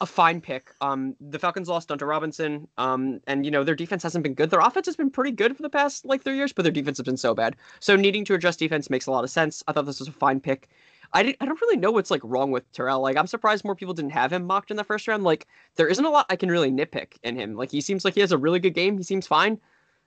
a 0.00 0.06
fine 0.06 0.40
pick. 0.40 0.72
Um, 0.80 1.16
the 1.20 1.38
Falcons 1.38 1.68
lost 1.68 1.88
Dunta 1.88 2.06
Robinson. 2.06 2.68
Um, 2.78 3.20
and 3.26 3.44
you 3.44 3.50
know 3.50 3.64
their 3.64 3.74
defense 3.74 4.02
hasn't 4.02 4.22
been 4.22 4.34
good. 4.34 4.50
Their 4.50 4.60
offense 4.60 4.86
has 4.86 4.96
been 4.96 5.10
pretty 5.10 5.32
good 5.32 5.56
for 5.56 5.62
the 5.62 5.70
past 5.70 6.04
like 6.04 6.22
three 6.22 6.36
years, 6.36 6.52
but 6.52 6.62
their 6.62 6.72
defense 6.72 6.98
has 6.98 7.04
been 7.04 7.16
so 7.16 7.34
bad. 7.34 7.56
So 7.80 7.96
needing 7.96 8.24
to 8.26 8.34
adjust 8.34 8.58
defense 8.58 8.90
makes 8.90 9.06
a 9.06 9.10
lot 9.10 9.24
of 9.24 9.30
sense. 9.30 9.62
I 9.68 9.72
thought 9.72 9.86
this 9.86 10.00
was 10.00 10.08
a 10.08 10.12
fine 10.12 10.40
pick. 10.40 10.68
I 11.12 11.22
didn't, 11.22 11.36
I 11.40 11.46
don't 11.46 11.60
really 11.60 11.76
know 11.76 11.92
what's 11.92 12.10
like 12.10 12.20
wrong 12.24 12.50
with 12.50 12.70
Terrell. 12.72 13.00
Like 13.00 13.16
I'm 13.16 13.26
surprised 13.26 13.64
more 13.64 13.76
people 13.76 13.94
didn't 13.94 14.10
have 14.10 14.32
him 14.32 14.44
mocked 14.44 14.70
in 14.70 14.76
the 14.76 14.84
first 14.84 15.06
round. 15.08 15.24
Like 15.24 15.46
there 15.76 15.88
isn't 15.88 16.04
a 16.04 16.10
lot 16.10 16.26
I 16.28 16.36
can 16.36 16.50
really 16.50 16.70
nitpick 16.70 17.14
in 17.22 17.36
him. 17.36 17.54
Like 17.54 17.70
he 17.70 17.80
seems 17.80 18.04
like 18.04 18.14
he 18.14 18.20
has 18.20 18.32
a 18.32 18.38
really 18.38 18.58
good 18.58 18.74
game. 18.74 18.96
He 18.98 19.04
seems 19.04 19.26
fine. 19.26 19.58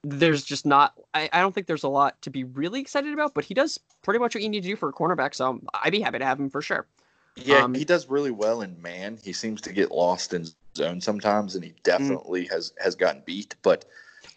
There's 0.04 0.44
just 0.44 0.66
not. 0.66 0.94
I, 1.14 1.30
I 1.34 1.42
don't 1.42 1.54
think 1.54 1.68
there's 1.68 1.84
a 1.84 1.90
lot 1.90 2.22
to 2.22 2.30
be 2.30 2.44
really 2.44 2.80
excited 2.80 3.14
about. 3.14 3.34
But 3.34 3.44
he 3.44 3.54
does 3.54 3.80
pretty 4.02 4.20
much 4.20 4.36
what 4.36 4.44
you 4.44 4.50
need 4.50 4.64
to 4.64 4.70
do 4.70 4.76
for 4.76 4.90
a 4.90 4.94
cornerback. 4.94 5.36
So 5.36 5.60
I'd 5.74 5.92
be 5.92 6.02
happy 6.02 6.20
to 6.20 6.26
have 6.26 6.40
him 6.40 6.50
for 6.50 6.62
sure. 6.62 6.88
Yeah, 7.36 7.64
um, 7.64 7.74
he 7.74 7.86
does 7.86 8.10
really 8.10 8.32
well 8.32 8.62
in 8.62 8.82
man. 8.82 9.18
He 9.24 9.34
seems 9.34 9.62
to 9.62 9.74
get 9.74 9.92
lost 9.92 10.34
in 10.34 10.46
zone 10.76 11.02
sometimes, 11.02 11.56
and 11.56 11.64
he 11.64 11.72
mm. 11.72 11.84
definitely 11.84 12.46
mm 12.46 12.52
has 12.52 12.74
has 12.82 12.96
gotten 12.96 13.22
beat. 13.26 13.56
But 13.62 13.86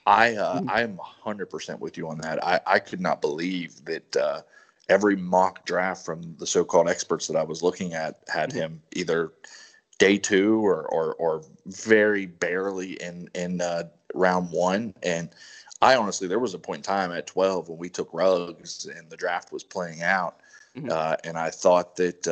I 0.06 0.34
uh, 0.34 0.60
mm 0.60 0.70
I 0.70 0.82
am 0.82 0.98
hundred 1.02 1.46
percent 1.46 1.80
with 1.80 1.96
you 1.96 2.08
on 2.08 2.18
that. 2.18 2.44
I 2.44 2.60
I 2.66 2.78
could 2.78 3.00
not 3.00 3.20
believe 3.20 3.84
that 3.84 4.16
uh, 4.16 4.42
every 4.88 5.16
mock 5.16 5.64
draft 5.64 6.04
from 6.04 6.36
the 6.38 6.46
so-called 6.46 6.88
experts 6.88 7.26
that 7.28 7.36
I 7.36 7.44
was 7.44 7.62
looking 7.62 7.94
at 7.94 8.20
had 8.28 8.50
mm 8.50 8.54
him 8.54 8.82
either 8.92 9.32
day 9.98 10.18
two 10.18 10.64
or 10.66 10.86
or, 10.86 11.14
or 11.14 11.42
very 11.66 12.26
barely 12.26 12.94
in 13.02 13.28
in 13.34 13.60
uh, 13.60 13.84
round 14.14 14.50
one 14.50 14.94
and. 15.02 15.30
I 15.84 15.96
honestly, 15.96 16.28
there 16.28 16.38
was 16.38 16.54
a 16.54 16.60
point 16.60 16.78
in 16.78 16.82
time 16.84 17.10
at 17.10 17.26
12 17.26 17.68
when 17.68 17.76
we 17.76 17.88
took 17.88 18.08
Ruggs 18.12 18.86
and 18.86 19.10
the 19.10 19.16
draft 19.16 19.50
was 19.50 19.64
playing 19.64 20.00
out, 20.04 20.38
mm-hmm. 20.76 20.88
uh, 20.88 21.16
and 21.24 21.36
I 21.36 21.50
thought 21.50 21.96
that 21.96 22.24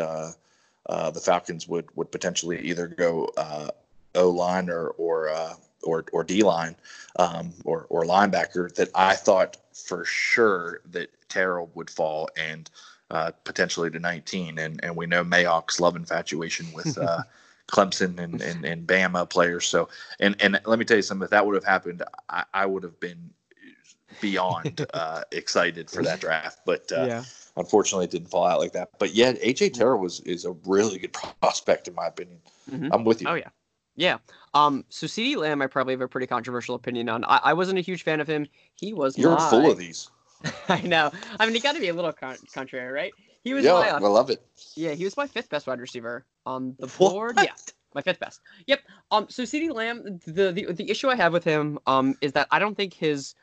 uh, 0.86 1.10
the 1.10 1.20
Falcons 1.20 1.68
would 1.68 1.94
would 1.96 2.10
potentially 2.10 2.60
either 2.60 2.86
go 2.88 3.30
uh, 3.36 3.68
O 4.14 4.30
line 4.30 4.70
or 4.70 4.88
or 4.90 5.28
uh, 5.28 5.54
or 5.82 6.04
or 6.12 6.24
D 6.24 6.42
line 6.42 6.76
um, 7.16 7.52
or 7.64 7.86
or 7.88 8.04
linebacker. 8.04 8.74
That 8.74 8.90
I 8.94 9.14
thought 9.14 9.56
for 9.72 10.04
sure 10.04 10.80
that 10.90 11.10
Terrell 11.28 11.70
would 11.74 11.90
fall 11.90 12.28
and 12.36 12.70
uh, 13.10 13.32
potentially 13.44 13.90
to 13.90 13.98
19. 13.98 14.58
And 14.58 14.80
and 14.82 14.96
we 14.96 15.06
know 15.06 15.24
Mayock's 15.24 15.80
love 15.80 15.96
infatuation 15.96 16.72
with. 16.72 16.96
Uh, 16.98 17.22
Clemson 17.70 18.18
and, 18.18 18.42
and, 18.42 18.64
and 18.64 18.84
Bama 18.84 19.30
players. 19.30 19.64
So, 19.64 19.88
and, 20.18 20.34
and 20.40 20.60
let 20.66 20.80
me 20.80 20.84
tell 20.84 20.96
you 20.96 21.04
something, 21.04 21.22
if 21.22 21.30
that 21.30 21.46
would 21.46 21.54
have 21.54 21.62
happened, 21.62 22.02
I, 22.28 22.42
I 22.52 22.66
would 22.66 22.82
have 22.82 22.98
been 22.98 23.30
beyond 24.20 24.84
uh, 24.92 25.22
excited 25.30 25.88
for 25.88 26.02
that 26.02 26.18
draft. 26.18 26.62
But 26.66 26.90
uh, 26.90 27.04
yeah 27.04 27.24
unfortunately 27.56 28.04
it 28.04 28.10
didn't 28.10 28.28
fall 28.28 28.46
out 28.46 28.60
like 28.60 28.72
that. 28.72 28.90
But 28.98 29.14
yeah, 29.14 29.32
AJ 29.32 29.74
Terrell 29.74 29.98
was 29.98 30.20
is 30.20 30.44
a 30.44 30.52
really 30.66 30.98
good 30.98 31.12
prospect 31.40 31.88
in 31.88 31.94
my 31.94 32.06
opinion. 32.06 32.38
Mm-hmm. 32.70 32.92
I'm 32.92 33.04
with 33.04 33.22
you. 33.22 33.28
Oh 33.28 33.34
yeah. 33.34 33.48
Yeah. 33.96 34.18
Um. 34.54 34.84
So 34.88 35.06
CeeDee 35.06 35.36
Lamb, 35.36 35.60
I 35.62 35.66
probably 35.66 35.92
have 35.92 36.00
a 36.00 36.08
pretty 36.08 36.26
controversial 36.26 36.74
opinion 36.74 37.08
on. 37.08 37.24
I, 37.24 37.40
I 37.44 37.52
wasn't 37.52 37.78
a 37.78 37.82
huge 37.82 38.02
fan 38.02 38.20
of 38.20 38.26
him. 38.26 38.46
He 38.74 38.92
was. 38.92 39.18
You're 39.18 39.36
my... 39.36 39.50
full 39.50 39.70
of 39.70 39.78
these. 39.78 40.10
I 40.68 40.80
know. 40.82 41.10
I 41.38 41.44
mean, 41.44 41.54
he 41.54 41.60
got 41.60 41.74
to 41.74 41.80
be 41.80 41.88
a 41.88 41.94
little 41.94 42.12
con- 42.12 42.38
contrary, 42.54 42.90
right? 42.90 43.12
He 43.44 43.52
was. 43.52 43.64
Yeah, 43.64 43.72
my, 43.72 43.90
uh, 43.90 43.96
I 43.96 44.08
love 44.08 44.30
it. 44.30 44.42
Yeah, 44.74 44.92
he 44.92 45.04
was 45.04 45.16
my 45.16 45.26
fifth 45.26 45.50
best 45.50 45.66
wide 45.66 45.80
receiver 45.80 46.24
on 46.46 46.76
the 46.78 46.86
board. 46.86 47.36
What? 47.36 47.46
Yeah, 47.46 47.52
my 47.94 48.00
fifth 48.00 48.20
best. 48.20 48.40
Yep. 48.66 48.80
Um. 49.10 49.26
So 49.28 49.42
CeeDee 49.42 49.72
Lamb, 49.74 50.20
the, 50.26 50.52
the 50.52 50.72
the 50.72 50.90
issue 50.90 51.08
I 51.08 51.16
have 51.16 51.32
with 51.32 51.44
him, 51.44 51.78
um, 51.86 52.16
is 52.20 52.32
that 52.32 52.48
I 52.50 52.58
don't 52.58 52.76
think 52.76 52.94
his 52.94 53.34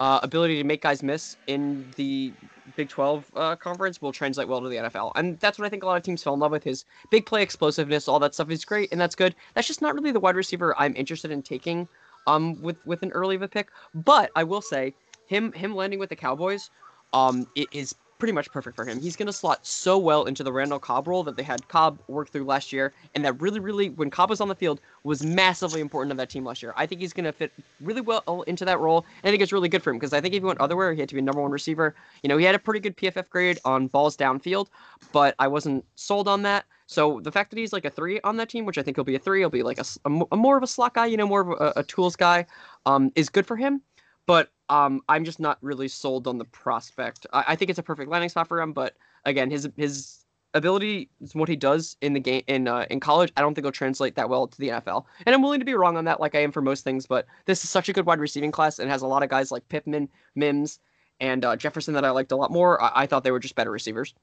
uh, 0.00 0.20
ability 0.22 0.58
to 0.58 0.64
make 0.64 0.82
guys 0.82 1.02
miss 1.02 1.36
in 1.46 1.86
the 1.96 2.32
Big 2.76 2.88
12 2.88 3.30
uh, 3.34 3.56
conference 3.56 4.00
will 4.00 4.12
translate 4.12 4.48
well 4.48 4.60
to 4.60 4.68
the 4.68 4.76
NFL. 4.76 5.12
And 5.16 5.38
that's 5.40 5.58
what 5.58 5.66
I 5.66 5.68
think 5.68 5.82
a 5.82 5.86
lot 5.86 5.96
of 5.96 6.02
teams 6.02 6.22
fell 6.22 6.34
in 6.34 6.40
love 6.40 6.50
with 6.50 6.64
his 6.64 6.84
big 7.10 7.26
play 7.26 7.42
explosiveness, 7.42 8.08
all 8.08 8.18
that 8.20 8.34
stuff 8.34 8.50
is 8.50 8.64
great 8.64 8.90
and 8.92 9.00
that's 9.00 9.14
good. 9.14 9.34
That's 9.54 9.66
just 9.66 9.82
not 9.82 9.94
really 9.94 10.12
the 10.12 10.20
wide 10.20 10.36
receiver 10.36 10.74
I'm 10.78 10.96
interested 10.96 11.30
in 11.30 11.42
taking 11.42 11.88
um 12.26 12.60
with 12.62 12.76
with 12.86 13.02
an 13.02 13.12
early 13.12 13.36
of 13.36 13.42
a 13.42 13.48
pick. 13.48 13.68
But 13.94 14.30
I 14.34 14.44
will 14.44 14.62
say 14.62 14.94
him 15.26 15.52
him 15.52 15.74
landing 15.74 15.98
with 15.98 16.08
the 16.08 16.16
Cowboys 16.16 16.70
um 17.12 17.46
it 17.54 17.68
is 17.72 17.94
pretty 18.18 18.32
much 18.32 18.50
perfect 18.50 18.76
for 18.76 18.84
him. 18.84 19.00
He's 19.00 19.16
going 19.16 19.26
to 19.26 19.32
slot 19.32 19.66
so 19.66 19.98
well 19.98 20.24
into 20.24 20.42
the 20.42 20.52
Randall 20.52 20.78
Cobb 20.78 21.08
role 21.08 21.22
that 21.24 21.36
they 21.36 21.42
had 21.42 21.66
Cobb 21.68 21.98
work 22.08 22.30
through 22.30 22.44
last 22.44 22.72
year, 22.72 22.92
and 23.14 23.24
that 23.24 23.40
really, 23.40 23.60
really, 23.60 23.90
when 23.90 24.10
Cobb 24.10 24.30
was 24.30 24.40
on 24.40 24.48
the 24.48 24.54
field, 24.54 24.80
was 25.02 25.24
massively 25.24 25.80
important 25.80 26.10
to 26.10 26.16
that 26.16 26.30
team 26.30 26.44
last 26.44 26.62
year. 26.62 26.72
I 26.76 26.86
think 26.86 27.00
he's 27.00 27.12
going 27.12 27.24
to 27.24 27.32
fit 27.32 27.52
really 27.80 28.00
well 28.00 28.44
into 28.46 28.64
that 28.64 28.80
role, 28.80 29.04
and 29.22 29.28
I 29.28 29.32
think 29.32 29.42
it's 29.42 29.52
really 29.52 29.68
good 29.68 29.82
for 29.82 29.90
him 29.90 29.96
because 29.96 30.12
I 30.12 30.20
think 30.20 30.34
if 30.34 30.42
he 30.42 30.46
went 30.46 30.60
otherwhere, 30.60 30.92
he 30.92 31.00
had 31.00 31.08
to 31.08 31.14
be 31.14 31.20
a 31.20 31.24
number 31.24 31.42
one 31.42 31.50
receiver. 31.50 31.94
You 32.22 32.28
know, 32.28 32.36
he 32.36 32.44
had 32.44 32.54
a 32.54 32.58
pretty 32.58 32.80
good 32.80 32.96
PFF 32.96 33.28
grade 33.28 33.58
on 33.64 33.88
balls 33.88 34.16
downfield, 34.16 34.68
but 35.12 35.34
I 35.38 35.48
wasn't 35.48 35.84
sold 35.94 36.28
on 36.28 36.42
that. 36.42 36.64
So 36.86 37.20
the 37.20 37.32
fact 37.32 37.50
that 37.50 37.58
he's 37.58 37.72
like 37.72 37.84
a 37.84 37.90
three 37.90 38.20
on 38.22 38.36
that 38.36 38.48
team, 38.48 38.66
which 38.66 38.78
I 38.78 38.82
think 38.82 38.96
he'll 38.96 39.04
be 39.04 39.14
a 39.14 39.18
three, 39.18 39.40
he'll 39.40 39.50
be 39.50 39.62
like 39.62 39.78
a, 39.78 39.84
a, 40.04 40.22
a 40.32 40.36
more 40.36 40.56
of 40.56 40.62
a 40.62 40.66
slot 40.66 40.94
guy, 40.94 41.06
you 41.06 41.16
know, 41.16 41.26
more 41.26 41.40
of 41.40 41.60
a, 41.60 41.80
a 41.80 41.82
tools 41.82 42.16
guy, 42.16 42.46
um, 42.86 43.10
is 43.14 43.28
good 43.28 43.46
for 43.46 43.56
him. 43.56 43.80
But 44.26 44.50
um, 44.68 45.02
I'm 45.08 45.24
just 45.24 45.40
not 45.40 45.58
really 45.60 45.88
sold 45.88 46.26
on 46.26 46.38
the 46.38 46.44
prospect. 46.44 47.26
I, 47.32 47.44
I 47.48 47.56
think 47.56 47.70
it's 47.70 47.78
a 47.78 47.82
perfect 47.82 48.10
landing 48.10 48.28
spot 48.28 48.48
for 48.48 48.60
him, 48.60 48.72
but 48.72 48.94
again, 49.24 49.50
his 49.50 49.68
his 49.76 50.24
ability, 50.54 51.10
is 51.20 51.34
what 51.34 51.48
he 51.48 51.56
does 51.56 51.96
in 52.00 52.12
the 52.12 52.20
game 52.20 52.42
in 52.46 52.68
uh, 52.68 52.86
in 52.88 53.00
college, 53.00 53.32
I 53.36 53.40
don't 53.40 53.54
think 53.54 53.64
will 53.64 53.72
translate 53.72 54.14
that 54.14 54.28
well 54.28 54.46
to 54.46 54.58
the 54.58 54.68
NFL. 54.68 55.04
And 55.26 55.34
I'm 55.34 55.42
willing 55.42 55.60
to 55.60 55.66
be 55.66 55.74
wrong 55.74 55.96
on 55.96 56.04
that, 56.04 56.20
like 56.20 56.34
I 56.34 56.40
am 56.40 56.52
for 56.52 56.62
most 56.62 56.84
things. 56.84 57.06
But 57.06 57.26
this 57.44 57.64
is 57.64 57.70
such 57.70 57.88
a 57.88 57.92
good 57.92 58.06
wide 58.06 58.20
receiving 58.20 58.52
class 58.52 58.78
and 58.78 58.90
has 58.90 59.02
a 59.02 59.06
lot 59.06 59.22
of 59.22 59.28
guys 59.28 59.50
like 59.50 59.68
Pittman, 59.68 60.08
Mims, 60.34 60.78
and 61.20 61.44
uh, 61.44 61.56
Jefferson 61.56 61.94
that 61.94 62.04
I 62.04 62.10
liked 62.10 62.32
a 62.32 62.36
lot 62.36 62.50
more. 62.50 62.80
I, 62.82 63.02
I 63.02 63.06
thought 63.06 63.24
they 63.24 63.32
were 63.32 63.40
just 63.40 63.56
better 63.56 63.70
receivers. 63.70 64.14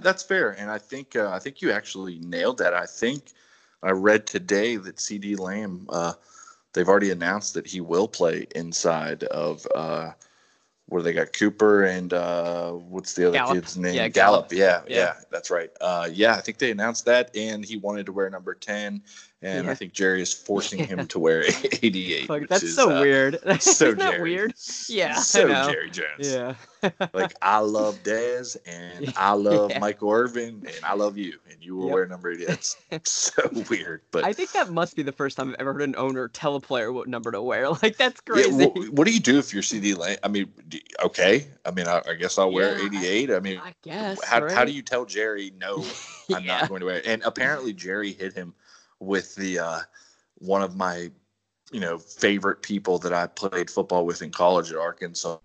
That's 0.00 0.22
fair, 0.22 0.50
and 0.50 0.70
I 0.70 0.78
think 0.78 1.16
uh, 1.16 1.30
I 1.30 1.38
think 1.38 1.60
you 1.60 1.70
actually 1.70 2.18
nailed 2.20 2.58
that. 2.58 2.74
I 2.74 2.86
think 2.86 3.32
I 3.82 3.90
read 3.90 4.26
today 4.26 4.76
that 4.76 4.96
CeeDee 4.96 5.38
Lamb 5.38 5.86
uh, 5.88 6.14
they've 6.72 6.88
already 6.88 7.10
announced 7.10 7.54
that 7.54 7.66
he 7.66 7.80
will 7.80 8.08
play 8.08 8.46
inside 8.54 9.24
of 9.24 9.66
uh, 9.74 10.12
where 10.86 11.02
they 11.02 11.12
got 11.12 11.32
Cooper 11.32 11.84
and 11.84 12.12
uh, 12.12 12.72
what's 12.72 13.14
the 13.14 13.28
other 13.28 13.38
Gallup. 13.38 13.54
kid's 13.54 13.76
name? 13.76 13.94
Yeah, 13.94 14.08
Gallup. 14.08 14.50
Gallup. 14.50 14.52
Yeah, 14.52 14.82
yeah, 14.88 14.98
yeah, 14.98 15.14
that's 15.30 15.50
right. 15.50 15.70
Uh, 15.80 16.08
yeah, 16.12 16.34
I 16.34 16.40
think 16.40 16.58
they 16.58 16.70
announced 16.70 17.04
that, 17.06 17.34
and 17.36 17.64
he 17.64 17.76
wanted 17.76 18.06
to 18.06 18.12
wear 18.12 18.28
number 18.28 18.54
ten, 18.54 19.02
and 19.42 19.64
yeah. 19.64 19.70
I 19.70 19.74
think 19.74 19.92
Jerry 19.92 20.20
is 20.20 20.32
forcing 20.32 20.84
him 20.84 21.06
to 21.08 21.18
wear 21.18 21.44
88. 21.82 22.28
Like, 22.28 22.48
that's 22.48 22.62
is, 22.62 22.76
so 22.76 22.96
uh, 22.96 23.00
weird. 23.00 23.38
so 23.60 23.86
Isn't 23.86 23.98
that 23.98 24.20
weird? 24.20 24.54
Yeah, 24.88 25.14
so 25.14 25.48
Jerry 25.48 25.90
Jones. 25.90 26.06
Yeah. 26.18 26.54
like 27.12 27.34
I 27.42 27.58
love 27.58 28.02
Dez 28.02 28.56
and 28.66 29.12
I 29.16 29.32
love 29.32 29.70
yeah. 29.70 29.78
Michael 29.78 30.10
Irvin 30.10 30.64
and 30.66 30.84
I 30.84 30.94
love 30.94 31.18
you 31.18 31.38
and 31.50 31.62
you 31.62 31.76
will 31.76 31.86
yep. 31.86 31.94
wear 31.94 32.06
number 32.06 32.30
88. 32.30 32.76
That's 32.90 33.10
so 33.10 33.50
weird. 33.68 34.00
But 34.10 34.24
I 34.24 34.32
think 34.32 34.52
that 34.52 34.70
must 34.70 34.96
be 34.96 35.02
the 35.02 35.12
first 35.12 35.36
time 35.36 35.50
I've 35.50 35.56
ever 35.56 35.74
heard 35.74 35.82
an 35.82 35.94
owner 35.96 36.28
tell 36.28 36.56
a 36.56 36.60
player 36.60 36.90
what 36.92 37.08
number 37.08 37.30
to 37.32 37.42
wear. 37.42 37.70
Like 37.82 37.96
that's 37.96 38.20
crazy. 38.20 38.50
Yeah, 38.50 38.66
what, 38.90 39.06
do 39.06 39.12
you 39.12 39.20
do 39.20 39.38
if 39.38 39.54
you're 39.54 39.62
CeeDee 39.62 39.96
Lamb? 39.96 40.18
I 40.22 40.28
mean, 40.28 40.52
okay. 41.02 41.46
I 41.64 41.70
mean, 41.70 41.86
I, 41.86 42.02
I 42.06 42.14
guess 42.14 42.38
I'll 42.38 42.52
wear 42.52 42.78
88. 42.78 43.30
I 43.30 43.40
mean, 43.40 43.58
I 43.58 43.74
guess. 43.82 44.22
How, 44.24 44.42
right? 44.42 44.52
how 44.52 44.64
do 44.64 44.72
you 44.72 44.82
tell 44.82 45.06
Jerry 45.06 45.52
no? 45.58 45.84
I'm 46.34 46.44
not 46.44 46.68
going 46.68 46.80
to 46.80 46.86
wear 46.86 46.96
it. 46.96 47.06
And 47.06 47.22
apparently 47.22 47.72
Jerry 47.72 48.12
hit 48.12 48.34
him 48.34 48.54
with 49.00 49.34
the 49.34 49.58
uh, 49.58 49.80
one 50.38 50.62
of 50.62 50.76
my 50.76 51.10
you 51.72 51.80
know 51.80 51.98
favorite 51.98 52.62
people 52.62 52.98
that 52.98 53.12
I 53.12 53.26
played 53.26 53.70
football 53.70 54.06
with 54.06 54.22
in 54.22 54.30
college 54.30 54.70
at 54.70 54.78
Arkansas 54.78 55.38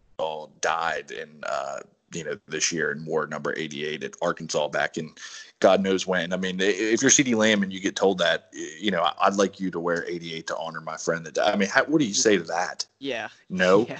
died 0.62 1.12
in 1.12 1.42
uh, 1.48 1.80
you 2.14 2.24
know 2.24 2.38
this 2.48 2.72
year 2.72 2.92
in 2.92 3.06
war 3.06 3.28
number 3.28 3.54
88 3.58 4.04
at 4.04 4.14
Arkansas 4.22 4.68
back 4.70 4.98
in 4.98 5.14
God 5.60 5.82
knows 5.82 6.06
when. 6.06 6.34
I 6.34 6.38
mean, 6.38 6.60
if 6.60 7.02
you're 7.02 7.12
CeeDee 7.12 7.36
Lamb 7.36 7.64
and 7.64 7.72
you 7.72 7.80
get 7.80 7.96
told 7.96 8.18
that, 8.20 8.50
you 8.54 8.92
know, 8.92 9.10
I'd 9.22 9.36
like 9.36 9.60
you 9.60 9.72
to 9.72 9.80
wear 9.80 10.06
88 10.08 10.48
to 10.48 10.58
honor 10.58 10.82
my 10.82 10.98
friend 10.98 11.26
that 11.26 11.36
died. 11.36 11.54
I 11.54 11.56
mean, 11.56 11.70
how, 11.70 11.86
what 11.86 12.00
do 12.00 12.06
you 12.06 12.14
say 12.14 12.38
to 12.38 12.44
that? 12.44 12.86
Yeah. 13.00 13.30
No. 13.50 13.88
Yeah. 13.90 14.00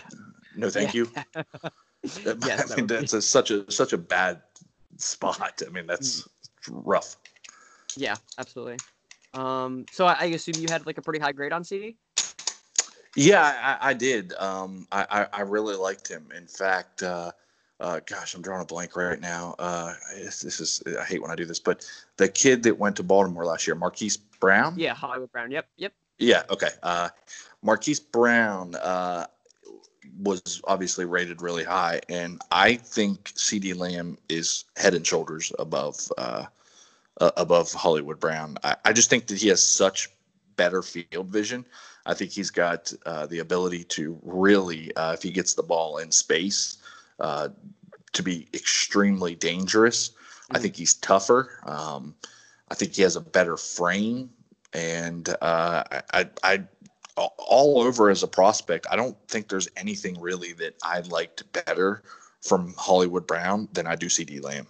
No, 0.58 0.70
thank 0.70 0.94
yeah. 0.94 1.06
you. 1.36 1.44
Yes, 2.46 2.72
I 2.72 2.76
mean, 2.78 2.88
that 2.88 3.02
that's 3.02 3.14
a, 3.14 3.22
such 3.22 3.52
a 3.52 3.70
such 3.70 3.92
a 3.92 3.98
bad 3.98 4.42
spot. 4.96 5.62
I 5.66 5.70
mean, 5.70 5.86
that's 5.86 6.26
Mm. 6.70 6.82
rough. 6.86 7.18
Yeah, 7.96 8.16
absolutely. 8.38 8.78
Um, 9.36 9.86
so 9.92 10.06
I, 10.06 10.16
I 10.20 10.26
assume 10.26 10.56
you 10.58 10.68
had 10.70 10.86
like 10.86 10.98
a 10.98 11.02
pretty 11.02 11.20
high 11.20 11.32
grade 11.32 11.52
on 11.52 11.64
CeeDee. 11.64 11.96
Yeah, 13.16 13.78
I, 13.82 13.90
I 13.90 13.94
did. 13.94 14.34
Um, 14.34 14.88
I, 14.92 15.06
I, 15.10 15.28
I 15.32 15.42
really 15.42 15.76
liked 15.76 16.08
him. 16.08 16.28
In 16.36 16.48
fact, 16.48 17.02
uh, 17.04 17.32
uh, 17.80 18.00
gosh, 18.06 18.36
I'm 18.36 18.42
drawing 18.42 18.62
a 18.62 18.66
blank 18.66 18.96
right 18.96 19.20
now. 19.20 19.56
Uh, 19.58 19.94
this, 20.16 20.42
this 20.42 20.60
is 20.60 20.84
I 21.00 21.04
hate 21.04 21.22
when 21.22 21.32
I 21.32 21.36
do 21.36 21.46
this, 21.46 21.60
but 21.60 21.86
the 22.18 22.28
kid 22.28 22.64
that 22.64 22.78
went 22.78 22.96
to 22.98 23.04
Baltimore 23.04 23.46
last 23.46 23.68
year, 23.68 23.76
Marquise 23.76 24.18
Brown. 24.18 24.76
Yeah, 24.78 24.94
Hollywood 24.94 25.32
Brown. 25.32 25.52
Yep, 25.52 25.68
yep. 25.78 25.94
Yeah. 26.18 26.44
Okay. 26.50 26.70
Uh, 26.84 27.10
Marquise 27.62 28.00
Brown 28.00 28.76
uh, 28.76 29.26
was 30.20 30.62
obviously 30.66 31.06
rated 31.06 31.42
really 31.42 31.64
high, 31.64 32.02
and 32.10 32.42
I 32.52 32.76
think 32.76 33.34
CeeDee 33.34 33.76
Lamb 33.76 34.18
is 34.30 34.66
head 34.78 34.94
and 34.94 35.06
shoulders 35.06 35.52
above 35.60 35.96
uh, 37.22 37.32
above 37.38 37.72
Hollywood 37.74 38.20
Brown. 38.20 38.58
I, 38.64 38.76
I 38.86 38.94
just 38.94 39.10
think 39.10 39.28
that 39.28 39.42
he 39.42 39.48
has 39.50 39.62
such 39.62 40.10
better 40.56 40.82
field 40.82 41.28
vision. 41.28 41.66
I 42.06 42.14
think 42.14 42.32
he's 42.32 42.52
got 42.52 42.94
uh, 43.06 43.26
the 43.26 43.40
ability 43.40 43.84
to 43.86 44.20
really, 44.24 44.96
uh, 44.96 45.14
if 45.14 45.24
he 45.24 45.32
gets 45.32 45.54
the 45.54 45.64
ball 45.64 45.98
in 45.98 46.12
space, 46.12 46.78
uh, 47.20 47.50
to 48.14 48.24
be 48.24 48.48
extremely 48.54 49.36
dangerous. 49.36 50.12
I 50.52 50.58
Mhm. 50.58 50.62
think 50.62 50.76
he's 50.76 50.94
tougher. 50.94 51.50
Um, 51.66 52.16
I 52.70 52.76
think 52.76 52.94
he 52.94 53.02
has 53.02 53.16
a 53.16 53.22
better 53.22 53.58
frame, 53.58 54.30
and 54.74 55.28
uh, 55.42 55.84
I, 55.92 56.04
I, 56.14 56.30
I, 56.44 56.64
all 57.16 57.82
over 57.82 58.10
as 58.10 58.24
a 58.24 58.28
prospect, 58.28 58.88
I 58.90 58.96
don't 58.96 59.18
think 59.28 59.48
there's 59.48 59.70
anything 59.78 60.20
really 60.20 60.54
that 60.54 60.76
I 60.84 61.00
liked 61.00 61.52
better 61.54 62.04
from 62.42 62.74
Hollywood 62.78 63.26
Brown 63.26 63.70
than 63.74 63.88
I 63.88 63.96
do 63.96 64.08
CeeDee 64.08 64.44
Lamb. 64.44 64.68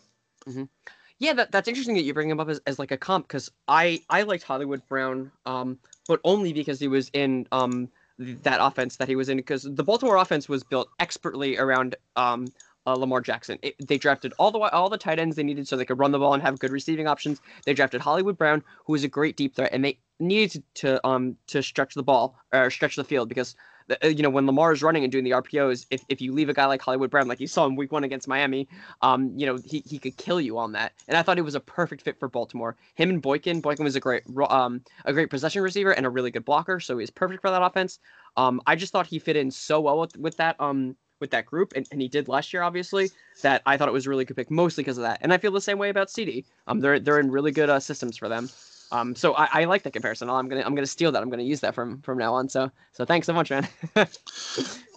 Yeah, 1.20 1.34
that, 1.34 1.52
that's 1.52 1.68
interesting 1.68 1.96
that 1.96 2.04
you 2.04 2.14
bring 2.14 2.30
him 2.30 2.40
up 2.40 2.50
as, 2.50 2.60
as 2.68 2.78
like 2.78 2.92
a 2.92 2.98
comp 2.98 3.28
because 3.28 3.50
I 3.68 4.02
I 4.10 4.24
liked 4.24 4.44
Hollywood 4.44 4.82
Brown, 4.88 5.32
um, 5.46 5.80
but 6.08 6.20
only 6.24 6.52
because 6.52 6.80
he 6.80 6.88
was 6.88 7.10
in 7.14 7.48
um 7.52 7.90
that 8.18 8.60
offense 8.62 8.98
that 8.98 9.08
he 9.08 9.16
was 9.16 9.30
in 9.30 9.38
because 9.38 9.64
the 9.64 9.84
Baltimore 9.84 10.18
offense 10.18 10.48
was 10.50 10.64
built 10.64 10.90
expertly 11.00 11.58
around 11.58 11.96
um 12.16 12.48
uh, 12.88 12.94
Lamar 12.94 13.22
Jackson. 13.22 13.58
It, 13.62 13.76
they 13.88 13.98
drafted 13.98 14.34
all 14.38 14.52
the 14.52 14.60
all 14.60 14.90
the 14.90 14.98
tight 14.98 15.20
ends 15.20 15.36
they 15.36 15.44
needed 15.44 15.68
so 15.68 15.78
they 15.78 15.86
could 15.86 16.00
run 16.00 16.12
the 16.12 16.20
ball 16.20 16.34
and 16.34 16.44
have 16.44 16.60
good 16.60 16.72
receiving 16.72 17.08
options. 17.08 17.40
They 17.66 17.74
drafted 17.74 18.02
Hollywood 18.02 18.38
Brown, 18.38 18.64
who 18.86 18.94
was 18.94 19.04
a 19.04 19.10
great 19.10 19.38
deep 19.38 19.56
threat, 19.56 19.72
and 19.74 19.84
they 19.84 19.98
needed 20.20 20.52
to, 20.76 20.82
to 20.82 21.08
um 21.08 21.38
to 21.48 21.64
stretch 21.64 21.94
the 21.94 22.04
ball 22.04 22.38
or 22.54 22.70
stretch 22.70 22.96
the 22.98 23.04
field 23.04 23.30
because 23.30 23.56
you 24.04 24.24
know 24.24 24.30
when 24.30 24.46
Lamar 24.46 24.72
is 24.72 24.82
running 24.82 25.04
and 25.04 25.12
doing 25.12 25.24
the 25.24 25.32
RPOs, 25.32 25.86
if, 25.92 26.04
if 26.10 26.22
you 26.22 26.34
leave 26.34 26.50
a 26.50 26.54
guy 26.54 26.66
like 26.66 26.82
Hollywood 26.82 27.10
Brown, 27.10 27.28
like 27.28 27.40
you 27.40 27.48
saw 27.48 27.66
in 27.66 27.76
Week 27.76 27.92
One 27.92 28.04
against 28.04 28.28
Miami, 28.28 28.68
um, 29.02 29.32
you 29.36 29.46
know, 29.46 29.58
he, 29.64 29.84
he 29.86 30.00
could 30.00 30.18
kill 30.18 30.42
you 30.42 30.58
on 30.58 30.72
that. 30.74 30.94
And 31.08 31.18
I 31.18 31.22
thought 31.22 31.38
he 31.38 31.42
was 31.42 31.56
a 31.56 31.60
perfect 31.60 32.02
fit 32.02 32.20
for 32.20 32.28
Baltimore. 32.28 32.76
Him 32.96 33.10
and 33.10 33.22
Boykin. 33.22 33.62
Boykin 33.62 33.84
was 33.84 33.96
a 33.96 34.00
great 34.00 34.24
um 34.50 34.82
a 35.06 35.14
great 35.14 35.30
possession 35.30 35.62
receiver 35.62 35.92
and 35.92 36.06
a 36.06 36.10
really 36.10 36.32
good 36.32 36.46
blocker, 36.46 36.80
so 36.80 36.98
he's 36.98 37.10
perfect 37.10 37.42
for 37.42 37.50
that 37.50 37.62
offense. 37.62 38.00
Um, 38.38 38.62
I 38.66 38.76
just 38.76 38.92
thought 38.92 39.08
he 39.08 39.20
fit 39.20 39.36
in 39.36 39.52
so 39.52 39.82
well 39.82 40.00
with, 40.00 40.18
with 40.18 40.38
that 40.38 40.60
um 40.60 40.96
with 41.20 41.32
that 41.32 41.46
group, 41.46 41.74
and, 41.76 41.88
and 41.92 42.02
he 42.02 42.08
did 42.08 42.28
last 42.28 42.54
year, 42.54 42.62
obviously. 42.62 43.10
That 43.42 43.62
I 43.66 43.78
thought 43.78 43.88
it 43.88 43.94
was 43.94 44.08
really 44.08 44.26
good 44.26 44.36
pick, 44.36 44.52
mostly 44.52 44.84
because 44.84 44.98
of 44.98 45.04
that. 45.04 45.20
And 45.22 45.34
I 45.34 45.38
feel 45.38 45.52
the 45.52 45.62
same 45.62 45.78
way 45.78 45.90
about 45.90 46.08
CeeDee. 46.08 46.46
Um, 46.68 46.80
they're 46.80 47.00
they're 47.00 47.20
in 47.20 47.32
really 47.32 47.52
good 47.52 47.70
uh, 47.70 47.80
systems 47.80 48.18
for 48.18 48.30
them. 48.30 48.50
Um, 48.92 49.16
so 49.16 49.34
I, 49.34 49.48
I 49.52 49.64
like 49.66 49.84
that 49.84 49.94
comparison. 49.94 50.30
I'm 50.30 50.48
gonna 50.48 50.62
I'm 50.62 50.76
gonna 50.76 50.86
steal 50.88 51.12
that. 51.12 51.22
I'm 51.22 51.30
gonna 51.30 51.44
use 51.44 51.60
that 51.62 51.74
from 51.76 52.02
from 52.02 52.18
now 52.18 52.34
on. 52.36 52.48
So 52.50 52.72
so 52.94 53.04
thanks 53.06 53.26
so 53.28 53.34
much, 53.34 53.50
man. 53.50 53.68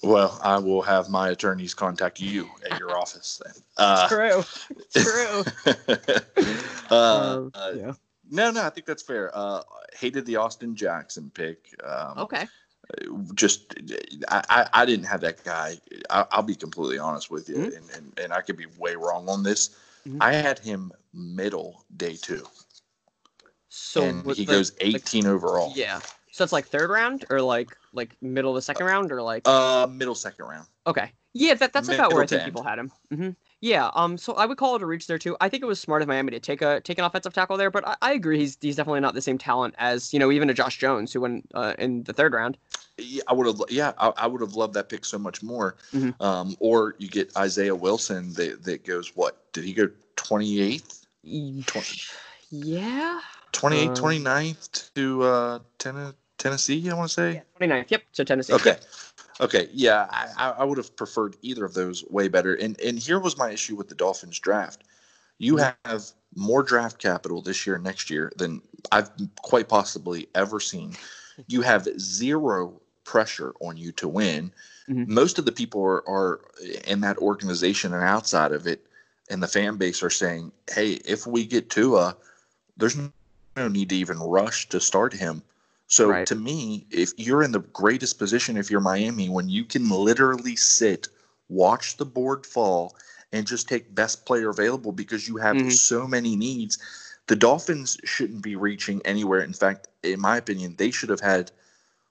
Well, 0.05 0.39
I 0.45 0.59
will 0.59 0.83
have 0.83 1.09
my 1.09 1.31
attorneys 1.31 1.75
contact 1.75 2.21
you 2.21 2.49
at 2.71 2.79
your 2.79 2.97
office 2.97 3.41
then. 3.45 3.55
Uh, 3.79 4.09
True. 4.09 4.45
True. 4.95 5.45
uh, 6.91 6.95
Um, 6.95 7.51
uh, 7.55 7.73
yeah. 7.75 7.93
no, 8.31 8.51
no, 8.53 8.63
I 8.63 8.71
think 8.71 8.87
that's 8.87 9.03
fair. 9.03 9.31
Uh, 9.37 9.63
hated 9.93 10.25
the 10.27 10.37
Austin 10.37 10.75
Jackson 10.77 11.31
pick. 11.35 11.75
Um, 11.85 12.19
Okay. 12.19 12.47
Just, 13.35 13.75
I, 14.29 14.43
I, 14.49 14.69
I 14.73 14.87
didn't 14.87 15.07
have 15.07 15.21
that 15.23 15.43
guy. 15.45 15.79
I, 16.11 16.25
I'll 16.31 16.43
be 16.43 16.55
completely 16.55 16.99
honest 16.99 17.31
with 17.31 17.49
you, 17.49 17.57
Mhm. 17.57 17.77
and, 17.77 17.91
and, 17.97 18.19
and 18.23 18.33
I 18.33 18.41
could 18.41 18.57
be 18.57 18.67
way 18.79 18.95
wrong 18.97 19.29
on 19.29 19.43
this. 19.43 19.77
Mhm. 20.09 20.19
I 20.21 20.33
had 20.35 20.59
him 20.61 20.93
middle 21.13 21.85
day 21.97 22.17
two, 22.17 22.47
So 23.69 24.03
and 24.05 24.25
he 24.37 24.45
the- 24.45 24.53
goes 24.53 24.71
the- 24.73 24.87
18 24.87 25.27
overall. 25.27 25.73
Yeah. 25.75 26.01
So 26.31 26.45
it's 26.45 26.53
like 26.53 26.67
third 26.69 26.91
round 26.91 27.25
or 27.31 27.41
like 27.43 27.69
like 27.93 28.17
middle 28.23 28.51
of 28.53 28.55
the 28.55 28.63
second 28.63 28.87
round 28.87 29.11
or 29.11 29.21
like 29.23 29.43
Uh, 29.47 29.87
middle 29.91 30.15
second 30.15 30.45
round. 30.47 30.67
okay. 30.87 31.13
Yeah, 31.35 31.55
that, 31.55 31.73
that's 31.73 31.89
about 31.89 32.13
where 32.13 32.23
I 32.23 32.27
think 32.27 32.43
end. 32.43 32.47
people 32.51 32.63
had 32.63 32.79
him. 32.79 32.93
hmm 33.11 33.31
Yeah. 33.61 33.91
Um. 33.95 34.17
So 34.19 34.35
I 34.35 34.47
would 34.47 34.57
call 34.57 34.77
it 34.77 34.83
a 34.83 34.87
reach 34.87 35.07
there 35.07 35.19
too. 35.19 35.37
I 35.41 35.49
think 35.49 35.63
it 35.63 35.67
was 35.67 35.81
smart 35.81 36.01
of 36.03 36.09
Miami 36.09 36.31
to 36.33 36.41
take 36.41 36.63
a 36.63 36.81
take 36.81 36.99
an 36.99 37.05
offensive 37.05 37.33
tackle 37.33 37.57
there, 37.57 37.71
but 37.71 37.87
I, 37.87 37.97
I 38.03 38.13
agree 38.13 38.39
he's 38.39 38.57
he's 38.61 38.77
definitely 38.77 39.01
not 39.01 39.15
the 39.15 39.21
same 39.23 39.37
talent 39.39 39.75
as 39.79 40.13
you 40.13 40.19
know 40.21 40.31
even 40.31 40.49
a 40.49 40.55
Josh 40.55 40.79
Jones 40.79 41.13
who 41.13 41.21
went 41.21 41.47
uh, 41.55 41.75
in 41.79 42.03
the 42.05 42.13
third 42.13 42.33
round. 42.35 42.57
Yeah, 42.99 43.23
I 43.29 43.33
would 43.33 43.47
have. 43.47 43.61
Yeah, 43.69 43.93
I, 43.99 44.13
I 44.17 44.27
would 44.27 44.41
have 44.41 44.55
loved 44.55 44.75
that 44.75 44.89
pick 44.89 45.05
so 45.05 45.19
much 45.19 45.43
more. 45.43 45.77
Mhm. 45.93 46.15
Um, 46.21 46.57
or 46.61 46.95
you 46.99 47.09
get 47.09 47.37
Isaiah 47.37 47.75
Wilson 47.75 48.33
that 48.35 48.63
that 48.65 48.85
goes 48.85 49.15
what? 49.17 49.53
Did 49.53 49.65
he 49.65 49.73
go 49.73 49.89
28th, 50.17 51.05
Y- 51.25 51.63
20, 51.67 52.01
Yeah. 52.51 53.21
28th, 53.53 53.91
Uh, 53.91 54.03
29th 54.03 54.95
to 54.95 55.23
uh, 55.23 55.59
Ten- 55.79 56.15
Tennessee? 56.39 56.91
I 56.91 56.95
want 56.95 57.11
to 57.11 57.15
say. 57.15 57.43
29th. 57.61 57.91
Yep. 57.91 58.03
So 58.13 58.25
Tennessee. 58.25 58.53
Okay. 58.55 58.77
Okay. 59.41 59.69
Yeah, 59.73 60.07
I, 60.11 60.51
I 60.59 60.65
would 60.65 60.79
have 60.79 60.95
preferred 60.97 61.37
either 61.43 61.65
of 61.65 61.75
those 61.75 62.05
way 62.11 62.29
better. 62.29 62.55
And 62.55 62.79
and 62.81 62.99
here 62.99 63.19
was 63.21 63.37
my 63.37 63.51
issue 63.51 63.77
with 63.77 63.89
the 63.89 63.95
Dolphins 63.95 64.39
draft. 64.39 64.85
You 65.39 65.55
Mhm. 65.57 65.75
have 65.85 66.05
more 66.35 66.63
draft 66.63 66.99
capital 66.99 67.41
this 67.43 67.67
year 67.67 67.77
and 67.77 67.85
next 67.85 68.11
year 68.11 68.33
than 68.37 68.61
I've 68.93 69.11
quite 69.43 69.69
possibly 69.69 70.29
ever 70.35 70.61
seen. 70.61 70.97
You 71.47 71.63
have 71.63 71.87
zero 72.01 72.81
pressure 73.05 73.55
on 73.61 73.77
you 73.77 73.93
to 73.93 74.09
win. 74.09 74.53
Mhm. 74.89 75.07
Most 75.07 75.39
of 75.39 75.45
the 75.45 75.53
people 75.53 75.81
are, 75.85 76.03
are 76.09 76.41
in 76.85 77.01
that 77.03 77.17
organization 77.19 77.95
and 77.95 78.03
outside 78.03 78.51
of 78.51 78.67
it, 78.67 78.85
and 79.31 79.41
the 79.41 79.47
fan 79.47 79.77
base 79.77 80.03
are 80.03 80.11
saying, 80.11 80.51
"Hey, 80.69 80.95
if 81.05 81.29
we 81.29 81.47
get 81.47 81.71
Tua, 81.71 82.17
there's 82.77 82.97
no 83.59 83.69
need 83.69 83.91
to 83.91 83.97
even 83.97 84.19
rush 84.19 84.69
to 84.71 84.81
start 84.81 85.13
him." 85.13 85.43
So 85.89 86.11
Right. 86.11 86.27
to 86.27 86.35
me, 86.35 86.87
if 86.91 87.13
you're 87.17 87.43
in 87.43 87.53
the 87.53 87.61
greatest 87.61 88.19
position, 88.19 88.57
if 88.57 88.71
you're 88.71 88.81
Miami, 88.81 89.29
when 89.29 89.49
you 89.49 89.65
can 89.65 89.89
literally 89.89 90.57
sit, 90.57 91.09
watch 91.49 91.97
the 91.97 92.05
board 92.05 92.47
fall, 92.47 92.95
and 93.33 93.47
just 93.47 93.69
take 93.69 93.95
best 93.95 94.25
player 94.27 94.51
available 94.51 94.93
because 94.93 95.29
you 95.29 95.37
have 95.37 95.57
Mhm. 95.57 95.73
so 95.73 96.07
many 96.07 96.37
needs, 96.37 96.79
the 97.27 97.37
Dolphins 97.37 97.99
shouldn't 98.05 98.43
be 98.43 98.57
reaching 98.57 99.01
anywhere. 99.05 99.41
In 99.41 99.53
fact, 99.53 99.89
in 100.03 100.21
my 100.21 100.37
opinion, 100.37 100.75
they 100.77 100.91
should 100.91 101.11
have 101.11 101.21
had 101.21 101.51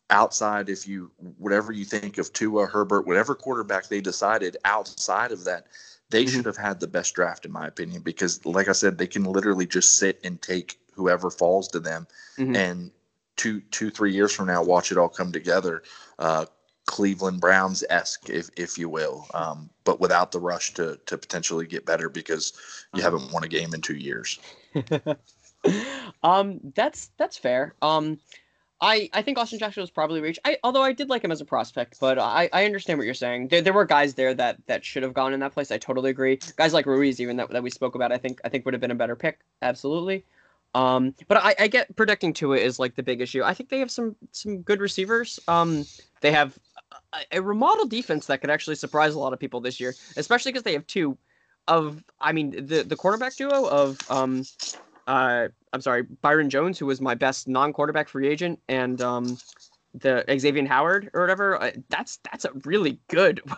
outside 0.09 0.69
if 0.69 0.87
you 0.87 1.11
whatever 1.37 1.71
you 1.71 1.85
think 1.85 2.17
of 2.17 2.31
Tua, 2.33 2.65
Herbert, 2.67 3.05
whatever 3.05 3.35
quarterback 3.35 3.87
they 3.87 4.01
decided 4.01 4.57
outside 4.65 5.31
of 5.31 5.43
that, 5.43 5.67
they 6.09 6.25
Mhm. 6.25 6.29
should 6.29 6.45
have 6.45 6.57
had 6.57 6.79
the 6.79 6.87
best 6.87 7.13
draft 7.13 7.45
in 7.45 7.51
my 7.51 7.67
opinion 7.67 8.01
because 8.01 8.45
like 8.45 8.69
I 8.69 8.73
said, 8.73 8.97
they 8.97 9.07
can 9.07 9.23
literally 9.23 9.65
just 9.65 9.97
sit 9.97 10.19
and 10.23 10.41
take 10.41 10.79
whoever 10.97 11.29
falls 11.31 11.69
to 11.69 11.79
them 11.79 12.05
Mhm. 12.37 12.55
and 12.57 12.91
two 13.37 13.61
two 13.71 13.89
three 13.89 14.11
years 14.11 14.33
from 14.33 14.47
now 14.47 14.61
watch 14.61 14.91
it 14.91 14.97
all 14.97 15.07
come 15.07 15.31
together 15.31 15.83
uh, 16.19 16.45
cleveland 16.85 17.39
browns 17.39 17.83
esque 17.89 18.29
if, 18.29 18.49
if 18.57 18.77
you 18.77 18.89
will 18.89 19.27
um, 19.33 19.69
but 19.85 19.99
without 20.01 20.31
the 20.31 20.39
rush 20.39 20.73
to 20.73 20.99
to 21.05 21.17
potentially 21.17 21.65
get 21.67 21.85
better 21.85 22.09
because 22.09 22.53
you 22.93 23.01
haven't 23.01 23.31
won 23.31 23.43
a 23.43 23.47
game 23.47 23.73
in 23.73 23.81
two 23.81 23.95
years 23.95 24.39
um, 26.23 26.59
that's 26.75 27.11
that's 27.17 27.37
fair. 27.37 27.73
Um, 27.81 28.19
I 28.79 29.09
I 29.11 29.21
think 29.23 29.37
Austin 29.39 29.59
Jackson 29.59 29.81
was 29.81 29.89
probably 29.89 30.21
reached. 30.21 30.39
I 30.45 30.57
although 30.63 30.83
I 30.83 30.93
did 30.93 31.09
like 31.09 31.23
him 31.23 31.31
as 31.31 31.41
a 31.41 31.45
prospect, 31.45 31.99
but 31.99 32.19
I 32.19 32.49
I 32.53 32.65
understand 32.65 32.99
what 32.99 33.05
you're 33.05 33.15
saying. 33.15 33.47
There, 33.47 33.61
there 33.61 33.73
were 33.73 33.85
guys 33.85 34.13
there 34.13 34.33
that 34.35 34.57
that 34.67 34.85
should 34.85 35.03
have 35.03 35.13
gone 35.13 35.33
in 35.33 35.39
that 35.39 35.53
place. 35.53 35.72
I 35.72 35.77
totally 35.77 36.11
agree. 36.11 36.39
Guys 36.57 36.73
like 36.73 36.85
Ruiz, 36.85 37.19
even 37.19 37.38
that, 37.38 37.49
that 37.49 37.63
we 37.63 37.69
spoke 37.72 37.95
about, 37.95 38.11
I 38.11 38.17
think 38.17 38.39
I 38.45 38.49
think 38.49 38.65
would 38.65 38.73
have 38.76 38.81
been 38.81 38.91
a 38.91 38.95
better 38.95 39.15
pick. 39.15 39.39
Absolutely. 39.61 40.23
Um, 40.73 41.15
but 41.27 41.38
I, 41.38 41.56
I 41.60 41.68
get 41.68 41.95
predicting 41.95 42.34
to 42.34 42.53
it 42.53 42.61
is 42.61 42.77
like 42.77 42.95
the 42.95 43.03
big 43.03 43.22
issue. 43.22 43.41
I 43.44 43.53
think 43.53 43.69
they 43.69 43.80
have 43.80 43.91
some 43.91 44.15
some 44.31 44.61
good 44.61 44.80
receivers. 44.80 45.39
Um, 45.48 45.85
they 46.22 46.31
have 46.31 46.57
a, 47.14 47.38
a 47.38 47.41
remodeled 47.41 47.89
defense 47.89 48.27
that 48.27 48.41
could 48.41 48.49
actually 48.49 48.76
surprise 48.76 49.15
a 49.15 49.19
lot 49.19 49.34
of 49.34 49.39
people 49.39 49.61
this 49.61 49.80
year, 49.80 49.95
especially 50.18 50.52
because 50.52 50.64
they 50.64 50.73
have 50.73 50.85
two 50.88 51.18
of 51.68 52.03
I 52.19 52.31
mean 52.31 52.52
the 52.52 52.84
the 52.84 52.95
quarterback 52.95 53.35
duo 53.35 53.68
of 53.68 53.98
um 54.10 54.44
uh 55.06 55.48
I'm 55.73 55.81
sorry 55.81 56.03
Byron 56.03 56.49
Jones 56.49 56.80
who 56.80 56.85
was 56.85 57.02
my 57.02 57.15
best 57.15 57.48
non-quarterback 57.48 58.07
free 58.10 58.27
agent 58.27 58.60
and 58.68 59.02
um 59.02 59.38
the 59.94 60.23
Xavier 60.39 60.65
Howard 60.68 61.10
or 61.14 61.22
whatever 61.22 61.61
uh, 61.61 61.72
that's 61.89 62.19
that's 62.31 62.45
a 62.45 62.52
really 62.65 62.99
good 63.10 63.41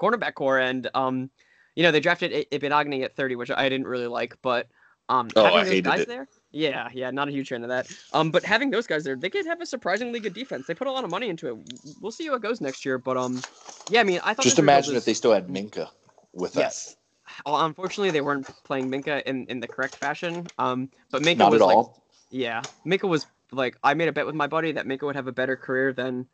cornerback 0.00 0.34
core 0.34 0.58
and 0.58 0.88
um 0.94 1.30
you 1.74 1.82
know 1.82 1.90
they 1.90 2.00
drafted 2.00 2.32
I- 2.32 2.46
Ibn 2.50 3.02
at 3.02 3.16
30 3.16 3.36
which 3.36 3.50
I 3.50 3.68
didn't 3.68 3.86
really 3.86 4.06
like 4.06 4.36
but 4.42 4.68
um 5.12 5.28
Oh, 5.36 5.44
having 5.44 5.58
I 5.58 5.64
those 5.64 5.68
hated 5.74 5.84
guys 5.84 6.00
it. 6.00 6.08
there 6.08 6.28
yeah 6.52 6.88
yeah 6.92 7.10
not 7.10 7.28
a 7.28 7.32
huge 7.32 7.48
fan 7.48 7.62
of 7.62 7.68
that 7.70 7.86
um 8.12 8.30
but 8.30 8.44
having 8.44 8.70
those 8.70 8.86
guys 8.86 9.04
there 9.04 9.16
they 9.16 9.30
could 9.30 9.46
have 9.46 9.60
a 9.60 9.66
surprisingly 9.66 10.20
good 10.20 10.34
defense 10.34 10.66
they 10.66 10.74
put 10.74 10.86
a 10.86 10.92
lot 10.92 11.04
of 11.04 11.10
money 11.10 11.28
into 11.28 11.48
it 11.48 11.56
we'll 12.00 12.12
see 12.12 12.26
how 12.26 12.34
it 12.34 12.42
goes 12.42 12.60
next 12.60 12.84
year 12.84 12.98
but 12.98 13.16
um 13.16 13.44
yeah 13.88 14.00
I 14.00 14.04
mean 14.04 14.20
I 14.22 14.34
thought 14.34 14.44
just 14.44 14.58
imagine 14.58 14.94
was- 14.94 15.02
if 15.02 15.06
they 15.06 15.14
still 15.14 15.32
had 15.32 15.48
Minkah 15.48 15.88
with 16.32 16.54
that. 16.54 16.60
Yes. 16.60 16.96
Well, 17.46 17.64
unfortunately, 17.64 18.10
they 18.10 18.20
weren't 18.20 18.46
playing 18.64 18.90
Minkah 18.90 19.22
in, 19.22 19.46
in 19.48 19.60
the 19.60 19.68
correct 19.68 19.96
fashion. 19.96 20.50
Um, 20.58 20.90
but 21.10 21.22
Minkah 21.22 21.38
Not 21.38 21.52
was 21.52 21.62
at 21.62 21.66
like, 21.66 21.76
all. 21.76 22.02
yeah, 22.30 22.64
Minkah 22.86 23.08
was 23.08 23.26
like, 23.52 23.76
I 23.82 23.94
made 23.94 24.08
a 24.08 24.12
bet 24.12 24.26
with 24.26 24.34
my 24.34 24.46
buddy 24.48 24.72
that 24.72 24.86
Minkah 24.86 25.02
would 25.04 25.16
have 25.16 25.28
a 25.28 25.32
better 25.32 25.56
career 25.56 25.92
than 25.92 26.26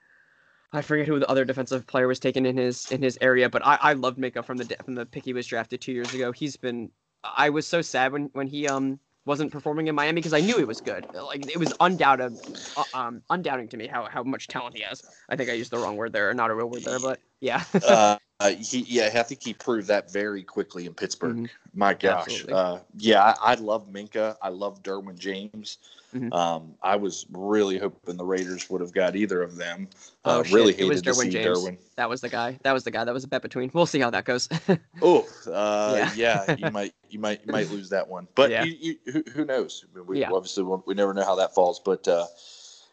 I 0.73 0.83
forget 0.83 1.07
who 1.07 1.19
the 1.19 1.29
other 1.31 1.45
defensive 1.45 1.87
player 1.87 2.09
was 2.09 2.21
taken 2.21 2.47
in 2.47 2.57
his 2.57 2.87
in 2.91 3.03
his 3.03 3.19
area. 3.21 3.49
But 3.49 3.67
I, 3.67 3.79
I 3.81 3.93
loved 3.95 4.19
Minkah 4.19 4.45
from 4.45 4.59
the 4.59 4.77
from 4.85 4.95
the 4.95 5.07
pick 5.07 5.25
he 5.25 5.33
was 5.33 5.47
drafted 5.47 5.81
two 5.81 5.93
years 5.93 6.15
ago. 6.15 6.33
He's 6.33 6.57
been, 6.57 6.91
I 7.25 7.51
was 7.51 7.67
so 7.67 7.83
sad 7.83 8.13
when 8.13 8.31
when 8.33 8.47
he 8.47 8.67
um 8.69 8.99
wasn't 9.25 9.53
performing 9.53 9.89
in 9.89 9.95
Miami 9.95 10.15
because 10.21 10.33
I 10.33 10.41
knew 10.41 10.57
he 10.57 10.65
was 10.65 10.81
good. 10.81 11.07
Like 11.13 11.43
it 11.53 11.59
was 11.59 11.73
undoubted, 11.81 12.39
uh, 12.77 12.85
um, 12.95 13.23
undoubting 13.29 13.69
to 13.69 13.77
me 13.77 13.87
how 13.87 14.07
how 14.07 14.23
much 14.23 14.49
talent 14.49 14.77
he 14.77 14.83
has. 14.83 15.03
I 15.29 15.37
think 15.37 15.51
I 15.51 15.55
used 15.55 15.71
the 15.71 15.79
wrong 15.79 15.97
word 15.97 16.13
there, 16.13 16.33
not 16.35 16.51
a 16.51 16.55
real 16.55 16.71
word 16.71 16.85
there, 16.85 16.99
but 16.99 17.21
yeah. 17.41 17.63
uh, 17.87 18.19
uh, 18.41 18.51
he, 18.51 18.81
yeah, 18.87 19.11
I 19.15 19.23
think 19.25 19.43
he 19.43 19.53
proved 19.53 19.89
that 19.89 20.13
very 20.13 20.43
quickly 20.45 20.87
in 20.87 20.95
Pittsburgh. 20.95 21.37
Mhm. 21.37 21.51
My 21.75 21.93
gosh, 21.95 22.45
uh, 22.49 22.79
yeah, 22.97 23.35
I, 23.41 23.53
I 23.53 23.55
love 23.57 23.89
Minkah. 23.89 24.37
I 24.41 24.49
love 24.51 24.83
Derwin 24.83 25.19
James. 25.19 25.79
Mhm. 26.15 26.33
Um, 26.33 26.75
I 26.83 26.97
was 26.97 27.27
really 27.33 27.79
hoping 27.79 28.17
the 28.17 28.25
Raiders 28.25 28.71
would 28.71 28.81
have 28.81 28.93
got 28.93 29.15
either 29.17 29.43
of 29.43 29.57
them. 29.57 29.89
Oh, 30.25 30.41
uh, 30.41 30.43
shit. 30.45 30.55
really 30.55 30.73
It 30.79 30.85
was 30.85 31.01
hated 31.01 31.05
to 31.05 31.11
Derwin 31.11 31.23
see 31.25 31.31
James. 31.31 31.59
Derwin. 31.59 31.79
That 31.97 32.09
was 32.09 32.21
the 32.21 32.29
guy. 32.29 32.59
That 32.63 32.73
was 32.73 32.85
the 32.85 32.91
guy. 32.93 33.05
That 33.05 33.13
was 33.13 33.25
a 33.25 33.29
bet 33.29 33.43
between. 33.43 33.71
We'll 33.75 33.87
see 33.87 34.01
how 34.01 34.11
that 34.11 34.25
goes. 34.25 34.49
Oh, 35.03 35.27
uh, 35.49 36.09
Yeah. 36.15 36.45
yeah. 36.47 36.57
you 36.57 36.71
might, 36.73 36.95
you 37.11 37.19
might, 37.19 37.45
you 37.45 37.53
might 37.53 37.71
lose 37.71 37.91
that 37.91 38.09
one. 38.09 38.27
But 38.37 38.51
Yeah. 38.51 38.65
you, 38.65 38.77
you, 39.05 39.13
who, 39.13 39.25
who 39.33 39.45
knows? 39.45 39.85
I 39.93 39.97
mean, 39.99 40.07
we 40.07 40.21
Yeah. 40.21 40.31
obviously 40.33 40.63
we 40.63 40.95
never 40.95 41.13
know 41.13 41.25
how 41.25 41.35
that 41.37 41.55
falls. 41.55 41.81
But 41.81 42.07
uh, 42.09 42.27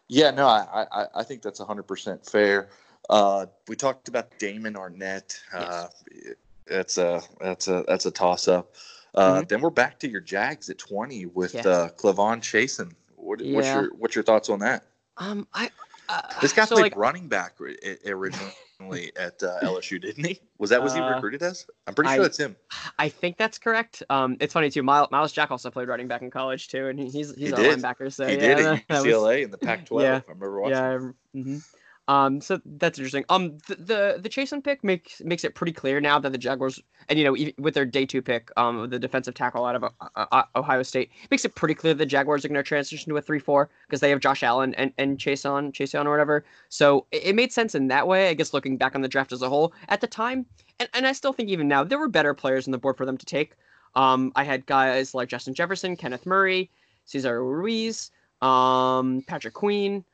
yeah, 0.08 0.30
no, 0.30 0.46
I, 0.46 0.86
I, 0.92 1.06
I 1.16 1.22
think 1.22 1.42
that's 1.42 1.60
hundred 1.60 1.84
percent 1.84 2.24
fair. 2.24 2.68
Uh, 3.08 3.46
we 3.68 3.76
talked 3.76 4.08
about 4.08 4.36
Damon 4.38 4.74
Arnette. 4.74 5.38
Uh, 5.52 5.86
that's 6.66 6.98
a 6.98 7.22
that's 7.40 7.68
a 7.68 7.84
that's 7.86 8.06
a 8.06 8.10
toss 8.10 8.48
up. 8.48 8.74
Uh, 9.14 9.42
Then 9.48 9.60
we're 9.60 9.70
back 9.70 9.98
to 10.00 10.08
your 10.10 10.20
Jags 10.20 10.68
at 10.70 10.78
twenty 10.78 11.26
with 11.26 11.52
Mm-hmm. 11.54 11.68
Yeah. 11.68 11.74
uh, 11.74 11.88
K'Lavon 11.90 12.40
Chaisson. 12.40 12.92
What, 13.16 13.40
What's 13.40 13.66
your 13.68 13.90
what's 13.96 14.14
your 14.14 14.24
thoughts 14.24 14.48
on 14.50 14.58
that? 14.60 14.84
um, 15.18 15.46
I 15.54 15.70
uh, 16.08 16.22
This 16.40 16.52
guy 16.52 16.64
so 16.66 16.74
played 16.76 16.82
like 16.92 16.96
running 16.96 17.28
back 17.28 17.54
originally 17.60 18.52
at 18.80 19.42
uh, 19.42 19.58
LSU, 19.62 20.00
didn't 20.00 20.24
he? 20.24 20.38
Was 20.58 20.70
that 20.70 20.82
was 20.82 20.94
he 20.94 21.00
Uh, 21.00 21.14
recruited 21.14 21.42
as? 21.42 21.66
I'm 21.86 21.94
pretty 21.94 22.10
I- 22.10 22.14
sure 22.16 22.24
that's 22.24 22.38
him. 22.38 22.56
I 22.98 23.08
think 23.08 23.36
that's 23.36 23.58
correct. 23.58 24.02
Um, 24.10 24.36
it's 24.40 24.52
funny 24.52 24.70
too. 24.70 24.82
Miles, 24.82 25.08
Myles 25.10 25.32
Jack 25.32 25.50
also 25.50 25.70
played 25.70 25.88
running 25.88 26.08
back 26.08 26.22
in 26.22 26.30
college 26.30 26.68
too, 26.68 26.88
and 26.88 26.98
he's 26.98 27.12
he's 27.12 27.34
He 27.34 27.46
a 27.48 27.56
did. 27.56 27.78
linebacker. 27.78 28.12
So 28.12 28.26
he 28.26 28.34
yeah, 28.34 28.54
did 28.54 28.66
at 28.66 28.82
that 28.88 29.02
was- 29.02 29.04
UCLA 29.06 29.42
in 29.44 29.50
the 29.50 29.58
Pac-12. 29.58 30.02
Yeah. 30.02 30.14
I 30.16 30.22
remember 30.32 30.60
watching. 30.60 31.14
Yeah. 31.34 31.42
hmm 31.42 31.58
Um, 32.08 32.40
so 32.40 32.60
that's 32.64 32.98
interesting. 32.98 33.24
Um, 33.28 33.58
the 33.66 33.74
the, 33.74 34.18
the 34.20 34.28
Chaisson 34.28 34.62
pick 34.62 34.84
makes 34.84 35.20
makes 35.22 35.42
it 35.42 35.56
pretty 35.56 35.72
clear 35.72 36.00
now 36.00 36.20
that 36.20 36.30
the 36.30 36.38
Jaguars, 36.38 36.80
and 37.08 37.18
you 37.18 37.24
know, 37.24 37.36
with 37.58 37.74
their 37.74 37.84
day 37.84 38.06
two 38.06 38.22
pick, 38.22 38.50
um, 38.56 38.88
the 38.88 38.98
defensive 38.98 39.34
tackle 39.34 39.64
out 39.64 39.74
of 39.74 39.84
uh, 39.84 39.88
uh, 40.14 40.42
Ohio 40.54 40.84
State, 40.84 41.10
makes 41.32 41.44
it 41.44 41.56
pretty 41.56 41.74
clear 41.74 41.94
the 41.94 42.06
Jaguars 42.06 42.44
are 42.44 42.48
going 42.48 42.56
to 42.56 42.62
transition 42.62 43.10
to 43.10 43.16
a 43.16 43.20
three 43.20 43.40
four 43.40 43.70
because 43.88 44.00
they 44.00 44.10
have 44.10 44.20
Josh 44.20 44.44
Allen 44.44 44.72
and 44.74 44.92
and 44.98 45.18
Chaisson 45.18 45.72
Chase 45.72 45.96
on 45.96 46.06
or 46.06 46.12
whatever. 46.12 46.44
So 46.68 47.06
it, 47.10 47.24
it 47.24 47.34
made 47.34 47.52
sense 47.52 47.74
in 47.74 47.88
that 47.88 48.06
way. 48.06 48.28
I 48.28 48.34
guess 48.34 48.54
looking 48.54 48.76
back 48.76 48.94
on 48.94 49.02
the 49.02 49.08
draft 49.08 49.32
as 49.32 49.42
a 49.42 49.48
whole 49.48 49.72
at 49.88 50.00
the 50.00 50.06
time, 50.06 50.46
and 50.78 50.88
and 50.94 51.08
I 51.08 51.12
still 51.12 51.32
think 51.32 51.48
even 51.48 51.66
now 51.66 51.82
there 51.82 51.98
were 51.98 52.08
better 52.08 52.34
players 52.34 52.68
on 52.68 52.72
the 52.72 52.78
board 52.78 52.96
for 52.96 53.04
them 53.06 53.18
to 53.18 53.26
take. 53.26 53.54
Um, 53.96 54.30
I 54.36 54.44
had 54.44 54.66
guys 54.66 55.12
like 55.12 55.28
Justin 55.28 55.54
Jefferson, 55.54 55.96
Kenneth 55.96 56.26
Murray, 56.26 56.70
Cesar 57.06 57.42
Ruiz, 57.42 58.12
um, 58.42 59.24
Patrick 59.26 59.54
Queen 59.54 60.04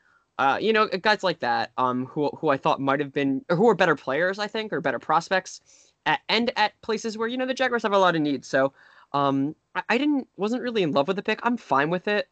uh, 0.43 0.59
you 0.61 0.73
know, 0.73 0.89
guys 0.89 1.23
like 1.23 1.39
that, 1.39 1.71
um, 1.79 2.05
who 2.07 2.29
who 2.31 2.49
I 2.49 2.57
thought 2.57 2.81
might 2.81 2.99
have 2.99 3.13
been, 3.13 3.45
or 3.49 3.55
who 3.55 3.69
are 3.69 3.77
better 3.77 3.95
players, 3.95 4.41
I 4.41 4.49
think, 4.49 4.73
or 4.73 4.81
better 4.81 4.99
prospects, 4.99 5.61
at, 6.05 6.19
and 6.29 6.51
at 6.57 6.73
places 6.83 7.17
where 7.17 7.29
you 7.29 7.37
know 7.37 7.47
the 7.47 7.55
Jaguars 7.55 7.85
have 7.85 7.93
a 7.93 7.99
lot 7.99 8.17
of 8.17 8.23
needs. 8.23 8.49
So, 8.49 8.73
um, 9.13 9.55
I, 9.77 9.83
I 9.91 9.99
didn't, 9.99 10.27
wasn't 10.37 10.63
really 10.63 10.83
in 10.83 10.91
love 10.91 11.07
with 11.07 11.15
the 11.15 11.23
pick. 11.23 11.39
I'm 11.45 11.57
fine 11.57 11.91
with 11.91 12.09
it. 12.09 12.29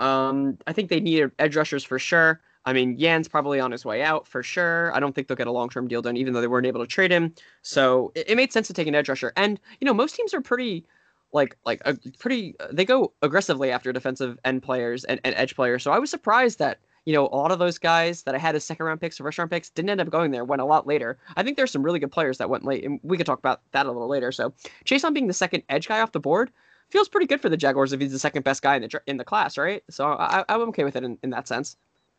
Um, 0.00 0.58
I 0.66 0.72
think 0.72 0.90
they 0.90 0.98
need 0.98 1.30
edge 1.38 1.54
rushers 1.54 1.84
for 1.84 1.96
sure. 1.96 2.40
I 2.64 2.72
mean, 2.72 2.98
Yan's 2.98 3.28
probably 3.28 3.60
on 3.60 3.70
his 3.70 3.84
way 3.84 4.02
out 4.02 4.26
for 4.26 4.42
sure. 4.42 4.92
I 4.92 4.98
don't 4.98 5.14
think 5.14 5.28
they'll 5.28 5.36
get 5.36 5.46
a 5.46 5.52
long 5.52 5.68
term 5.68 5.86
deal 5.86 6.02
done, 6.02 6.16
even 6.16 6.32
though 6.32 6.40
they 6.40 6.48
weren't 6.48 6.66
able 6.66 6.80
to 6.80 6.88
trade 6.88 7.12
him. 7.12 7.36
So 7.62 8.10
it, 8.16 8.30
it 8.30 8.36
made 8.36 8.52
sense 8.52 8.66
to 8.66 8.72
take 8.72 8.88
an 8.88 8.96
edge 8.96 9.08
rusher. 9.08 9.32
And 9.36 9.60
you 9.80 9.84
know, 9.84 9.94
most 9.94 10.16
teams 10.16 10.34
are 10.34 10.40
pretty 10.40 10.86
like 11.32 11.56
like 11.64 11.82
a 11.84 11.94
pretty 12.18 12.56
they 12.72 12.84
go 12.84 13.12
aggressively 13.22 13.70
after 13.70 13.92
defensive 13.92 14.40
end 14.44 14.64
players 14.64 15.04
and, 15.04 15.20
and 15.22 15.36
edge 15.36 15.54
players. 15.54 15.84
So 15.84 15.92
I 15.92 16.00
was 16.00 16.10
surprised 16.10 16.58
that 16.58 16.80
you 17.04 17.12
know 17.12 17.26
a 17.26 17.36
lot 17.36 17.50
of 17.52 17.58
those 17.58 17.78
guys 17.78 18.22
that 18.22 18.34
I 18.34 18.38
had 18.38 18.54
as 18.54 18.64
second 18.64 18.86
round 18.86 19.00
picks 19.00 19.20
or 19.20 19.24
first 19.24 19.38
round 19.38 19.50
picks 19.50 19.70
didn't 19.70 19.90
end 19.90 20.00
up 20.00 20.10
going 20.10 20.30
there. 20.30 20.44
Went 20.44 20.62
a 20.62 20.64
lot 20.64 20.86
later. 20.86 21.18
I 21.36 21.42
think 21.42 21.56
there's 21.56 21.70
some 21.70 21.82
really 21.82 21.98
good 21.98 22.12
players 22.12 22.38
that 22.38 22.48
went 22.50 22.64
late, 22.64 22.84
and 22.84 23.00
we 23.02 23.16
could 23.16 23.26
talk 23.26 23.38
about 23.38 23.60
that 23.72 23.86
a 23.86 23.92
little 23.92 24.08
later. 24.08 24.32
So 24.32 24.52
Chaisson 24.84 25.12
being 25.14 25.26
the 25.26 25.32
second 25.34 25.62
edge 25.68 25.88
guy 25.88 26.00
off 26.00 26.12
the 26.12 26.20
board 26.20 26.50
feels 26.90 27.08
pretty 27.08 27.26
good 27.26 27.40
for 27.40 27.48
the 27.48 27.56
Jaguars 27.56 27.92
if 27.92 28.00
he's 28.00 28.12
the 28.12 28.18
second 28.18 28.44
best 28.44 28.62
guy 28.62 28.76
in 28.76 28.82
the 28.82 29.02
in 29.06 29.16
the 29.16 29.24
class, 29.24 29.58
right? 29.58 29.82
So 29.90 30.06
I, 30.06 30.44
I'm 30.48 30.60
okay 30.68 30.84
with 30.84 30.96
it 30.96 31.04
in, 31.04 31.18
in 31.22 31.30
that 31.30 31.48
sense. 31.48 31.76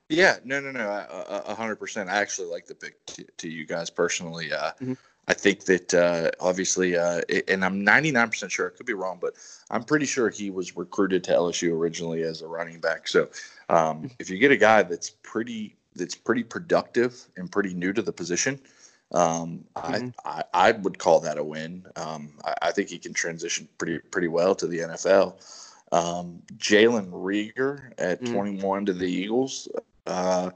Yeah, 0.10 0.36
no, 0.44 0.60
no, 0.60 0.70
no, 0.72 0.88
a- 0.88 1.44
a 1.48 1.56
hundred 1.56 1.78
percent. 1.78 2.10
I 2.10 2.18
actually 2.18 2.49
like 2.49 2.68
the 2.68 2.76
pick 2.76 3.03
to, 3.07 3.26
to 3.38 3.49
you 3.49 3.66
guys 3.66 3.90
personally. 3.90 4.53
Uh, 4.53 4.72
Mhm. 4.82 4.98
I 5.28 5.34
think 5.34 5.62
that 5.66 5.91
uh, 5.91 6.30
obviously, 6.40 6.95
uh, 6.95 7.22
it- 7.28 7.49
and 7.49 7.66
I'm 7.66 7.84
99 7.84 8.30
percent 8.30 8.52
sure. 8.52 8.72
I 8.72 8.78
could 8.78 8.86
be 8.86 8.94
wrong, 8.94 9.18
but 9.20 9.34
I'm 9.72 9.84
pretty 9.84 10.06
sure 10.06 10.30
he 10.30 10.52
was 10.52 10.78
recruited 10.78 11.24
to 11.24 11.32
LSU 11.32 11.72
originally 11.72 12.22
as 12.22 12.44
a 12.44 12.48
running 12.48 12.80
back. 12.80 13.07
So 13.07 13.30
um, 13.70 14.10
if 14.20 14.30
you 14.30 14.38
get 14.38 14.52
a 14.52 14.58
guy 14.58 14.84
that's 14.84 15.10
pretty 15.10 15.76
that's 15.96 16.16
pretty 16.16 16.44
productive 16.44 17.28
and 17.38 17.52
pretty 17.52 17.74
new 17.74 17.94
to 17.94 18.02
the 18.02 18.12
position, 18.12 18.60
um, 19.14 19.64
Mhm. 19.78 20.14
I, 20.26 20.44
I 20.54 20.68
I 20.70 20.72
would 20.72 20.98
call 21.00 21.20
that 21.22 21.38
a 21.38 21.44
win. 21.44 21.86
Um, 21.96 22.34
I, 22.44 22.54
I 22.64 22.72
think 22.72 22.90
he 22.90 22.98
can 23.00 23.14
transition 23.14 23.68
pretty 23.78 24.00
pretty 24.00 24.28
well 24.28 24.56
to 24.56 24.68
the 24.68 24.80
NFL. 24.80 25.36
Um, 25.92 26.42
Jalen 26.58 27.10
Reagor 27.12 27.92
at 27.98 28.22
Mm. 28.22 28.34
21 28.34 28.86
to 28.88 28.94
the 28.94 29.06
Eagles. 29.10 29.68
Uh, 30.06 30.50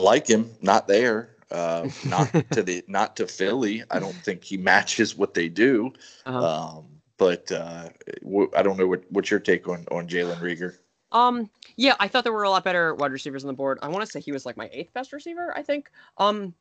like 0.00 0.26
him, 0.26 0.50
not 0.60 0.86
there. 0.86 1.30
Uh, 1.50 1.88
not 2.04 2.30
to 2.50 2.62
the 2.62 2.84
not 2.88 3.16
to 3.16 3.26
Philly. 3.26 3.82
I 3.90 3.98
don't 3.98 4.14
think 4.16 4.44
he 4.44 4.56
matches 4.72 5.16
what 5.16 5.32
they 5.34 5.48
do. 5.48 5.92
Uh-huh. 6.26 6.78
Um, 6.78 6.84
but 7.16 7.50
uh, 7.50 7.88
w- 8.22 8.50
I 8.54 8.62
don't 8.62 8.76
know 8.78 8.86
what 8.86 9.04
what's 9.10 9.30
your 9.30 9.40
take 9.40 9.66
on 9.68 9.86
on 9.90 10.06
Jalen 10.08 10.40
Reagor. 10.40 10.76
Um, 11.12 11.48
yeah, 11.76 11.94
I 12.00 12.08
thought 12.08 12.24
there 12.24 12.32
were 12.32 12.42
a 12.42 12.50
lot 12.50 12.64
better 12.64 12.94
wide 12.94 13.12
receivers 13.12 13.44
on 13.44 13.48
the 13.48 13.54
board. 13.54 13.78
I 13.82 13.88
want 13.88 14.04
to 14.04 14.10
say 14.10 14.20
he 14.20 14.32
was 14.32 14.44
like 14.44 14.56
my 14.56 14.68
eighth 14.72 14.92
best 14.92 15.12
receiver. 15.12 15.56
I 15.56 15.62
think. 15.62 15.90
Um, 16.18 16.54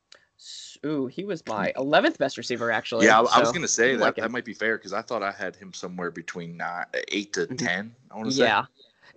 ooh, 0.86 1.08
he 1.08 1.26
was 1.26 1.44
my 1.48 1.74
eleventh 1.76 2.18
best 2.18 2.38
receiver 2.38 2.72
actually. 2.72 3.08
yeah, 3.08 3.20
I, 3.20 3.24
I 3.38 3.40
was 3.40 3.52
gonna 3.52 3.68
say 3.68 3.96
that 3.96 4.02
like 4.02 4.16
that 4.16 4.32
might 4.32 4.46
be 4.46 4.54
fair 4.54 4.78
because 4.78 4.94
I 4.94 5.02
thought 5.02 5.24
I 5.24 5.32
had 5.32 5.56
him 5.56 5.74
somewhere 5.74 6.12
between 6.12 6.58
nine, 6.58 6.86
eight 7.10 7.34
to 7.34 7.48
Mhm. 7.48 7.58
ten. 7.58 7.96
I 8.12 8.16
want 8.16 8.30
to 8.30 8.36
say. 8.36 8.44
Yeah. 8.44 8.66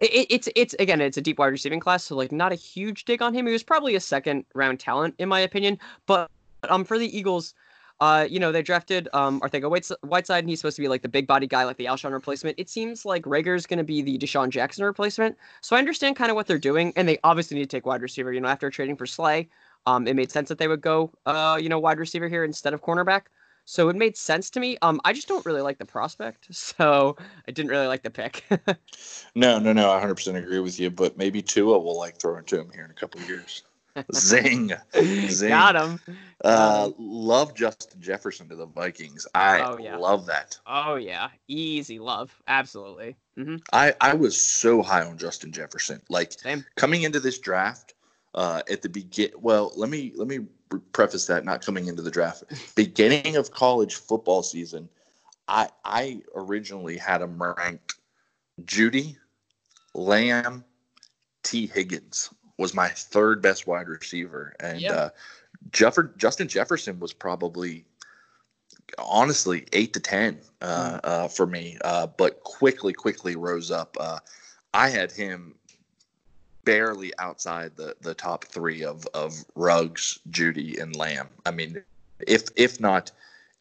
It, 0.01 0.11
it- 0.15 0.27
it's 0.31 0.49
it's 0.57 0.75
again 0.79 1.01
it's 1.01 1.17
a 1.19 1.21
deep 1.21 1.39
wide 1.39 1.49
receiving 1.49 1.79
class, 1.81 2.05
so 2.05 2.17
like 2.17 2.33
not 2.33 2.53
a 2.53 2.57
huge 2.57 3.05
dig 3.05 3.23
on 3.23 3.35
him. 3.35 3.47
He 3.47 3.53
was 3.53 3.63
probably 3.63 3.95
a 3.97 4.01
second 4.01 4.47
round 4.55 4.81
talent 4.81 5.15
in 5.19 5.29
my 5.29 5.41
opinion. 5.41 5.79
But 6.07 6.31
um 6.69 6.85
for 6.85 6.99
the 6.99 7.17
Eagles, 7.17 7.55
uh 8.01 8.27
you 8.29 8.39
know 8.41 8.53
they 8.53 8.63
drafted 8.63 9.09
um 9.13 9.41
Arcega 9.41 9.71
Whites- 9.71 9.93
Whiteside 10.03 10.45
and 10.45 10.49
he's 10.49 10.61
supposed 10.61 10.77
to 10.77 10.83
be 10.83 10.89
like 10.89 11.03
the 11.03 11.09
big 11.09 11.27
body 11.27 11.47
guy, 11.47 11.65
like 11.65 11.77
the 11.77 11.87
Alshon 11.87 12.13
replacement. 12.13 12.59
It 12.59 12.69
seems 12.71 13.05
like 13.05 13.25
Reagor's 13.25 13.67
going 13.67 13.79
to 13.79 13.85
be 13.85 14.03
the 14.03 14.19
DeSean 14.19 14.51
Jackson 14.51 14.85
replacement. 14.85 15.37
So 15.61 15.77
I 15.77 15.79
understand 15.79 16.17
kind 16.17 16.31
of 16.31 16.35
what 16.37 16.47
they're 16.47 16.59
doing, 16.59 16.93
and 16.97 17.09
they 17.09 17.19
obviously 17.25 17.57
need 17.57 17.69
to 17.71 17.77
take 17.77 17.87
wide 17.87 18.03
receiver. 18.03 18.33
You 18.33 18.41
know 18.41 18.49
after 18.49 18.71
trading 18.71 18.97
for 18.97 19.07
Slay, 19.07 19.49
um 19.87 20.07
it 20.07 20.17
made 20.17 20.31
sense 20.33 20.49
that 20.49 20.59
they 20.59 20.69
would 20.69 20.81
go 20.81 21.13
uh 21.27 21.59
you 21.61 21.69
know 21.69 21.79
wide 21.79 21.99
receiver 21.99 22.29
here 22.29 22.45
instead 22.45 22.75
of 22.75 22.83
cornerback. 22.83 23.23
So 23.67 23.89
it 23.89 23.97
made 23.97 24.17
sense 24.17 24.51
to 24.51 24.61
me. 24.61 24.79
Um, 24.83 25.01
I 25.05 25.13
just 25.13 25.29
don't 25.29 25.47
really 25.47 25.61
like 25.63 25.79
the 25.79 25.85
prospect, 25.87 26.53
so 26.55 27.17
I 27.47 27.53
didn't 27.53 27.71
really 27.71 27.87
like 27.87 28.03
the 28.03 28.11
pick. 28.11 28.45
No, 29.35 29.59
no, 29.59 29.73
no. 29.73 29.89
I 29.91 29.95
100 29.95 30.15
percent 30.15 30.37
agree 30.37 30.61
with 30.61 30.79
you. 30.79 30.91
But 30.91 31.17
maybe 31.17 31.43
Tua 31.43 31.79
will 31.79 31.99
like 31.99 32.17
throwing 32.19 32.45
to 32.47 32.61
him 32.61 32.71
here 32.73 32.85
in 32.85 32.91
a 32.91 32.95
couple 32.95 33.21
of 33.21 33.29
years. 33.29 33.63
Zing. 34.15 34.73
Zing. 35.29 35.49
Got 35.51 35.77
him. 35.77 36.01
Uh, 36.43 36.91
love 36.99 37.55
Justin 37.55 38.01
Jefferson 38.01 38.49
to 38.49 38.57
the 38.57 38.67
Vikings. 38.67 39.27
I 39.35 39.63
Oh, 39.63 39.79
yeah. 39.79 39.97
love 39.99 40.27
that. 40.27 40.59
Oh 40.67 40.95
yeah, 40.97 41.29
easy 41.49 41.99
love, 41.99 42.35
absolutely. 42.49 43.17
hmm 43.37 43.57
I, 43.73 43.95
I 44.01 44.15
was 44.15 44.41
so 44.41 44.83
high 44.83 45.03
on 45.05 45.19
Justin 45.19 45.53
Jefferson. 45.53 46.01
Like 46.09 46.33
Same. 46.33 46.65
coming 46.77 47.03
into 47.03 47.21
this 47.21 47.39
draft, 47.39 47.95
uh, 48.35 48.63
at 48.71 48.81
the 48.83 48.89
begin. 48.89 49.31
Well, 49.39 49.73
let 49.77 49.91
me 49.91 50.13
let 50.17 50.29
me 50.29 50.41
preface 50.93 51.27
that. 51.27 51.45
Not 51.45 51.65
coming 51.65 51.89
into 51.89 52.03
the 52.03 52.11
draft, 52.11 52.45
beginning 52.75 53.37
of 53.37 53.51
college 53.51 53.97
football 53.97 54.43
season. 54.43 54.89
I 55.47 55.69
I 55.85 56.23
originally 56.35 56.97
had 56.97 57.21
him 57.23 57.43
ranked 57.43 57.97
Jeudy, 58.65 59.17
Lamb, 59.95 60.65
Tee 61.43 61.67
Higgins 61.67 62.31
was 62.61 62.75
my 62.75 62.89
third 62.89 63.41
best 63.41 63.67
wide 63.67 63.89
receiver, 63.89 64.55
and 64.61 64.81
Yeah. 64.81 64.93
uh, 64.93 65.11
Jeffer- 65.73 66.13
Justin 66.17 66.47
Jefferson 66.47 67.01
was 67.01 67.13
probably 67.13 67.85
honestly 68.99 69.67
eight 69.73 69.93
to 69.95 70.01
ten 70.01 70.41
uh, 70.61 70.93
Mm. 70.93 71.01
uh, 71.05 71.29
for 71.29 71.47
me, 71.47 71.79
uh, 71.83 72.07
but 72.07 72.43
quickly, 72.45 72.93
quickly 72.93 73.35
rose 73.35 73.71
up. 73.71 73.97
Uh, 73.99 74.19
I 74.75 74.89
had 74.91 75.11
him 75.11 75.55
barely 76.65 77.11
outside 77.19 77.75
the 77.77 77.97
the 78.03 78.15
top 78.15 78.45
three 78.45 78.85
of 78.85 79.07
of 79.15 79.35
Ruggs, 79.55 80.19
Jeudy, 80.31 80.79
and 80.79 80.95
Lamb. 80.95 81.29
I 81.47 81.51
mean, 81.53 81.83
if 82.27 82.49
if 82.57 82.79
not 82.79 83.11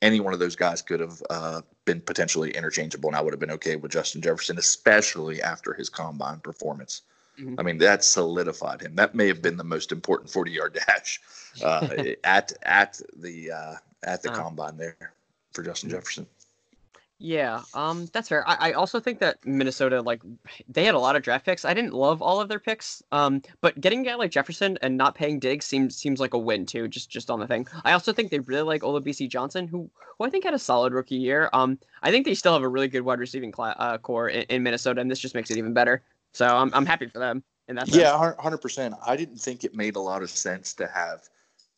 any 0.02 0.20
one 0.20 0.34
of 0.34 0.40
those 0.40 0.56
guys 0.58 0.82
could 0.82 1.00
have 1.00 1.24
uh, 1.30 1.62
been 1.86 2.02
potentially 2.02 2.52
interchangeable, 2.52 3.10
and 3.10 3.16
I 3.16 3.22
would 3.22 3.34
have 3.34 3.40
been 3.40 3.52
okay 3.52 3.78
with 3.78 3.92
Justin 3.92 4.22
Jefferson, 4.22 4.58
especially 4.58 5.42
after 5.42 5.74
his 5.74 5.90
combine 5.90 6.40
performance. 6.40 7.02
Mm-hmm. 7.40 7.56
I 7.60 7.64
mean, 7.64 7.78
that 7.80 8.04
solidified 8.04 8.82
him. 8.82 8.96
That 8.96 9.16
may 9.16 9.28
have 9.28 9.42
been 9.42 9.58
the 9.58 9.64
most 9.64 9.92
important 9.92 10.30
40 10.30 10.52
yard 10.52 10.80
dash 10.88 11.20
uh, 11.64 11.88
at 12.24 12.54
at 12.64 13.02
the 13.16 13.52
uh, 13.52 13.76
at 14.04 14.22
the 14.22 14.32
uh-huh. 14.32 14.44
combine 14.44 14.78
there 14.78 15.14
for 15.54 15.64
Justin 15.64 15.90
Jefferson. 15.90 16.28
Yeah, 17.22 17.64
um, 17.74 18.08
that's 18.14 18.30
fair. 18.30 18.48
I, 18.48 18.70
I 18.70 18.72
also 18.72 19.02
think 19.02 19.20
that 19.20 19.46
Minnesota, 19.46 20.02
like, 20.02 20.22
they 20.70 20.86
had 20.86 20.96
a 20.96 21.00
lot 21.00 21.18
of 21.18 21.22
draft 21.22 21.46
picks. 21.46 21.66
I 21.66 21.74
didn't 21.74 21.94
love 21.94 22.22
all 22.22 22.40
of 22.40 22.48
their 22.48 22.62
picks, 22.62 23.04
um, 23.12 23.42
but 23.60 23.80
getting 23.82 24.00
a 24.00 24.04
guy 24.12 24.16
like 24.16 24.32
Jefferson 24.32 24.78
and 24.82 24.96
not 24.96 25.16
paying 25.16 25.38
Diggs 25.38 25.66
seems 25.66 25.98
seems 25.98 26.22
like 26.22 26.34
a 26.34 26.38
win 26.38 26.66
too. 26.66 26.88
Just 26.88 27.10
just 27.10 27.30
on 27.30 27.42
the 27.42 27.48
thing. 27.48 27.68
I 27.84 27.92
also 27.92 28.14
think 28.14 28.32
they 28.32 28.40
really 28.40 28.62
like 28.62 28.84
Olabisi 28.84 29.28
Johnson, 29.28 29.68
who 29.68 29.90
who 30.18 30.26
I 30.26 30.30
think 30.30 30.46
had 30.46 30.54
a 30.54 30.60
solid 30.60 30.94
rookie 30.94 31.16
year. 31.16 31.50
Um, 31.52 31.78
I 32.04 32.10
think 32.10 32.26
they 32.26 32.36
still 32.36 32.54
have 32.54 32.64
a 32.64 32.70
really 32.70 32.88
good 32.88 33.02
wide 33.02 33.20
receiving 33.20 33.54
cl- 33.54 33.76
uh, 33.78 33.98
core 33.98 34.30
in, 34.30 34.44
in, 34.44 34.64
Minnesota, 34.64 35.02
and 35.02 35.12
this 35.12 35.20
just 35.20 35.36
makes 35.36 35.52
it 35.52 35.58
even 35.58 35.74
better. 35.74 36.02
So 36.34 36.46
I'm 36.46 36.72
I'm 36.74 36.86
happy 36.86 37.08
for 37.08 37.20
them 37.20 37.44
in 37.68 37.76
that. 37.76 37.88
Yeah, 37.90 38.34
hundred 38.40 38.60
percent. 38.60 38.96
I 39.06 39.16
didn't 39.16 39.38
think 39.38 39.64
it 39.64 39.76
made 39.76 39.96
a 39.96 40.02
lot 40.02 40.22
of 40.22 40.30
sense 40.30 40.74
to 40.76 40.88
have 40.88 41.28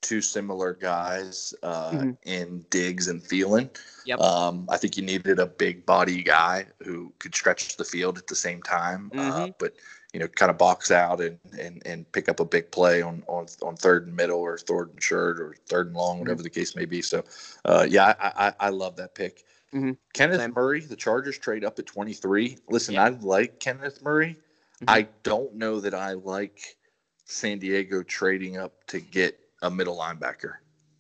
two 0.02 0.22
similar 0.22 0.74
guys 0.74 1.54
uh, 1.64 1.92
mm-hmm. 1.92 2.12
in 2.24 2.66
Diggs 2.70 3.08
and 3.08 3.22
Thielen. 3.22 3.70
Yep. 4.06 4.20
Um, 4.20 4.68
I 4.70 4.78
think 4.78 4.98
you 4.98 5.04
needed 5.04 5.40
a 5.40 5.46
big 5.46 5.86
body 5.86 6.24
guy 6.24 6.66
who 6.84 7.14
could 7.20 7.36
stretch 7.36 7.78
the 7.78 7.84
field 7.84 8.18
at 8.18 8.28
the 8.28 8.36
same 8.36 8.64
time, 8.64 9.12
uh, 9.14 9.18
mm-hmm. 9.18 9.42
uh, 9.42 9.48
but 9.60 9.74
you 10.14 10.20
know, 10.20 10.28
kind 10.28 10.50
of 10.50 10.58
box 10.58 10.92
out 10.92 11.22
and, 11.22 11.40
and 11.58 11.82
and 11.86 12.12
pick 12.12 12.28
up 12.28 12.40
a 12.40 12.46
big 12.46 12.72
play 12.72 13.02
on 13.02 13.24
on, 13.28 13.46
on 13.62 13.76
third 13.76 14.08
and 14.08 14.16
middle 14.16 14.40
or 14.40 14.58
third 14.58 14.90
and 14.90 15.02
short 15.02 15.40
or 15.40 15.56
third 15.68 15.88
and 15.88 15.96
long, 15.96 16.16
mm-hmm. 16.16 16.22
whatever 16.22 16.44
the 16.44 16.50
case 16.50 16.76
may 16.76 16.86
be. 16.86 17.02
So, 17.02 17.24
uh, 17.66 17.86
yeah, 17.90 18.14
I, 18.20 18.48
I, 18.48 18.54
I 18.68 18.70
love 18.70 18.96
that 18.98 19.16
pick. 19.16 19.46
Mm-hmm. 19.74 19.92
Kenneth 20.14 20.42
Same. 20.42 20.54
Murray, 20.54 20.82
the 20.82 20.96
Chargers 20.96 21.38
trade 21.38 21.64
up 21.64 21.80
at 21.80 21.86
23. 21.86 22.58
Listen, 22.70 22.98
I 22.98 23.10
like 23.10 23.60
Kenneth 23.60 24.02
Murray. 24.02 24.36
Mm-hmm. 24.82 24.86
I 24.90 25.08
don't 25.24 25.56
know 25.56 25.80
that 25.80 25.94
I 25.94 26.14
like 26.14 26.78
San 27.26 27.60
Diego 27.60 28.04
trading 28.04 28.58
up 28.58 28.86
to 28.88 29.00
get 29.00 29.40
a 29.62 29.72
middle 29.72 29.98
linebacker. 29.98 30.56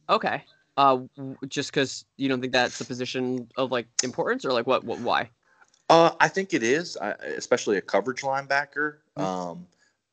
Okay. 0.09 0.43
Uh, 0.77 0.99
just 1.47 1.71
because 1.71 2.05
you 2.15 2.29
don't 2.29 2.39
think 2.39 2.53
that's 2.53 2.79
a 2.79 2.85
position 2.85 3.47
of 3.57 3.71
like 3.71 3.87
importance, 4.03 4.45
or 4.45 4.53
like 4.53 4.67
what? 4.67 4.83
What? 4.85 4.99
Why? 4.99 5.29
Uh, 5.89 6.11
I 6.21 6.29
think 6.29 6.53
it 6.53 6.63
is, 6.63 6.95
I, 6.95 7.11
especially 7.11 7.77
a 7.77 7.81
coverage 7.81 8.21
linebacker. 8.21 8.99
Mm-hmm. 9.17 9.21
Um, 9.21 9.67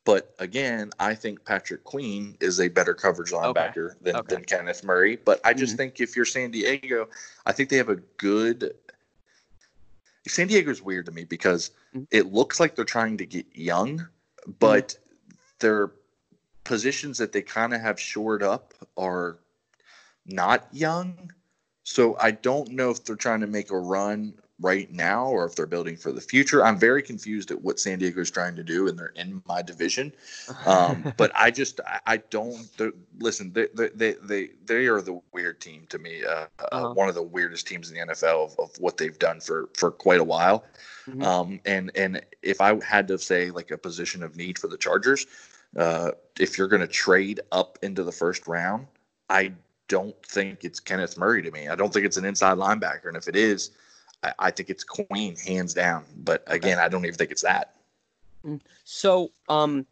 but 0.09 0.33
again, 0.39 0.89
I 0.99 1.13
think 1.13 1.45
Patrick 1.45 1.83
Queen 1.83 2.35
is 2.39 2.59
a 2.59 2.67
better 2.67 2.95
coverage 2.95 3.29
linebacker 3.29 3.91
okay. 3.91 3.99
Than, 4.01 4.15
okay. 4.15 4.35
than 4.35 4.43
Kenneth 4.43 4.83
Murray. 4.83 5.17
But 5.17 5.39
I 5.43 5.53
just 5.53 5.73
mm-hmm. 5.73 5.77
think 5.77 5.99
if 5.99 6.15
you're 6.15 6.25
San 6.25 6.49
Diego, 6.49 7.09
I 7.45 7.51
think 7.51 7.69
they 7.69 7.77
have 7.77 7.89
a 7.89 7.97
good. 8.17 8.73
San 10.27 10.47
Diego's 10.47 10.81
weird 10.81 11.05
to 11.05 11.11
me 11.11 11.25
because 11.25 11.69
mm-hmm. 11.95 12.05
it 12.09 12.33
looks 12.33 12.59
like 12.59 12.75
they're 12.75 12.85
trying 12.85 13.17
to 13.17 13.25
get 13.27 13.45
young, 13.53 14.07
but 14.57 14.87
mm-hmm. 14.87 15.35
they're 15.59 15.91
positions 16.63 17.19
that 17.19 17.31
they 17.31 17.43
kind 17.43 17.75
of 17.75 17.79
have 17.79 17.99
shored 17.99 18.41
up 18.41 18.73
are 18.97 19.37
not 20.25 20.67
young. 20.71 21.31
So 21.83 22.17
I 22.19 22.31
don't 22.31 22.71
know 22.71 22.89
if 22.89 23.03
they're 23.03 23.15
trying 23.15 23.41
to 23.41 23.47
make 23.47 23.69
a 23.69 23.77
run 23.77 24.33
right 24.61 24.91
now 24.91 25.25
or 25.25 25.45
if 25.45 25.55
they're 25.55 25.65
building 25.65 25.95
for 25.95 26.11
the 26.11 26.21
future. 26.21 26.65
I'm 26.65 26.77
very 26.77 27.01
confused 27.01 27.51
at 27.51 27.61
what 27.61 27.79
San 27.79 27.99
Diego 27.99 28.21
is 28.21 28.29
trying 28.29 28.55
to 28.55 28.63
do, 28.63 28.87
and 28.87 28.97
they're 28.97 29.13
in 29.15 29.41
my 29.47 29.61
division. 29.61 30.11
Um, 30.65 31.13
but 31.17 31.31
I 31.35 31.51
just 31.51 31.79
I, 31.85 31.99
I 32.05 32.17
don't 32.17 32.67
listen. 33.19 33.53
They, 33.53 33.67
they 33.73 34.15
they 34.21 34.49
they 34.65 34.85
are 34.87 35.01
the 35.01 35.19
weird 35.33 35.61
team 35.61 35.85
to 35.89 35.99
me. 35.99 36.23
Uh, 36.23 36.29
uh 36.29 36.47
uh-huh. 36.59 36.89
uh, 36.89 36.93
one 36.93 37.09
of 37.09 37.15
the 37.15 37.23
weirdest 37.23 37.67
teams 37.67 37.89
in 37.89 37.95
the 37.97 38.13
NFL 38.13 38.45
of, 38.45 38.59
of 38.59 38.77
what 38.79 38.97
they've 38.97 39.17
done 39.19 39.39
for 39.39 39.69
for 39.75 39.91
quite 39.91 40.19
a 40.19 40.23
while. 40.23 40.65
Mm-hmm. 41.07 41.23
Um, 41.23 41.59
and 41.65 41.91
and 41.95 42.21
if 42.41 42.61
I 42.61 42.83
had 42.83 43.07
to 43.07 43.17
say 43.17 43.51
like 43.51 43.71
a 43.71 43.77
position 43.77 44.23
of 44.23 44.35
need 44.35 44.59
for 44.59 44.67
the 44.67 44.77
Chargers, 44.77 45.25
uh, 45.77 46.11
if 46.39 46.57
you're 46.57 46.67
going 46.67 46.81
to 46.81 46.87
trade 46.87 47.39
up 47.51 47.79
into 47.81 48.03
the 48.03 48.11
first 48.11 48.47
round, 48.47 48.87
I 49.29 49.53
don't 49.87 50.15
think 50.25 50.63
it's 50.63 50.79
Kenneth 50.79 51.17
Murray 51.17 51.41
to 51.41 51.51
me. 51.51 51.67
I 51.67 51.75
don't 51.75 51.91
think 51.91 52.05
it's 52.05 52.17
an 52.17 52.25
inside 52.25 52.57
linebacker. 52.57 53.07
And 53.07 53.17
if 53.17 53.27
it 53.27 53.35
is, 53.35 53.71
I, 54.23 54.33
I 54.39 54.51
think 54.51 54.69
it's 54.69 54.83
Queen 54.83 55.35
hands 55.35 55.73
down. 55.73 56.05
But 56.17 56.43
again. 56.47 56.79
I 56.79 56.87
don't 56.87 57.05
even 57.05 57.17
think 57.17 57.31
it's 57.31 57.43
that. 57.43 57.75
Mm. 58.45 58.61
So, 58.83 59.31
um, 59.47 59.85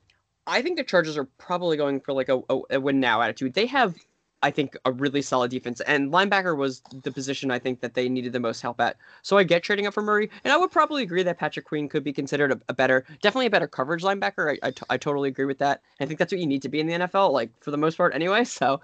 I 0.46 0.62
think 0.62 0.78
the 0.78 0.84
Chargers 0.84 1.18
are 1.18 1.26
probably 1.38 1.76
going 1.76 2.00
for 2.00 2.14
like 2.14 2.30
a, 2.30 2.42
a, 2.50 2.60
a 2.72 2.80
win 2.80 3.00
now 3.00 3.22
attitude. 3.22 3.54
They 3.54 3.66
have 3.66 3.96
I 4.44 4.52
think 4.52 4.78
a 4.86 4.92
really 4.92 5.22
solid 5.22 5.50
defense. 5.50 5.82
And 5.82 6.12
linebacker 6.12 6.56
was 6.56 6.82
the 7.04 7.12
position 7.12 7.50
I 7.50 7.58
think 7.58 7.82
that 7.82 7.96
they 7.96 8.08
needed 8.08 8.34
the 8.34 8.40
most 8.40 8.62
help 8.62 8.80
at. 8.80 8.98
So 9.24 9.38
I 9.38 9.44
get 9.44 9.64
trading 9.64 9.88
up 9.88 9.94
for 9.94 10.04
Murray, 10.04 10.30
and 10.44 10.54
I 10.54 10.58
would 10.58 10.72
probably 10.72 11.02
agree 11.02 11.24
that 11.24 11.40
Patrick 11.40 11.66
Queen 11.66 11.90
could 11.90 12.04
be 12.04 12.14
considered 12.14 12.52
a, 12.52 12.62
a 12.70 12.74
better, 12.74 13.04
definitely 13.22 13.48
a 13.48 13.52
better 13.52 13.68
coverage 13.68 14.04
linebacker. 14.04 14.52
I, 14.52 14.68
I, 14.68 14.72
t- 14.72 14.84
I 14.90 14.98
totally 14.98 15.30
agree 15.30 15.46
with 15.46 15.58
that. 15.60 15.82
I 16.00 16.06
think 16.06 16.20
that's 16.20 16.32
what 16.32 16.40
you 16.40 16.46
need 16.46 16.62
to 16.62 16.70
be 16.70 16.80
in 16.80 16.88
the 16.88 16.94
NFL, 16.94 17.32
like 17.32 17.50
for 17.62 17.72
the 17.72 17.78
most 17.78 17.98
part, 17.98 18.14
anyway. 18.14 18.46
So 18.58 18.82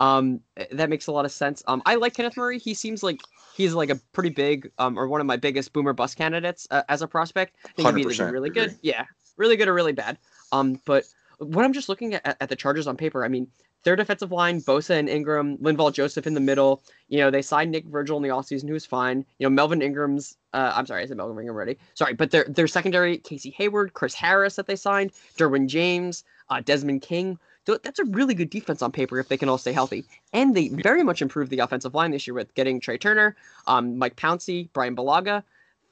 um, 0.00 0.40
that 0.72 0.90
makes 0.90 1.06
a 1.06 1.12
lot 1.12 1.24
of 1.24 1.32
sense. 1.32 1.62
Um, 1.66 1.80
I 1.86 1.94
like 1.94 2.14
Kenneth 2.14 2.36
Murray. 2.36 2.58
He 2.58 2.74
seems 2.74 3.02
like 3.02 3.20
he's 3.56 3.72
like 3.72 3.88
a 3.88 3.96
pretty 4.12 4.28
big, 4.28 4.70
um, 4.78 4.98
or 4.98 5.08
one 5.08 5.20
of 5.20 5.26
my 5.26 5.36
biggest 5.36 5.72
boomer 5.72 5.94
bust 5.94 6.18
candidates 6.18 6.68
uh, 6.70 6.82
as 6.90 7.00
a 7.00 7.08
prospect. 7.08 7.56
I 7.64 7.68
think 7.68 7.96
he'd 7.96 8.08
be 8.08 8.24
really 8.24 8.50
good, 8.50 8.76
yeah, 8.82 9.04
really 9.38 9.56
good 9.56 9.68
or 9.68 9.72
really 9.72 9.92
bad. 9.92 10.18
Um, 10.52 10.78
but 10.84 11.04
when 11.38 11.64
I'm 11.64 11.72
just 11.72 11.88
looking 11.88 12.14
at, 12.14 12.36
at 12.38 12.48
the 12.48 12.56
Chargers 12.56 12.86
on 12.86 12.96
paper, 12.96 13.24
I 13.24 13.28
mean, 13.28 13.48
their 13.84 13.96
defensive 13.96 14.32
line, 14.32 14.60
Bosa 14.60 14.98
and 14.98 15.08
Ingram, 15.08 15.58
Linval 15.58 15.92
Joseph 15.92 16.26
in 16.26 16.34
the 16.34 16.40
middle. 16.40 16.82
You 17.08 17.18
know, 17.18 17.30
they 17.30 17.42
signed 17.42 17.70
Nick 17.70 17.84
Vigil 17.86 18.16
in 18.16 18.22
the 18.22 18.30
offseason, 18.30 18.66
who 18.66 18.72
was 18.72 18.86
fine. 18.86 19.24
You 19.38 19.46
know, 19.46 19.50
Melvin 19.50 19.82
Ingram's, 19.82 20.36
uh, 20.54 20.72
I'm 20.74 20.86
sorry, 20.86 21.02
I 21.02 21.06
said 21.06 21.16
Melvin 21.18 21.38
Ingram 21.38 21.54
already. 21.54 21.78
Sorry, 21.94 22.14
but 22.14 22.30
their, 22.30 22.44
their 22.44 22.66
secondary, 22.66 23.18
Casey 23.18 23.50
Hayward, 23.50 23.92
Chris 23.92 24.14
Harris 24.14 24.56
that 24.56 24.66
they 24.66 24.76
signed, 24.76 25.12
Derwin 25.38 25.68
James, 25.68 26.24
uh, 26.48 26.60
Desmond 26.60 27.02
King. 27.02 27.38
That's 27.66 27.98
a 27.98 28.04
really 28.04 28.34
good 28.34 28.50
defense 28.50 28.82
on 28.82 28.92
paper 28.92 29.18
if 29.18 29.28
they 29.28 29.38
can 29.38 29.48
all 29.48 29.56
stay 29.56 29.72
healthy. 29.72 30.04
And 30.32 30.54
they 30.54 30.68
very 30.68 31.02
much 31.02 31.22
improved 31.22 31.50
the 31.50 31.60
offensive 31.60 31.94
line 31.94 32.10
this 32.10 32.26
year 32.26 32.34
with 32.34 32.54
getting 32.54 32.80
Trai 32.80 33.00
Turner, 33.00 33.36
um, 33.66 33.96
Mike 33.96 34.16
Pouncey, 34.16 34.70
Bryan 34.72 34.94
Bulaga. 34.94 35.42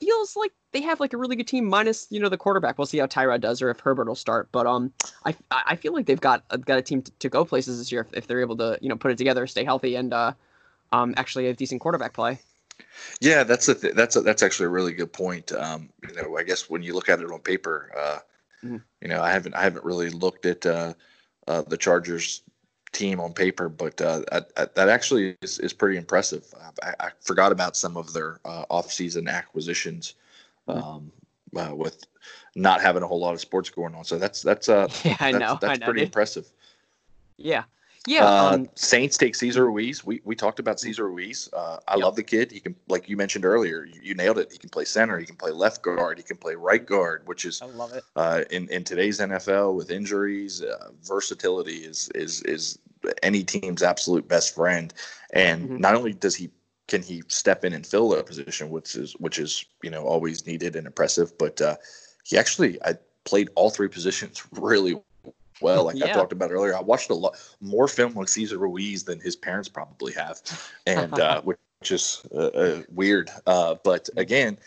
feels 0.01 0.37
like 0.37 0.53
they 0.73 0.81
have 0.81 1.01
like 1.01 1.13
a 1.13 1.17
really 1.17 1.37
good 1.37 1.47
team 1.47 1.67
minus 1.67 2.07
you 2.11 2.19
know 2.19 2.29
the 2.29 2.39
quarterback. 2.39 2.79
We'll 2.79 2.87
see 2.87 2.99
how 2.99 3.07
Tyrod 3.07 3.41
does 3.41 3.63
or 3.63 3.71
if 3.71 3.81
Herbert 3.81 4.09
will 4.09 4.15
start. 4.15 4.49
But 4.53 4.67
um, 4.67 4.93
I 5.25 5.35
I 5.51 5.77
feel 5.77 5.93
like 5.93 6.07
they've 6.07 6.21
got 6.21 6.43
got 6.65 6.79
a 6.79 6.83
team 6.83 7.03
to, 7.03 7.13
to 7.21 7.29
go 7.29 7.45
places 7.45 7.79
this 7.79 7.93
year 7.93 8.03
if, 8.03 8.19
if, 8.19 8.27
they're 8.27 8.41
able 8.41 8.57
to 8.57 8.79
you 8.81 8.89
know 8.89 8.97
put 8.97 9.11
it 9.11 9.19
together, 9.19 9.47
stay 9.47 9.65
healthy, 9.65 9.95
and 9.95 10.13
uh, 10.13 10.33
um, 10.91 11.15
actually 11.17 11.47
have 11.47 11.57
decent 11.57 11.81
quarterback 11.81 12.15
play. 12.15 12.41
Yeah, 13.21 13.45
that's 13.45 13.69
a 13.69 13.75
th- 13.75 13.95
that's 13.95 14.17
a, 14.17 14.23
that's 14.23 14.43
actually 14.43 14.67
a 14.67 14.71
really 14.71 14.93
good 14.93 15.13
point. 15.13 15.53
Um, 15.53 15.91
you 16.09 16.15
know, 16.15 16.37
I 16.37 16.43
guess 16.43 16.69
when 16.71 16.83
you 16.83 16.95
look 16.95 17.09
at 17.09 17.21
it 17.21 17.31
on 17.31 17.41
paper, 17.41 17.91
uh, 17.97 18.19
mm-hmm. 18.67 18.79
you 19.03 19.09
know, 19.09 19.21
I 19.21 19.31
haven't 19.31 19.55
I 19.55 19.63
haven't 19.63 19.85
really 19.85 20.09
looked 20.09 20.47
at 20.47 20.65
uh, 20.65 20.95
uh, 21.47 21.63
the 21.63 21.77
Chargers 21.77 22.43
team 22.93 23.21
on 23.21 23.33
paper, 23.33 23.69
but 23.69 24.01
uh, 24.01 24.23
I, 24.31 24.43
I, 24.57 24.67
that 24.75 24.89
actually 24.89 25.37
is, 25.43 25.59
is 25.59 25.73
pretty 25.73 25.97
impressive. 25.97 26.45
I, 26.83 26.95
I, 27.01 27.11
forgot 27.23 27.51
about 27.51 27.75
some 27.75 27.97
of 27.97 28.13
their 28.13 28.39
uh, 28.45 28.67
off-season 28.69 29.29
acquisitions 29.29 30.13
um, 30.77 31.13
uh, 31.57 31.75
with 31.75 32.05
not 32.55 32.81
having 32.81 33.03
a 33.03 33.07
whole 33.07 33.21
lot 33.21 33.35
of 33.35 33.41
sports 33.41 33.71
going 33.71 33.95
on. 33.95 34.05
So 34.05 34.19
that's 34.19 34.43
that's 34.43 34.69
uh 34.69 34.89
yeah, 35.05 35.17
I 35.21 35.33
that's, 35.33 35.41
know 35.41 35.59
that's 35.61 35.81
know, 35.81 35.87
pretty 35.87 36.03
impressive. 36.03 36.47
Yeah. 37.37 37.65
Yeah, 38.07 38.25
uh, 38.25 38.55
um, 38.55 38.69
Saints 38.75 39.17
take 39.17 39.37
Cesar 39.37 39.65
Ruiz. 39.65 40.05
We 40.05 40.21
we 40.25 40.35
talked 40.35 40.59
about 40.59 40.81
Cesar 40.81 41.07
Ruiz. 41.07 41.49
Uh, 41.53 41.79
I 41.87 41.95
yep. 41.95 42.05
love 42.05 42.17
the 42.17 42.25
kid. 42.25 42.51
He 42.51 42.59
can, 42.59 42.75
like 42.89 43.09
you 43.09 43.17
mentioned 43.17 43.45
earlier, 43.45 43.85
you, 43.85 44.01
you, 44.03 44.15
nailed 44.17 44.39
it. 44.39 44.51
He 44.51 44.59
can 44.59 44.71
play 44.71 44.85
center. 44.85 45.21
He 45.21 45.25
can 45.25 45.37
play 45.37 45.53
left 45.53 45.83
guard. 45.83 46.19
He 46.19 46.25
can 46.25 46.37
play 46.37 46.57
right 46.57 46.85
guard, 46.85 47.23
which 47.27 47.45
is 47.45 47.63
I 47.63 47.67
love 47.67 47.93
it. 47.93 48.03
Uh, 48.17 48.43
in 48.51 48.69
in 48.71 48.83
today's 48.83 49.21
NFL 49.21 49.77
with 49.77 49.93
injuries, 49.93 50.63
uh, 50.63 50.91
versatility 51.05 51.77
is 51.77 52.09
is 52.17 52.43
is 52.43 52.77
any 53.23 53.45
team's 53.45 53.85
absolute 53.85 54.27
best 54.27 54.53
friend. 54.53 54.93
And 55.33 55.69
mm-hmm. 55.69 55.77
not 55.79 55.95
only 55.95 56.13
does 56.13 56.35
he 56.35 56.51
can 56.93 57.03
he 57.03 57.23
step 57.29 57.65
in 57.65 57.73
and 57.73 57.87
fill 57.87 58.11
that 58.11 58.27
position, 58.27 58.69
which 58.69 58.97
is 58.97 59.15
which 59.15 59.39
is 59.39 59.65
you 59.83 59.89
know 59.89 60.05
always 60.05 60.47
needed 60.47 60.77
and 60.77 60.87
impressive, 60.87 61.33
but 61.39 61.59
uh, 61.63 61.77
he 62.23 62.37
actually 62.37 62.79
I 62.85 62.99
played 63.25 63.49
all 63.55 63.71
three 63.71 63.89
positions 63.89 64.47
really 64.53 65.01
well. 65.63 65.85
Like 65.85 65.97
yeah. 65.97 66.05
I 66.05 66.13
talked 66.13 66.33
about 66.33 66.51
earlier, 66.51 66.77
I 66.77 66.83
watched 66.83 67.09
a 67.09 67.15
lot 67.15 67.35
more 67.63 67.89
film 67.89 68.19
on 68.19 68.27
Cesar 68.27 68.59
Ruiz 68.59 69.05
than 69.05 69.19
his 69.21 69.35
parents 69.35 69.71
probably 69.71 70.13
have, 70.13 70.43
and 70.87 71.19
uh, 71.19 71.41
which 71.49 71.59
is 71.91 72.27
uh, 72.35 72.49
uh, 72.49 72.83
weird. 72.91 73.31
Uh, 73.47 73.77
but 73.83 74.11
again, 74.19 74.59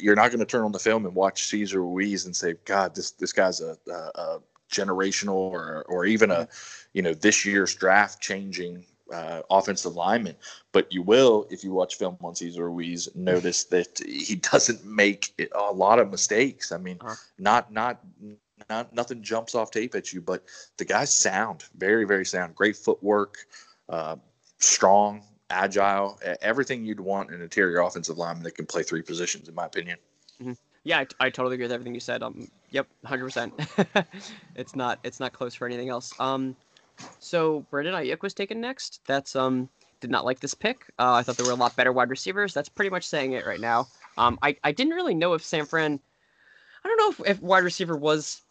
you're 0.00 0.16
not 0.16 0.28
going 0.28 0.40
to 0.40 0.46
turn 0.46 0.64
on 0.64 0.72
the 0.72 0.78
film 0.78 1.04
and 1.04 1.14
watch 1.14 1.48
Cesar 1.48 1.82
Ruiz 1.82 2.24
and 2.24 2.34
say, 2.34 2.54
"God, 2.64 2.94
this 2.94 3.10
this 3.10 3.34
guy's 3.34 3.60
a, 3.60 3.76
a, 3.90 4.10
a 4.14 4.40
generational 4.72 5.34
or 5.34 5.84
or 5.86 6.06
even 6.06 6.30
a 6.30 6.48
you 6.94 7.02
know 7.02 7.12
this 7.12 7.44
year's 7.44 7.74
draft 7.74 8.22
changing 8.22 8.86
uh, 9.12 9.42
offensive 9.50 9.94
lineman. 9.94 10.36
But 10.72 10.92
you 10.92 11.02
will, 11.02 11.46
if 11.50 11.64
you 11.64 11.72
watch 11.72 11.96
film 11.96 12.16
on 12.22 12.34
Cesar 12.34 12.70
Ruiz, 12.70 13.08
notice 13.14 13.64
that 13.74 14.00
he 14.06 14.36
doesn't 14.36 14.84
make 14.84 15.48
a 15.54 15.72
lot 15.72 15.98
of 15.98 16.10
mistakes. 16.10 16.72
I 16.72 16.78
mean, 16.78 16.98
uh-huh. 17.00 17.14
not 17.38 17.72
not 17.72 18.00
not 18.68 18.92
nothing 18.92 19.22
jumps 19.22 19.54
off 19.54 19.70
tape 19.70 19.94
at 19.94 20.12
you, 20.12 20.20
but 20.20 20.44
the 20.76 20.84
guy's 20.84 21.12
sound, 21.12 21.64
very 21.76 22.04
very 22.04 22.26
sound, 22.26 22.54
great 22.54 22.76
footwork, 22.76 23.38
uh, 23.88 24.16
strong. 24.58 25.22
agile, 25.50 26.18
everything 26.42 26.84
you'd 26.84 27.00
want 27.00 27.30
an 27.30 27.40
interior 27.40 27.80
offensive 27.80 28.18
lineman 28.18 28.42
that 28.42 28.54
can 28.54 28.66
play 28.66 28.82
three 28.82 29.00
positions, 29.00 29.48
in 29.48 29.54
my 29.54 29.64
opinion. 29.64 29.96
Mm-hmm. 30.42 30.52
Yeah, 30.84 30.98
I, 30.98 31.26
I, 31.26 31.30
totally 31.30 31.54
agree 31.54 31.64
with 31.64 31.72
everything 31.72 31.94
you 31.94 32.00
said. 32.00 32.22
Um, 32.22 32.48
yep, 32.70 32.86
hundred 33.04 33.24
percent. 33.24 33.54
It's 34.56 34.74
not 34.74 34.98
it's 35.04 35.20
not 35.20 35.32
close 35.32 35.54
for 35.54 35.66
anything 35.66 35.88
else. 35.88 36.12
Um, 36.18 36.56
so 37.18 37.60
Brandon 37.70 37.94
Aiyuk 37.94 38.22
was 38.22 38.34
taken 38.34 38.60
next. 38.60 39.00
That's 39.06 39.36
um 39.36 39.68
did 40.00 40.10
not 40.10 40.24
like 40.24 40.40
this 40.40 40.54
pick. 40.54 40.84
Uh, 40.98 41.14
I 41.14 41.22
thought 41.22 41.36
there 41.36 41.46
were 41.46 41.52
a 41.52 41.56
lot 41.56 41.74
better 41.76 41.92
wide 41.92 42.10
receivers. 42.10 42.54
That's 42.54 42.68
pretty 42.68 42.90
much 42.90 43.04
saying 43.04 43.32
it 43.32 43.46
right 43.46 43.60
now. 43.60 43.88
Um, 44.16 44.38
I, 44.42 44.56
I 44.62 44.72
didn't 44.72 44.94
really 44.94 45.14
know 45.14 45.34
if 45.34 45.44
San 45.44 45.64
Fran. 45.66 45.98
I 46.84 46.88
don't 46.88 46.98
know 46.98 47.24
if, 47.24 47.30
if 47.30 47.42
wide 47.42 47.64
receiver 47.64 47.96
was 47.96 48.42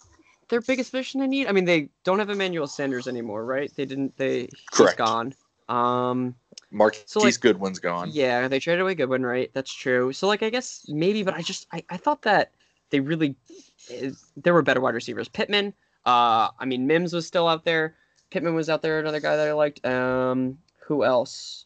their 0.49 0.61
biggest 0.61 0.91
position 0.91 1.21
they 1.21 1.27
need. 1.27 1.47
I 1.47 1.51
mean, 1.51 1.65
they 1.65 1.89
don't 2.03 2.19
have 2.19 2.29
Emmanuel 2.29 2.67
Sanders 2.67 3.07
anymore, 3.07 3.45
right? 3.45 3.71
They 3.75 3.85
didn't. 3.85 4.17
They 4.17 4.49
Correct. 4.71 4.93
he's 4.93 4.97
gone. 4.97 5.33
Um, 5.69 6.35
Marquise 6.71 7.03
So, 7.05 7.19
like, 7.21 7.39
Goodwin's 7.39 7.79
gone. 7.79 8.09
yeah, 8.11 8.47
they 8.47 8.59
traded 8.59 8.81
away 8.81 8.95
Goodwin, 8.95 9.25
right? 9.25 9.49
That's 9.53 9.73
true. 9.73 10.13
So 10.13 10.27
like, 10.27 10.43
I 10.43 10.49
guess 10.49 10.85
maybe, 10.87 11.23
but 11.23 11.33
I 11.33 11.41
just 11.41 11.67
I, 11.71 11.83
I 11.89 11.97
thought 11.97 12.21
that 12.23 12.51
they 12.89 12.99
really 12.99 13.35
eh, 13.89 14.11
there 14.35 14.53
were 14.53 14.61
better 14.61 14.81
wide 14.81 14.95
receivers. 14.95 15.27
Pittman. 15.27 15.73
Uh, 16.05 16.49
I 16.57 16.65
mean, 16.65 16.87
Mims 16.87 17.13
was 17.13 17.27
still 17.27 17.47
out 17.47 17.65
there. 17.65 17.95
Pittman 18.29 18.55
was 18.55 18.69
out 18.69 18.81
there. 18.81 18.99
Another 18.99 19.19
guy 19.19 19.35
that 19.35 19.47
I 19.47 19.53
liked. 19.53 19.85
Um, 19.85 20.57
who 20.79 21.03
else? 21.03 21.65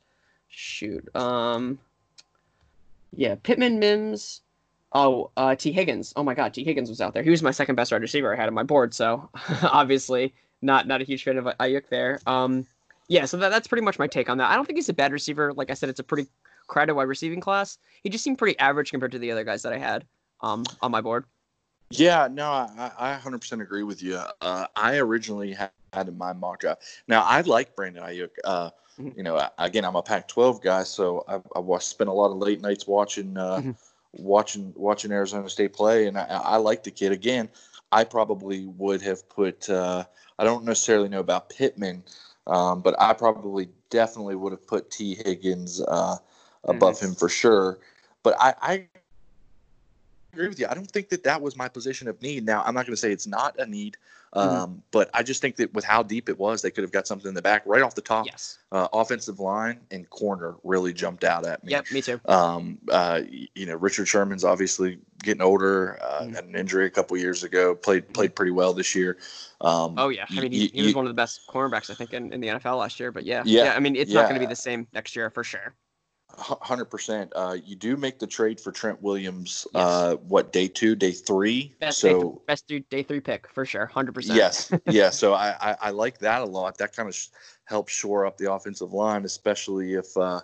Shoot. 0.49 1.07
Um, 1.15 1.79
yeah, 3.15 3.35
Pittman, 3.41 3.79
Mims. 3.79 4.41
Oh, 4.93 5.31
uh, 5.37 5.55
Tee 5.55 5.71
Higgins. 5.71 6.13
Oh 6.15 6.23
my 6.23 6.33
God, 6.33 6.53
Tee 6.53 6.63
Higgins 6.63 6.89
was 6.89 6.99
out 6.99 7.13
there. 7.13 7.23
He 7.23 7.29
was 7.29 7.41
my 7.41 7.51
second 7.51 7.75
best 7.75 7.91
wide 7.91 8.01
receiver 8.01 8.33
I 8.33 8.37
had 8.37 8.47
on 8.47 8.53
my 8.53 8.63
board. 8.63 8.93
So 8.93 9.29
obviously, 9.63 10.33
not 10.61 10.87
not 10.87 11.01
a 11.01 11.05
huge 11.05 11.23
fan 11.23 11.37
of 11.37 11.45
Aiyuk 11.45 11.87
there. 11.89 12.19
Um, 12.27 12.65
yeah, 13.07 13.25
so 13.25 13.37
that, 13.37 13.49
that's 13.49 13.67
pretty 13.67 13.83
much 13.83 13.99
my 13.99 14.07
take 14.07 14.29
on 14.29 14.37
that. 14.37 14.49
I 14.49 14.55
don't 14.55 14.65
think 14.65 14.77
he's 14.77 14.89
a 14.89 14.93
bad 14.93 15.11
receiver. 15.11 15.53
Like 15.53 15.69
I 15.69 15.73
said, 15.73 15.89
it's 15.89 15.99
a 15.99 16.03
pretty 16.03 16.29
crowded 16.67 16.93
wide 16.93 17.07
receiving 17.07 17.41
class. 17.41 17.77
He 18.03 18.09
just 18.09 18.23
seemed 18.23 18.37
pretty 18.37 18.57
average 18.59 18.91
compared 18.91 19.11
to 19.13 19.19
the 19.19 19.31
other 19.31 19.43
guys 19.43 19.63
that 19.63 19.73
I 19.73 19.77
had 19.77 20.05
um, 20.41 20.63
on 20.81 20.91
my 20.91 21.01
board. 21.01 21.25
Yeah, 21.91 22.27
no, 22.31 22.51
I, 22.51 22.91
I 22.97 23.11
100% 23.11 23.61
agree 23.61 23.83
with 23.83 24.01
you. 24.03 24.19
Uh, 24.41 24.67
I 24.75 24.97
originally 24.97 25.53
had, 25.53 25.71
in 26.07 26.17
my 26.17 26.33
mock 26.33 26.61
draft. 26.61 26.83
Now, 27.07 27.21
I 27.23 27.41
like 27.41 27.75
Brandon 27.75 28.03
Aiyuk. 28.03 28.29
Uh, 28.43 28.69
Mhm. 28.99 29.17
You 29.17 29.23
know, 29.23 29.41
again, 29.57 29.85
I'm 29.85 29.95
a 29.95 30.01
Pac-12 30.03 30.61
guy, 30.61 30.83
so 30.83 31.23
I, 31.27 31.35
I 31.55 31.59
wa- 31.59 31.79
spent 31.79 32.09
a 32.09 32.13
lot 32.13 32.31
of 32.31 32.37
late 32.37 32.61
nights 32.61 32.85
watching, 32.87 33.37
uh, 33.37 33.61
Mhm. 33.61 33.75
watching, 34.13 34.73
watching 34.75 35.11
Arizona 35.11 35.49
State 35.49 35.73
play, 35.73 36.07
and 36.07 36.17
I, 36.17 36.25
I 36.25 36.57
like 36.57 36.83
the 36.83 36.91
kid. 36.91 37.11
Again, 37.11 37.49
I 37.91 38.03
probably 38.03 38.65
would 38.65 39.01
have 39.01 39.27
put. 39.29 39.69
Uh, 39.69 40.03
I 40.37 40.43
don't 40.43 40.65
necessarily 40.65 41.09
know 41.09 41.19
about 41.19 41.49
Pittman, 41.49 42.03
um, 42.47 42.81
but 42.81 42.95
I 42.99 43.13
probably 43.13 43.69
definitely 43.89 44.35
would 44.35 44.51
have 44.51 44.67
put 44.67 44.91
Tee 44.91 45.15
Higgins 45.15 45.81
uh, 45.81 46.17
above 46.65 46.99
him 46.99 47.13
for 47.15 47.29
sure. 47.29 47.79
But 48.23 48.35
I, 48.39 48.53
I 48.61 48.87
agree 50.33 50.47
with 50.47 50.59
you. 50.59 50.67
I 50.69 50.73
don't 50.73 50.89
think 50.89 51.09
that 51.09 51.23
that 51.23 51.41
was 51.41 51.55
my 51.55 51.67
position 51.67 52.07
of 52.07 52.21
need. 52.21 52.45
Now, 52.45 52.63
I'm 52.65 52.73
not 52.73 52.85
going 52.85 52.93
to 52.93 53.01
say 53.01 53.11
it's 53.11 53.27
not 53.27 53.59
a 53.59 53.65
need, 53.65 53.97
um, 54.33 54.81
but 54.91 55.09
I 55.13 55.23
just 55.23 55.41
think 55.41 55.57
that 55.57 55.73
with 55.73 55.83
how 55.83 56.03
deep 56.03 56.29
it 56.29 56.39
was, 56.39 56.61
they 56.61 56.71
could 56.71 56.83
have 56.83 56.91
got 56.91 57.05
something 57.07 57.27
in 57.27 57.33
the 57.33 57.41
back 57.41 57.63
right 57.65 57.81
off 57.81 57.95
the 57.95 58.01
top. 58.01 58.25
Yes. 58.25 58.59
Uh, 58.71 58.87
offensive 58.93 59.39
line 59.39 59.81
and 59.91 60.09
corner 60.09 60.55
really 60.63 60.93
jumped 60.93 61.23
out 61.25 61.45
at 61.45 61.63
me. 61.63 61.71
Yep. 61.71 61.91
Me 61.91 62.01
too. 62.01 62.21
Um, 62.25 62.77
uh, 62.89 63.21
you 63.55 63.65
know, 63.65 63.75
Richard 63.75 64.07
Sherman's 64.07 64.45
obviously 64.45 64.99
getting 65.23 65.41
older. 65.41 65.99
Uh, 66.01 66.21
Mhm. 66.21 66.35
Had 66.35 66.45
an 66.45 66.55
injury 66.55 66.85
a 66.85 66.89
couple 66.89 67.17
years 67.17 67.43
ago. 67.43 67.75
Played 67.75 68.13
played 68.13 68.35
pretty 68.35 68.51
well 68.51 68.73
this 68.73 68.95
year. 68.95 69.17
Um, 69.59 69.95
Oh 69.97 70.09
yeah. 70.09 70.25
I 70.29 70.39
mean, 70.39 70.51
he, 70.51 70.67
he 70.67 70.83
was 70.83 70.95
one 70.95 71.05
of 71.05 71.09
the 71.09 71.15
best 71.15 71.41
cornerbacks 71.49 71.89
I 71.89 71.93
think 71.95 72.13
in, 72.13 72.31
in 72.31 72.39
the 72.39 72.47
NFL 72.47 72.77
last 72.79 72.99
year. 72.99 73.11
But 73.11 73.25
yeah. 73.25 73.43
Yeah, 73.45 73.73
I 73.75 73.79
mean, 73.79 73.95
it's 73.95 74.13
not 74.13 74.23
going 74.23 74.35
to 74.35 74.39
be 74.39 74.45
the 74.45 74.55
same 74.55 74.87
next 74.93 75.15
year 75.15 75.29
for 75.29 75.43
sure. 75.43 75.73
Hundred 76.37 76.85
percent. 76.85 77.31
Uh, 77.35 77.57
you 77.63 77.75
do 77.75 77.95
make 77.97 78.19
the 78.19 78.27
trade 78.27 78.59
for 78.59 78.71
Trent 78.71 79.01
Williams. 79.01 79.67
Yes. 79.73 79.83
Uh, 79.83 80.15
what 80.27 80.51
day 80.51 80.67
two, 80.67 80.95
day 80.95 81.11
three? 81.11 81.75
Best 81.79 82.01
day, 82.01 82.11
so 82.11 82.21
th- 82.21 82.45
best 82.47 82.67
day, 82.67 82.79
day 82.89 83.03
three 83.03 83.19
pick 83.19 83.47
for 83.49 83.65
sure. 83.65 83.85
Hundred 83.85 84.13
percent. 84.13 84.37
yes, 84.37 84.73
yeah. 84.87 85.09
So 85.09 85.33
I, 85.33 85.55
I 85.61 85.75
I 85.81 85.89
like 85.91 86.17
that 86.19 86.41
a 86.41 86.45
lot. 86.45 86.77
That 86.77 86.95
kind 86.95 87.09
of 87.09 87.15
sh- 87.15 87.27
helps 87.65 87.93
shore 87.93 88.25
up 88.25 88.37
the 88.37 88.51
offensive 88.51 88.93
line, 88.93 89.25
especially 89.25 89.93
if. 89.95 90.15
Uh, 90.17 90.41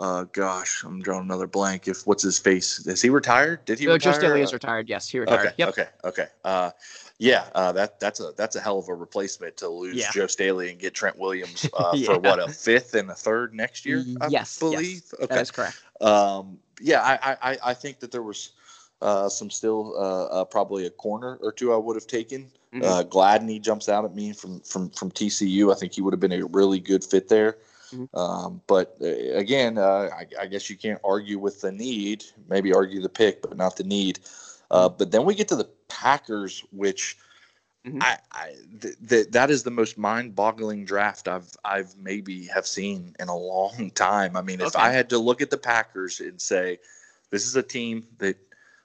uh, 0.00 0.22
gosh, 0.32 0.84
I'm 0.84 1.02
drawing 1.02 1.24
another 1.24 1.48
blank. 1.48 1.88
If 1.88 2.06
what's 2.06 2.22
his 2.22 2.38
face? 2.38 2.86
Is 2.86 3.02
he 3.02 3.10
retired? 3.10 3.64
Did 3.64 3.80
he 3.80 3.88
Uh, 3.88 3.94
retire? 3.94 4.12
Joe 4.12 4.18
Staley 4.20 4.42
is 4.42 4.52
Uh, 4.52 4.54
retired. 4.54 4.88
Yes, 4.88 5.08
he 5.08 5.18
retired. 5.18 5.46
Okay. 5.46 5.54
Yep. 5.58 5.68
Okay. 5.70 5.86
Okay. 6.04 6.26
Uh, 6.44 6.70
yeah. 7.18 7.48
Uh, 7.54 7.72
that 7.72 8.00
that's 8.00 8.20
a 8.20 8.32
that's 8.36 8.56
a 8.56 8.60
hell 8.60 8.78
of 8.78 8.88
a 8.88 8.94
replacement 8.94 9.56
to 9.58 9.68
lose 9.68 9.96
Yeah. 9.96 10.10
Joe 10.12 10.26
Staley 10.26 10.70
and 10.70 10.78
get 10.78 10.94
Trent 10.94 11.18
Williams 11.18 11.68
uh, 11.78 11.92
Yeah. 11.94 12.06
for 12.14 12.18
what 12.20 12.38
a 12.38 12.48
fifth 12.52 12.94
and 12.94 13.10
a 13.10 13.14
third 13.14 13.54
next 13.54 13.84
year. 13.84 14.04
I 14.20 14.28
yes. 14.28 14.58
believe. 14.58 14.80
Yes, 14.80 15.14
Okay. 15.14 15.26
That 15.34 15.40
is 15.42 15.50
correct. 15.50 15.82
Um, 16.00 16.58
yeah, 16.80 17.02
I, 17.02 17.32
I- 17.32 17.50
I, 17.52 17.58
I 17.70 17.74
think 17.74 17.98
that 18.00 18.12
there 18.12 18.22
was 18.22 18.50
uh, 19.02 19.28
some 19.28 19.48
still 19.50 19.94
uh, 19.96 20.24
uh, 20.40 20.44
probably 20.44 20.86
a 20.86 20.90
corner 20.90 21.38
or 21.42 21.52
two 21.52 21.72
I 21.72 21.76
would 21.76 21.96
have 21.96 22.06
taken. 22.06 22.50
Mhm. 22.74 22.84
Uh, 22.84 23.02
Gladney 23.04 23.60
jumps 23.62 23.88
out 23.88 24.04
at 24.04 24.14
me 24.14 24.32
from 24.32 24.60
from 24.60 24.90
from 24.90 25.10
TCU. 25.10 25.72
I 25.72 25.78
think 25.78 25.92
he 25.92 26.02
would 26.02 26.12
have 26.12 26.20
been 26.20 26.32
a 26.32 26.44
really 26.46 26.80
good 26.80 27.02
fit 27.04 27.28
there. 27.28 27.56
Mhm. 27.92 28.08
Um, 28.14 28.60
but 28.66 28.96
uh, 29.00 29.06
again, 29.06 29.78
uh, 29.78 30.10
I, 30.12 30.26
I 30.42 30.46
guess 30.46 30.68
you 30.68 30.76
can't 30.76 31.00
argue 31.04 31.38
with 31.38 31.60
the 31.62 31.72
need. 31.72 32.24
Maybe 32.48 32.72
argue 32.74 33.00
the 33.00 33.08
pick, 33.08 33.40
but 33.40 33.56
not 33.56 33.76
the 33.76 33.84
need. 33.84 34.18
Uh, 34.70 34.88
but 34.88 35.10
then 35.10 35.24
we 35.24 35.34
get 35.34 35.48
to 35.48 35.56
the 35.56 35.68
Packers, 35.88 36.64
which 36.70 37.16
Mhm. 37.86 38.02
I, 38.02 38.18
I 38.32 38.54
th- 38.80 38.96
th- 39.08 39.28
that 39.30 39.50
is 39.50 39.62
the 39.62 39.70
most 39.70 39.96
mind-boggling 39.96 40.84
draft 40.84 41.28
I've 41.28 41.50
I've 41.64 41.96
maybe 41.96 42.46
have 42.46 42.66
seen 42.66 43.14
in 43.20 43.28
a 43.28 43.36
long 43.36 43.90
time. 43.94 44.36
I 44.36 44.42
mean, 44.42 44.60
if 44.60 44.76
I 44.76 44.90
had 44.90 45.08
to 45.10 45.18
look 45.18 45.40
at 45.40 45.50
the 45.50 45.58
Packers 45.58 46.20
and 46.20 46.40
say, 46.40 46.78
this 47.30 47.46
is 47.46 47.56
a 47.56 47.62
team 47.62 48.06
that 48.18 48.36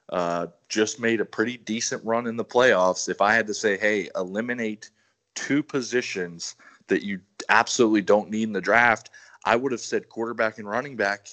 uh, 0.09 0.47
just 0.69 0.99
made 0.99 1.21
a 1.21 1.25
pretty 1.25 1.57
decent 1.57 2.03
run 2.05 2.27
in 2.27 2.35
the 2.37 2.45
playoffs. 2.45 3.09
If 3.09 3.21
I 3.21 3.33
had 3.33 3.47
to 3.47 3.53
say, 3.53 3.77
hey, 3.77 4.09
eliminate 4.15 4.89
two 5.35 5.63
positions 5.63 6.55
that 6.87 7.03
you 7.03 7.19
absolutely 7.49 8.01
don't 8.01 8.29
need 8.29 8.43
in 8.43 8.53
the 8.53 8.61
draft, 8.61 9.09
I 9.45 9.55
would 9.55 9.71
have 9.71 9.81
said 9.81 10.09
quarterback 10.09 10.57
and 10.59 10.67
running 10.67 10.95
back. 10.95 11.27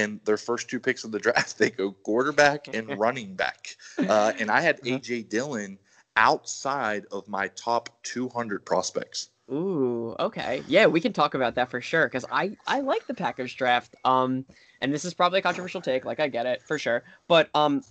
And 0.00 0.20
their 0.24 0.36
first 0.36 0.68
two 0.68 0.80
picks 0.80 1.04
of 1.04 1.12
the 1.12 1.18
draft, 1.18 1.58
they 1.58 1.70
go 1.70 1.92
quarterback 1.92 2.74
and 2.74 2.98
running 2.98 3.34
back. 3.34 3.76
Uh, 3.98 4.32
and 4.38 4.50
I 4.50 4.60
had. 4.60 4.80
AJ 4.80 5.28
Dillon 5.28 5.78
outside 6.16 7.04
of 7.12 7.26
my 7.28 7.48
top 7.48 7.88
200 8.02 8.64
prospects. 8.64 9.30
Ooh, 9.50 10.14
okay. 10.20 10.62
Yeah, 10.68 10.86
we 10.86 11.00
can 11.00 11.12
talk 11.12 11.34
about 11.34 11.56
that 11.56 11.70
for 11.70 11.80
sure 11.80 12.06
because 12.06 12.24
I 12.30 12.56
I 12.66 12.80
like 12.80 13.06
the 13.06 13.14
Packers 13.14 13.52
draft. 13.52 13.96
Um, 14.04 14.44
and 14.80 14.94
this 14.94 15.04
is 15.04 15.12
probably 15.12 15.40
a 15.40 15.42
controversial 15.42 15.80
take. 15.80 16.04
Like 16.04 16.20
I 16.20 16.28
get 16.28 16.46
it 16.46 16.62
for 16.62 16.78
sure, 16.78 17.02
but 17.26 17.48
um, 17.54 17.82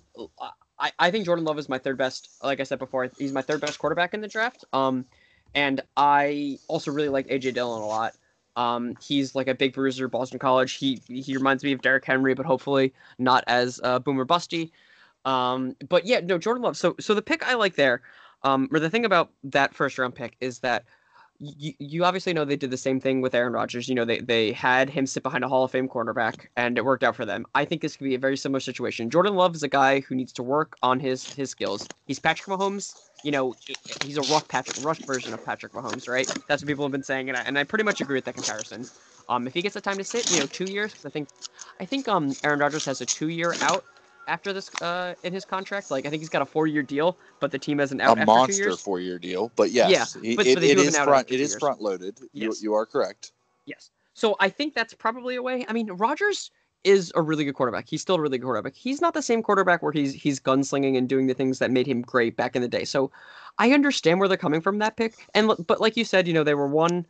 I 0.80 0.91
I 0.98 1.11
think 1.11 1.26
Jordan 1.26 1.44
Love 1.44 1.60
is 1.60 1.68
my 1.68 1.77
third 1.77 1.98
best. 1.98 2.30
Like 2.41 2.61
I 2.61 2.64
said 2.64 2.80
before, 2.80 3.10
he's 3.18 3.34
my 3.34 3.41
third 3.41 3.60
best 3.60 3.77
quarterback 3.77 4.14
in 4.14 4.22
the 4.22 4.27
draft. 4.27 4.64
Um, 4.72 5.06
and 5.53 5.81
I 5.98 6.60
also 6.68 6.91
really 6.91 7.10
like 7.10 7.27
AJ 7.27 7.56
Dillon 7.56 7.81
a 7.81 7.88
lot. 7.88 8.14
Um, 8.60 8.95
he's 9.02 9.36
like 9.36 9.48
a 9.48 9.56
big 9.56 9.73
bruiser, 9.73 10.06
at 10.06 10.11
Boston 10.11 10.38
College. 10.38 10.73
He 10.73 11.02
he 11.07 11.34
reminds 11.36 11.64
me 11.64 11.72
of 11.72 11.81
Derrick 11.81 12.03
Henry, 12.03 12.34
but 12.34 12.45
hopefully 12.45 12.94
not 13.18 13.45
as 13.48 13.80
uh, 13.86 13.99
boomer 13.99 14.26
busty. 14.26 14.72
Um, 15.23 15.77
but 15.88 16.06
yeah, 16.06 16.19
no, 16.19 16.38
Jordan 16.38 16.64
Love. 16.64 16.76
So 16.76 16.95
so 16.99 17.14
the 17.14 17.22
pick 17.22 17.48
I 17.48 17.53
like 17.53 17.76
there, 17.76 18.02
um, 18.44 18.68
or 18.73 18.80
the 18.81 18.90
thing 18.90 19.06
about 19.06 19.31
that 19.45 19.73
first 19.73 19.98
round 19.98 20.14
pick 20.14 20.36
is 20.41 20.60
that 20.60 20.84
you, 21.40 21.73
you 21.80 22.03
obviously 22.03 22.34
know 22.34 22.44
they 22.44 22.57
did 22.57 22.69
the 22.69 22.76
same 22.76 22.99
thing 22.99 23.22
with 23.22 23.34
Aaron 23.34 23.53
Rodgers. 23.53 23.88
You 23.88 23.95
know, 23.95 24.03
they, 24.03 24.19
they 24.19 24.52
had 24.52 24.90
him 24.90 25.06
sit 25.06 25.23
behind 25.23 25.45
a 25.45 25.48
Hall 25.48 25.64
of 25.64 25.72
Fame 25.72 25.88
cornerback 25.88 26.48
and 26.57 26.77
it 26.77 26.84
worked 26.84 27.06
out 27.06 27.15
for 27.15 27.26
them. 27.26 27.45
I 27.56 27.64
think 27.64 27.81
this 27.81 27.95
could 27.95 28.03
be 28.03 28.15
a 28.15 28.19
very 28.19 28.36
similar 28.36 28.60
situation. 28.60 29.10
Jordan 29.10 29.36
Love 29.36 29.56
is 29.56 29.64
a 29.64 29.69
guy 29.69 30.02
who 30.02 30.15
needs 30.15 30.34
to 30.34 30.44
work 30.44 30.76
on 30.84 30.99
his 30.99 31.34
his 31.34 31.49
skills. 31.49 31.88
He's 32.07 32.19
Patrick 32.19 32.60
Mahomes. 32.60 33.09
You 33.23 33.31
know, 33.31 33.55
he's 34.03 34.17
a 34.17 34.21
rough 34.23 34.47
Patrick, 34.47 34.77
rough 34.85 34.99
version 34.99 35.33
of 35.33 35.43
Patrick 35.43 35.73
Mahomes, 35.73 36.07
right? 36.07 36.27
That's 36.47 36.61
what 36.61 36.67
people 36.67 36.85
have 36.85 36.91
been 36.91 37.03
saying, 37.03 37.29
and 37.29 37.37
I, 37.37 37.41
and 37.41 37.57
I 37.57 37.63
pretty 37.63 37.83
much 37.83 37.99
agree 38.01 38.15
with 38.15 38.25
that 38.25 38.35
comparison. 38.35 38.85
Um, 39.27 39.45
if 39.45 39.53
he 39.53 39.61
gets 39.61 39.73
the 39.75 39.81
time 39.81 39.97
to 39.97 40.03
sit, 40.03 40.29
you 40.31 40.39
know, 40.39 40.45
two 40.47 40.65
years, 40.65 40.93
I 41.05 41.09
think, 41.09 41.27
I 41.79 41.85
think 41.85 42.07
um 42.07 42.35
Aaron 42.43 42.59
Rodgers 42.59 42.85
has 42.85 43.01
a 43.01 43.05
two 43.05 43.27
year 43.29 43.53
out 43.61 43.83
after 44.27 44.53
this 44.53 44.69
uh 44.81 45.15
in 45.23 45.33
his 45.33 45.43
contract. 45.45 45.91
Like 45.91 46.05
I 46.05 46.09
think 46.09 46.21
he's 46.21 46.29
got 46.29 46.41
a 46.41 46.45
four 46.45 46.65
year 46.67 46.81
deal, 46.83 47.17
but 47.39 47.51
the 47.51 47.59
team 47.59 47.79
has 47.79 47.91
an 47.91 48.01
out 48.01 48.17
a 48.17 48.21
after 48.21 48.25
two 48.25 48.25
monster 48.37 48.63
years. 48.63 48.79
four 48.81 48.99
year 48.99 49.19
deal. 49.19 49.51
But 49.55 49.71
yes, 49.71 50.17
Yeah, 50.21 50.31
it- 50.31 50.35
but- 50.37 50.47
it, 50.47 50.55
but 50.55 50.63
it 50.63 50.77
is 50.79 50.97
front 50.97 51.27
it 51.27 51.29
two 51.29 51.43
is 51.43 51.51
years. 51.51 51.59
front 51.59 51.81
loaded. 51.81 52.19
Yes. 52.33 52.61
you 52.61 52.73
are 52.73 52.85
correct. 52.85 53.33
Yes. 53.65 53.91
So 54.13 54.35
I 54.39 54.49
think 54.49 54.73
that's 54.73 54.93
probably 54.93 55.35
a 55.35 55.41
way. 55.41 55.65
I 55.67 55.73
mean, 55.73 55.87
Rodgers 55.91 56.51
is 56.84 57.11
a 57.15 57.22
really 57.22 57.43
good 57.45 57.56
quarterback. 57.56 57.89
He's 57.89 58.01
still 58.01 58.15
a 58.15 58.22
really 58.22 58.38
good 58.38 58.45
quarterback. 58.45 58.76
He's 58.76 59.01
not 59.01 59.14
the 59.14 59.22
same 59.22 59.43
quarterback 59.43 59.81
where 59.84 59.91
he's 59.91 60.14
he's 60.14 60.39
gunslinging 60.39 60.97
and 60.97 61.10
doing 61.10 61.27
the 61.27 61.34
things 61.34 61.60
that 61.60 61.72
made 61.72 61.88
him 61.88 62.01
great 62.01 62.38
back 62.38 62.56
in 62.56 62.61
the 62.61 62.68
day. 62.68 62.85
So 62.85 63.11
I 63.57 63.72
understand 63.72 64.19
where 64.19 64.27
they're 64.30 64.38
coming 64.38 64.61
from 64.61 64.80
that 64.80 64.95
pick. 64.97 65.27
And 65.34 65.51
but 65.68 65.81
like 65.81 65.97
you 65.97 66.06
said, 66.06 66.27
you 66.27 66.34
know, 66.34 66.43
they 66.43 66.56
were 66.56 66.68
one 66.68 67.06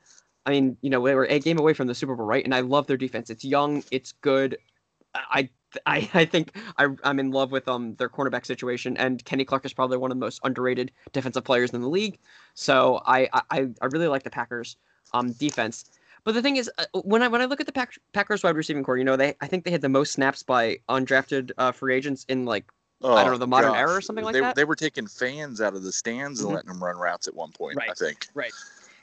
I 0.46 0.52
mean, 0.52 0.78
you 0.82 0.90
know, 0.90 1.06
they 1.06 1.16
were 1.16 1.26
a 1.26 1.40
game 1.40 1.60
away 1.60 1.74
from 1.74 1.88
the 1.88 1.96
Super 1.96 2.16
Bowl, 2.16 2.26
right? 2.26 2.44
And 2.44 2.56
I 2.56 2.62
love 2.62 2.88
their 2.88 2.98
defense. 2.98 3.30
It's 3.30 3.46
young, 3.46 3.84
it's 3.91 4.14
good. 4.14 4.58
I 5.16 5.50
I, 5.86 6.10
I 6.14 6.26
think 6.26 6.58
I, 6.78 6.88
I'm 7.04 7.20
in 7.20 7.32
love 7.32 7.52
with 7.52 7.68
um 7.68 7.96
their 7.96 8.10
cornerback 8.10 8.46
situation, 8.46 8.98
and 8.98 9.24
Kenny 9.26 9.46
Clark 9.46 9.66
is 9.66 9.74
probably 9.74 9.98
one 9.98 10.12
of 10.12 10.18
the 10.18 10.26
most 10.26 10.40
underrated 10.44 10.91
defensive 11.12 11.44
players 11.44 11.72
in 11.72 11.82
the 11.82 11.90
league. 11.90 12.20
So 12.56 13.02
I 13.06 13.30
I, 13.52 13.70
I 13.82 13.86
really 13.86 14.08
like 14.08 14.24
the 14.24 14.30
Packers 14.30 14.78
um 15.14 15.32
defense. 15.34 15.86
But 16.24 16.34
the 16.34 16.41
thing 16.41 16.58
is, 16.58 16.70
uh, 16.78 16.86
when 17.04 17.22
I 17.22 17.28
when 17.28 17.41
I 17.41 17.46
look 17.46 17.60
at 17.60 17.66
the 17.66 17.72
Pack, 17.72 17.98
Packers 18.14 18.44
wide 18.44 18.56
receiving 18.56 18.84
core, 18.84 18.98
you 18.98 19.04
know, 19.04 19.16
they 19.16 19.36
I 19.41 19.48
think 19.48 19.64
they 19.64 19.72
had 19.72 19.82
the 19.82 19.90
most 19.90 20.12
snaps 20.12 20.44
by 20.44 20.80
undrafted 20.90 21.52
uh, 21.58 21.72
free 21.72 21.96
agents 21.96 22.26
in 22.30 22.46
like 22.46 22.66
I 23.04 23.24
don't 23.24 23.32
know 23.32 23.38
the 23.38 23.48
modern 23.48 23.76
era 23.76 23.96
or 23.96 24.02
something 24.02 24.26
like 24.26 24.34
they, 24.34 24.41
that. 24.41 24.56
They 24.56 24.66
were 24.66 24.76
taking 24.76 25.08
fans 25.08 25.62
out 25.62 25.74
of 25.76 25.84
the 25.84 25.91
stands 25.91 26.41
and 26.41 26.50
Mhm. 26.50 26.56
letting 26.56 26.70
them 26.70 26.84
run 26.84 26.98
routes 26.98 27.28
at 27.28 27.36
one 27.36 27.52
point. 27.52 27.80
I 27.80 27.94
think. 27.94 28.28
Right. 28.34 28.52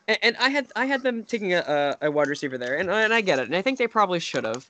and, 0.08 0.18
and 0.22 0.36
I 0.36 0.50
had 0.50 0.70
I 0.76 0.86
had 0.86 1.02
them 1.02 1.24
taking 1.24 1.54
a, 1.54 1.96
a, 2.00 2.10
wide 2.10 2.28
receiver 2.28 2.58
there, 2.58 2.76
and 2.76 2.90
and 2.90 3.12
I 3.14 3.20
get 3.20 3.38
it, 3.38 3.46
and 3.46 3.56
I 3.56 3.62
think 3.62 3.78
they 3.78 3.88
probably 3.88 4.20
should 4.20 4.44
have, 4.44 4.68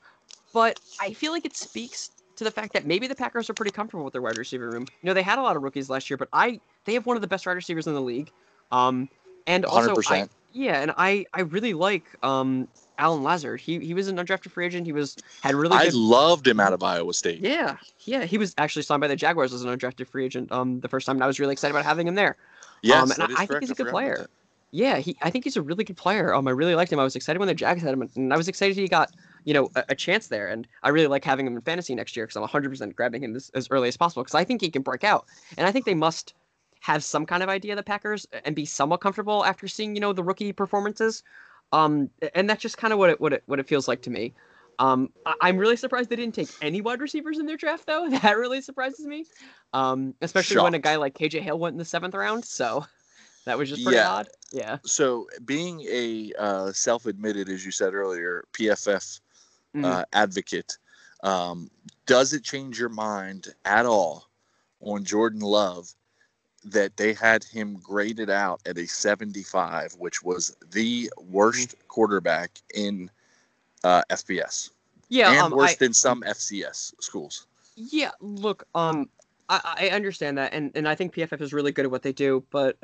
but 0.52 0.81
I 1.01 1.12
feel 1.12 1.32
like 1.32 1.44
it 1.44 1.56
speaks 1.56 2.10
to 2.36 2.44
the 2.44 2.51
fact 2.51 2.73
that 2.74 2.86
maybe 2.86 3.06
the 3.06 3.14
Packers 3.14 3.51
are 3.51 3.55
pretty 3.55 3.70
comfortable 3.73 4.05
with 4.05 4.12
their 4.12 4.23
wide 4.23 4.39
receiver 4.39 4.70
room. 4.70 4.86
You 5.02 5.06
know, 5.09 5.14
they 5.14 5.23
had 5.23 5.39
a 5.39 5.43
lot 5.43 5.56
of 5.56 5.62
rookies 5.62 5.90
last 5.90 6.09
year, 6.09 6.16
but 6.16 6.28
I 6.32 6.60
they 6.85 6.94
have 6.94 7.06
one 7.06 7.16
of 7.16 7.23
the 7.23 7.28
best 7.28 7.47
wide 7.47 7.55
receivers 7.55 7.86
in 7.86 7.94
the 7.94 8.01
league, 8.01 8.31
um, 8.70 9.09
and 9.47 9.64
also 9.64 9.94
I, 10.06 10.23
100%. 10.23 10.31
Yeah, 10.56 10.80
and 10.80 10.92
I 10.96 11.26
I 11.34 11.42
really 11.42 11.74
like 11.74 12.04
um 12.22 12.68
Allen 12.98 13.22
Lazard. 13.22 13.60
He 13.60 13.78
he 13.78 13.92
was 13.92 14.08
an 14.08 14.16
undrafted 14.16 14.50
free 14.50 14.64
agent. 14.64 14.86
He 14.86 14.92
was 14.92 15.16
had 15.42 15.54
really 15.54 15.76
I 15.76 15.84
good. 15.84 15.94
loved 15.94 16.48
him 16.48 16.58
out 16.60 16.72
of 16.72 16.82
Iowa 16.82 17.12
State. 17.12 17.40
yeah, 17.40 17.76
yeah, 18.04 18.24
he 18.24 18.38
was 18.38 18.54
actually 18.56 18.82
signed 18.82 19.02
by 19.02 19.08
the 19.08 19.16
Jaguars 19.16 19.52
as 19.52 19.62
an 19.62 19.76
undrafted 19.76 20.08
free 20.08 20.24
agent 20.24 20.50
um 20.50 20.80
the 20.80 20.88
first 20.88 21.06
time, 21.06 21.16
and 21.16 21.24
I 21.24 21.26
was 21.26 21.38
really 21.38 21.52
excited 21.52 21.74
about 21.74 21.84
having 21.84 22.08
him 22.08 22.14
there. 22.14 22.36
Yes, 22.82 23.02
um, 23.02 23.10
and 23.10 23.36
I, 23.36 23.42
I 23.42 23.46
think 23.46 23.60
he's 23.60 23.70
a 23.70 23.74
good 23.74 23.88
player. 23.88 24.26
Yeah, 24.70 24.96
he. 24.96 25.16
I 25.20 25.30
think 25.30 25.44
he's 25.44 25.56
a 25.56 25.62
really 25.62 25.84
good 25.84 25.96
player. 25.96 26.34
Um, 26.34 26.48
I 26.48 26.52
really 26.52 26.74
liked 26.74 26.90
him. 26.90 26.98
I 26.98 27.04
was 27.04 27.16
excited 27.16 27.38
when 27.38 27.48
the 27.48 27.54
Jags 27.54 27.82
had 27.82 27.92
him, 27.92 28.08
and 28.16 28.32
I 28.32 28.36
was 28.36 28.48
excited 28.48 28.76
he 28.76 28.88
got 28.88 29.10
you 29.44 29.52
know 29.52 29.70
a, 29.76 29.84
a 29.90 29.94
chance 29.94 30.28
there. 30.28 30.48
And 30.48 30.66
I 30.82 30.88
really 30.88 31.06
like 31.06 31.24
having 31.24 31.46
him 31.46 31.54
in 31.54 31.60
fantasy 31.62 31.94
next 31.94 32.16
year 32.16 32.24
because 32.24 32.36
I'm 32.36 32.42
100 32.42 32.70
percent 32.70 32.96
grabbing 32.96 33.22
him 33.22 33.36
as, 33.36 33.50
as 33.54 33.68
early 33.70 33.88
as 33.88 33.96
possible 33.96 34.22
because 34.22 34.34
I 34.34 34.44
think 34.44 34.62
he 34.62 34.70
can 34.70 34.82
break 34.82 35.04
out. 35.04 35.26
And 35.58 35.66
I 35.66 35.72
think 35.72 35.84
they 35.84 35.94
must 35.94 36.32
have 36.81 37.03
some 37.03 37.27
kind 37.27 37.43
of 37.43 37.48
idea 37.48 37.73
of 37.73 37.77
the 37.77 37.82
Packers 37.82 38.27
and 38.44 38.55
be 38.55 38.65
somewhat 38.65 39.01
comfortable 39.01 39.44
after 39.44 39.69
seeing 39.69 39.94
you 39.94 40.01
know 40.01 40.12
the 40.12 40.23
rookie 40.23 40.53
performances. 40.53 41.23
Um, 41.73 42.11
and 42.35 42.48
that's 42.48 42.62
just 42.62 42.78
kind 42.78 42.93
of 42.93 42.98
what 42.98 43.11
it 43.11 43.20
what 43.20 43.32
it 43.32 43.43
what 43.47 43.59
it 43.59 43.69
feels 43.69 43.89
like 43.89 44.03
to 44.03 44.11
me. 44.11 44.35
Um, 44.78 45.11
I, 45.24 45.35
I'm 45.40 45.57
really 45.59 45.77
surprised 45.77 46.11
they 46.11 46.16
didn't 46.16 46.35
take 46.35 46.51
any 46.61 46.81
wide 46.81 47.01
receivers 47.01 47.39
in 47.39 47.47
their 47.47 47.57
draft 47.57 47.86
though. 47.86 48.09
That 48.23 48.36
really 48.36 48.61
surprises 48.61 49.07
me. 49.07 49.27
Um, 49.73 50.15
especially 50.20 50.59
when 50.59 50.74
a 50.74 50.78
guy 50.78 50.97
like 50.97 51.15
KJ 51.15 51.40
Hill 51.40 51.59
went 51.59 51.74
in 51.74 51.78
the 51.78 51.85
seventh 51.85 52.15
round. 52.15 52.44
So 52.44 52.85
that 53.47 53.59
was 53.59 53.69
just 53.69 53.82
pretty 53.82 53.98
Yeah. 53.98 54.09
odd. 54.11 54.28
Yeah. 54.53 54.78
So, 54.85 55.27
being 55.44 55.81
a 55.90 56.32
uh, 56.39 56.73
self-admitted, 56.73 57.48
as 57.48 57.65
you 57.65 57.73
said 57.73 57.94
earlier, 57.94 58.44
PFF 58.53 59.20
Mhm. 59.74 59.85
uh, 59.85 60.05
advocate, 60.12 60.78
um, 61.23 61.70
does 62.07 62.32
it 62.32 62.44
change 62.44 62.78
your 62.78 62.89
mind 62.89 63.48
at 63.65 63.86
all 63.86 64.28
on 64.81 65.05
Jordan 65.05 65.40
Love 65.40 65.93
that 66.66 66.97
they 66.97 67.12
had 67.14 67.44
him 67.44 67.76
graded 67.82 68.28
out 68.28 68.60
at 68.66 68.76
a 68.76 68.86
75, 68.86 69.94
which 69.98 70.22
was 70.22 70.56
the 70.72 71.10
worst 71.16 71.74
quarterback 71.88 72.51
in 72.74 73.10
uh, 73.84 74.02
FBS 74.10 74.70
Yeah, 75.09 75.30
and 75.30 75.40
um, 75.40 75.52
worse 75.52 75.72
I, 75.72 75.76
than 75.78 75.93
some 75.93 76.22
FCS 76.22 76.94
schools? 77.01 77.47
yeah. 77.76 78.10
Look, 78.20 78.66
um, 78.74 79.09
I, 79.48 79.88
I 79.90 79.94
understand 79.94 80.38
that, 80.38 80.52
and, 80.52 80.72
and 80.74 80.88
I 80.88 80.94
think 80.97 81.14
PFF 81.14 81.40
is 81.40 81.52
really 81.52 81.70
good 81.72 81.84
at 81.84 81.90
what 81.90 82.02
they 82.02 82.12
do. 82.12 82.43
But 82.51 82.76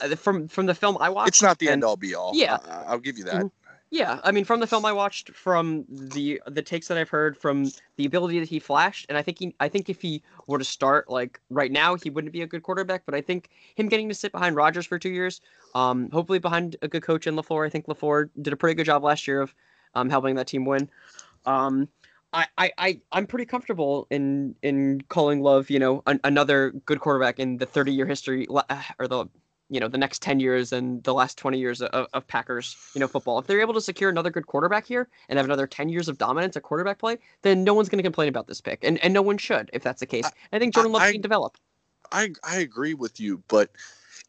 uh, 0.00 0.14
from 0.16 0.48
from 0.48 0.64
the 0.66 0.74
film 0.74 0.96
I 1.00 1.10
watched, 1.10 1.28
It's 1.28 1.42
not 1.42 1.58
the 1.58 1.66
and- 1.66 1.72
end 1.74 1.84
all 1.84 1.96
be 1.96 2.14
all. 2.14 2.32
Yeah. 2.34 2.58
I, 2.66 2.84
I'll 2.84 2.98
give 2.98 3.18
you 3.18 3.24
that. 3.24 3.50
Yeah, 3.90 4.20
I 4.22 4.32
mean, 4.32 4.44
from 4.44 4.60
the 4.60 4.66
film 4.66 4.84
I 4.84 4.92
watched, 4.92 5.30
from 5.30 5.86
the 5.88 6.42
the 6.46 6.60
takes 6.60 6.88
that 6.88 6.98
I've 6.98 7.08
heard, 7.08 7.38
from 7.38 7.70
the 7.96 8.04
ability 8.04 8.38
that 8.38 8.48
he 8.48 8.58
flashed, 8.58 9.06
and 9.08 9.16
I 9.16 9.22
think 9.22 9.38
he, 9.38 9.54
I 9.60 9.68
think 9.68 9.88
if 9.88 10.02
he 10.02 10.22
were 10.46 10.58
to 10.58 10.64
start 10.64 11.08
like 11.08 11.40
right 11.48 11.72
now, 11.72 11.94
he 11.94 12.10
wouldn't 12.10 12.32
be 12.34 12.42
a 12.42 12.46
good 12.46 12.62
quarterback. 12.62 13.04
But 13.06 13.14
I 13.14 13.22
think 13.22 13.48
him 13.76 13.88
getting 13.88 14.08
to 14.10 14.14
sit 14.14 14.30
behind 14.30 14.56
Rodgers 14.56 14.84
for 14.84 14.98
two 14.98 15.08
years, 15.08 15.40
um, 15.74 16.10
hopefully 16.10 16.38
behind 16.38 16.76
a 16.82 16.88
good 16.88 17.02
coach 17.02 17.26
in 17.26 17.34
Lafleur. 17.34 17.66
I 17.66 17.70
think 17.70 17.86
Lafleur 17.86 18.28
did 18.42 18.52
a 18.52 18.56
pretty 18.56 18.74
good 18.74 18.84
job 18.84 19.04
last 19.04 19.26
year 19.26 19.40
of 19.40 19.54
um, 19.94 20.10
helping 20.10 20.34
that 20.34 20.48
team 20.48 20.66
win. 20.66 20.90
Um, 21.46 21.88
I, 22.34 22.46
I, 22.58 22.72
I, 22.76 23.00
I'm 23.12 23.26
pretty 23.26 23.46
comfortable 23.46 24.06
in 24.10 24.54
in 24.62 25.00
calling 25.08 25.40
Love, 25.40 25.70
you 25.70 25.78
know, 25.78 26.02
an, 26.06 26.20
another 26.24 26.72
good 26.84 27.00
quarterback 27.00 27.38
in 27.38 27.56
the 27.56 27.64
30 27.64 27.92
year 27.92 28.04
history 28.04 28.46
or 28.48 29.08
the 29.08 29.26
you 29.70 29.80
know 29.80 29.88
the 29.88 29.98
next 29.98 30.22
10 30.22 30.40
years 30.40 30.72
and 30.72 31.02
the 31.04 31.12
last 31.14 31.36
20 31.38 31.58
years 31.58 31.82
of, 31.82 32.06
of 32.12 32.26
Packers 32.26 32.76
you 32.94 33.00
know 33.00 33.08
football 33.08 33.38
if 33.38 33.46
they're 33.46 33.60
able 33.60 33.74
to 33.74 33.80
secure 33.80 34.10
another 34.10 34.30
good 34.30 34.46
quarterback 34.46 34.86
here 34.86 35.08
and 35.28 35.36
have 35.36 35.46
another 35.46 35.66
10 35.66 35.88
years 35.88 36.08
of 36.08 36.18
dominance 36.18 36.56
at 36.56 36.62
quarterback 36.62 36.98
play 36.98 37.18
then 37.42 37.64
no 37.64 37.74
one's 37.74 37.88
going 37.88 37.98
to 37.98 38.02
complain 38.02 38.28
about 38.28 38.46
this 38.46 38.60
pick 38.60 38.82
and, 38.82 38.98
and 39.04 39.12
no 39.12 39.22
one 39.22 39.38
should 39.38 39.70
if 39.72 39.82
that's 39.82 40.00
the 40.00 40.06
case 40.06 40.26
I- 40.26 40.56
i 40.56 40.58
think 40.58 40.74
jordan 40.74 40.92
love 40.92 41.02
can 41.12 41.20
develop 41.20 41.56
I 42.10 42.32
I 42.42 42.58
agree 42.60 42.94
with 42.94 43.20
you, 43.20 43.42
but 43.48 43.70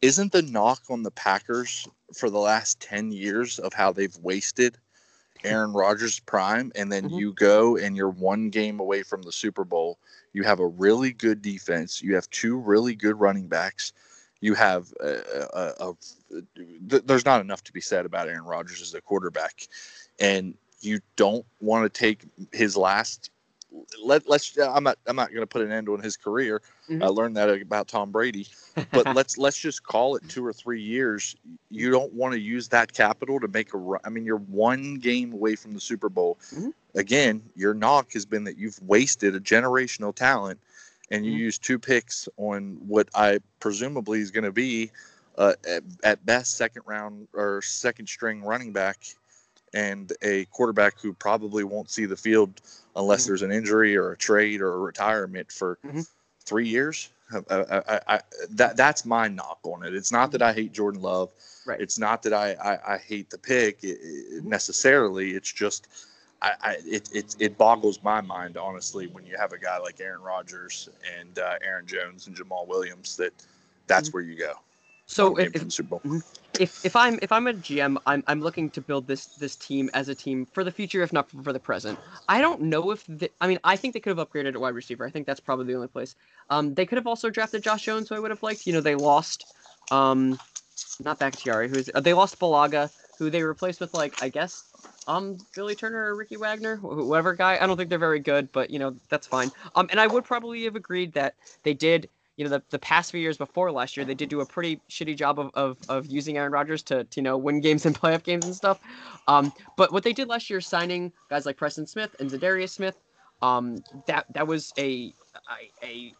isn't 0.02 0.34
the 0.34 0.42
knock 0.42 0.82
on 0.90 1.04
the 1.04 1.12
Packers 1.12 1.88
for 2.14 2.30
the 2.30 2.40
last 2.40 2.82
10 2.82 3.12
years 3.14 3.58
of 3.60 3.72
how 3.74 3.94
they've 3.94 4.18
wasted 4.18 4.78
Aaron 5.46 5.72
Rodgers' 5.72 6.20
prime 6.20 6.74
and 6.76 6.92
then 6.92 7.10
Mhm. 7.10 7.20
you 7.20 7.34
go 7.34 7.78
and 7.78 7.96
you're 7.96 8.10
one 8.10 8.50
game 8.50 8.82
away 8.82 9.04
from 9.04 9.22
the 9.22 9.32
Super 9.32 9.64
Bowl. 9.64 9.98
You 10.34 10.44
have 10.44 10.60
a 10.60 10.68
really 10.68 11.14
good 11.14 11.42
defense, 11.42 12.02
you 12.02 12.16
have 12.16 12.30
two 12.32 12.58
really 12.58 12.96
good 12.96 13.18
running 13.18 13.48
backs. 13.48 13.94
You 14.42 14.54
have 14.54 14.94
a, 15.02 15.22
a, 15.54 15.90
a, 15.90 15.94
th- 16.90 17.04
there's 17.06 17.26
not 17.26 17.42
enough 17.42 17.64
to 17.66 17.74
be 17.74 17.82
said 17.82 18.06
about 18.06 18.28
Aaron 18.28 18.46
Rodgers 18.46 18.82
as 18.82 18.94
a 18.94 19.02
quarterback 19.02 19.68
and 20.20 20.54
you 20.82 21.00
don't 21.16 21.46
want 21.60 21.84
to 21.92 22.00
take 22.00 22.24
his 22.54 22.78
last 22.78 23.32
let, 24.04 24.28
let's 24.28 24.58
I'm 24.58 24.84
not 24.84 24.98
I'm 25.06 25.16
not 25.16 25.30
going 25.30 25.42
to 25.42 25.48
put 25.48 25.62
an 25.62 25.72
end 25.72 25.90
on 25.90 26.02
his 26.02 26.18
career. 26.18 26.62
Mhm. 26.90 27.04
I 27.04 27.08
learned 27.08 27.38
that 27.38 27.50
about 27.62 27.88
Tom 27.88 28.12
Brady 28.12 28.48
but 28.92 29.06
let's 29.16 29.38
let's 29.38 29.58
just 29.58 29.84
call 29.84 30.16
it 30.16 30.24
two 30.28 30.44
or 30.46 30.54
three 30.54 30.82
years. 30.82 31.36
You 31.70 31.92
don't 31.92 32.12
want 32.14 32.34
to 32.34 32.40
use 32.40 32.68
that 32.70 32.92
capital 32.94 33.40
to 33.40 33.48
make 33.48 33.74
a 33.74 33.78
run. 33.78 34.00
I 34.04 34.10
mean, 34.10 34.26
you're 34.26 34.38
one 34.38 34.96
game 34.96 35.34
away 35.34 35.56
from 35.56 35.74
the 35.74 35.80
Super 35.82 36.10
Bowl. 36.10 36.40
Mhm. 36.56 36.74
Again, 36.96 37.44
your 37.56 37.76
knock 37.76 38.14
has 38.14 38.26
been 38.26 38.44
that 38.46 38.58
you've 38.58 38.82
wasted 38.82 39.36
a 39.36 39.40
generational 39.40 40.16
talent, 40.16 40.60
and 41.12 41.26
you 41.26 41.32
Mhm. 41.34 41.38
use 41.40 41.58
two 41.58 41.80
picks 41.80 42.28
on 42.38 42.78
what 42.88 43.10
I 43.16 43.40
presumably 43.60 44.20
is 44.22 44.32
going 44.32 44.44
to 44.44 44.52
be, 44.52 44.92
uh, 45.38 45.54
at, 45.68 45.84
at 46.04 46.26
best, 46.26 46.56
second 46.56 46.84
round 46.86 47.28
or 47.34 47.62
second 47.62 48.08
string 48.08 48.44
running 48.44 48.72
back, 48.72 49.06
and 49.74 50.12
a 50.22 50.46
quarterback 50.46 51.00
who 51.00 51.14
probably 51.14 51.64
won't 51.64 51.90
see 51.90 52.06
the 52.06 52.18
field 52.18 52.62
unless 52.96 53.24
Mhm. 53.24 53.28
there's 53.28 53.42
an 53.44 53.52
injury 53.52 53.96
or 53.96 54.12
a 54.12 54.18
trade 54.18 54.62
or 54.62 54.74
a 54.74 54.78
retirement 54.80 55.52
for 55.52 55.78
Mhm. 55.86 56.08
three 56.46 56.68
years. 56.68 57.10
I, 57.32 57.82
I, 57.88 58.16
I, 58.16 58.22
that 58.52 58.76
that's 58.76 59.06
my 59.06 59.28
knock 59.28 59.60
on 59.64 59.86
it. 59.86 59.94
It's 59.94 60.12
not 60.12 60.32
that 60.32 60.42
I 60.42 60.52
hate 60.52 60.72
Jordan 60.72 61.02
Love. 61.02 61.30
Right. 61.66 61.80
It's 61.80 62.00
not 62.00 62.24
that 62.24 62.34
I, 62.34 62.54
I, 62.54 62.96
I 62.96 62.98
hate 62.98 63.30
the 63.30 63.38
pick 63.38 63.80
i- 63.84 63.90
i- 63.90 64.40
necessarily. 64.44 65.36
It's 65.36 65.52
just 65.52 65.88
I, 66.42 66.54
I 66.62 66.78
it, 66.86 67.10
it 67.14 67.36
it 67.40 67.58
boggles 67.58 68.02
my 68.04 68.22
mind 68.22 68.58
honestly 68.58 69.08
when 69.08 69.26
you 69.26 69.38
have 69.38 69.52
a 69.54 69.58
guy 69.58 69.78
like 69.78 70.00
Aaron 70.00 70.22
Rodgers 70.22 70.90
and 71.20 71.38
uh, 71.38 71.56
Aaron 71.62 71.86
Jones 71.86 72.28
and 72.28 72.36
Jamaal 72.36 72.68
Williams 72.68 73.18
that 73.18 73.34
that's 73.88 74.14
where 74.14 74.24
you 74.24 74.38
go. 74.38 74.54
so 75.06 75.36
if, 75.38 75.56
if 75.56 75.64
the 75.64 75.72
Super 75.72 76.00
Bowl. 76.00 76.22
if 76.60 76.86
if 76.86 76.96
I'm 76.96 77.20
if 77.22 77.32
I'm 77.32 77.48
a 77.48 77.54
GM, 77.54 77.98
I'm 78.06 78.24
I'm 78.28 78.42
looking 78.42 78.70
to 78.72 78.82
build 78.82 79.08
this 79.08 79.26
this 79.26 79.56
team 79.56 79.90
as 79.94 80.08
a 80.08 80.16
team 80.16 80.46
for 80.46 80.64
the 80.64 80.72
future, 80.72 81.02
if 81.02 81.12
not 81.12 81.30
for 81.30 81.52
the 81.52 81.60
present. 81.60 82.00
I 82.30 82.40
don't 82.40 82.62
know 82.62 82.92
if 82.92 83.06
the, 83.08 83.30
I 83.42 83.48
mean 83.48 83.60
I 83.64 83.76
think 83.76 83.94
they 83.94 84.00
could 84.00 84.18
have 84.18 84.30
upgraded 84.30 84.50
at 84.50 84.62
wide 84.62 84.76
receiver. 84.76 85.06
I 85.06 85.10
think 85.10 85.26
that's 85.26 85.40
probably 85.42 85.66
the 85.66 85.76
only 85.76 85.88
place. 85.88 86.16
Um, 86.50 86.74
they 86.74 86.86
could 86.86 86.98
have 86.98 87.08
also 87.08 87.30
drafted 87.30 87.64
Josh 87.64 87.84
Jones, 87.84 88.08
who 88.08 88.16
I 88.16 88.20
would 88.20 88.32
have 88.32 88.44
liked. 88.44 88.66
You 88.66 88.74
know, 88.74 88.82
they 88.82 88.96
lost, 88.96 89.54
um, 89.92 90.40
not 91.04 91.20
Bakhtiari, 91.20 91.68
who's 91.68 91.90
uh, 91.94 92.00
they 92.00 92.14
lost 92.14 92.40
Bulaga, 92.40 92.90
who 93.18 93.30
they 93.30 93.44
replaced 93.44 93.82
with 93.82 93.94
like 93.94 94.24
I 94.24 94.30
guess 94.30 94.69
um 95.10 95.38
Billy 95.56 95.76
Turner 95.76 96.06
or 96.06 96.16
Ricky 96.16 96.38
Wagner, 96.38 96.78
wh- 96.78 96.94
whoever 96.94 97.34
guy. 97.34 97.58
I 97.60 97.68
don't 97.68 97.76
think 97.76 97.90
they're 97.90 98.00
very 98.00 98.20
good, 98.20 98.52
but 98.52 98.70
you 98.70 98.80
know 98.80 98.96
that's 99.10 99.28
fine. 99.28 99.52
Um, 99.76 99.88
and 99.92 100.00
I 100.00 100.08
would 100.08 100.24
probably 100.24 100.64
have 100.64 100.76
agreed 100.76 101.14
that 101.14 101.36
they 101.64 101.74
did 101.74 102.10
you 102.40 102.46
know, 102.46 102.52
the, 102.52 102.64
the 102.70 102.80
past 102.80 103.12
few 103.12 103.20
years 103.20 103.38
before 103.38 103.70
last 103.70 103.98
year, 103.98 104.06
they 104.06 104.14
did 104.14 104.30
do 104.30 104.40
a 104.40 104.46
pretty 104.46 104.80
shitty 104.90 105.18
job 105.18 105.40
of, 105.40 105.52
of, 105.56 105.78
of 105.90 106.06
using 106.06 106.38
Aaron 106.38 106.54
Rodgers 106.54 106.82
to, 106.84 107.04
to, 107.04 107.20
you 107.20 107.22
know, 107.22 107.38
win 107.38 107.60
games 107.60 107.86
and 107.86 107.94
playoff 108.02 108.24
games 108.24 108.46
and 108.46 108.56
stuff. 108.56 108.80
Um, 109.28 109.52
but 109.76 109.92
what 109.92 110.04
they 110.04 110.14
did 110.14 110.30
last 110.30 110.50
year, 110.50 110.62
signing 110.62 111.12
guys 111.30 111.46
like 111.46 111.58
Preston 111.58 111.86
Smith 111.86 112.16
and 112.18 112.32
Za'Darius 112.32 112.70
Smith, 112.70 112.96
um, 113.42 113.84
that 114.08 114.26
that 114.34 114.48
was 114.48 114.72
a, 114.78 115.14
a 115.84 115.86
a 115.86 116.14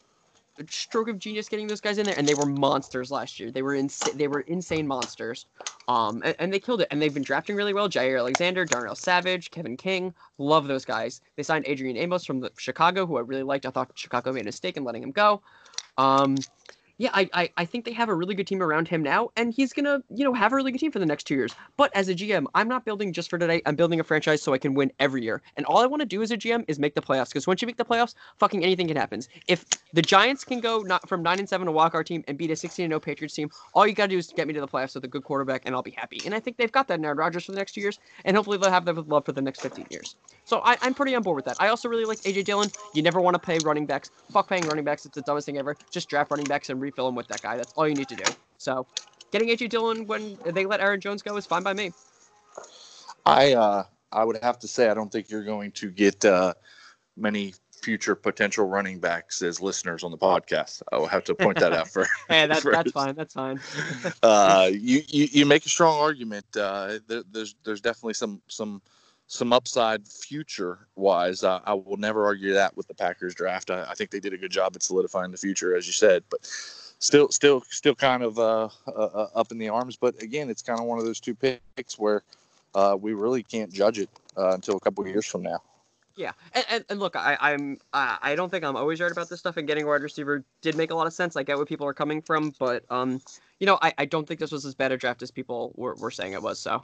stroke 0.68 1.10
of 1.10 1.20
genius 1.20 1.48
getting 1.48 1.68
those 1.68 1.82
guys 1.82 1.98
in 1.98 2.06
there, 2.06 2.16
and 2.18 2.28
they 2.28 2.34
were 2.34 2.46
monsters 2.46 3.12
last 3.12 3.40
year. 3.40 3.52
They 3.52 3.62
were 3.62 3.76
insane. 3.76 4.18
They 4.18 4.28
were 4.28 4.42
insane 4.42 4.88
monsters. 4.88 5.46
Um, 5.88 6.22
and, 6.24 6.36
and 6.40 6.54
they 6.54 6.60
killed 6.60 6.82
it. 6.82 6.88
And 6.92 7.02
they've 7.02 7.14
been 7.14 7.24
drafting 7.24 7.56
really 7.56 7.74
well. 7.74 7.90
Jaire 7.90 8.20
Alexander, 8.20 8.66
Darnell 8.66 8.96
Savage, 8.96 9.52
Kevin 9.52 9.78
King, 9.78 10.14
love 10.38 10.68
those 10.68 10.86
guys. 10.86 11.22
They 11.36 11.44
signed 11.44 11.66
Adrian 11.68 11.98
Amos 11.98 12.26
from 12.26 12.40
the 12.40 12.52
Chicago, 12.58 13.06
who 13.06 13.18
I 13.18 13.22
really 13.22 13.44
liked. 13.44 13.66
I 13.66 13.70
thought 13.70 13.92
Chicago 13.96 14.32
made 14.32 14.42
a 14.42 14.46
mistake 14.46 14.78
in 14.78 14.84
letting 14.84 15.04
him 15.04 15.12
go. 15.12 15.42
Um, 15.98 16.36
yeah, 17.00 17.12
I, 17.14 17.30
I, 17.34 17.50
I 17.56 17.66
think 17.66 17.86
they 17.86 17.94
have 17.94 18.10
a 18.10 18.14
really 18.14 18.36
good 18.36 18.46
team 18.46 18.62
around 18.62 18.90
him 18.90 19.02
now, 19.02 19.30
and 19.38 19.54
he's 19.54 19.72
gonna, 19.72 20.04
you 20.14 20.26
know, 20.26 20.34
have 20.34 20.52
a 20.52 20.56
really 20.56 20.72
good 20.72 20.80
team 20.80 20.92
for 20.92 21.00
the 21.00 21.06
next 21.06 21.24
two 21.24 21.34
years. 21.34 21.56
But 21.78 21.96
as 21.96 22.10
a 22.10 22.14
GM, 22.14 22.46
I'm 22.54 22.68
not 22.68 22.84
building 22.84 23.14
just 23.14 23.30
for 23.30 23.40
today. 23.40 23.62
I'm 23.66 23.78
building 23.78 24.02
a 24.02 24.04
franchise 24.04 24.42
so 24.42 24.54
I 24.54 24.58
can 24.58 24.74
win 24.74 24.92
every 25.00 25.24
year. 25.24 25.42
And 25.56 25.66
all 25.66 25.78
I 25.78 25.86
want 25.86 26.02
to 26.02 26.06
do 26.06 26.22
as 26.22 26.30
a 26.30 26.38
GM 26.38 26.66
is 26.68 26.78
make 26.78 26.96
the 26.96 27.02
playoffs. 27.02 27.30
Because 27.30 27.48
once 27.48 27.62
you 27.62 27.68
make 27.68 27.78
the 27.78 27.86
playoffs, 27.86 28.16
fucking 28.38 28.66
anything 28.66 28.90
can 28.90 28.98
happen. 28.98 29.22
If 29.48 29.66
the 29.94 30.02
Giants 30.02 30.44
can 30.44 30.60
go 30.60 30.82
not 30.82 31.08
from 31.08 31.24
nine 31.24 31.40
and 31.40 31.48
seven 31.48 31.68
to 31.68 31.72
walk 31.72 31.94
our 31.94 32.04
team 32.04 32.22
and 32.28 32.38
beat 32.38 32.52
a 32.52 32.56
16 32.58 32.84
and 32.84 32.92
0 32.92 33.00
Patriots 33.00 33.34
team, 33.34 33.50
all 33.74 33.88
you 33.88 33.94
gotta 33.94 34.10
do 34.10 34.18
is 34.18 34.34
get 34.36 34.46
me 34.46 34.54
to 34.54 34.60
the 34.60 34.68
playoffs 34.68 34.94
with 34.94 35.06
a 35.06 35.08
good 35.08 35.24
quarterback, 35.24 35.62
and 35.66 35.74
I'll 35.74 35.82
be 35.82 35.92
happy. 35.92 36.22
And 36.26 36.36
I 36.36 36.42
think 36.42 36.58
they've 36.58 36.72
got 36.72 36.90
that 36.90 37.00
in 37.00 37.06
Aaron 37.06 37.18
Rodgers 37.18 37.46
for 37.46 37.54
the 37.54 37.58
next 37.58 37.74
two 37.74 37.82
years, 37.82 37.98
and 38.26 38.36
hopefully 38.36 38.58
they'll 38.58 38.72
have 38.72 38.84
that 38.86 38.96
with 38.96 39.08
love 39.08 39.26
for 39.26 39.32
the 39.32 39.42
next 39.42 39.62
15 39.62 39.88
years. 39.90 40.18
So 40.44 40.62
I, 40.66 40.78
I'm 40.82 40.94
pretty 40.94 41.16
on 41.16 41.24
board 41.24 41.38
with 41.38 41.46
that. 41.46 41.56
I 41.60 41.70
also 41.70 41.88
really 41.88 42.06
like 42.06 42.20
AJ 42.24 42.44
Dillon. 42.44 42.70
You 42.94 43.02
never 43.02 43.22
want 43.22 43.36
to 43.36 43.40
pay 43.40 43.60
running 43.60 43.86
backs. 43.86 44.12
Fuck 44.32 44.50
paying 44.50 44.66
running 44.68 44.84
backs. 44.84 45.06
It's 45.06 45.16
the 45.16 45.22
dumbest 45.22 45.46
thing 45.46 45.58
ever. 45.58 45.78
Just 45.92 46.10
draft 46.10 46.32
running 46.32 46.48
backs 46.48 46.70
and 46.70 46.82
refill 46.90 47.06
them 47.06 47.16
with 47.16 47.28
that 47.28 47.42
guy. 47.42 47.56
That's 47.58 47.74
all 47.76 47.88
you 47.88 47.96
need 47.96 48.10
to 48.10 48.16
do. 48.16 48.24
So, 48.58 48.86
getting 49.32 49.50
AJ 49.50 49.70
Dillon 49.70 50.08
when 50.08 50.38
they 50.46 50.66
let 50.66 50.80
Aaron 50.80 51.00
Jones 51.00 51.22
go 51.22 51.38
is 51.38 51.46
fine 51.46 51.64
by 51.64 51.74
me. 51.74 51.92
I 53.26 53.54
uh, 53.54 53.84
I 54.12 54.24
would 54.24 54.38
have 54.42 54.60
to 54.60 54.68
say 54.68 54.90
I 54.90 54.94
don't 54.94 55.12
think 55.12 55.30
you're 55.30 55.44
going 55.44 55.72
to 55.74 55.90
get 55.92 56.26
uh, 56.26 56.54
many 57.16 57.54
future 57.82 58.16
potential 58.16 58.66
running 58.66 59.00
backs 59.00 59.42
as 59.42 59.62
listeners 59.62 60.04
on 60.04 60.12
the 60.12 60.18
podcast. 60.18 60.82
I 60.92 60.98
will 60.98 61.08
have 61.08 61.24
to 61.26 61.36
point 61.36 61.60
that 61.60 61.72
out 61.74 61.88
for. 61.88 62.08
hey, 62.28 62.48
that, 62.48 62.64
that's 62.72 62.92
fine. 62.92 63.16
That's 63.16 63.34
fine. 63.34 63.60
uh, 64.24 64.70
you, 64.72 65.02
you 65.08 65.28
you 65.32 65.46
make 65.46 65.66
a 65.66 65.70
strong 65.70 66.00
argument. 66.00 66.46
Uh, 66.56 67.00
there, 67.08 67.24
there's 67.32 67.56
there's 67.64 67.82
definitely 67.82 68.16
some 68.16 68.42
some 68.48 68.82
some 69.30 69.54
upside 69.54 70.08
future 70.08 70.88
wise. 70.96 71.44
Uh, 71.44 71.60
I 71.64 71.76
will 71.76 71.98
never 71.98 72.26
argue 72.26 72.52
that 72.54 72.76
with 72.76 72.88
the 72.88 72.96
Packers 72.96 73.36
draft. 73.36 73.70
I, 73.70 73.84
I, 73.84 73.94
think 73.94 74.10
they 74.10 74.20
did 74.20 74.34
a 74.34 74.38
good 74.38 74.52
job 74.52 74.76
at 74.76 74.82
solidifying 74.82 75.32
the 75.32 75.38
future, 75.38 75.76
as 75.76 75.86
you 75.86 75.94
said, 75.94 76.24
but 76.32 76.40
still, 76.44 77.30
still, 77.30 77.62
still 77.70 77.94
kind 77.94 78.24
of 78.24 78.40
uh, 78.40 78.70
uh, 78.88 78.92
uh 78.92 79.28
up 79.36 79.52
in 79.52 79.60
the 79.60 79.70
arms. 79.70 79.96
But 79.96 80.20
again, 80.22 80.50
it's 80.50 80.64
kind 80.64 80.80
of 80.80 80.88
one 80.88 80.98
of 80.98 81.06
those 81.06 81.20
two 81.20 81.36
picks 81.36 82.00
where 82.00 82.24
uh, 82.74 82.98
we 83.00 83.14
really 83.14 83.44
can't 83.44 83.72
judge 83.72 84.00
it 84.00 84.10
uh, 84.36 84.54
until 84.54 84.78
a 84.78 84.80
couple 84.80 85.04
of 85.04 85.10
years 85.10 85.28
from 85.28 85.44
now. 85.44 85.62
Yeah, 86.16 86.32
and, 86.54 86.66
and, 86.70 86.86
and 86.90 87.00
look, 87.00 87.16
I, 87.16 87.38
I'm 87.40 87.78
I 87.94 88.34
don't 88.36 88.50
think 88.50 88.66
I'm 88.66 88.76
always 88.76 89.00
right 89.00 89.12
about 89.12 89.30
this 89.30 89.40
stuff. 89.40 89.58
And 89.58 89.68
getting 89.68 89.86
a 89.86 89.88
wide 89.88 90.02
receiver 90.02 90.44
did 90.62 90.76
make 90.76 90.90
a 90.90 90.96
lot 90.96 91.08
of 91.08 91.14
sense. 91.14 91.38
I 91.38 91.44
get 91.44 91.56
where 91.56 91.68
people 91.68 91.88
are 91.88 91.94
coming 91.94 92.22
from, 92.22 92.54
but 92.60 92.84
um, 92.90 93.22
you 93.60 93.68
know, 93.68 93.78
I, 93.82 93.94
I 94.00 94.06
don't 94.06 94.28
think 94.28 94.40
this 94.40 94.52
was 94.52 94.66
as 94.66 94.74
bad 94.74 94.92
a 94.92 94.98
draft 94.98 95.22
as 95.22 95.32
people 95.32 95.72
were, 95.76 95.96
were 95.96 96.12
saying 96.12 96.34
it 96.34 96.42
was. 96.42 96.60
So 96.60 96.84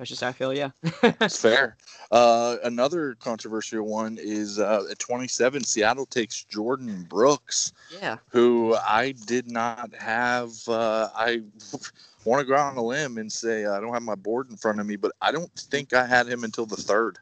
that's 0.00 0.08
just 0.08 0.22
how 0.22 0.28
I 0.28 0.32
feel. 0.32 0.54
Yeah. 0.54 0.70
That's 1.02 1.38
fair. 1.38 1.76
Uh, 2.10 2.56
another 2.64 3.16
controversial 3.20 3.86
one 3.86 4.16
is 4.18 4.58
uh, 4.58 4.84
at 4.90 4.98
27, 4.98 5.62
Seattle 5.62 6.06
takes 6.06 6.46
Jordyn 6.50 7.06
Brooks. 7.06 7.74
Yeah. 8.00 8.16
Who 8.30 8.74
I 8.76 9.12
did 9.26 9.50
not 9.50 9.94
have. 9.94 10.52
Uh, 10.66 11.10
I 11.14 11.42
want 12.24 12.40
to 12.40 12.46
go 12.46 12.56
out 12.56 12.72
on 12.72 12.78
a 12.78 12.82
limb 12.82 13.18
and 13.18 13.30
say 13.30 13.66
I 13.66 13.78
don't 13.78 13.92
have 13.92 14.02
my 14.02 14.14
board 14.14 14.48
in 14.48 14.56
front 14.56 14.80
of 14.80 14.86
me, 14.86 14.96
but 14.96 15.12
I 15.20 15.32
don't 15.32 15.52
think 15.54 15.92
I 15.92 16.06
had 16.06 16.26
him 16.26 16.44
until 16.44 16.64
the 16.64 16.76
third. 16.76 17.18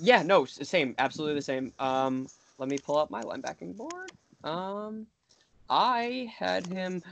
Yeah. 0.00 0.24
No. 0.24 0.46
Same. 0.46 0.96
Absolutely 0.98 1.36
the 1.36 1.42
same. 1.42 1.72
Um, 1.78 2.26
let 2.58 2.68
me 2.68 2.76
pull 2.76 2.98
up 2.98 3.08
my 3.08 3.22
linebacking 3.22 3.76
board. 3.76 4.10
Um, 4.42 5.06
I 5.68 6.32
had 6.36 6.66
him. 6.66 7.02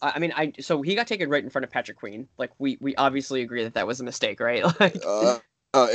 I 0.00 0.18
mean, 0.18 0.32
I 0.36 0.52
so 0.60 0.82
he 0.82 0.94
got 0.94 1.06
taken 1.06 1.28
right 1.28 1.42
in 1.42 1.50
front 1.50 1.64
of 1.64 1.70
Patrick 1.70 1.98
Queen. 1.98 2.28
Like 2.38 2.50
we 2.58 2.78
we 2.80 2.94
obviously 2.96 3.42
agree 3.42 3.64
that 3.64 3.74
that 3.74 3.86
was 3.86 4.00
a 4.00 4.04
mistake, 4.04 4.40
right? 4.40 4.64
Like, 4.80 4.96
uh, 5.04 5.38
uh, 5.72 5.88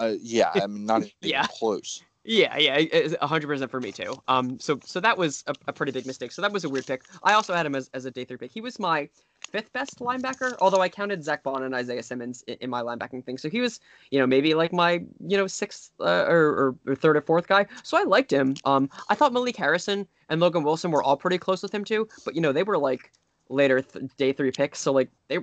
uh, 0.00 0.14
yeah, 0.20 0.50
I 0.54 0.66
mean, 0.66 0.86
not 0.86 1.02
even 1.02 1.12
yeah. 1.22 1.46
close. 1.58 2.02
Yeah, 2.22 2.58
yeah, 2.58 3.16
hundred 3.22 3.46
percent 3.46 3.70
for 3.70 3.80
me 3.80 3.92
too. 3.92 4.14
Um, 4.28 4.60
so 4.60 4.78
so 4.84 5.00
that 5.00 5.16
was 5.16 5.42
a, 5.46 5.54
a, 5.68 5.72
pretty 5.72 5.90
big 5.92 6.04
mistake. 6.04 6.32
So 6.32 6.42
that 6.42 6.52
was 6.52 6.64
a 6.64 6.68
weird 6.68 6.86
pick. 6.86 7.02
I 7.22 7.32
also 7.32 7.54
had 7.54 7.64
him 7.64 7.74
as, 7.74 7.88
as 7.94 8.04
a 8.04 8.10
day 8.10 8.26
three 8.26 8.36
pick. 8.36 8.52
He 8.52 8.60
was 8.60 8.78
my 8.78 9.08
fifth 9.50 9.72
best 9.72 10.00
linebacker, 10.00 10.54
although 10.60 10.82
I 10.82 10.90
counted 10.90 11.24
Zach 11.24 11.42
Baun 11.42 11.62
and 11.62 11.74
Isaiah 11.74 12.02
Simmons 12.02 12.44
in, 12.46 12.58
in, 12.60 12.70
my 12.70 12.82
linebacking 12.82 13.24
thing. 13.24 13.38
So 13.38 13.48
he 13.48 13.62
was, 13.62 13.80
you 14.10 14.18
know, 14.18 14.26
maybe 14.26 14.52
like 14.52 14.70
my 14.70 15.02
you 15.26 15.36
know 15.38 15.46
sixth 15.46 15.92
uh, 15.98 16.26
or, 16.28 16.76
or, 16.86 16.94
third 16.94 17.16
or 17.16 17.22
fourth 17.22 17.48
guy. 17.48 17.64
So 17.84 17.96
I 17.96 18.02
liked 18.02 18.30
him. 18.30 18.54
Um, 18.66 18.90
I 19.08 19.14
thought 19.14 19.32
Malik 19.32 19.56
Harrison 19.56 20.06
and 20.28 20.42
Logan 20.42 20.62
Wilson 20.62 20.90
were 20.90 21.02
all 21.02 21.16
pretty 21.16 21.38
close 21.38 21.62
with 21.62 21.72
him 21.72 21.84
too. 21.84 22.06
But 22.26 22.34
you 22.34 22.42
know, 22.42 22.52
they 22.52 22.64
were 22.64 22.76
like 22.76 23.12
later 23.48 23.80
th- 23.80 24.10
day 24.18 24.34
three 24.34 24.52
picks. 24.52 24.78
So 24.78 24.92
like 24.92 25.08
they 25.28 25.38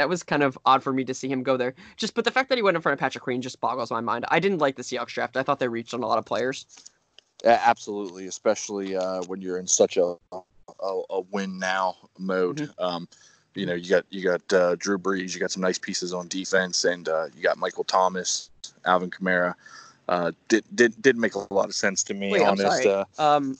that 0.00 0.08
was 0.08 0.22
kind 0.22 0.42
of 0.42 0.58
odd 0.64 0.82
for 0.82 0.94
me 0.94 1.04
to 1.04 1.12
see 1.12 1.28
him 1.28 1.42
go 1.42 1.58
there. 1.58 1.74
Just 1.98 2.14
but 2.14 2.24
the 2.24 2.30
fact 2.30 2.48
that 2.48 2.56
he 2.56 2.62
went 2.62 2.74
in 2.74 2.80
front 2.80 2.94
of 2.94 2.98
Patrick 2.98 3.22
Queen 3.22 3.42
just 3.42 3.60
boggles 3.60 3.90
my 3.90 4.00
mind. 4.00 4.24
I 4.28 4.40
didn't 4.40 4.58
like 4.58 4.76
the 4.76 4.82
Seahawks 4.82 5.08
draft. 5.08 5.36
I 5.36 5.42
thought 5.42 5.58
they 5.58 5.68
reached 5.68 5.92
on 5.92 6.02
a 6.02 6.06
lot 6.06 6.16
of 6.16 6.24
players. 6.24 6.64
Absolutely, 7.44 8.26
especially 8.26 8.96
uh, 8.96 9.22
when 9.24 9.42
you're 9.42 9.58
in 9.58 9.66
such 9.66 9.98
a 9.98 10.14
a, 10.32 11.00
a 11.10 11.20
win 11.30 11.58
now 11.58 11.96
mode. 12.18 12.56
Mm-hmm. 12.56 12.82
Um, 12.82 13.08
you 13.54 13.66
know, 13.66 13.74
you 13.74 13.90
got 13.90 14.06
you 14.08 14.22
got 14.22 14.52
uh, 14.54 14.74
Drew 14.76 14.98
Brees, 14.98 15.34
you 15.34 15.40
got 15.40 15.50
some 15.50 15.62
nice 15.62 15.78
pieces 15.78 16.14
on 16.14 16.28
defense, 16.28 16.84
and 16.84 17.06
uh, 17.06 17.26
you 17.36 17.42
got 17.42 17.58
Michael 17.58 17.84
Thomas, 17.84 18.48
Alvin 18.86 19.10
Kamara. 19.10 19.54
Uh, 20.08 20.32
did 20.48 20.64
did 20.74 21.00
did 21.02 21.18
make 21.18 21.34
a 21.34 21.52
lot 21.52 21.66
of 21.66 21.74
sense 21.74 22.02
to 22.04 22.14
me. 22.14 22.30
Wait, 22.30 22.42
honest. 22.42 22.86
Uh, 22.86 23.04
um, 23.18 23.58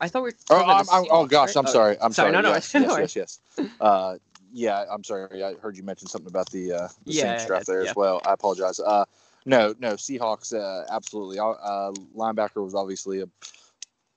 I 0.00 0.06
thought 0.06 0.22
we. 0.22 0.30
Were 0.30 0.34
oh, 0.50 1.06
oh 1.10 1.26
gosh, 1.26 1.56
I'm 1.56 1.66
sorry. 1.66 1.96
I'm 2.00 2.12
sorry. 2.12 2.30
sorry. 2.30 2.32
No, 2.32 2.40
no, 2.40 2.50
yes, 2.50 2.72
yes, 2.74 3.16
yes, 3.16 3.40
yes. 3.58 4.20
Yeah, 4.52 4.84
I'm 4.90 5.04
sorry. 5.04 5.44
I 5.44 5.54
heard 5.54 5.76
you 5.76 5.82
mention 5.82 6.08
something 6.08 6.28
about 6.28 6.50
the, 6.50 6.72
uh, 6.72 6.88
the 7.04 7.12
yeah, 7.12 7.22
Saints 7.22 7.46
draft 7.46 7.66
there 7.66 7.82
yeah. 7.84 7.90
as 7.90 7.96
well. 7.96 8.20
I 8.26 8.32
apologize. 8.32 8.80
Uh, 8.80 9.04
no, 9.46 9.74
no, 9.78 9.94
Seahawks, 9.94 10.54
uh, 10.54 10.84
absolutely. 10.94 11.38
Uh, 11.38 11.92
linebacker 12.16 12.62
was 12.62 12.74
obviously 12.74 13.22
a 13.22 13.28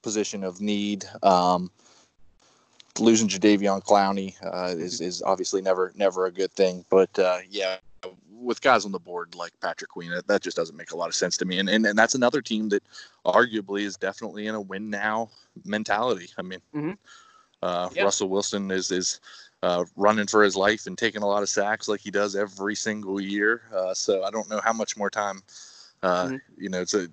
position 0.02 0.44
of 0.44 0.62
need. 0.62 1.06
Um, 1.22 1.72
losing 3.00 3.28
Jadeveon 3.28 3.84
Clowney 3.84 4.36
uh, 4.44 4.76
is 4.78 5.02
is 5.02 5.22
obviously 5.24 5.62
never 5.62 5.92
never 5.96 6.26
a 6.26 6.32
good 6.32 6.52
thing. 6.52 6.86
But 6.90 7.18
uh, 7.18 7.40
yeah, 7.50 7.78
with 8.32 8.62
guys 8.62 8.86
on 8.86 8.92
the 8.92 9.00
board 9.00 9.36
like 9.36 9.52
Patrick 9.62 9.90
Queen, 9.90 10.12
that, 10.12 10.28
that 10.28 10.42
just 10.42 10.58
doesn't 10.58 10.76
make 10.76 10.92
a 10.92 10.98
lot 10.98 11.08
of 11.08 11.16
sense 11.16 11.38
to 11.38 11.46
me. 11.46 11.60
And, 11.60 11.70
and 11.70 11.86
and 11.86 11.98
that's 11.98 12.16
another 12.16 12.42
team 12.42 12.70
that 12.70 12.84
arguably 13.26 13.82
is 13.82 13.98
definitely 13.98 14.48
in 14.48 14.56
a 14.56 14.62
win 14.62 14.90
now 14.90 15.30
mentality. 15.66 16.30
I 16.38 16.42
mean, 16.42 16.60
mm-hmm. 16.76 16.92
uh, 17.62 17.90
yep. 17.94 18.06
Russell 18.06 18.30
Wilson 18.30 18.70
is 18.72 18.92
is 18.92 19.20
uh, 19.64 19.86
running 19.96 20.28
for 20.28 20.44
his 20.44 20.58
life 20.58 20.88
and 20.88 20.98
taking 20.98 21.24
a 21.24 21.26
lot 21.26 21.42
of 21.42 21.48
sacks 21.48 21.88
like 21.88 22.02
he 22.02 22.12
does 22.12 22.36
every 22.36 22.76
single 22.76 23.22
year. 23.22 23.62
Uh, 23.74 23.94
so 23.94 24.24
I 24.24 24.30
don't 24.30 24.50
know 24.50 24.60
how 24.62 24.74
much 24.74 24.98
more 24.98 25.10
time. 25.10 25.42
Uh, 26.04 26.26
mm-hmm. 26.26 26.36
You 26.58 26.70
know, 26.70 26.82
it's 26.82 26.94
a, 26.94 27.08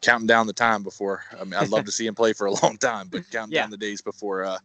counting 0.00 0.26
down 0.26 0.48
the 0.48 0.52
time 0.52 0.82
before. 0.82 1.22
I 1.40 1.44
mean, 1.44 1.54
I'd 1.54 1.68
love 1.68 1.84
to 1.84 1.92
see 1.92 2.04
him 2.04 2.16
play 2.16 2.32
for 2.32 2.48
a 2.48 2.50
long 2.62 2.76
time, 2.76 3.06
but 3.06 3.22
counting 3.30 3.54
yeah. 3.54 3.62
down 3.62 3.70
the 3.70 3.76
days 3.76 4.00
before 4.00 4.44
uh, 4.44 4.58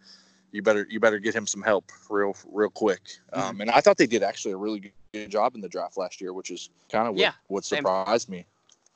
you 0.52 0.64
better 0.64 0.88
you 0.90 1.00
better 1.00 1.20
get 1.20 1.36
him 1.36 1.46
some 1.46 1.62
help 1.62 1.92
real 2.10 2.36
real 2.52 2.72
quick. 2.72 3.02
Um, 3.34 3.44
mm-hmm. 3.44 3.62
and 3.62 3.70
I 3.70 3.82
thought 3.82 3.98
they 3.98 4.08
did 4.08 4.24
actually 4.24 4.54
a 4.54 4.58
really 4.58 4.92
good 5.14 5.30
job 5.30 5.54
in 5.54 5.62
the 5.62 5.70
draft 5.70 5.96
last 5.96 6.20
year, 6.20 6.34
which 6.34 6.50
is 6.50 6.72
kind 6.92 7.08
of 7.08 7.14
what, 7.14 7.22
yeah, 7.22 7.34
what 7.50 7.66
surprised 7.66 8.30
me. 8.30 8.48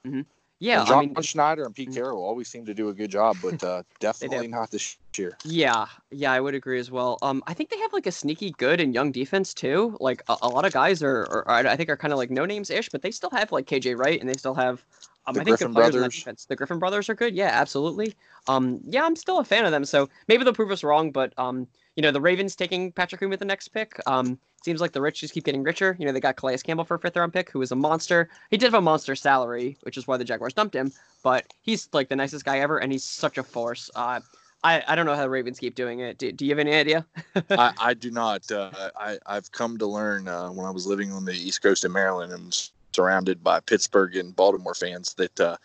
Mm-hmm. 0.04 0.22
Yeah, 0.62 0.86
John 0.86 0.98
I 0.98 1.08
mean, 1.08 1.22
Schneider 1.24 1.66
and 1.66 1.74
Pete 1.74 1.90
mm-hmm. 1.90 1.98
Carroll 1.98 2.24
always 2.24 2.48
seem 2.48 2.68
to 2.68 2.74
do 2.76 2.90
a 2.90 2.94
good 2.94 3.10
job, 3.10 3.36
but 3.42 3.64
uh, 3.64 3.82
definitely 4.00 4.48
not 4.48 4.70
this 4.70 4.96
year. 5.18 5.36
Yeah, 5.44 5.88
yeah, 6.12 6.32
I 6.32 6.40
would 6.40 6.54
agree 6.54 6.80
as 6.80 6.92
well. 6.92 7.18
Um, 7.24 7.44
I 7.48 7.56
think 7.56 7.72
they 7.72 7.80
have 7.80 7.92
like 7.94 8.06
a 8.06 8.12
sneaky 8.12 8.52
good 8.52 8.80
and 8.80 8.94
young 8.94 9.12
defense 9.12 9.56
too. 9.56 9.98
Like 10.00 10.22
a, 10.30 10.38
a 10.44 10.48
lot 10.48 10.66
of 10.66 10.72
guys 10.72 11.02
are, 11.02 11.44
are, 11.48 11.66
I 11.66 11.76
think, 11.76 11.90
are 11.90 11.98
kind 11.98 12.14
of 12.14 12.20
like 12.20 12.30
no 12.30 12.46
names 12.46 12.70
ish, 12.70 12.90
but 12.90 13.02
they 13.02 13.10
still 13.10 13.32
have 13.32 13.52
like 13.52 13.66
KJ 13.66 13.98
Wright 13.98 14.20
and 14.20 14.30
they 14.30 14.36
still 14.36 14.54
have 14.54 14.86
um, 15.26 15.34
the 15.34 15.42
I 15.42 15.44
think 15.46 15.58
Griffin 15.58 15.74
brothers. 15.74 16.46
The 16.48 16.56
Griffin 16.56 16.78
brothers 16.78 17.10
are 17.10 17.16
good. 17.16 17.34
Yeah, 17.34 17.50
absolutely. 17.52 18.14
Um, 18.48 18.82
yeah, 18.86 19.04
I'm 19.04 19.16
still 19.16 19.40
a 19.40 19.44
fan 19.44 19.66
of 19.66 19.72
them. 19.72 19.84
So 19.84 20.10
maybe 20.28 20.44
they'll 20.44 20.54
prove 20.54 20.70
us 20.70 20.84
wrong, 20.84 21.10
but 21.10 21.34
um, 21.40 21.66
you 21.96 22.02
know, 22.02 22.12
the 22.12 22.22
Ravens 22.22 22.56
taking 22.56 22.92
Patrick 22.92 23.20
Queen 23.20 23.30
with 23.30 23.40
the 23.40 23.46
next 23.46 23.70
pick. 23.70 24.00
Um, 24.08 24.40
seems 24.64 24.80
like 24.80 24.92
the 24.92 25.02
rich 25.02 25.22
just 25.22 25.34
keep 25.34 25.44
getting 25.44 25.64
richer. 25.64 25.96
You 26.00 26.06
know, 26.06 26.12
they 26.12 26.20
got 26.20 26.36
Calais 26.38 26.58
Campbell 26.60 26.86
for 26.86 26.96
a 26.96 27.00
fifth 27.00 27.18
round 27.18 27.34
pick, 27.34 27.50
who 27.50 27.62
is 27.62 27.72
a 27.72 27.76
monster. 27.76 28.30
He 28.50 28.58
did 28.58 28.66
have 28.66 28.76
a 28.76 28.82
monster 28.82 29.16
salary, 29.16 29.78
which 29.82 29.98
is 29.98 30.08
why 30.08 30.18
the 30.18 30.24
Jaguars 30.24 30.54
dumped 30.54 30.76
him. 30.76 30.92
But 31.24 31.54
he's 31.62 31.90
like 31.94 32.10
the 32.10 32.16
nicest 32.16 32.46
guy 32.46 32.60
ever, 32.60 32.78
and 32.78 32.92
he's 32.92 33.04
such 33.04 33.38
a 33.38 33.44
force. 33.44 33.90
Uh, 33.96 34.22
I, 34.64 34.84
I 34.88 34.96
don't 34.96 35.06
know 35.06 35.16
how 35.16 35.24
the 35.24 35.30
Ravens 35.30 35.60
keep 35.60 35.76
doing 35.76 36.00
it. 36.00 36.18
Do, 36.18 36.32
do 36.32 36.46
you 36.46 36.52
have 36.52 36.60
any 36.60 36.74
idea? 36.74 37.06
I, 37.50 37.74
I 37.80 37.94
do 37.94 38.12
not. 38.12 38.50
Uh, 38.52 38.92
I, 38.96 39.18
I've 39.26 39.52
come 39.52 39.78
to 39.80 39.88
learn 39.88 40.28
uh, 40.28 40.50
when 40.50 40.66
I 40.66 40.72
was 40.72 40.86
living 40.86 41.12
on 41.12 41.26
the 41.26 41.34
East 41.34 41.62
Coast 41.62 41.84
of 41.84 41.92
Maryland 41.92 42.32
and 42.32 42.70
surrounded 42.94 43.44
by 43.44 43.60
Pittsburgh 43.60 44.16
and 44.16 44.36
Baltimore 44.36 44.76
fans 44.76 45.14
that 45.16 45.40
uh, 45.40 45.58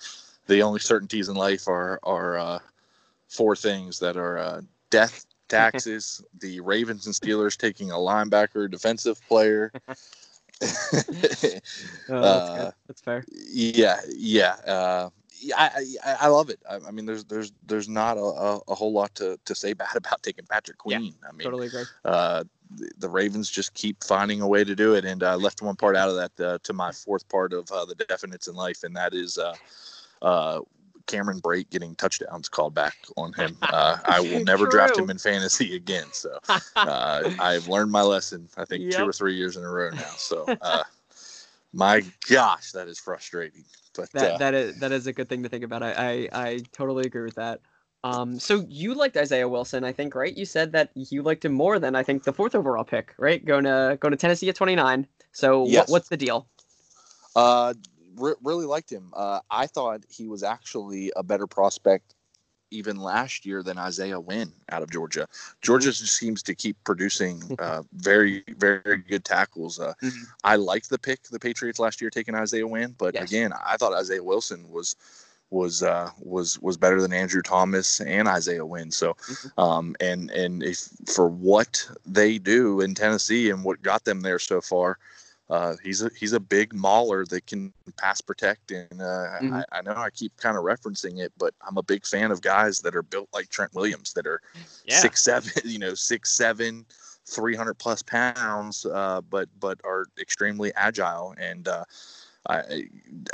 the 0.46 0.62
only 0.62 0.80
certainties 0.80 1.28
in 1.28 1.34
life 1.34 1.68
are 1.68 2.00
are 2.02 2.38
uh, 2.38 2.58
four 3.28 3.54
things 3.54 3.98
that 3.98 4.16
are 4.16 4.38
uh, 4.38 4.60
death, 4.90 5.26
taxes, 5.48 6.22
the 6.40 6.60
Ravens 6.60 7.06
and 7.06 7.14
Steelers 7.14 7.56
taking 7.56 7.90
a 7.90 7.94
linebacker, 7.94 8.70
defensive 8.70 9.20
player. 9.28 9.72
oh, 10.62 10.68
that's, 11.20 11.44
uh, 12.08 12.70
that's, 12.86 13.00
fair. 13.02 13.24
Yeah, 13.28 14.00
yeah. 14.08 14.52
Uh, 14.66 15.10
I, 15.56 15.84
I, 16.04 16.16
I 16.22 16.26
love 16.28 16.48
it. 16.48 16.60
I, 16.68 16.76
I, 16.76 16.90
mean, 16.90 17.04
there's 17.04 17.24
there's 17.24 17.52
there's 17.66 17.88
not 17.88 18.16
a, 18.16 18.20
a, 18.20 18.60
a, 18.68 18.74
whole 18.74 18.92
lot 18.92 19.14
to, 19.16 19.38
to 19.44 19.54
say 19.54 19.74
bad 19.74 19.88
about 19.96 20.22
taking 20.22 20.46
Patrick 20.46 20.78
Queen. 20.78 21.02
Yeah, 21.02 21.28
I 21.28 21.32
mean, 21.32 21.44
totally 21.44 21.66
agree. 21.66 21.84
Uh, 22.04 22.44
the, 22.70 22.90
the, 22.98 23.08
Ravens 23.08 23.50
just 23.50 23.74
keep 23.74 24.02
finding 24.02 24.40
a 24.40 24.48
way 24.48 24.64
to 24.64 24.74
do 24.74 24.94
it, 24.94 25.04
and 25.04 25.22
I 25.22 25.34
left 25.34 25.62
one 25.62 25.76
part 25.76 25.94
out 25.94 26.08
of 26.08 26.16
that 26.16 26.44
uh, 26.44 26.58
to 26.62 26.72
my 26.72 26.90
fourth 26.90 27.28
part 27.28 27.52
of 27.52 27.70
uh, 27.70 27.84
the 27.84 27.94
definites 27.94 28.48
in 28.48 28.54
life, 28.54 28.82
and 28.82 28.96
that 28.96 29.14
is 29.14 29.38
uh, 29.38 29.54
uh, 30.22 30.60
Cameron 31.06 31.40
Brate 31.40 31.70
getting 31.70 31.94
touchdowns 31.96 32.48
called 32.48 32.74
back 32.74 32.96
on 33.16 33.32
him. 33.32 33.56
Uh, 33.66 33.98
I 34.04 34.20
will 34.20 34.44
never 34.44 34.66
draft 34.66 34.96
him 34.96 35.10
in 35.10 35.18
fantasy 35.18 35.74
again. 35.74 36.06
So 36.12 36.38
uh, 36.76 37.30
I've 37.38 37.68
learned 37.68 37.90
my 37.90 38.00
lesson. 38.02 38.48
I 38.56 38.64
think 38.64 38.84
yep. 38.84 38.92
two 38.92 39.08
or 39.08 39.12
three 39.12 39.34
years 39.34 39.56
in 39.56 39.64
a 39.64 39.68
row 39.68 39.90
now. 39.90 40.14
So 40.16 40.44
uh, 40.62 40.84
my 41.72 42.02
gosh, 42.30 42.72
that 42.72 42.88
is 42.88 42.98
frustrating. 42.98 43.64
But 43.94 44.10
that 44.12 44.34
uh, 44.34 44.38
that 44.38 44.54
is 44.54 44.78
that 44.78 44.92
is 44.92 45.06
a 45.06 45.12
good 45.12 45.28
thing 45.28 45.42
to 45.42 45.48
think 45.48 45.64
about. 45.64 45.82
I 45.82 45.92
I, 45.92 46.28
I 46.32 46.60
totally 46.72 47.06
agree 47.06 47.24
with 47.24 47.34
that. 47.34 47.60
Um, 48.04 48.38
so 48.38 48.64
you 48.68 48.94
liked 48.94 49.16
Isaiah 49.16 49.48
Wilson, 49.48 49.82
I 49.82 49.92
think, 49.92 50.14
right? 50.14 50.34
You 50.34 50.44
said 50.44 50.70
that 50.72 50.90
you 50.94 51.22
liked 51.22 51.44
him 51.44 51.52
more 51.52 51.78
than 51.78 51.96
I 51.96 52.02
think 52.04 52.22
the 52.22 52.32
fourth 52.32 52.54
overall 52.54 52.84
pick, 52.84 53.14
right? 53.18 53.44
Going 53.44 53.64
to 53.64 53.98
going 54.00 54.12
to 54.12 54.16
Tennessee 54.16 54.48
at 54.48 54.54
29. 54.54 55.06
So 55.32 55.66
yes. 55.66 55.80
what, 55.80 55.90
what's 55.90 56.08
the 56.08 56.16
deal? 56.16 56.46
Uh, 57.34 57.74
re- 58.16 58.34
really 58.42 58.66
liked 58.66 58.90
him. 58.90 59.12
Uh, 59.14 59.40
I 59.50 59.66
thought 59.66 60.04
he 60.08 60.26
was 60.26 60.42
actually 60.42 61.12
a 61.16 61.22
better 61.22 61.46
prospect 61.46 62.14
even 62.70 62.96
last 62.96 63.46
year 63.46 63.62
than 63.62 63.78
Isaiah 63.78 64.20
Wynn 64.20 64.52
out 64.70 64.82
of 64.82 64.90
Georgia. 64.90 65.28
Georgia 65.62 65.88
mm-hmm. 65.88 66.02
just 66.04 66.16
seems 66.16 66.42
to 66.44 66.54
keep 66.54 66.76
producing 66.84 67.42
uh, 67.58 67.82
very, 67.94 68.42
very 68.58 68.98
good 68.98 69.24
tackles. 69.24 69.78
Uh, 69.78 69.94
mm-hmm. 70.02 70.24
I 70.44 70.56
liked 70.56 70.90
the 70.90 70.98
pick 70.98 71.22
the 71.24 71.38
Patriots 71.38 71.78
last 71.78 72.00
year 72.00 72.10
taking 72.10 72.34
Isaiah 72.34 72.66
Wynn, 72.66 72.94
but 72.98 73.14
yes. 73.14 73.30
again, 73.30 73.52
I 73.64 73.76
thought 73.76 73.92
Isaiah 73.92 74.24
Wilson 74.24 74.70
was 74.70 74.96
was 75.50 75.82
uh, 75.82 76.10
was 76.20 76.60
was 76.60 76.76
better 76.76 77.00
than 77.00 77.12
Andrew 77.12 77.40
Thomas 77.40 78.00
and 78.00 78.26
Isaiah 78.26 78.66
Wynn. 78.66 78.90
So, 78.90 79.14
mm-hmm. 79.14 79.60
um, 79.60 79.96
and 80.00 80.30
and 80.32 80.62
if 80.62 80.88
for 81.06 81.28
what 81.28 81.88
they 82.04 82.38
do 82.38 82.80
in 82.80 82.94
Tennessee 82.94 83.50
and 83.50 83.62
what 83.62 83.80
got 83.80 84.04
them 84.04 84.22
there 84.22 84.40
so 84.40 84.60
far, 84.60 84.98
uh, 85.48 85.76
he's 85.82 86.02
a 86.02 86.10
he's 86.18 86.32
a 86.32 86.40
big 86.40 86.74
mauler 86.74 87.24
that 87.26 87.46
can 87.46 87.72
pass 87.96 88.20
protect, 88.20 88.72
and 88.72 89.00
uh, 89.00 89.38
mm-hmm. 89.40 89.54
I, 89.54 89.64
I, 89.70 89.82
know 89.82 89.94
I 89.94 90.10
keep 90.10 90.36
kind 90.38 90.56
of 90.56 90.64
referencing 90.64 91.20
it, 91.20 91.32
but 91.38 91.54
I'm 91.66 91.76
a 91.76 91.84
big 91.84 92.04
fan 92.04 92.32
of 92.32 92.42
guys 92.42 92.80
that 92.80 92.96
are 92.96 93.02
built 93.02 93.28
like 93.32 93.48
Trent 93.48 93.72
Williams, 93.72 94.12
that 94.14 94.26
are 94.26 94.40
yeah. 94.86 94.98
six 94.98 95.22
seven, 95.22 95.52
you 95.64 95.78
know, 95.78 95.94
six 95.94 96.32
seven, 96.32 96.84
three 97.26 97.54
hundred 97.54 97.74
plus 97.74 98.02
pounds, 98.02 98.86
uh, 98.86 99.20
but 99.30 99.48
but 99.60 99.80
are 99.84 100.06
extremely 100.20 100.74
agile. 100.74 101.36
And 101.38 101.68
uh, 101.68 101.84
I, 102.48 102.88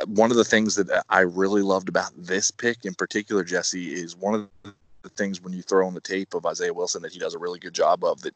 one 0.06 0.30
of 0.30 0.36
the 0.36 0.44
things 0.44 0.74
that 0.74 1.04
I 1.08 1.20
really 1.20 1.62
loved 1.62 1.88
about 1.88 2.12
this 2.14 2.50
pick 2.50 2.84
in 2.84 2.92
particular, 2.92 3.42
Jesse, 3.42 3.94
is 3.94 4.16
one 4.16 4.34
of 4.34 4.74
the 5.00 5.08
things 5.08 5.40
when 5.40 5.54
you 5.54 5.62
throw 5.62 5.86
on 5.86 5.94
the 5.94 6.00
tape 6.00 6.34
of 6.34 6.44
Isaiah 6.44 6.74
Wilson 6.74 7.00
that 7.02 7.12
he 7.12 7.18
does 7.18 7.34
a 7.34 7.38
really 7.38 7.58
good 7.58 7.74
job 7.74 8.04
of 8.04 8.20
that 8.20 8.34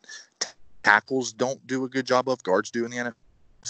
tackles 0.83 1.35
don't 1.35 1.65
do 1.67 1.85
a 1.85 1.89
good 1.91 2.07
job 2.07 2.27
of, 2.29 2.43
guards 2.43 2.71
do 2.71 2.87
in 2.87 2.91
the 2.91 2.97
NFL 2.97 3.13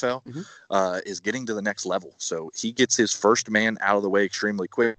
Mm-hmm. 0.03 0.41
uh, 0.71 1.01
is 1.07 1.21
getting 1.21 1.47
to 1.47 1.55
the 1.55 1.63
next 1.63 1.87
level. 1.87 2.15
So 2.19 2.51
he 2.55 2.73
gets 2.73 2.97
his 2.97 3.13
first 3.13 3.51
man 3.51 3.79
out 3.81 3.97
of 3.97 4.03
the 4.03 4.11
way 4.11 4.25
extremely 4.25 4.69
quick. 4.69 4.97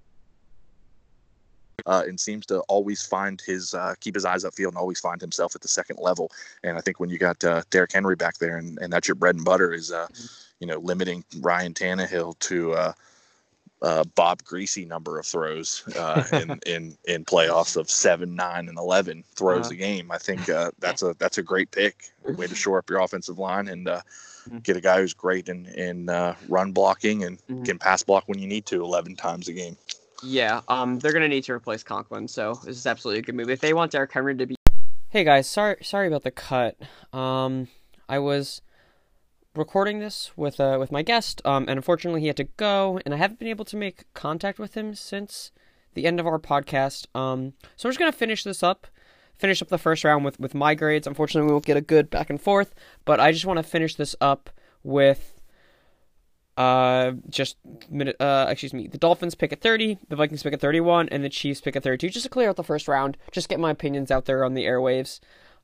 Uh, 1.86 2.02
and 2.08 2.18
seems 2.18 2.44
to 2.44 2.58
always 2.62 3.06
find 3.06 3.40
his 3.40 3.72
uh, 3.72 3.94
keep 4.00 4.12
his 4.12 4.24
eyes 4.24 4.42
upfield 4.42 4.68
and 4.68 4.76
always 4.76 4.98
find 4.98 5.20
himself 5.20 5.54
at 5.54 5.60
the 5.60 5.68
second 5.68 5.96
level. 6.00 6.30
And 6.64 6.76
I 6.76 6.80
think 6.80 6.98
when 6.98 7.08
you 7.08 7.18
got 7.18 7.42
uh, 7.44 7.62
Derrick 7.70 7.92
Henry 7.92 8.16
back 8.16 8.38
there, 8.38 8.56
and, 8.56 8.78
and 8.80 8.92
that's 8.92 9.06
your 9.06 9.14
bread 9.14 9.36
and 9.36 9.44
butter, 9.44 9.72
is 9.72 9.92
uh, 9.92 10.08
mm-hmm. 10.08 10.26
you 10.58 10.66
know 10.66 10.78
limiting 10.80 11.24
Ryan 11.40 11.74
Tannehill 11.74 12.36
to 12.40 12.94
uh, 13.82 14.04
Bob 14.14 14.42
Greasy 14.44 14.84
number 14.84 15.18
of 15.18 15.26
throws 15.26 15.84
uh, 15.96 16.24
in, 16.32 16.60
in 16.66 16.98
in 17.04 17.24
playoffs 17.24 17.76
of 17.76 17.90
seven, 17.90 18.34
nine, 18.34 18.68
and 18.68 18.78
eleven 18.78 19.24
throws 19.34 19.66
uh-huh. 19.66 19.74
a 19.74 19.76
game. 19.76 20.10
I 20.10 20.18
think 20.18 20.48
uh, 20.48 20.70
that's 20.78 21.02
a 21.02 21.14
that's 21.18 21.38
a 21.38 21.42
great 21.42 21.70
pick. 21.70 22.10
Way 22.24 22.46
to 22.46 22.54
shore 22.54 22.78
up 22.78 22.90
your 22.90 23.00
offensive 23.00 23.38
line 23.38 23.68
and 23.68 23.88
uh, 23.88 24.00
mm-hmm. 24.48 24.58
get 24.58 24.76
a 24.76 24.80
guy 24.80 25.00
who's 25.00 25.14
great 25.14 25.48
in 25.48 25.66
in 25.66 26.08
uh, 26.08 26.34
run 26.48 26.72
blocking 26.72 27.24
and 27.24 27.38
mm-hmm. 27.46 27.62
can 27.62 27.78
pass 27.78 28.02
block 28.02 28.24
when 28.26 28.38
you 28.38 28.46
need 28.46 28.66
to 28.66 28.82
eleven 28.82 29.16
times 29.16 29.48
a 29.48 29.52
game. 29.52 29.76
Yeah, 30.22 30.62
um, 30.66 30.98
they're 30.98 31.12
gonna 31.12 31.28
need 31.28 31.44
to 31.44 31.52
replace 31.52 31.84
Conklin, 31.84 32.26
so 32.26 32.54
this 32.64 32.76
is 32.76 32.86
absolutely 32.86 33.20
a 33.20 33.22
good 33.22 33.36
move. 33.36 33.50
If 33.50 33.60
they 33.60 33.72
want 33.72 33.92
Derrick 33.92 34.12
Henry 34.12 34.36
to 34.36 34.46
be, 34.46 34.56
hey 35.10 35.22
guys, 35.22 35.48
sorry 35.48 35.76
sorry 35.82 36.08
about 36.08 36.24
the 36.24 36.32
cut. 36.32 36.76
Um, 37.12 37.68
I 38.08 38.18
was 38.18 38.60
recording 39.58 39.98
this 39.98 40.30
with 40.36 40.60
uh, 40.60 40.76
with 40.78 40.92
my 40.92 41.02
guest, 41.02 41.42
um, 41.44 41.64
and 41.68 41.78
unfortunately 41.78 42.20
he 42.20 42.28
had 42.28 42.36
to 42.36 42.44
go, 42.44 43.00
and 43.04 43.12
I 43.12 43.16
haven't 43.16 43.38
been 43.38 43.48
able 43.48 43.64
to 43.66 43.76
make 43.76 44.04
contact 44.14 44.58
with 44.58 44.74
him 44.74 44.94
since 44.94 45.52
the 45.94 46.06
end 46.06 46.20
of 46.20 46.26
our 46.26 46.38
podcast. 46.38 47.06
Um, 47.14 47.54
so 47.76 47.88
I'm 47.88 47.90
just 47.90 47.98
gonna 47.98 48.12
finish 48.12 48.44
this 48.44 48.62
up 48.62 48.86
finish 49.38 49.62
up 49.62 49.68
the 49.68 49.78
first 49.78 50.04
round 50.04 50.24
with, 50.24 50.38
with 50.38 50.54
my 50.54 50.74
grades. 50.74 51.06
Unfortunately, 51.06 51.46
we 51.46 51.52
won't 51.52 51.64
get 51.64 51.76
a 51.76 51.80
good 51.80 52.10
back 52.10 52.28
and 52.28 52.40
forth, 52.40 52.74
but 53.04 53.20
I 53.20 53.32
just 53.32 53.46
want 53.46 53.58
to 53.58 53.62
finish 53.62 53.94
this 53.94 54.14
up 54.20 54.50
with 54.82 55.34
uh 56.56 57.12
just 57.30 57.56
uh 58.18 58.46
excuse 58.48 58.74
me 58.74 58.88
the 58.88 58.98
dolphins 58.98 59.36
pick 59.36 59.52
at 59.52 59.60
30 59.60 59.96
the 60.08 60.16
vikings 60.16 60.42
pick 60.42 60.52
at 60.52 60.60
31 60.60 61.08
and 61.10 61.22
the 61.22 61.28
chiefs 61.28 61.60
pick 61.60 61.76
at 61.76 61.84
32 61.84 62.08
just 62.08 62.24
to 62.24 62.28
clear 62.28 62.48
out 62.48 62.56
the 62.56 62.64
first 62.64 62.88
round 62.88 63.16
just 63.30 63.48
get 63.48 63.60
my 63.60 63.70
opinions 63.70 64.10
out 64.10 64.24
there 64.24 64.44
on 64.44 64.54
the 64.54 64.64
airwaves 64.64 65.20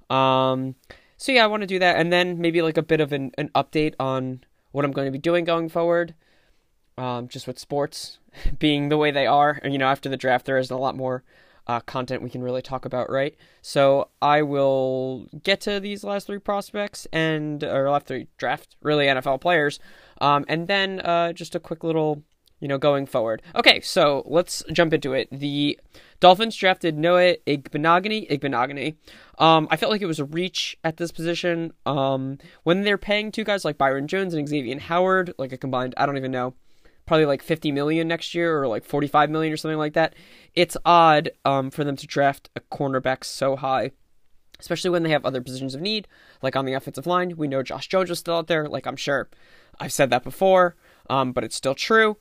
um 0.09 0.77
so 1.25 1.33
yeah 1.33 1.43
i 1.43 1.47
want 1.47 1.63
to 1.63 1.67
do 1.67 1.79
that 1.79 1.97
and 1.97 2.13
then 2.13 2.39
maybe 2.39 2.61
like 2.61 2.77
a 2.77 2.83
bit 2.83 3.01
of 3.01 3.11
an, 3.11 3.33
an 3.39 3.49
update 3.55 3.95
on 3.99 4.45
what 4.73 4.85
i'm 4.85 4.93
going 4.93 5.07
to 5.07 5.11
be 5.11 5.19
doing 5.19 5.43
going 5.43 5.71
forward 5.71 6.15
um 6.99 7.29
just 7.29 7.47
with 7.47 7.59
sports 7.59 8.19
being 8.59 8.91
the 8.91 8.99
way 8.99 9.11
they 9.11 9.27
are 9.27 9.59
and 9.63 9.73
you 9.73 9.79
know 9.79 9.87
after 9.87 10.11
the 10.11 10.19
draft 10.19 10.45
there 10.45 10.59
is 10.59 10.71
a 10.71 10.77
lot 10.77 10.95
more 10.95 11.25
uh, 11.67 11.81
content 11.81 12.21
we 12.21 12.29
can 12.29 12.43
really 12.43 12.61
talk 12.61 12.85
about, 12.85 13.11
right? 13.11 13.35
So 13.63 14.09
I 14.21 14.43
will 14.43 15.27
get 15.43 15.63
to 15.63 15.81
these 15.81 16.05
last 16.05 16.27
three 16.27 16.39
prospects 16.39 17.07
and 17.11 17.65
or 17.65 17.89
last 17.89 18.05
three 18.05 18.27
draft 18.37 18.77
really 18.83 19.07
NFL 19.07 19.41
players, 19.41 19.81
um, 20.21 20.45
and 20.47 20.69
then 20.69 21.01
uh, 21.01 21.33
just 21.33 21.55
a 21.55 21.59
quick 21.59 21.83
little 21.83 22.23
you 22.65 22.69
know 22.69 22.79
going 22.79 23.05
forward. 23.05 23.43
Okay, 23.55 23.83
so 23.83 24.23
let's 24.25 24.65
jump 24.73 24.95
into 24.95 25.13
it. 25.13 25.29
The 25.31 25.79
Dolphins 26.19 26.57
drafted 26.57 26.97
Noah 26.97 27.37
Igbinoghene. 27.47 28.31
Igbinoghene. 28.31 28.97
Um, 29.39 29.69
I 29.71 29.77
felt 29.77 29.93
like 29.93 30.01
it 30.01 30.07
was 30.07 30.19
a 30.19 30.25
reach 30.25 30.75
at 30.83 30.97
this 30.97 31.13
position. 31.13 31.75
Um, 31.85 32.39
when 32.63 32.81
they're 32.81 32.97
paying 32.97 33.31
two 33.31 33.45
guys 33.45 33.67
like 33.67 33.77
Byron 33.77 34.09
Jones 34.09 34.33
and 34.33 34.49
Xavier 34.49 34.79
Howard, 34.79 35.35
like 35.37 35.53
a 35.53 35.59
combined, 35.59 35.93
I 35.99 36.07
don't 36.07 36.17
even 36.17 36.31
know 36.31 36.55
probably 37.05 37.27
like 37.27 37.43
50 37.43 37.71
million 37.71 38.09
next 38.09 38.35
year 38.35 38.59
or 38.59 38.67
like 38.67 38.83
45 38.83 39.29
million 39.29 39.53
or 39.53 39.59
something 39.59 39.77
like 39.77 39.93
that. 39.93 40.15
It's 40.55 40.75
odd 40.87 41.33
um, 41.45 41.71
for 41.71 41.85
them 41.85 41.97
to 41.97 42.07
draft 42.07 42.49
a 42.57 42.61
cornerback 42.61 43.25
so 43.25 43.57
high, 43.57 43.91
especially 44.59 44.89
when 44.89 45.03
they 45.03 45.11
have 45.11 45.27
other 45.27 45.43
positions 45.43 45.75
of 45.75 45.83
need, 45.83 46.09
like 46.41 46.57
on 46.57 46.65
the 46.65 46.73
offensive 46.73 47.07
line. 47.07 47.37
We 47.37 47.47
know 47.47 47.63
Josh 47.63 47.89
Jones 47.89 48.11
is 48.11 48.21
still 48.21 48.37
out 48.37 48.47
there. 48.47 48.67
Like 48.71 48.87
I'm 48.87 48.97
sure 48.97 49.29
I've 49.79 49.93
said 49.93 50.09
that 50.09 50.25
before, 50.25 50.77
um, 51.11 51.33
but 51.33 51.45
it's 51.45 51.57
still 51.57 51.75
true. 51.75 52.17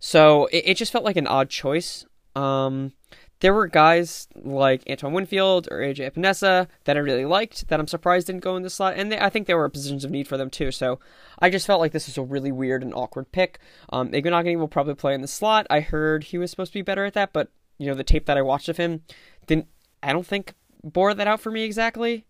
So 0.00 0.46
it, 0.46 0.64
it 0.66 0.76
just 0.76 0.90
felt 0.90 1.04
like 1.04 1.16
an 1.16 1.26
odd 1.28 1.50
choice. 1.50 2.04
Um, 2.34 2.92
there 3.40 3.54
were 3.54 3.66
guys 3.66 4.28
like 4.34 4.82
Antoine 4.88 5.12
Winfield 5.12 5.68
or 5.70 5.78
AJ 5.78 6.12
Epenesa 6.12 6.68
that 6.84 6.96
I 6.96 7.00
really 7.00 7.24
liked 7.24 7.68
that 7.68 7.80
I'm 7.80 7.86
surprised 7.86 8.26
didn't 8.26 8.42
go 8.42 8.56
in 8.56 8.62
the 8.62 8.70
slot, 8.70 8.94
and 8.96 9.10
they, 9.10 9.18
I 9.18 9.30
think 9.30 9.46
there 9.46 9.56
were 9.56 9.68
positions 9.68 10.04
of 10.04 10.10
need 10.10 10.28
for 10.28 10.36
them 10.36 10.50
too. 10.50 10.70
So 10.70 11.00
I 11.38 11.48
just 11.48 11.66
felt 11.66 11.80
like 11.80 11.92
this 11.92 12.06
was 12.06 12.18
a 12.18 12.22
really 12.22 12.52
weird 12.52 12.82
and 12.82 12.94
awkward 12.94 13.32
pick. 13.32 13.58
Um, 13.90 14.10
Igbinoghene 14.10 14.58
will 14.58 14.68
probably 14.68 14.94
play 14.94 15.14
in 15.14 15.22
the 15.22 15.28
slot. 15.28 15.66
I 15.70 15.80
heard 15.80 16.24
he 16.24 16.38
was 16.38 16.50
supposed 16.50 16.72
to 16.72 16.78
be 16.78 16.82
better 16.82 17.04
at 17.04 17.14
that, 17.14 17.32
but 17.32 17.48
you 17.78 17.86
know 17.86 17.94
the 17.94 18.04
tape 18.04 18.26
that 18.26 18.36
I 18.36 18.42
watched 18.42 18.68
of 18.68 18.76
him 18.76 19.02
didn't. 19.46 19.66
I 20.02 20.12
don't 20.12 20.26
think 20.26 20.54
bore 20.82 21.14
that 21.14 21.26
out 21.26 21.40
for 21.40 21.50
me 21.50 21.62
exactly. 21.62 22.26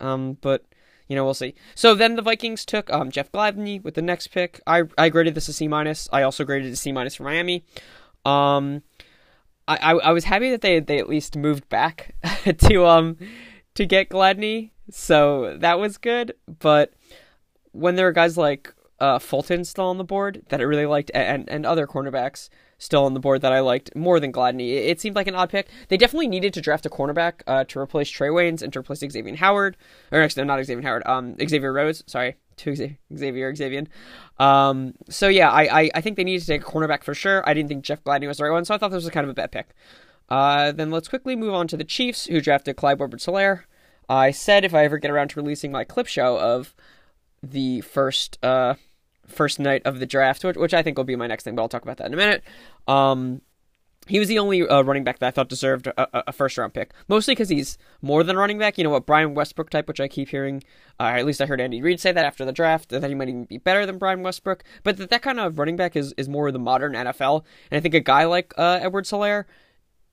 Um, 0.00 0.38
but 0.40 0.64
you 1.12 1.16
know, 1.16 1.26
we'll 1.26 1.34
see. 1.34 1.54
So 1.74 1.94
then 1.94 2.16
the 2.16 2.22
Vikings 2.22 2.64
took 2.64 2.90
um, 2.90 3.10
Jeff 3.10 3.30
Gladney 3.30 3.82
with 3.82 3.96
the 3.96 4.00
next 4.00 4.28
pick. 4.28 4.62
I 4.66 4.84
I 4.96 5.10
graded 5.10 5.34
this 5.34 5.46
a 5.46 5.52
C 5.52 5.68
minus. 5.68 6.08
I 6.10 6.22
also 6.22 6.42
graded 6.42 6.72
a 6.72 6.76
C 6.76 6.90
minus 6.90 7.16
for 7.16 7.24
Miami. 7.24 7.66
Um, 8.24 8.82
I, 9.68 9.76
I, 9.76 9.90
I 9.92 10.12
was 10.12 10.24
happy 10.24 10.50
that 10.52 10.62
they 10.62 10.80
they 10.80 10.98
at 10.98 11.10
least 11.10 11.36
moved 11.36 11.68
back 11.68 12.14
to 12.44 12.86
um 12.86 13.18
to 13.74 13.84
get 13.84 14.08
Gladney, 14.08 14.70
so 14.90 15.58
that 15.58 15.78
was 15.78 15.98
good. 15.98 16.32
But 16.46 16.94
when 17.72 17.96
there 17.96 18.08
are 18.08 18.12
guys 18.12 18.38
like 18.38 18.72
uh, 18.98 19.18
Fulton 19.18 19.66
still 19.66 19.88
on 19.88 19.98
the 19.98 20.04
board 20.04 20.44
that 20.48 20.60
I 20.60 20.62
really 20.62 20.86
liked, 20.86 21.10
and 21.12 21.46
and 21.46 21.66
other 21.66 21.86
cornerbacks 21.86 22.48
still 22.82 23.04
on 23.04 23.14
the 23.14 23.20
board 23.20 23.42
that 23.42 23.52
I 23.52 23.60
liked 23.60 23.94
more 23.94 24.18
than 24.18 24.32
Gladney, 24.32 24.72
it, 24.72 25.00
seemed 25.00 25.14
like 25.14 25.28
an 25.28 25.34
odd 25.34 25.50
pick. 25.50 25.68
They 25.88 25.96
definitely 25.96 26.26
needed 26.26 26.52
to 26.54 26.60
draft 26.60 26.84
a 26.84 26.90
cornerback 26.90 27.42
uh, 27.46 27.64
to 27.64 27.78
replace 27.78 28.10
Trae 28.10 28.30
Waynes 28.30 28.60
and 28.60 28.72
to 28.72 28.80
replace 28.80 28.98
Xavier 28.98 29.36
Howard, 29.36 29.76
or 30.10 30.20
actually 30.20 30.44
not 30.44 30.62
Xavier 30.64 30.82
Howard, 30.82 31.02
um 31.06 31.36
Xavier 31.38 31.72
Rhodes. 31.72 32.02
Sorry, 32.06 32.36
to 32.56 32.96
Xavier 33.16 33.54
Xavier. 33.54 33.84
Um, 34.38 34.94
so 35.08 35.28
yeah, 35.28 35.50
I, 35.50 35.82
I, 35.82 35.90
I 35.94 36.00
think 36.00 36.16
they 36.16 36.24
needed 36.24 36.40
to 36.40 36.46
take 36.46 36.62
a 36.62 36.64
cornerback 36.64 37.04
for 37.04 37.14
sure. 37.14 37.48
I 37.48 37.54
didn't 37.54 37.68
think 37.68 37.84
Jeff 37.84 38.02
Gladney 38.02 38.26
was 38.26 38.38
the 38.38 38.44
right 38.44 38.52
one, 38.52 38.64
so 38.64 38.74
I 38.74 38.78
thought 38.78 38.90
this 38.90 39.04
was 39.04 39.10
kind 39.10 39.24
of 39.24 39.30
a 39.30 39.34
bad 39.34 39.52
pick. 39.52 39.68
Uh, 40.28 40.72
then 40.72 40.90
let's 40.90 41.08
quickly 41.08 41.36
move 41.36 41.54
on 41.54 41.68
to 41.68 41.76
the 41.76 41.84
Chiefs, 41.84 42.26
who 42.26 42.40
drafted 42.40 42.76
Clyde 42.76 43.00
Edwards-Helaire. 43.00 43.64
I 44.08 44.30
said 44.30 44.64
if 44.64 44.74
I 44.74 44.84
ever 44.84 44.98
get 44.98 45.10
around 45.10 45.28
to 45.28 45.40
releasing 45.40 45.70
my 45.70 45.84
clip 45.84 46.06
show 46.06 46.38
of 46.38 46.74
the 47.42 47.80
first 47.82 48.38
uh, 48.42 48.74
first 49.32 49.58
night 49.58 49.82
of 49.84 49.98
the 49.98 50.06
draft, 50.06 50.44
which, 50.44 50.56
which 50.56 50.74
I 50.74 50.82
think 50.82 50.96
will 50.96 51.04
be 51.04 51.16
my 51.16 51.26
next 51.26 51.44
thing, 51.44 51.56
but 51.56 51.62
I'll 51.62 51.68
talk 51.68 51.82
about 51.82 51.96
that 51.98 52.06
in 52.06 52.14
a 52.14 52.16
minute. 52.16 52.42
Um, 52.86 53.42
he 54.08 54.18
was 54.18 54.28
the 54.28 54.38
only 54.38 54.66
uh, 54.66 54.82
running 54.82 55.04
back 55.04 55.20
that 55.20 55.28
I 55.28 55.30
thought 55.30 55.48
deserved 55.48 55.86
a, 55.86 56.28
a 56.28 56.32
first 56.32 56.58
round 56.58 56.74
pick. 56.74 56.92
Mostly 57.06 57.32
because 57.32 57.48
he's 57.48 57.78
more 58.00 58.24
than 58.24 58.36
running 58.36 58.58
back. 58.58 58.76
You 58.76 58.84
know 58.84 58.90
what, 58.90 59.06
Brian 59.06 59.34
Westbrook 59.34 59.70
type, 59.70 59.86
which 59.86 60.00
I 60.00 60.08
keep 60.08 60.28
hearing. 60.28 60.62
Uh, 60.98 61.04
at 61.04 61.24
least 61.24 61.40
I 61.40 61.46
heard 61.46 61.60
Andy 61.60 61.80
Reid 61.80 62.00
say 62.00 62.10
that 62.10 62.24
after 62.24 62.44
the 62.44 62.52
draft 62.52 62.88
that 62.88 63.04
he 63.04 63.14
might 63.14 63.28
even 63.28 63.44
be 63.44 63.58
better 63.58 63.86
than 63.86 63.98
Brian 63.98 64.22
Westbrook. 64.22 64.64
But 64.82 64.96
that, 64.96 65.10
that 65.10 65.22
kind 65.22 65.38
of 65.38 65.58
running 65.58 65.76
back 65.76 65.94
is 65.94 66.12
is 66.16 66.28
more 66.28 66.50
the 66.50 66.58
modern 66.58 66.94
NFL. 66.94 67.44
And 67.70 67.78
I 67.78 67.80
think 67.80 67.94
a 67.94 68.00
guy 68.00 68.24
like 68.24 68.52
uh, 68.58 68.80
Edwards 68.82 69.10
Helaire 69.10 69.44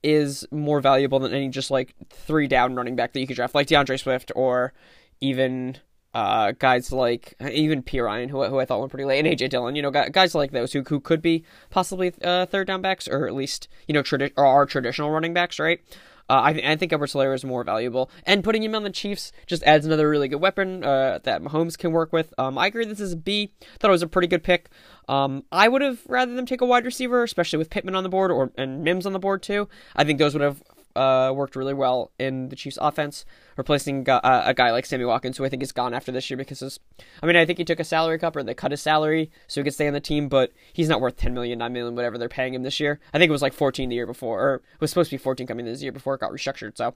is 0.02 0.46
more 0.50 0.80
valuable 0.80 1.18
than 1.18 1.32
any 1.32 1.48
just 1.48 1.70
like 1.70 1.94
three 2.10 2.46
down 2.46 2.74
running 2.74 2.96
back 2.96 3.12
that 3.12 3.20
you 3.20 3.26
could 3.26 3.36
draft, 3.36 3.54
like 3.54 3.66
D'Andre 3.66 3.96
Swift 3.96 4.30
or 4.36 4.72
even 5.20 5.78
uh, 6.12 6.52
guys 6.52 6.92
like 6.92 7.34
even 7.40 7.82
Perine, 7.82 8.30
who, 8.30 8.44
who 8.44 8.58
I 8.58 8.64
thought 8.64 8.80
went 8.80 8.90
pretty 8.90 9.04
late, 9.04 9.24
and 9.24 9.28
AJ 9.38 9.50
Dillon, 9.50 9.76
you 9.76 9.82
know, 9.82 9.90
guys 9.90 10.34
like 10.34 10.50
those 10.50 10.72
who, 10.72 10.82
who 10.82 11.00
could 11.00 11.22
be 11.22 11.44
possibly 11.70 12.12
uh, 12.22 12.46
third 12.46 12.66
down 12.66 12.82
backs, 12.82 13.06
or 13.08 13.26
at 13.26 13.34
least 13.34 13.68
you 13.86 13.94
know, 13.94 14.02
tradi- 14.02 14.32
or 14.36 14.44
are 14.44 14.66
traditional 14.66 15.10
running 15.10 15.34
backs, 15.34 15.58
right? 15.58 15.80
Uh, 16.28 16.42
I, 16.44 16.52
th- 16.52 16.64
I 16.64 16.76
think 16.76 16.92
Edwards 16.92 17.12
Helaire 17.12 17.34
is 17.34 17.44
more 17.44 17.64
valuable, 17.64 18.08
and 18.24 18.44
putting 18.44 18.62
him 18.62 18.76
on 18.76 18.84
the 18.84 18.90
Chiefs 18.90 19.32
just 19.46 19.64
adds 19.64 19.84
another 19.84 20.08
really 20.08 20.28
good 20.28 20.40
weapon 20.40 20.84
uh, 20.84 21.18
that 21.24 21.42
Mahomes 21.42 21.76
can 21.76 21.90
work 21.90 22.12
with. 22.12 22.32
Um, 22.38 22.56
I 22.56 22.68
agree 22.68 22.84
this 22.84 23.00
is 23.00 23.14
a 23.14 23.16
B. 23.16 23.52
Thought 23.80 23.88
it 23.88 23.90
was 23.90 24.02
a 24.02 24.06
pretty 24.06 24.28
good 24.28 24.44
pick. 24.44 24.68
Um, 25.08 25.42
I 25.50 25.66
would 25.66 25.82
have 25.82 25.98
rather 26.06 26.32
them 26.34 26.46
take 26.46 26.60
a 26.60 26.66
wide 26.66 26.84
receiver, 26.84 27.24
especially 27.24 27.58
with 27.58 27.68
Pittman 27.68 27.96
on 27.96 28.04
the 28.04 28.08
board 28.08 28.30
or 28.30 28.52
and 28.56 28.84
Mims 28.84 29.06
on 29.06 29.12
the 29.12 29.18
board 29.18 29.42
too. 29.42 29.68
I 29.96 30.04
think 30.04 30.20
those 30.20 30.32
would 30.34 30.42
have 30.42 30.62
uh, 30.96 31.32
worked 31.34 31.56
really 31.56 31.74
well 31.74 32.10
in 32.18 32.48
the 32.48 32.56
Chiefs' 32.56 32.78
offense, 32.80 33.24
replacing 33.56 34.08
uh, 34.08 34.42
a 34.44 34.54
guy 34.54 34.70
like 34.70 34.86
Sammy 34.86 35.04
Watkins, 35.04 35.36
who 35.36 35.44
I 35.44 35.48
think 35.48 35.62
is 35.62 35.72
gone 35.72 35.94
after 35.94 36.12
this 36.12 36.28
year 36.30 36.36
because 36.36 36.60
his, 36.60 36.80
I 37.22 37.26
mean, 37.26 37.36
I 37.36 37.44
think 37.44 37.58
he 37.58 37.64
took 37.64 37.80
a 37.80 37.84
salary 37.84 38.18
cut 38.18 38.36
or 38.36 38.42
they 38.42 38.54
cut 38.54 38.70
his 38.70 38.82
salary 38.82 39.30
so 39.46 39.60
he 39.60 39.64
could 39.64 39.74
stay 39.74 39.86
on 39.86 39.94
the 39.94 40.00
team, 40.00 40.28
but 40.28 40.52
he's 40.72 40.88
not 40.88 41.00
worth 41.00 41.16
10 41.16 41.34
million, 41.34 41.58
9 41.58 41.72
million, 41.72 41.94
whatever 41.94 42.18
they're 42.18 42.28
paying 42.28 42.54
him 42.54 42.62
this 42.62 42.80
year. 42.80 43.00
I 43.12 43.18
think 43.18 43.28
it 43.28 43.32
was 43.32 43.42
like 43.42 43.52
14 43.52 43.88
the 43.88 43.94
year 43.94 44.06
before, 44.06 44.40
or 44.40 44.54
it 44.56 44.80
was 44.80 44.90
supposed 44.90 45.10
to 45.10 45.14
be 45.14 45.22
14 45.22 45.46
coming 45.46 45.66
this 45.66 45.82
year 45.82 45.92
before 45.92 46.14
it 46.14 46.20
got 46.20 46.32
restructured. 46.32 46.76
So, 46.76 46.94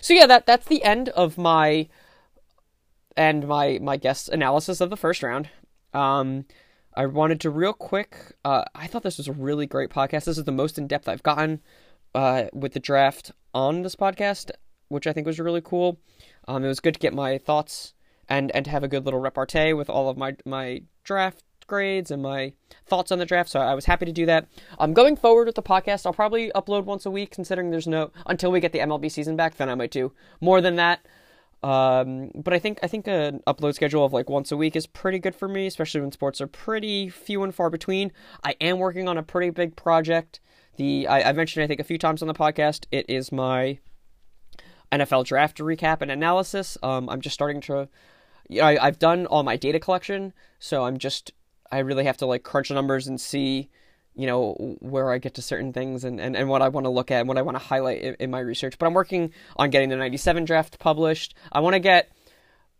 so 0.00 0.14
yeah, 0.14 0.26
that 0.26 0.46
that's 0.46 0.66
the 0.66 0.82
end 0.82 1.08
of 1.10 1.38
my 1.38 1.88
and 3.16 3.46
my 3.46 3.78
my 3.80 3.96
guest 3.96 4.28
analysis 4.28 4.80
of 4.80 4.90
the 4.90 4.96
first 4.96 5.22
round. 5.22 5.48
Um, 5.92 6.46
I 6.96 7.06
wanted 7.06 7.40
to 7.42 7.50
real 7.50 7.72
quick. 7.72 8.34
Uh, 8.44 8.64
I 8.74 8.86
thought 8.86 9.02
this 9.02 9.18
was 9.18 9.28
a 9.28 9.32
really 9.32 9.66
great 9.66 9.90
podcast. 9.90 10.24
This 10.24 10.38
is 10.38 10.44
the 10.44 10.52
most 10.52 10.78
in 10.78 10.86
depth 10.86 11.08
I've 11.08 11.22
gotten 11.22 11.60
uh, 12.14 12.44
with 12.52 12.72
the 12.72 12.80
draft 12.80 13.32
on 13.52 13.82
this 13.82 13.96
podcast, 13.96 14.50
which 14.88 15.06
I 15.06 15.12
think 15.12 15.26
was 15.26 15.40
really 15.40 15.60
cool. 15.60 15.98
Um, 16.46 16.64
it 16.64 16.68
was 16.68 16.80
good 16.80 16.94
to 16.94 17.00
get 17.00 17.14
my 17.14 17.38
thoughts 17.38 17.94
and 18.28 18.50
and 18.52 18.64
to 18.64 18.70
have 18.70 18.84
a 18.84 18.88
good 18.88 19.04
little 19.04 19.20
repartee 19.20 19.72
with 19.72 19.90
all 19.90 20.08
of 20.08 20.16
my 20.16 20.36
my 20.44 20.82
draft 21.02 21.42
grades 21.66 22.10
and 22.10 22.22
my 22.22 22.52
thoughts 22.86 23.10
on 23.10 23.18
the 23.18 23.26
draft. 23.26 23.50
So 23.50 23.60
I 23.60 23.74
was 23.74 23.86
happy 23.86 24.04
to 24.06 24.12
do 24.12 24.26
that. 24.26 24.46
I'm 24.78 24.90
um, 24.90 24.94
going 24.94 25.16
forward 25.16 25.46
with 25.46 25.54
the 25.54 25.62
podcast, 25.62 26.04
I'll 26.04 26.12
probably 26.12 26.50
upload 26.54 26.84
once 26.84 27.06
a 27.06 27.10
week, 27.10 27.30
considering 27.30 27.70
there's 27.70 27.86
no 27.86 28.10
until 28.26 28.52
we 28.52 28.60
get 28.60 28.72
the 28.72 28.80
MLB 28.80 29.10
season 29.10 29.36
back. 29.36 29.56
Then 29.56 29.68
I 29.68 29.74
might 29.74 29.90
do 29.90 30.12
more 30.40 30.60
than 30.60 30.76
that. 30.76 31.06
Um, 31.62 32.30
but 32.34 32.52
I 32.52 32.58
think 32.58 32.78
I 32.82 32.86
think 32.86 33.06
an 33.06 33.40
upload 33.46 33.74
schedule 33.74 34.04
of 34.04 34.12
like 34.12 34.28
once 34.28 34.52
a 34.52 34.56
week 34.56 34.76
is 34.76 34.86
pretty 34.86 35.18
good 35.18 35.34
for 35.34 35.48
me, 35.48 35.66
especially 35.66 36.02
when 36.02 36.12
sports 36.12 36.40
are 36.40 36.46
pretty 36.46 37.08
few 37.08 37.42
and 37.42 37.54
far 37.54 37.70
between. 37.70 38.12
I 38.42 38.54
am 38.60 38.78
working 38.78 39.08
on 39.08 39.16
a 39.16 39.22
pretty 39.22 39.50
big 39.50 39.74
project 39.74 40.40
the 40.76 41.08
I, 41.08 41.32
mentioned 41.32 41.62
I 41.62 41.66
think 41.66 41.80
a 41.80 41.84
few 41.84 41.98
times 41.98 42.22
on 42.22 42.28
the 42.28 42.34
podcast. 42.34 42.86
It 42.90 43.06
is 43.08 43.32
my 43.32 43.78
NFL 44.92 45.24
draft 45.24 45.58
recap 45.58 46.00
and 46.00 46.10
analysis. 46.10 46.78
Um, 46.82 47.08
I'm 47.08 47.20
just 47.20 47.34
starting 47.34 47.60
to, 47.62 47.88
you 48.48 48.60
know, 48.60 48.66
I, 48.66 48.86
I've 48.86 48.98
done 48.98 49.26
all 49.26 49.42
my 49.42 49.56
data 49.56 49.80
collection, 49.80 50.32
so 50.58 50.84
I'm 50.84 50.98
just 50.98 51.32
I 51.70 51.78
really 51.80 52.04
have 52.04 52.16
to 52.18 52.26
like 52.26 52.42
crunch 52.42 52.68
the 52.68 52.74
numbers 52.74 53.06
and 53.06 53.20
see, 53.20 53.70
you 54.14 54.26
know, 54.26 54.76
where 54.80 55.10
I 55.10 55.18
get 55.18 55.34
to 55.34 55.42
certain 55.42 55.72
things 55.72 56.04
and, 56.04 56.20
and, 56.20 56.36
and 56.36 56.48
what 56.48 56.62
I 56.62 56.68
want 56.68 56.84
to 56.84 56.90
look 56.90 57.10
at 57.10 57.20
and 57.20 57.28
what 57.28 57.38
I 57.38 57.42
want 57.42 57.56
to 57.56 57.64
highlight 57.64 58.02
in, 58.02 58.14
in 58.20 58.30
my 58.30 58.40
research. 58.40 58.78
But 58.78 58.86
I'm 58.86 58.94
working 58.94 59.32
on 59.56 59.70
getting 59.70 59.88
the 59.88 59.96
97 59.96 60.44
draft 60.44 60.78
published. 60.78 61.34
I 61.50 61.60
want 61.60 61.74
to 61.74 61.80
get 61.80 62.10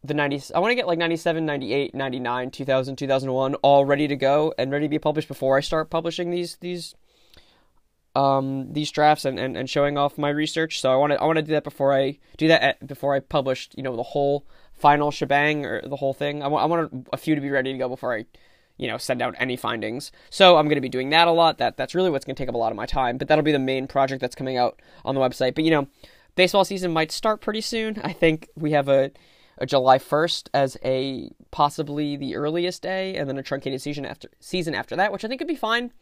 the 0.04 0.14
90s 0.14 0.52
I 0.54 0.58
want 0.58 0.70
to 0.70 0.74
get 0.74 0.86
like 0.86 0.98
97, 0.98 1.46
98, 1.46 1.94
99, 1.94 2.50
2000, 2.50 2.96
2001 2.96 3.54
all 3.56 3.86
ready 3.86 4.06
to 4.06 4.16
go 4.16 4.52
and 4.58 4.70
ready 4.70 4.84
to 4.84 4.90
be 4.90 4.98
published 4.98 5.28
before 5.28 5.56
I 5.56 5.60
start 5.60 5.88
publishing 5.88 6.30
these 6.30 6.56
these 6.56 6.94
um, 8.14 8.72
these 8.72 8.90
drafts 8.90 9.24
and, 9.24 9.38
and, 9.38 9.56
and 9.56 9.68
showing 9.68 9.98
off 9.98 10.18
my 10.18 10.28
research. 10.28 10.80
So 10.80 10.92
I 10.92 10.96
want 10.96 11.12
to 11.12 11.20
I 11.20 11.24
want 11.24 11.36
to 11.36 11.42
do 11.42 11.52
that 11.52 11.64
before 11.64 11.92
I 11.92 12.18
do 12.36 12.48
that 12.48 12.62
at, 12.62 12.86
before 12.86 13.14
I 13.14 13.20
publish 13.20 13.68
you 13.74 13.82
know 13.82 13.96
the 13.96 14.02
whole 14.02 14.46
final 14.72 15.10
shebang 15.10 15.64
or 15.66 15.82
the 15.82 15.96
whole 15.96 16.14
thing. 16.14 16.42
I 16.42 16.48
want 16.48 16.62
I 16.62 16.66
want 16.66 17.08
a 17.12 17.16
few 17.16 17.34
to 17.34 17.40
be 17.40 17.50
ready 17.50 17.72
to 17.72 17.78
go 17.78 17.88
before 17.88 18.14
I 18.14 18.26
you 18.76 18.88
know 18.88 18.98
send 18.98 19.22
out 19.22 19.34
any 19.38 19.56
findings. 19.56 20.12
So 20.30 20.56
I'm 20.56 20.66
going 20.66 20.76
to 20.76 20.80
be 20.80 20.88
doing 20.88 21.10
that 21.10 21.28
a 21.28 21.32
lot. 21.32 21.58
That 21.58 21.76
that's 21.76 21.94
really 21.94 22.10
what's 22.10 22.24
going 22.24 22.36
to 22.36 22.40
take 22.40 22.48
up 22.48 22.54
a 22.54 22.58
lot 22.58 22.72
of 22.72 22.76
my 22.76 22.86
time. 22.86 23.18
But 23.18 23.28
that'll 23.28 23.44
be 23.44 23.52
the 23.52 23.58
main 23.58 23.86
project 23.86 24.20
that's 24.20 24.36
coming 24.36 24.56
out 24.56 24.80
on 25.04 25.14
the 25.14 25.20
website. 25.20 25.54
But 25.54 25.64
you 25.64 25.70
know, 25.70 25.88
baseball 26.36 26.64
season 26.64 26.92
might 26.92 27.10
start 27.10 27.40
pretty 27.40 27.60
soon. 27.60 28.00
I 28.04 28.12
think 28.12 28.48
we 28.56 28.72
have 28.72 28.88
a 28.88 29.10
a 29.58 29.66
July 29.66 29.98
1st 29.98 30.48
as 30.52 30.76
a 30.84 31.30
possibly 31.52 32.16
the 32.16 32.34
earliest 32.34 32.82
day, 32.82 33.14
and 33.14 33.28
then 33.28 33.38
a 33.38 33.42
truncated 33.42 33.80
season 33.80 34.04
after 34.04 34.28
season 34.40 34.74
after 34.74 34.96
that, 34.96 35.12
which 35.12 35.24
I 35.24 35.28
think 35.28 35.38
could 35.38 35.48
be 35.48 35.54
fine. 35.54 35.92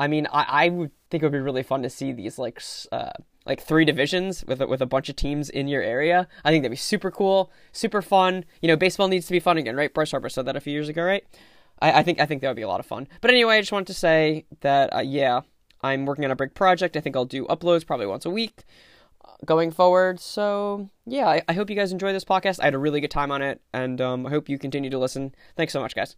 I 0.00 0.08
mean, 0.08 0.26
I, 0.32 0.46
I 0.48 0.68
would 0.70 0.92
think 1.10 1.22
it 1.22 1.26
would 1.26 1.32
be 1.32 1.38
really 1.38 1.62
fun 1.62 1.82
to 1.82 1.90
see 1.90 2.10
these 2.10 2.38
like 2.38 2.62
uh, 2.90 3.10
like 3.44 3.60
three 3.60 3.84
divisions 3.84 4.42
with 4.46 4.62
with 4.62 4.80
a 4.80 4.86
bunch 4.86 5.10
of 5.10 5.16
teams 5.16 5.50
in 5.50 5.68
your 5.68 5.82
area. 5.82 6.26
I 6.42 6.50
think 6.50 6.62
that'd 6.62 6.72
be 6.72 6.76
super 6.76 7.10
cool, 7.10 7.52
super 7.70 8.00
fun. 8.00 8.46
You 8.62 8.68
know, 8.68 8.76
baseball 8.76 9.08
needs 9.08 9.26
to 9.26 9.32
be 9.32 9.40
fun 9.40 9.58
again, 9.58 9.76
right? 9.76 9.92
Bryce 9.92 10.12
Harper 10.12 10.30
said 10.30 10.46
that 10.46 10.56
a 10.56 10.60
few 10.60 10.72
years 10.72 10.88
ago, 10.88 11.02
right? 11.02 11.22
I, 11.82 12.00
I 12.00 12.02
think 12.02 12.18
I 12.18 12.24
think 12.24 12.40
that 12.40 12.48
would 12.48 12.56
be 12.56 12.62
a 12.62 12.68
lot 12.68 12.80
of 12.80 12.86
fun. 12.86 13.08
But 13.20 13.30
anyway, 13.30 13.56
I 13.56 13.60
just 13.60 13.72
wanted 13.72 13.88
to 13.88 13.94
say 13.94 14.46
that 14.62 14.94
uh, 14.94 15.00
yeah, 15.00 15.42
I'm 15.82 16.06
working 16.06 16.24
on 16.24 16.30
a 16.30 16.36
big 16.36 16.54
project. 16.54 16.96
I 16.96 17.00
think 17.00 17.14
I'll 17.14 17.26
do 17.26 17.44
uploads 17.48 17.86
probably 17.86 18.06
once 18.06 18.24
a 18.24 18.30
week 18.30 18.64
uh, 19.22 19.32
going 19.44 19.70
forward. 19.70 20.18
So 20.18 20.88
yeah, 21.04 21.28
I, 21.28 21.42
I, 21.46 21.52
hope 21.52 21.68
you 21.68 21.76
guys 21.76 21.92
enjoy 21.92 22.14
this 22.14 22.24
podcast. 22.24 22.58
I 22.58 22.64
had 22.64 22.74
a 22.74 22.78
really 22.78 23.02
good 23.02 23.10
time 23.10 23.30
on 23.30 23.42
it, 23.42 23.60
and 23.74 24.00
um, 24.00 24.26
I 24.26 24.30
hope 24.30 24.48
you 24.48 24.58
continue 24.58 24.88
to 24.88 24.98
listen. 24.98 25.34
Thanks 25.56 25.74
so 25.74 25.80
much, 25.80 25.94
guys. 25.94 26.16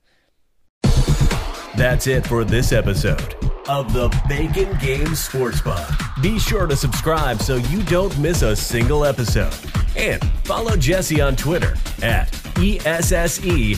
That's 1.75 2.07
it 2.07 2.25
for 2.25 2.45
this 2.45 2.71
episode 2.71 3.52
of 3.69 3.93
the 3.93 4.09
Bacon 4.29 4.77
Game 4.79 5.15
Sports 5.15 5.61
Bar. 5.61 5.87
Be 6.21 6.39
sure 6.39 6.67
to 6.67 6.77
subscribe 6.77 7.41
so 7.41 7.57
you 7.57 7.83
don't 7.85 8.17
miss 8.19 8.43
a 8.43 8.55
single 8.57 9.05
episode. 9.05 9.55
And 9.97 10.23
follow 10.45 10.77
Jesse 10.77 11.21
on 11.21 11.37
Twitter 11.37 11.77
at 12.03 12.31
ESSEJTHESL. 12.57 13.73